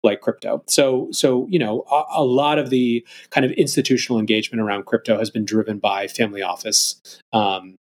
like 0.02 0.20
crypto. 0.20 0.62
So 0.66 1.08
so 1.12 1.46
you 1.48 1.58
know, 1.58 1.84
a, 1.90 2.02
a 2.16 2.24
lot 2.24 2.58
of 2.58 2.70
the 2.70 3.06
kind 3.30 3.46
of 3.46 3.52
institutional 3.52 4.18
engagement 4.18 4.60
around 4.60 4.86
crypto 4.86 5.18
has 5.18 5.30
been 5.30 5.44
driven 5.44 5.78
by 5.78 6.08
family 6.08 6.42
office 6.42 7.22
um, 7.32 7.76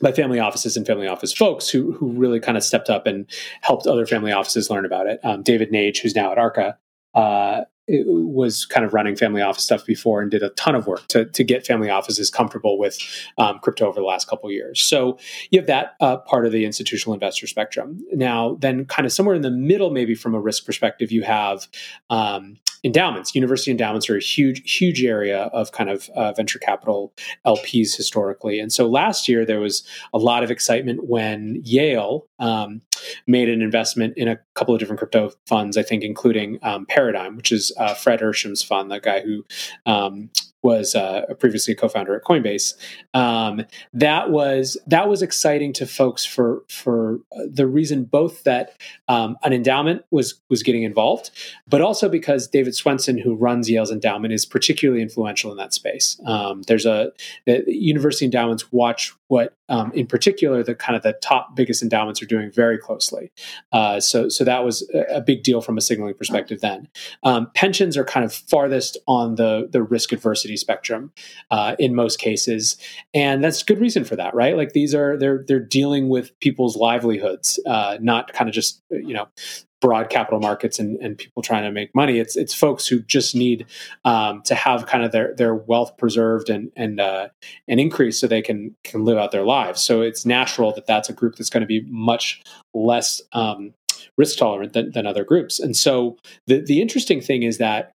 by 0.00 0.12
family 0.12 0.38
offices 0.38 0.76
and 0.76 0.86
family 0.86 1.06
office 1.06 1.32
folks 1.32 1.68
who 1.68 1.92
who 1.92 2.12
really 2.12 2.40
kind 2.40 2.56
of 2.56 2.64
stepped 2.64 2.90
up 2.90 3.06
and 3.06 3.26
helped 3.60 3.86
other 3.86 4.06
family 4.06 4.32
offices 4.32 4.70
learn 4.70 4.84
about 4.84 5.06
it. 5.06 5.20
Um, 5.24 5.42
David 5.42 5.70
Nage, 5.70 5.98
who's 5.98 6.14
now 6.14 6.32
at 6.32 6.38
Arca, 6.38 6.78
uh, 7.14 7.62
was 7.88 8.66
kind 8.66 8.86
of 8.86 8.94
running 8.94 9.16
family 9.16 9.42
office 9.42 9.64
stuff 9.64 9.84
before 9.84 10.22
and 10.22 10.30
did 10.30 10.42
a 10.42 10.50
ton 10.50 10.74
of 10.74 10.86
work 10.86 11.06
to, 11.08 11.24
to 11.24 11.42
get 11.42 11.66
family 11.66 11.90
offices 11.90 12.30
comfortable 12.30 12.78
with 12.78 12.98
um, 13.38 13.58
crypto 13.58 13.86
over 13.86 13.98
the 13.98 14.06
last 14.06 14.28
couple 14.28 14.50
years. 14.50 14.80
So 14.80 15.18
you 15.50 15.58
have 15.58 15.66
that 15.66 15.94
uh, 16.00 16.18
part 16.18 16.46
of 16.46 16.52
the 16.52 16.64
institutional 16.64 17.14
investor 17.14 17.46
spectrum. 17.46 17.98
Now, 18.12 18.56
then, 18.60 18.84
kind 18.84 19.06
of 19.06 19.12
somewhere 19.12 19.34
in 19.34 19.42
the 19.42 19.50
middle, 19.50 19.90
maybe 19.90 20.14
from 20.14 20.34
a 20.34 20.40
risk 20.40 20.64
perspective, 20.64 21.10
you 21.10 21.22
have 21.22 21.66
um, 22.10 22.58
endowments. 22.84 23.34
University 23.34 23.70
endowments 23.70 24.08
are 24.08 24.16
a 24.16 24.20
huge, 24.20 24.78
huge 24.78 25.04
area 25.04 25.44
of 25.52 25.72
kind 25.72 25.90
of 25.90 26.08
uh, 26.10 26.32
venture 26.32 26.58
capital 26.58 27.12
LPs 27.46 27.96
historically. 27.96 28.60
And 28.60 28.72
so 28.72 28.88
last 28.88 29.28
year 29.28 29.44
there 29.44 29.60
was 29.60 29.84
a 30.12 30.18
lot 30.18 30.42
of 30.42 30.50
excitement 30.50 31.08
when 31.08 31.60
Yale 31.64 32.26
um, 32.38 32.82
made 33.26 33.48
an 33.48 33.62
investment 33.62 34.16
in 34.16 34.28
a 34.28 34.38
couple 34.54 34.74
of 34.74 34.80
different 34.80 34.98
crypto 34.98 35.32
funds, 35.46 35.76
I 35.76 35.82
think, 35.82 36.02
including 36.02 36.58
um, 36.62 36.86
Paradigm, 36.86 37.36
which 37.36 37.52
is 37.52 37.72
uh, 37.76 37.94
Fred 37.94 38.20
Ehrsam's 38.20 38.62
fund, 38.62 38.90
the 38.90 39.00
guy 39.00 39.20
who 39.20 39.44
um, 39.86 40.30
was 40.62 40.94
uh, 40.94 41.22
previously 41.38 41.72
a 41.72 41.76
co-founder 41.76 42.14
at 42.14 42.24
Coinbase. 42.24 42.74
Um, 43.14 43.64
that 43.94 44.30
was 44.30 44.76
that 44.86 45.08
was 45.08 45.22
exciting 45.22 45.72
to 45.74 45.86
folks 45.86 46.24
for 46.24 46.62
for 46.68 47.20
the 47.46 47.66
reason 47.66 48.04
both 48.04 48.44
that 48.44 48.80
um, 49.08 49.36
an 49.42 49.52
endowment 49.52 50.04
was 50.10 50.40
was 50.48 50.62
getting 50.62 50.82
involved, 50.82 51.30
but 51.66 51.80
also 51.80 52.08
because 52.08 52.48
David 52.48 52.74
Swensen, 52.74 53.20
who 53.20 53.34
runs 53.34 53.70
Yale's 53.70 53.90
endowment, 53.90 54.34
is 54.34 54.44
particularly 54.44 55.02
influential 55.02 55.50
in 55.50 55.56
that 55.56 55.72
space. 55.72 56.20
Um, 56.26 56.62
there's 56.62 56.86
a 56.86 57.12
university 57.46 58.26
endowments 58.26 58.70
watch 58.72 59.14
what, 59.30 59.54
um, 59.68 59.92
in 59.92 60.08
particular, 60.08 60.64
the 60.64 60.74
kind 60.74 60.96
of 60.96 61.04
the 61.04 61.12
top 61.22 61.54
biggest 61.54 61.82
endowments 61.82 62.20
are 62.20 62.26
doing 62.26 62.50
very 62.50 62.76
closely. 62.76 63.30
Uh, 63.70 64.00
so 64.00 64.28
so 64.28 64.42
that 64.42 64.64
was 64.64 64.90
a 65.08 65.20
big 65.20 65.44
deal 65.44 65.60
from 65.60 65.78
a 65.78 65.80
signaling 65.80 66.14
perspective. 66.14 66.60
Then 66.60 66.88
um, 67.22 67.48
pensions 67.54 67.96
are 67.96 68.04
kind 68.04 68.26
of 68.26 68.34
farthest 68.34 68.98
on 69.06 69.36
the 69.36 69.68
the 69.70 69.84
risk 69.84 70.10
adversity 70.10 70.56
spectrum 70.56 71.12
uh, 71.52 71.76
in 71.78 71.94
most 71.94 72.18
cases, 72.18 72.76
and 73.14 73.42
that's 73.44 73.62
good 73.62 73.80
reason 73.80 74.02
for 74.02 74.16
that, 74.16 74.34
right? 74.34 74.56
Like 74.56 74.72
these 74.72 74.96
are 74.96 75.16
they're 75.16 75.44
they're 75.46 75.60
dealing 75.60 76.08
with 76.08 76.36
people's 76.40 76.76
livelihoods, 76.76 77.60
uh, 77.66 77.98
not 78.00 78.32
kind 78.32 78.48
of 78.48 78.54
just 78.54 78.82
you 78.90 79.14
know 79.14 79.28
broad 79.80 80.10
capital 80.10 80.40
markets 80.40 80.78
and, 80.78 80.98
and 80.98 81.16
people 81.16 81.42
trying 81.42 81.62
to 81.62 81.72
make 81.72 81.94
money. 81.94 82.18
It's 82.18 82.36
it's 82.36 82.54
folks 82.54 82.86
who 82.86 83.00
just 83.00 83.34
need 83.34 83.66
um, 84.04 84.42
to 84.42 84.54
have 84.54 84.86
kind 84.86 85.04
of 85.04 85.12
their 85.12 85.34
their 85.34 85.54
wealth 85.54 85.96
preserved 85.96 86.50
and 86.50 86.70
and 86.76 87.00
uh, 87.00 87.28
and 87.66 87.80
increased 87.80 88.20
so 88.20 88.26
they 88.26 88.42
can 88.42 88.76
can 88.84 89.04
live 89.04 89.18
out 89.18 89.32
their 89.32 89.44
lives. 89.44 89.82
So 89.82 90.02
it's 90.02 90.26
natural 90.26 90.72
that 90.74 90.86
that's 90.86 91.08
a 91.08 91.12
group 91.12 91.36
that's 91.36 91.50
going 91.50 91.62
to 91.62 91.66
be 91.66 91.82
much 91.88 92.42
less 92.74 93.20
um, 93.32 93.74
risk 94.16 94.38
tolerant 94.38 94.72
than, 94.72 94.92
than 94.92 95.06
other 95.06 95.24
groups. 95.24 95.58
And 95.58 95.76
so 95.76 96.16
the 96.46 96.60
the 96.60 96.80
interesting 96.80 97.20
thing 97.20 97.42
is 97.42 97.58
that 97.58 97.92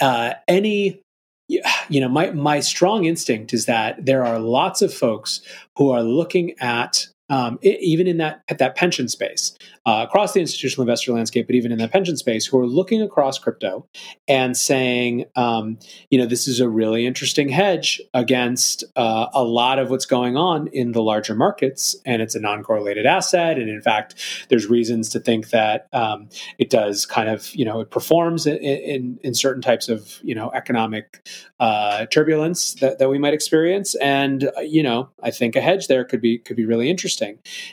uh, 0.00 0.34
any 0.48 1.00
you 1.48 2.00
know 2.00 2.08
my 2.08 2.30
my 2.30 2.60
strong 2.60 3.04
instinct 3.04 3.52
is 3.52 3.66
that 3.66 4.04
there 4.04 4.24
are 4.24 4.38
lots 4.38 4.82
of 4.82 4.92
folks 4.92 5.42
who 5.76 5.90
are 5.90 6.02
looking 6.02 6.54
at 6.60 7.06
um, 7.28 7.58
it, 7.62 7.80
even 7.80 8.06
in 8.06 8.18
that 8.18 8.42
at 8.48 8.58
that 8.58 8.76
pension 8.76 9.08
space, 9.08 9.56
uh, 9.84 10.04
across 10.06 10.32
the 10.32 10.40
institutional 10.40 10.82
investor 10.82 11.12
landscape, 11.12 11.46
but 11.46 11.56
even 11.56 11.72
in 11.72 11.78
the 11.78 11.88
pension 11.88 12.16
space, 12.16 12.46
who 12.46 12.58
are 12.58 12.66
looking 12.66 13.02
across 13.02 13.38
crypto 13.38 13.86
and 14.28 14.56
saying, 14.56 15.24
um, 15.34 15.78
you 16.10 16.18
know, 16.18 16.26
this 16.26 16.46
is 16.46 16.60
a 16.60 16.68
really 16.68 17.06
interesting 17.06 17.48
hedge 17.48 18.00
against 18.14 18.84
uh, 18.96 19.26
a 19.32 19.42
lot 19.42 19.78
of 19.78 19.90
what's 19.90 20.06
going 20.06 20.36
on 20.36 20.68
in 20.68 20.92
the 20.92 21.02
larger 21.02 21.34
markets, 21.34 21.96
and 22.04 22.22
it's 22.22 22.34
a 22.34 22.40
non-correlated 22.40 23.06
asset, 23.06 23.58
and 23.58 23.68
in 23.68 23.82
fact, 23.82 24.14
there's 24.48 24.66
reasons 24.66 25.08
to 25.08 25.20
think 25.20 25.50
that 25.50 25.88
um, 25.92 26.28
it 26.58 26.70
does 26.70 27.06
kind 27.06 27.28
of, 27.28 27.54
you 27.54 27.64
know, 27.64 27.80
it 27.80 27.90
performs 27.90 28.46
in, 28.46 28.56
in, 28.56 29.18
in 29.22 29.34
certain 29.34 29.62
types 29.62 29.88
of, 29.88 30.20
you 30.22 30.34
know, 30.34 30.50
economic 30.54 31.28
uh, 31.58 32.06
turbulence 32.06 32.74
that, 32.74 32.98
that 32.98 33.08
we 33.08 33.18
might 33.18 33.34
experience, 33.34 33.94
and 33.96 34.50
uh, 34.56 34.60
you 34.60 34.82
know, 34.82 35.08
I 35.22 35.30
think 35.30 35.56
a 35.56 35.60
hedge 35.60 35.88
there 35.88 36.04
could 36.04 36.20
be 36.20 36.38
could 36.38 36.56
be 36.56 36.64
really 36.64 36.88
interesting. 36.90 37.15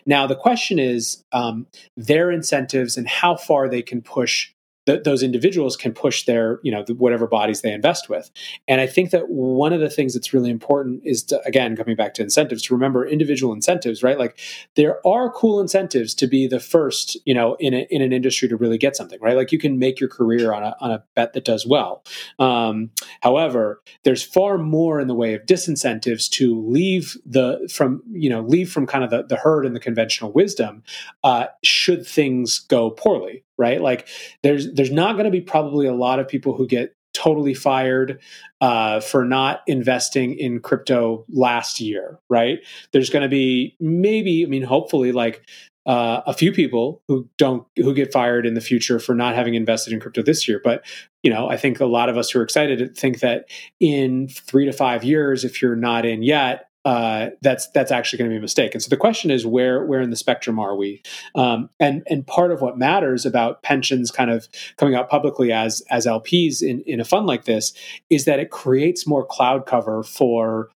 Now, 0.05 0.27
the 0.27 0.35
question 0.35 0.79
is 0.79 1.23
um, 1.31 1.67
their 1.97 2.31
incentives 2.31 2.97
and 2.97 3.07
how 3.07 3.35
far 3.35 3.69
they 3.69 3.81
can 3.81 4.01
push 4.01 4.52
th- 4.85 5.03
those 5.03 5.23
individuals 5.23 5.77
can 5.77 5.93
push 5.93 6.25
their 6.25 6.59
you 6.63 6.71
know 6.71 6.83
whatever 6.97 7.27
bodies 7.27 7.61
they 7.61 7.71
invest 7.71 8.09
with. 8.09 8.31
And 8.67 8.81
i 8.81 8.87
think 8.87 9.11
that 9.11 9.29
one 9.29 9.73
of 9.73 9.79
the 9.79 9.89
things 9.89 10.13
that's 10.13 10.33
really 10.33 10.49
important 10.49 11.01
is 11.03 11.23
to 11.23 11.41
again 11.45 11.75
coming 11.75 11.95
back 11.95 12.13
to 12.15 12.21
incentives 12.21 12.63
to 12.63 12.73
remember 12.73 13.05
individual 13.05 13.53
incentives 13.53 14.03
right? 14.03 14.17
Like 14.17 14.39
there 14.75 15.05
are 15.05 15.31
cool 15.31 15.59
incentives 15.59 16.13
to 16.15 16.27
be 16.27 16.47
the 16.47 16.59
first 16.59 17.17
you 17.25 17.33
know 17.33 17.55
in, 17.59 17.73
a, 17.73 17.87
in 17.89 18.01
an 18.01 18.13
industry 18.13 18.47
to 18.49 18.55
really 18.55 18.77
get 18.77 18.95
something 18.95 19.19
right? 19.21 19.35
Like 19.35 19.51
you 19.51 19.59
can 19.59 19.79
make 19.79 19.99
your 19.99 20.09
career 20.09 20.53
on 20.53 20.63
a, 20.63 20.75
on 20.79 20.91
a 20.91 21.03
bet 21.15 21.33
that 21.33 21.45
does 21.45 21.65
well. 21.65 22.03
Um, 22.39 22.91
however 23.21 23.81
there's 24.03 24.23
far 24.23 24.57
more 24.57 24.99
in 24.99 25.07
the 25.07 25.15
way 25.15 25.33
of 25.33 25.45
disincentives 25.45 26.29
to 26.31 26.59
leave 26.67 27.17
the 27.25 27.69
from 27.71 28.03
you 28.11 28.29
know 28.29 28.41
leave 28.41 28.71
from 28.71 28.85
kind 28.85 29.03
of 29.03 29.09
the, 29.09 29.23
the 29.23 29.37
herd 29.37 29.65
and 29.65 29.75
the 29.75 29.79
conventional 29.79 30.31
wisdom 30.31 30.83
uh, 31.23 31.47
should 31.63 32.05
things 32.05 32.59
go 32.59 32.89
poorly 32.89 33.43
right? 33.57 33.81
Like 33.81 34.07
there's 34.41 34.73
there's 34.73 34.91
not 34.91 35.13
going 35.13 35.25
to 35.25 35.31
be 35.31 35.41
probably 35.41 35.87
a 35.87 35.93
lot 35.93 36.19
of 36.19 36.27
people 36.27 36.55
who 36.55 36.67
get 36.67 36.95
totally 37.13 37.53
fired 37.53 38.19
uh, 38.59 38.99
for 38.99 39.23
not 39.23 39.61
investing 39.67 40.37
in 40.37 40.59
crypto 40.59 41.25
last 41.29 41.79
year, 41.79 42.19
right? 42.29 42.59
There's 42.91 43.09
going 43.09 43.23
to 43.23 43.29
be 43.29 43.75
maybe, 43.79 44.43
I 44.43 44.47
mean, 44.47 44.63
hopefully, 44.63 45.11
like 45.11 45.45
uh, 45.85 46.21
a 46.25 46.33
few 46.33 46.51
people 46.51 47.01
who 47.07 47.27
don't 47.37 47.67
who 47.75 47.93
get 47.93 48.13
fired 48.13 48.45
in 48.45 48.53
the 48.53 48.61
future 48.61 48.99
for 48.99 49.13
not 49.13 49.35
having 49.35 49.53
invested 49.53 49.93
in 49.93 49.99
crypto 49.99 50.21
this 50.21 50.47
year. 50.47 50.61
But 50.63 50.85
you 51.23 51.31
know, 51.31 51.49
I 51.49 51.57
think 51.57 51.79
a 51.79 51.85
lot 51.85 52.09
of 52.09 52.17
us 52.17 52.29
who 52.29 52.39
are 52.39 52.43
excited 52.43 52.97
think 52.97 53.19
that 53.19 53.45
in 53.79 54.27
three 54.29 54.65
to 54.65 54.73
five 54.73 55.03
years, 55.03 55.43
if 55.43 55.61
you're 55.61 55.75
not 55.75 56.05
in 56.05 56.23
yet, 56.23 56.69
uh, 56.85 57.29
that's 57.41 57.67
that's 57.69 57.91
actually 57.91 58.17
going 58.17 58.29
to 58.29 58.33
be 58.33 58.37
a 58.37 58.41
mistake. 58.41 58.73
And 58.73 58.83
so 58.83 58.89
the 58.89 58.97
question 58.97 59.31
is, 59.31 59.45
where 59.45 59.85
where 59.85 60.01
in 60.01 60.09
the 60.09 60.15
spectrum 60.15 60.59
are 60.59 60.75
we? 60.75 61.01
Um, 61.35 61.69
and 61.79 62.03
and 62.09 62.25
part 62.27 62.51
of 62.51 62.61
what 62.61 62.77
matters 62.77 63.25
about 63.25 63.63
pensions 63.63 64.11
kind 64.11 64.29
of 64.29 64.47
coming 64.77 64.95
out 64.95 65.09
publicly 65.09 65.51
as 65.51 65.81
as 65.89 66.05
LPs 66.05 66.61
in 66.61 66.81
in 66.81 66.99
a 66.99 67.05
fund 67.05 67.25
like 67.25 67.45
this 67.45 67.73
is 68.09 68.25
that 68.25 68.39
it 68.39 68.51
creates 68.51 69.07
more 69.07 69.25
cloud 69.25 69.65
cover 69.65 70.03
for 70.03 70.69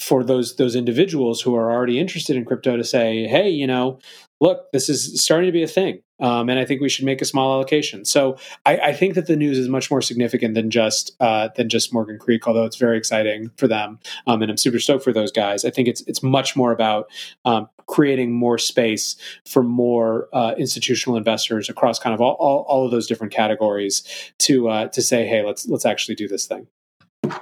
for 0.00 0.24
those 0.24 0.56
those 0.56 0.74
individuals 0.74 1.42
who 1.42 1.54
are 1.54 1.70
already 1.70 1.98
interested 1.98 2.36
in 2.36 2.44
crypto 2.44 2.76
to 2.76 2.84
say, 2.84 3.26
hey, 3.26 3.50
you 3.50 3.66
know, 3.66 3.98
look, 4.40 4.72
this 4.72 4.88
is 4.88 5.22
starting 5.22 5.46
to 5.46 5.52
be 5.52 5.62
a 5.62 5.68
thing. 5.68 6.00
Um, 6.20 6.48
and 6.48 6.58
I 6.58 6.64
think 6.64 6.80
we 6.80 6.88
should 6.88 7.04
make 7.04 7.22
a 7.22 7.24
small 7.24 7.52
allocation. 7.54 8.04
So 8.04 8.36
I, 8.66 8.76
I, 8.78 8.92
think 8.92 9.14
that 9.14 9.26
the 9.26 9.36
news 9.36 9.58
is 9.58 9.68
much 9.68 9.90
more 9.90 10.02
significant 10.02 10.54
than 10.54 10.70
just 10.70 11.16
uh, 11.20 11.48
than 11.56 11.68
just 11.68 11.92
Morgan 11.92 12.18
Creek, 12.18 12.46
although 12.46 12.64
it's 12.64 12.76
very 12.76 12.98
exciting 12.98 13.50
for 13.56 13.66
them, 13.66 13.98
um, 14.26 14.42
and 14.42 14.50
I'm 14.50 14.56
super 14.56 14.78
stoked 14.78 15.04
for 15.04 15.12
those 15.12 15.32
guys. 15.32 15.64
I 15.64 15.70
think 15.70 15.88
it's 15.88 16.02
it's 16.02 16.22
much 16.22 16.56
more 16.56 16.72
about 16.72 17.10
um, 17.44 17.68
creating 17.86 18.32
more 18.32 18.58
space 18.58 19.16
for 19.46 19.62
more 19.62 20.28
uh, 20.32 20.54
institutional 20.56 21.16
investors 21.16 21.68
across 21.68 21.98
kind 21.98 22.14
of 22.14 22.20
all, 22.20 22.36
all, 22.38 22.64
all, 22.68 22.84
of 22.84 22.92
those 22.92 23.06
different 23.06 23.32
categories 23.32 24.32
to 24.38 24.68
uh, 24.68 24.88
to 24.88 25.02
say, 25.02 25.26
hey, 25.26 25.44
let's 25.44 25.66
let's 25.68 25.86
actually 25.86 26.14
do 26.14 26.28
this 26.28 26.46
thing. 26.46 26.66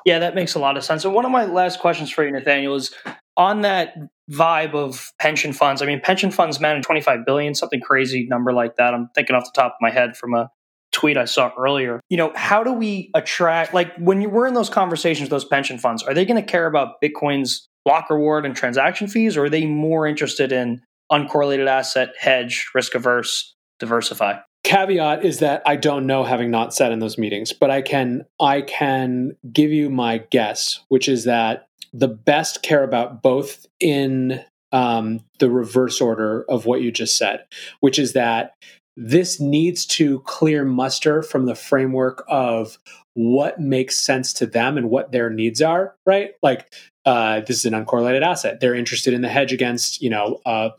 Yeah, 0.04 0.18
that 0.18 0.34
makes 0.34 0.54
a 0.54 0.58
lot 0.58 0.76
of 0.76 0.84
sense. 0.84 1.04
And 1.04 1.14
one 1.14 1.24
of 1.24 1.30
my 1.30 1.44
last 1.44 1.80
questions 1.80 2.10
for 2.10 2.24
you, 2.24 2.32
Nathaniel, 2.32 2.74
is 2.74 2.94
on 3.38 3.62
that 3.62 3.94
vibe 4.30 4.74
of 4.74 5.12
pension 5.18 5.52
funds. 5.52 5.80
I 5.80 5.86
mean, 5.86 6.00
pension 6.00 6.30
funds 6.30 6.60
manage 6.60 6.84
25 6.84 7.24
billion, 7.24 7.54
something 7.54 7.80
crazy 7.80 8.26
number 8.28 8.52
like 8.52 8.76
that. 8.76 8.92
I'm 8.92 9.08
thinking 9.14 9.34
off 9.34 9.44
the 9.44 9.58
top 9.58 9.72
of 9.72 9.76
my 9.80 9.90
head 9.90 10.16
from 10.16 10.34
a 10.34 10.50
tweet 10.92 11.16
I 11.16 11.24
saw 11.24 11.52
earlier. 11.56 12.00
You 12.10 12.16
know, 12.16 12.32
how 12.34 12.64
do 12.64 12.72
we 12.72 13.10
attract 13.14 13.72
like 13.72 13.94
when 13.96 14.20
you, 14.20 14.28
we're 14.28 14.46
in 14.46 14.54
those 14.54 14.68
conversations 14.68 15.26
with 15.26 15.30
those 15.30 15.44
pension 15.44 15.78
funds, 15.78 16.02
are 16.02 16.12
they 16.12 16.26
going 16.26 16.42
to 16.42 16.46
care 16.46 16.66
about 16.66 17.00
Bitcoin's 17.02 17.68
block 17.84 18.10
reward 18.10 18.44
and 18.44 18.54
transaction 18.54 19.06
fees 19.06 19.36
or 19.36 19.44
are 19.44 19.50
they 19.50 19.64
more 19.64 20.06
interested 20.06 20.52
in 20.52 20.82
uncorrelated 21.10 21.68
asset, 21.68 22.10
hedge, 22.18 22.68
risk 22.74 22.94
averse, 22.94 23.54
diversify? 23.78 24.38
caveat 24.64 25.24
is 25.24 25.38
that 25.38 25.62
I 25.64 25.76
don't 25.76 26.06
know 26.06 26.24
having 26.24 26.50
not 26.50 26.74
sat 26.74 26.92
in 26.92 26.98
those 26.98 27.16
meetings, 27.16 27.52
but 27.52 27.70
I 27.70 27.80
can 27.80 28.26
I 28.40 28.60
can 28.60 29.36
give 29.50 29.70
you 29.70 29.88
my 29.88 30.18
guess, 30.30 30.80
which 30.88 31.08
is 31.08 31.24
that 31.24 31.67
the 31.92 32.08
best 32.08 32.62
care 32.62 32.84
about 32.84 33.22
both 33.22 33.66
in 33.80 34.44
um, 34.72 35.20
the 35.38 35.50
reverse 35.50 36.00
order 36.00 36.44
of 36.48 36.66
what 36.66 36.82
you 36.82 36.92
just 36.92 37.16
said, 37.16 37.44
which 37.80 37.98
is 37.98 38.12
that 38.12 38.54
this 38.96 39.40
needs 39.40 39.86
to 39.86 40.20
clear 40.20 40.64
muster 40.64 41.22
from 41.22 41.46
the 41.46 41.54
framework 41.54 42.24
of 42.28 42.78
what 43.14 43.60
makes 43.60 43.98
sense 43.98 44.32
to 44.32 44.46
them 44.46 44.76
and 44.76 44.90
what 44.90 45.12
their 45.12 45.30
needs 45.30 45.62
are, 45.62 45.94
right? 46.04 46.32
Like 46.42 46.72
uh, 47.04 47.40
this 47.40 47.58
is 47.58 47.64
an 47.64 47.72
uncorrelated 47.72 48.22
asset. 48.22 48.60
They're 48.60 48.74
interested 48.74 49.14
in 49.14 49.22
the 49.22 49.28
hedge 49.28 49.52
against, 49.52 50.02
you 50.02 50.10
know, 50.10 50.40
uh, 50.44 50.70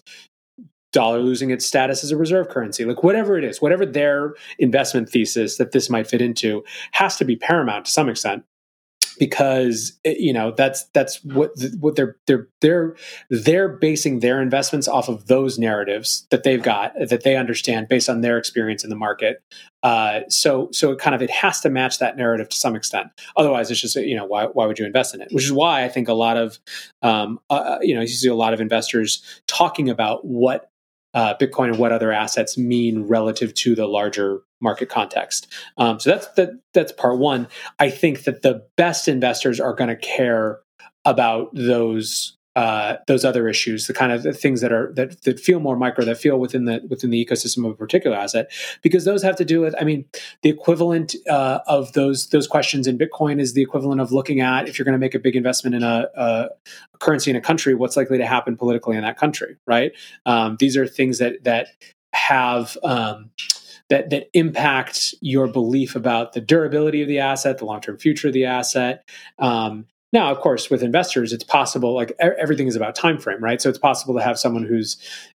dollar 0.92 1.20
losing 1.20 1.52
its 1.52 1.66
status 1.66 2.04
as 2.04 2.10
a 2.10 2.18
reserve 2.18 2.50
currency 2.50 2.84
like 2.84 3.04
whatever 3.04 3.38
it 3.38 3.44
is 3.44 3.62
whatever 3.62 3.86
their 3.86 4.34
investment 4.58 5.08
thesis 5.08 5.58
that 5.58 5.72
this 5.72 5.88
might 5.88 6.08
fit 6.08 6.20
into 6.20 6.64
has 6.94 7.16
to 7.16 7.24
be 7.24 7.36
paramount 7.36 7.86
to 7.86 7.92
some 7.92 8.10
extent 8.10 8.44
because 9.20 10.00
eh, 10.06 10.16
you 10.18 10.34
know 10.34 10.52
that's 10.52 10.86
that's 10.94 11.24
what 11.24 11.52
what 11.80 11.96
they're 11.96 12.16
they're 12.26 12.48
they're 12.62 12.96
they're 13.30 13.70
basing 13.70 14.20
their 14.20 14.42
investments 14.42 14.88
off 14.88 15.10
of 15.10 15.28
those 15.28 15.60
narratives 15.60 16.26
that 16.32 16.44
they've 16.44 16.64
got 16.64 16.94
that 17.10 17.24
they 17.24 17.36
understand 17.36 17.88
based 17.88 18.10
on 18.10 18.22
their 18.22 18.38
experience 18.38 18.84
in 18.84 18.90
the 18.90 18.96
market. 18.96 19.44
Uh, 19.84 20.22
so 20.30 20.70
so 20.72 20.92
it 20.92 21.00
kind 21.00 21.14
of 21.14 21.22
it 21.22 21.30
has 21.30 21.60
to 21.62 21.70
match 21.70 22.00
that 22.00 22.18
narrative 22.18 22.50
to 22.50 22.58
some 22.58 22.76
extent. 22.76 23.08
Otherwise 23.38 23.70
it's 23.70 23.80
just 23.80 23.96
you 23.96 24.16
know 24.16 24.26
why 24.26 24.46
why 24.46 24.66
would 24.66 24.80
you 24.80 24.86
invest 24.86 25.14
in 25.14 25.22
it? 25.22 25.28
Which 25.32 25.44
is 25.44 25.52
why 25.52 25.84
i 25.84 25.90
think 25.90 26.08
a 26.08 26.14
lot 26.14 26.38
of 26.38 26.58
um, 27.02 27.40
uh, 27.50 27.54
uh 27.54 27.80
you 27.82 27.94
know 27.94 28.02
you 28.02 28.08
see 28.08 28.30
a 28.30 28.36
lot 28.36 28.54
of 28.54 28.62
investors 28.62 29.24
talking 29.48 29.90
about 29.90 30.26
what 30.26 30.72
uh, 31.14 31.34
Bitcoin 31.36 31.70
and 31.70 31.78
what 31.78 31.92
other 31.92 32.12
assets 32.12 32.58
mean 32.58 33.04
relative 33.04 33.54
to 33.56 33.76
the 33.76 33.88
larger 33.88 34.42
market 34.62 34.90
context. 34.90 35.48
Um, 35.78 36.00
so 36.00 36.12
that's 36.12 36.28
that, 36.34 36.52
that's 36.74 36.92
part 36.92 37.18
one. 37.18 37.48
I 37.80 37.90
think 37.90 38.24
that 38.24 38.42
the 38.42 38.66
best 38.76 39.08
investors 39.08 39.60
are 39.60 39.74
going 39.74 39.90
to 39.90 39.96
care 39.96 40.60
about 41.06 41.50
those 41.54 42.38
uh, 42.56 42.98
those 43.08 43.24
other 43.24 43.48
issues, 43.48 43.88
the 43.88 43.94
kind 43.94 44.12
of 44.12 44.38
things 44.38 44.62
that 44.62 44.72
are 44.74 44.92
that, 44.96 45.22
that 45.24 45.40
feel 45.40 45.60
more 45.60 45.76
micro, 45.76 46.04
that 46.04 46.18
feel 46.18 46.40
within 46.40 46.66
the 46.66 46.82
within 46.90 47.10
the 47.10 47.24
ecosystem 47.24 47.66
of 47.66 47.72
a 47.72 47.76
particular 47.76 48.18
asset, 48.18 48.52
because 48.82 49.06
those 49.06 49.22
have 49.22 49.36
to 49.36 49.46
do 49.46 49.62
with. 49.62 49.76
I 49.80 49.84
mean, 49.84 50.06
the 50.42 50.50
equivalent 50.50 51.16
uh, 51.30 51.60
of 51.68 51.94
those 51.94 52.30
those 52.30 52.48
questions 52.48 52.88
in 52.88 52.98
Bitcoin 52.98 53.40
is 53.40 53.54
the 53.54 53.62
equivalent 53.62 54.02
of 54.02 54.12
looking 54.12 54.42
at 54.42 54.68
if 54.68 54.78
you're 54.78 54.86
going 54.86 54.94
to 54.94 55.00
make 55.00 55.16
a 55.16 55.20
big 55.20 55.36
investment 55.36 55.76
in 55.76 55.84
a, 55.84 56.08
a, 56.16 56.50
currency 57.00 57.30
in 57.30 57.38
a 57.38 57.42
country, 57.42 57.76
what's 57.76 57.96
likely 57.96 58.18
to 58.18 58.26
happen 58.26 58.58
politically 58.58 58.98
in 58.98 59.04
that 59.04 59.18
country, 59.18 59.56
right? 59.68 59.92
Um, 60.26 60.58
these 60.60 60.76
are 60.76 60.88
things 60.88 61.20
that 61.20 61.44
that 61.44 61.68
have. 62.14 62.78
Um, 62.84 63.30
that, 63.90 64.12
that 64.12 64.30
impact 64.36 65.16
your 65.20 65.48
belief 65.48 65.96
about 65.96 66.34
the 66.34 66.42
durability 66.42 67.02
of 67.02 67.08
the 67.08 67.18
asset, 67.18 67.58
the 67.58 67.66
long 67.66 67.82
term 67.82 67.98
future 67.98 68.28
of 68.28 68.36
the 68.36 68.46
asset, 68.46 69.04
um, 69.40 69.88
now, 70.12 70.32
of 70.32 70.40
course, 70.40 70.70
with 70.70 70.82
investors, 70.82 71.34
it's 71.34 71.44
possible. 71.44 71.94
Like 71.94 72.14
everything 72.20 72.68
is 72.68 72.76
about 72.76 72.96
time 72.96 73.20
frame, 73.20 73.44
right? 73.44 73.62
So 73.62 73.70
it's 73.70 73.78
possible 73.78 74.16
to 74.16 74.22
have 74.22 74.40
someone 74.40 74.64
who's, 74.64 74.98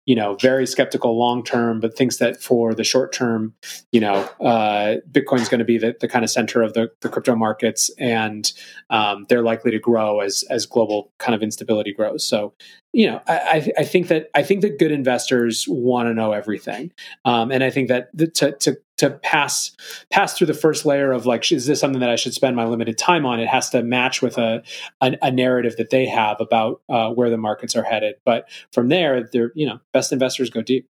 you 0.10 0.16
know, 0.16 0.34
very 0.42 0.66
skeptical 0.66 1.20
long 1.20 1.44
term, 1.44 1.80
but 1.80 1.96
thinks 1.96 2.18
that 2.18 2.42
for 2.42 2.74
the 2.74 2.84
short 2.84 3.14
term, 3.14 3.54
you 3.92 4.00
know, 4.00 4.28
uh, 4.44 4.96
Bitcoin 5.12 5.38
is 5.38 5.48
going 5.48 5.60
to 5.60 5.66
be 5.66 5.78
the, 5.78 5.96
the 6.00 6.08
kind 6.08 6.26
of 6.26 6.32
center 6.32 6.64
of 6.64 6.74
the, 6.74 6.90
the 7.02 7.10
crypto 7.10 7.36
markets, 7.36 7.92
and 8.00 8.52
um, 8.90 9.28
they're 9.30 9.44
likely 9.44 9.70
to 9.70 9.78
grow 9.78 10.22
as 10.22 10.44
as 10.50 10.66
global 10.66 11.12
kind 11.20 11.36
of 11.36 11.44
instability 11.44 11.94
grows. 11.94 12.28
So, 12.28 12.56
you 12.92 13.06
know, 13.06 13.22
I, 13.28 13.72
I 13.78 13.84
think 13.84 14.08
that 14.08 14.32
I 14.34 14.42
think 14.42 14.62
that 14.62 14.80
good 14.80 14.92
investors 14.92 15.66
want 15.68 16.08
to 16.08 16.16
know 16.16 16.32
everything, 16.32 16.92
um, 17.24 17.52
and 17.52 17.64
I 17.64 17.70
think 17.70 17.90
that 17.90 18.10
the, 18.12 18.26
to 18.32 18.54
to 18.54 18.78
to 19.00 19.12
pass 19.12 19.72
pass 20.12 20.38
through 20.38 20.48
the 20.48 20.54
first 20.54 20.86
layer 20.86 21.12
of 21.14 21.26
like 21.26 21.50
is 21.52 21.66
this 21.66 21.80
something 21.80 22.02
that 22.02 22.10
I 22.10 22.18
should 22.18 22.34
spend 22.34 22.56
my 22.56 22.66
limited 22.66 22.98
time 22.98 23.26
on? 23.26 23.40
It 23.40 23.48
has 23.48 23.70
to 23.70 23.82
match 23.82 24.22
with 24.22 24.38
a 24.38 24.62
a, 25.02 25.18
a 25.22 25.32
narrative 25.32 25.78
that 25.78 25.90
they 25.90 26.06
have 26.08 26.42
about 26.42 26.82
uh, 26.90 27.10
where 27.12 27.30
the 27.30 27.38
markets 27.38 27.76
are 27.76 27.84
headed. 27.84 28.16
But 28.26 28.50
from 28.74 28.90
there, 28.90 29.24
they're 29.32 29.52
you 29.56 29.68
know 29.68 29.80
best 30.00 30.14
investors 30.14 30.50
go 30.50 30.62
deep. 30.62 30.88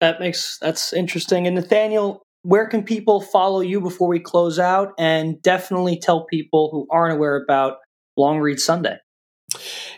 That 0.00 0.20
makes 0.20 0.58
that's 0.58 0.92
interesting. 0.92 1.46
And 1.46 1.56
Nathaniel, 1.56 2.22
where 2.42 2.66
can 2.66 2.82
people 2.82 3.20
follow 3.20 3.60
you 3.60 3.80
before 3.80 4.08
we 4.08 4.20
close 4.20 4.58
out? 4.58 4.92
And 4.98 5.40
definitely 5.40 5.98
tell 5.98 6.26
people 6.26 6.68
who 6.70 6.86
aren't 6.90 7.16
aware 7.16 7.42
about 7.42 7.78
Long 8.16 8.38
Read 8.38 8.60
Sunday. 8.60 8.98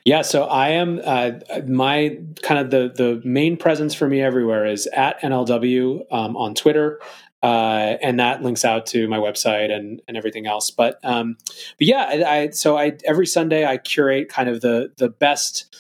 Yeah, 0.05 0.23
so 0.23 0.45
I 0.45 0.69
am 0.69 1.01
uh, 1.05 1.33
my 1.67 2.19
kind 2.43 2.61
of 2.61 2.71
the 2.71 2.93
the 2.95 3.21
main 3.29 3.57
presence 3.57 3.95
for 3.95 4.09
me 4.09 4.23
everywhere 4.23 4.65
is 4.65 4.87
at 4.89 5.21
NLW 5.23 6.03
um, 6.13 6.37
on 6.37 6.55
Twitter. 6.55 7.01
Uh, 7.43 7.97
and 8.03 8.21
that 8.21 8.43
links 8.43 8.67
out 8.67 8.85
to 8.85 9.09
my 9.09 9.17
website 9.17 9.71
and, 9.71 10.03
and 10.07 10.17
everything 10.19 10.47
else. 10.47 10.71
But 10.71 11.01
um, 11.03 11.37
but 11.79 11.87
yeah, 11.87 12.05
I, 12.09 12.37
I 12.39 12.51
so 12.51 12.77
I 12.77 12.97
every 13.05 13.27
Sunday 13.27 13.65
I 13.65 13.79
curate 13.79 14.29
kind 14.29 14.49
of 14.49 14.61
the 14.61 14.93
the 14.99 15.09
best 15.09 15.75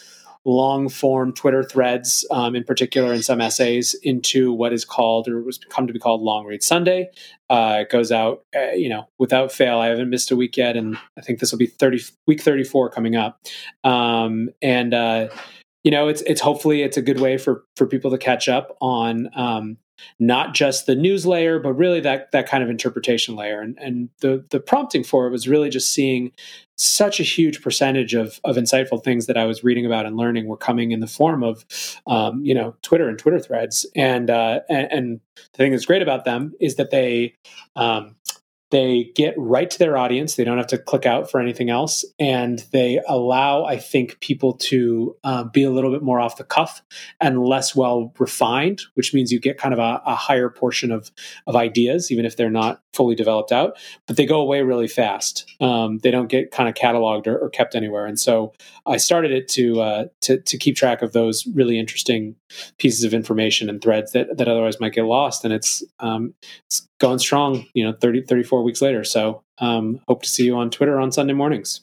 long 0.44 0.88
form 0.88 1.32
Twitter 1.32 1.62
threads, 1.62 2.26
um, 2.30 2.56
in 2.56 2.64
particular, 2.64 3.12
in 3.12 3.22
some 3.22 3.40
essays, 3.40 3.94
into 4.02 4.52
what 4.52 4.72
is 4.72 4.84
called 4.84 5.28
or 5.28 5.42
was 5.42 5.58
come 5.68 5.86
to 5.86 5.92
be 5.92 5.98
called 5.98 6.22
Long 6.22 6.46
Read 6.46 6.62
Sunday. 6.62 7.10
Uh, 7.48 7.78
it 7.80 7.90
goes 7.90 8.10
out, 8.10 8.44
uh, 8.56 8.72
you 8.72 8.88
know, 8.88 9.08
without 9.18 9.52
fail. 9.52 9.78
I 9.78 9.88
haven't 9.88 10.10
missed 10.10 10.30
a 10.30 10.36
week 10.36 10.56
yet, 10.56 10.76
and 10.76 10.96
I 11.18 11.20
think 11.20 11.40
this 11.40 11.50
will 11.52 11.58
be 11.58 11.66
thirty 11.66 12.00
week 12.26 12.40
thirty 12.40 12.64
four 12.64 12.88
coming 12.90 13.16
up. 13.16 13.40
Um, 13.84 14.50
and 14.62 14.94
uh, 14.94 15.28
you 15.84 15.90
know, 15.90 16.08
it's 16.08 16.22
it's 16.22 16.40
hopefully 16.40 16.82
it's 16.82 16.96
a 16.96 17.02
good 17.02 17.20
way 17.20 17.38
for 17.38 17.64
for 17.76 17.86
people 17.86 18.10
to 18.10 18.18
catch 18.18 18.48
up 18.48 18.76
on 18.80 19.28
um, 19.34 19.76
not 20.18 20.54
just 20.54 20.86
the 20.86 20.94
news 20.94 21.26
layer, 21.26 21.58
but 21.58 21.72
really 21.74 22.00
that 22.00 22.32
that 22.32 22.48
kind 22.48 22.62
of 22.62 22.70
interpretation 22.70 23.36
layer. 23.36 23.60
And 23.60 23.78
and 23.78 24.08
the 24.20 24.44
the 24.50 24.60
prompting 24.60 25.04
for 25.04 25.26
it 25.26 25.30
was 25.30 25.48
really 25.48 25.70
just 25.70 25.92
seeing 25.92 26.32
such 26.76 27.20
a 27.20 27.22
huge 27.22 27.60
percentage 27.60 28.14
of 28.14 28.40
of 28.42 28.56
insightful 28.56 29.02
things 29.02 29.26
that 29.26 29.36
I 29.36 29.44
was 29.44 29.62
reading 29.62 29.84
about 29.84 30.06
and 30.06 30.16
learning 30.16 30.46
were 30.46 30.56
coming 30.56 30.92
in 30.92 31.00
the 31.00 31.06
form 31.06 31.42
of 31.42 31.64
um, 32.06 32.42
you 32.44 32.54
know 32.54 32.74
Twitter 32.82 33.08
and 33.08 33.18
Twitter 33.18 33.38
threads. 33.38 33.86
And, 33.94 34.30
uh, 34.30 34.60
and, 34.68 34.90
and 34.90 35.20
the 35.36 35.56
thing 35.56 35.72
that's 35.72 35.84
great 35.84 36.02
about 36.02 36.24
them 36.24 36.54
is 36.58 36.76
that 36.76 36.90
they 36.90 37.34
um, 37.76 38.16
they 38.70 39.10
get 39.16 39.34
right 39.36 39.68
to 39.68 39.78
their 39.78 39.96
audience. 39.96 40.36
They 40.36 40.44
don't 40.44 40.58
have 40.58 40.68
to 40.68 40.78
click 40.78 41.04
out 41.04 41.30
for 41.30 41.40
anything 41.40 41.70
else. 41.70 42.04
And 42.18 42.64
they 42.72 43.00
allow, 43.08 43.64
I 43.64 43.78
think, 43.78 44.20
people 44.20 44.54
to 44.54 45.16
uh, 45.24 45.44
be 45.44 45.64
a 45.64 45.70
little 45.70 45.90
bit 45.90 46.02
more 46.02 46.20
off 46.20 46.36
the 46.36 46.44
cuff 46.44 46.82
and 47.20 47.42
less 47.42 47.74
well 47.74 48.12
refined, 48.18 48.82
which 48.94 49.12
means 49.12 49.32
you 49.32 49.40
get 49.40 49.58
kind 49.58 49.74
of 49.74 49.80
a, 49.80 50.00
a, 50.06 50.14
higher 50.14 50.48
portion 50.48 50.92
of, 50.92 51.10
of 51.46 51.56
ideas, 51.56 52.12
even 52.12 52.24
if 52.24 52.36
they're 52.36 52.50
not 52.50 52.80
fully 52.94 53.14
developed 53.14 53.50
out. 53.50 53.76
But 54.06 54.16
they 54.16 54.26
go 54.26 54.40
away 54.40 54.62
really 54.62 54.88
fast. 54.88 55.50
Um, 55.60 55.98
they 55.98 56.10
don't 56.10 56.28
get 56.28 56.52
kind 56.52 56.68
of 56.68 56.74
cataloged 56.74 57.26
or, 57.26 57.38
or, 57.38 57.50
kept 57.50 57.74
anywhere. 57.74 58.06
And 58.06 58.18
so 58.18 58.52
I 58.86 58.98
started 58.98 59.32
it 59.32 59.48
to, 59.48 59.80
uh, 59.80 60.04
to, 60.22 60.38
to 60.38 60.58
keep 60.58 60.76
track 60.76 61.02
of 61.02 61.12
those 61.12 61.46
really 61.48 61.78
interesting 61.78 62.36
pieces 62.78 63.04
of 63.04 63.14
information 63.14 63.68
and 63.68 63.82
threads 63.82 64.12
that, 64.12 64.36
that 64.36 64.48
otherwise 64.48 64.78
might 64.78 64.92
get 64.92 65.04
lost. 65.04 65.44
And 65.44 65.52
it's, 65.52 65.82
um, 65.98 66.34
it's 66.66 66.88
going 67.00 67.18
strong, 67.18 67.66
you 67.74 67.84
know, 67.84 67.92
30, 68.00 68.22
34 68.22 68.62
weeks 68.62 68.80
later. 68.80 69.02
So 69.02 69.42
um, 69.58 70.00
hope 70.06 70.22
to 70.22 70.28
see 70.28 70.44
you 70.44 70.56
on 70.56 70.70
Twitter 70.70 71.00
on 71.00 71.10
Sunday 71.10 71.32
mornings. 71.32 71.80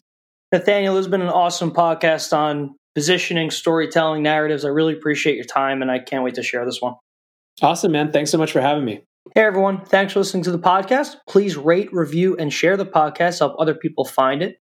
Nathaniel, 0.54 0.96
this 0.96 1.06
has 1.06 1.12
been 1.12 1.22
an 1.22 1.28
awesome 1.28 1.72
podcast 1.72 2.36
on 2.36 2.76
positioning, 2.96 3.52
storytelling, 3.52 4.24
narratives. 4.24 4.64
I 4.64 4.70
really 4.70 4.94
appreciate 4.94 5.36
your 5.36 5.46
time 5.46 5.82
and 5.82 5.92
I 5.92 6.00
can't 6.00 6.24
wait 6.24 6.36
to 6.36 6.44
share 6.44 6.66
this 6.66 6.82
one. 6.82 6.96
Awesome, 7.62 7.92
man. 7.92 8.12
Thanks 8.12 8.32
so 8.32 8.38
much 8.38 8.52
for 8.52 8.62
having 8.62 8.86
me. 8.86 9.02
Hey, 9.36 9.42
everyone. 9.42 9.84
Thanks 9.86 10.14
for 10.14 10.20
listening 10.20 10.44
to 10.44 10.52
the 10.52 10.60
podcast. 10.60 11.18
Please 11.28 11.58
rate, 11.58 11.92
review, 11.92 12.38
and 12.38 12.54
share 12.54 12.78
the 12.78 12.86
podcast, 12.86 13.40
to 13.40 13.46
help 13.46 13.56
other 13.60 13.76
people 13.76 14.06
find 14.06 14.42
it. 14.42 14.56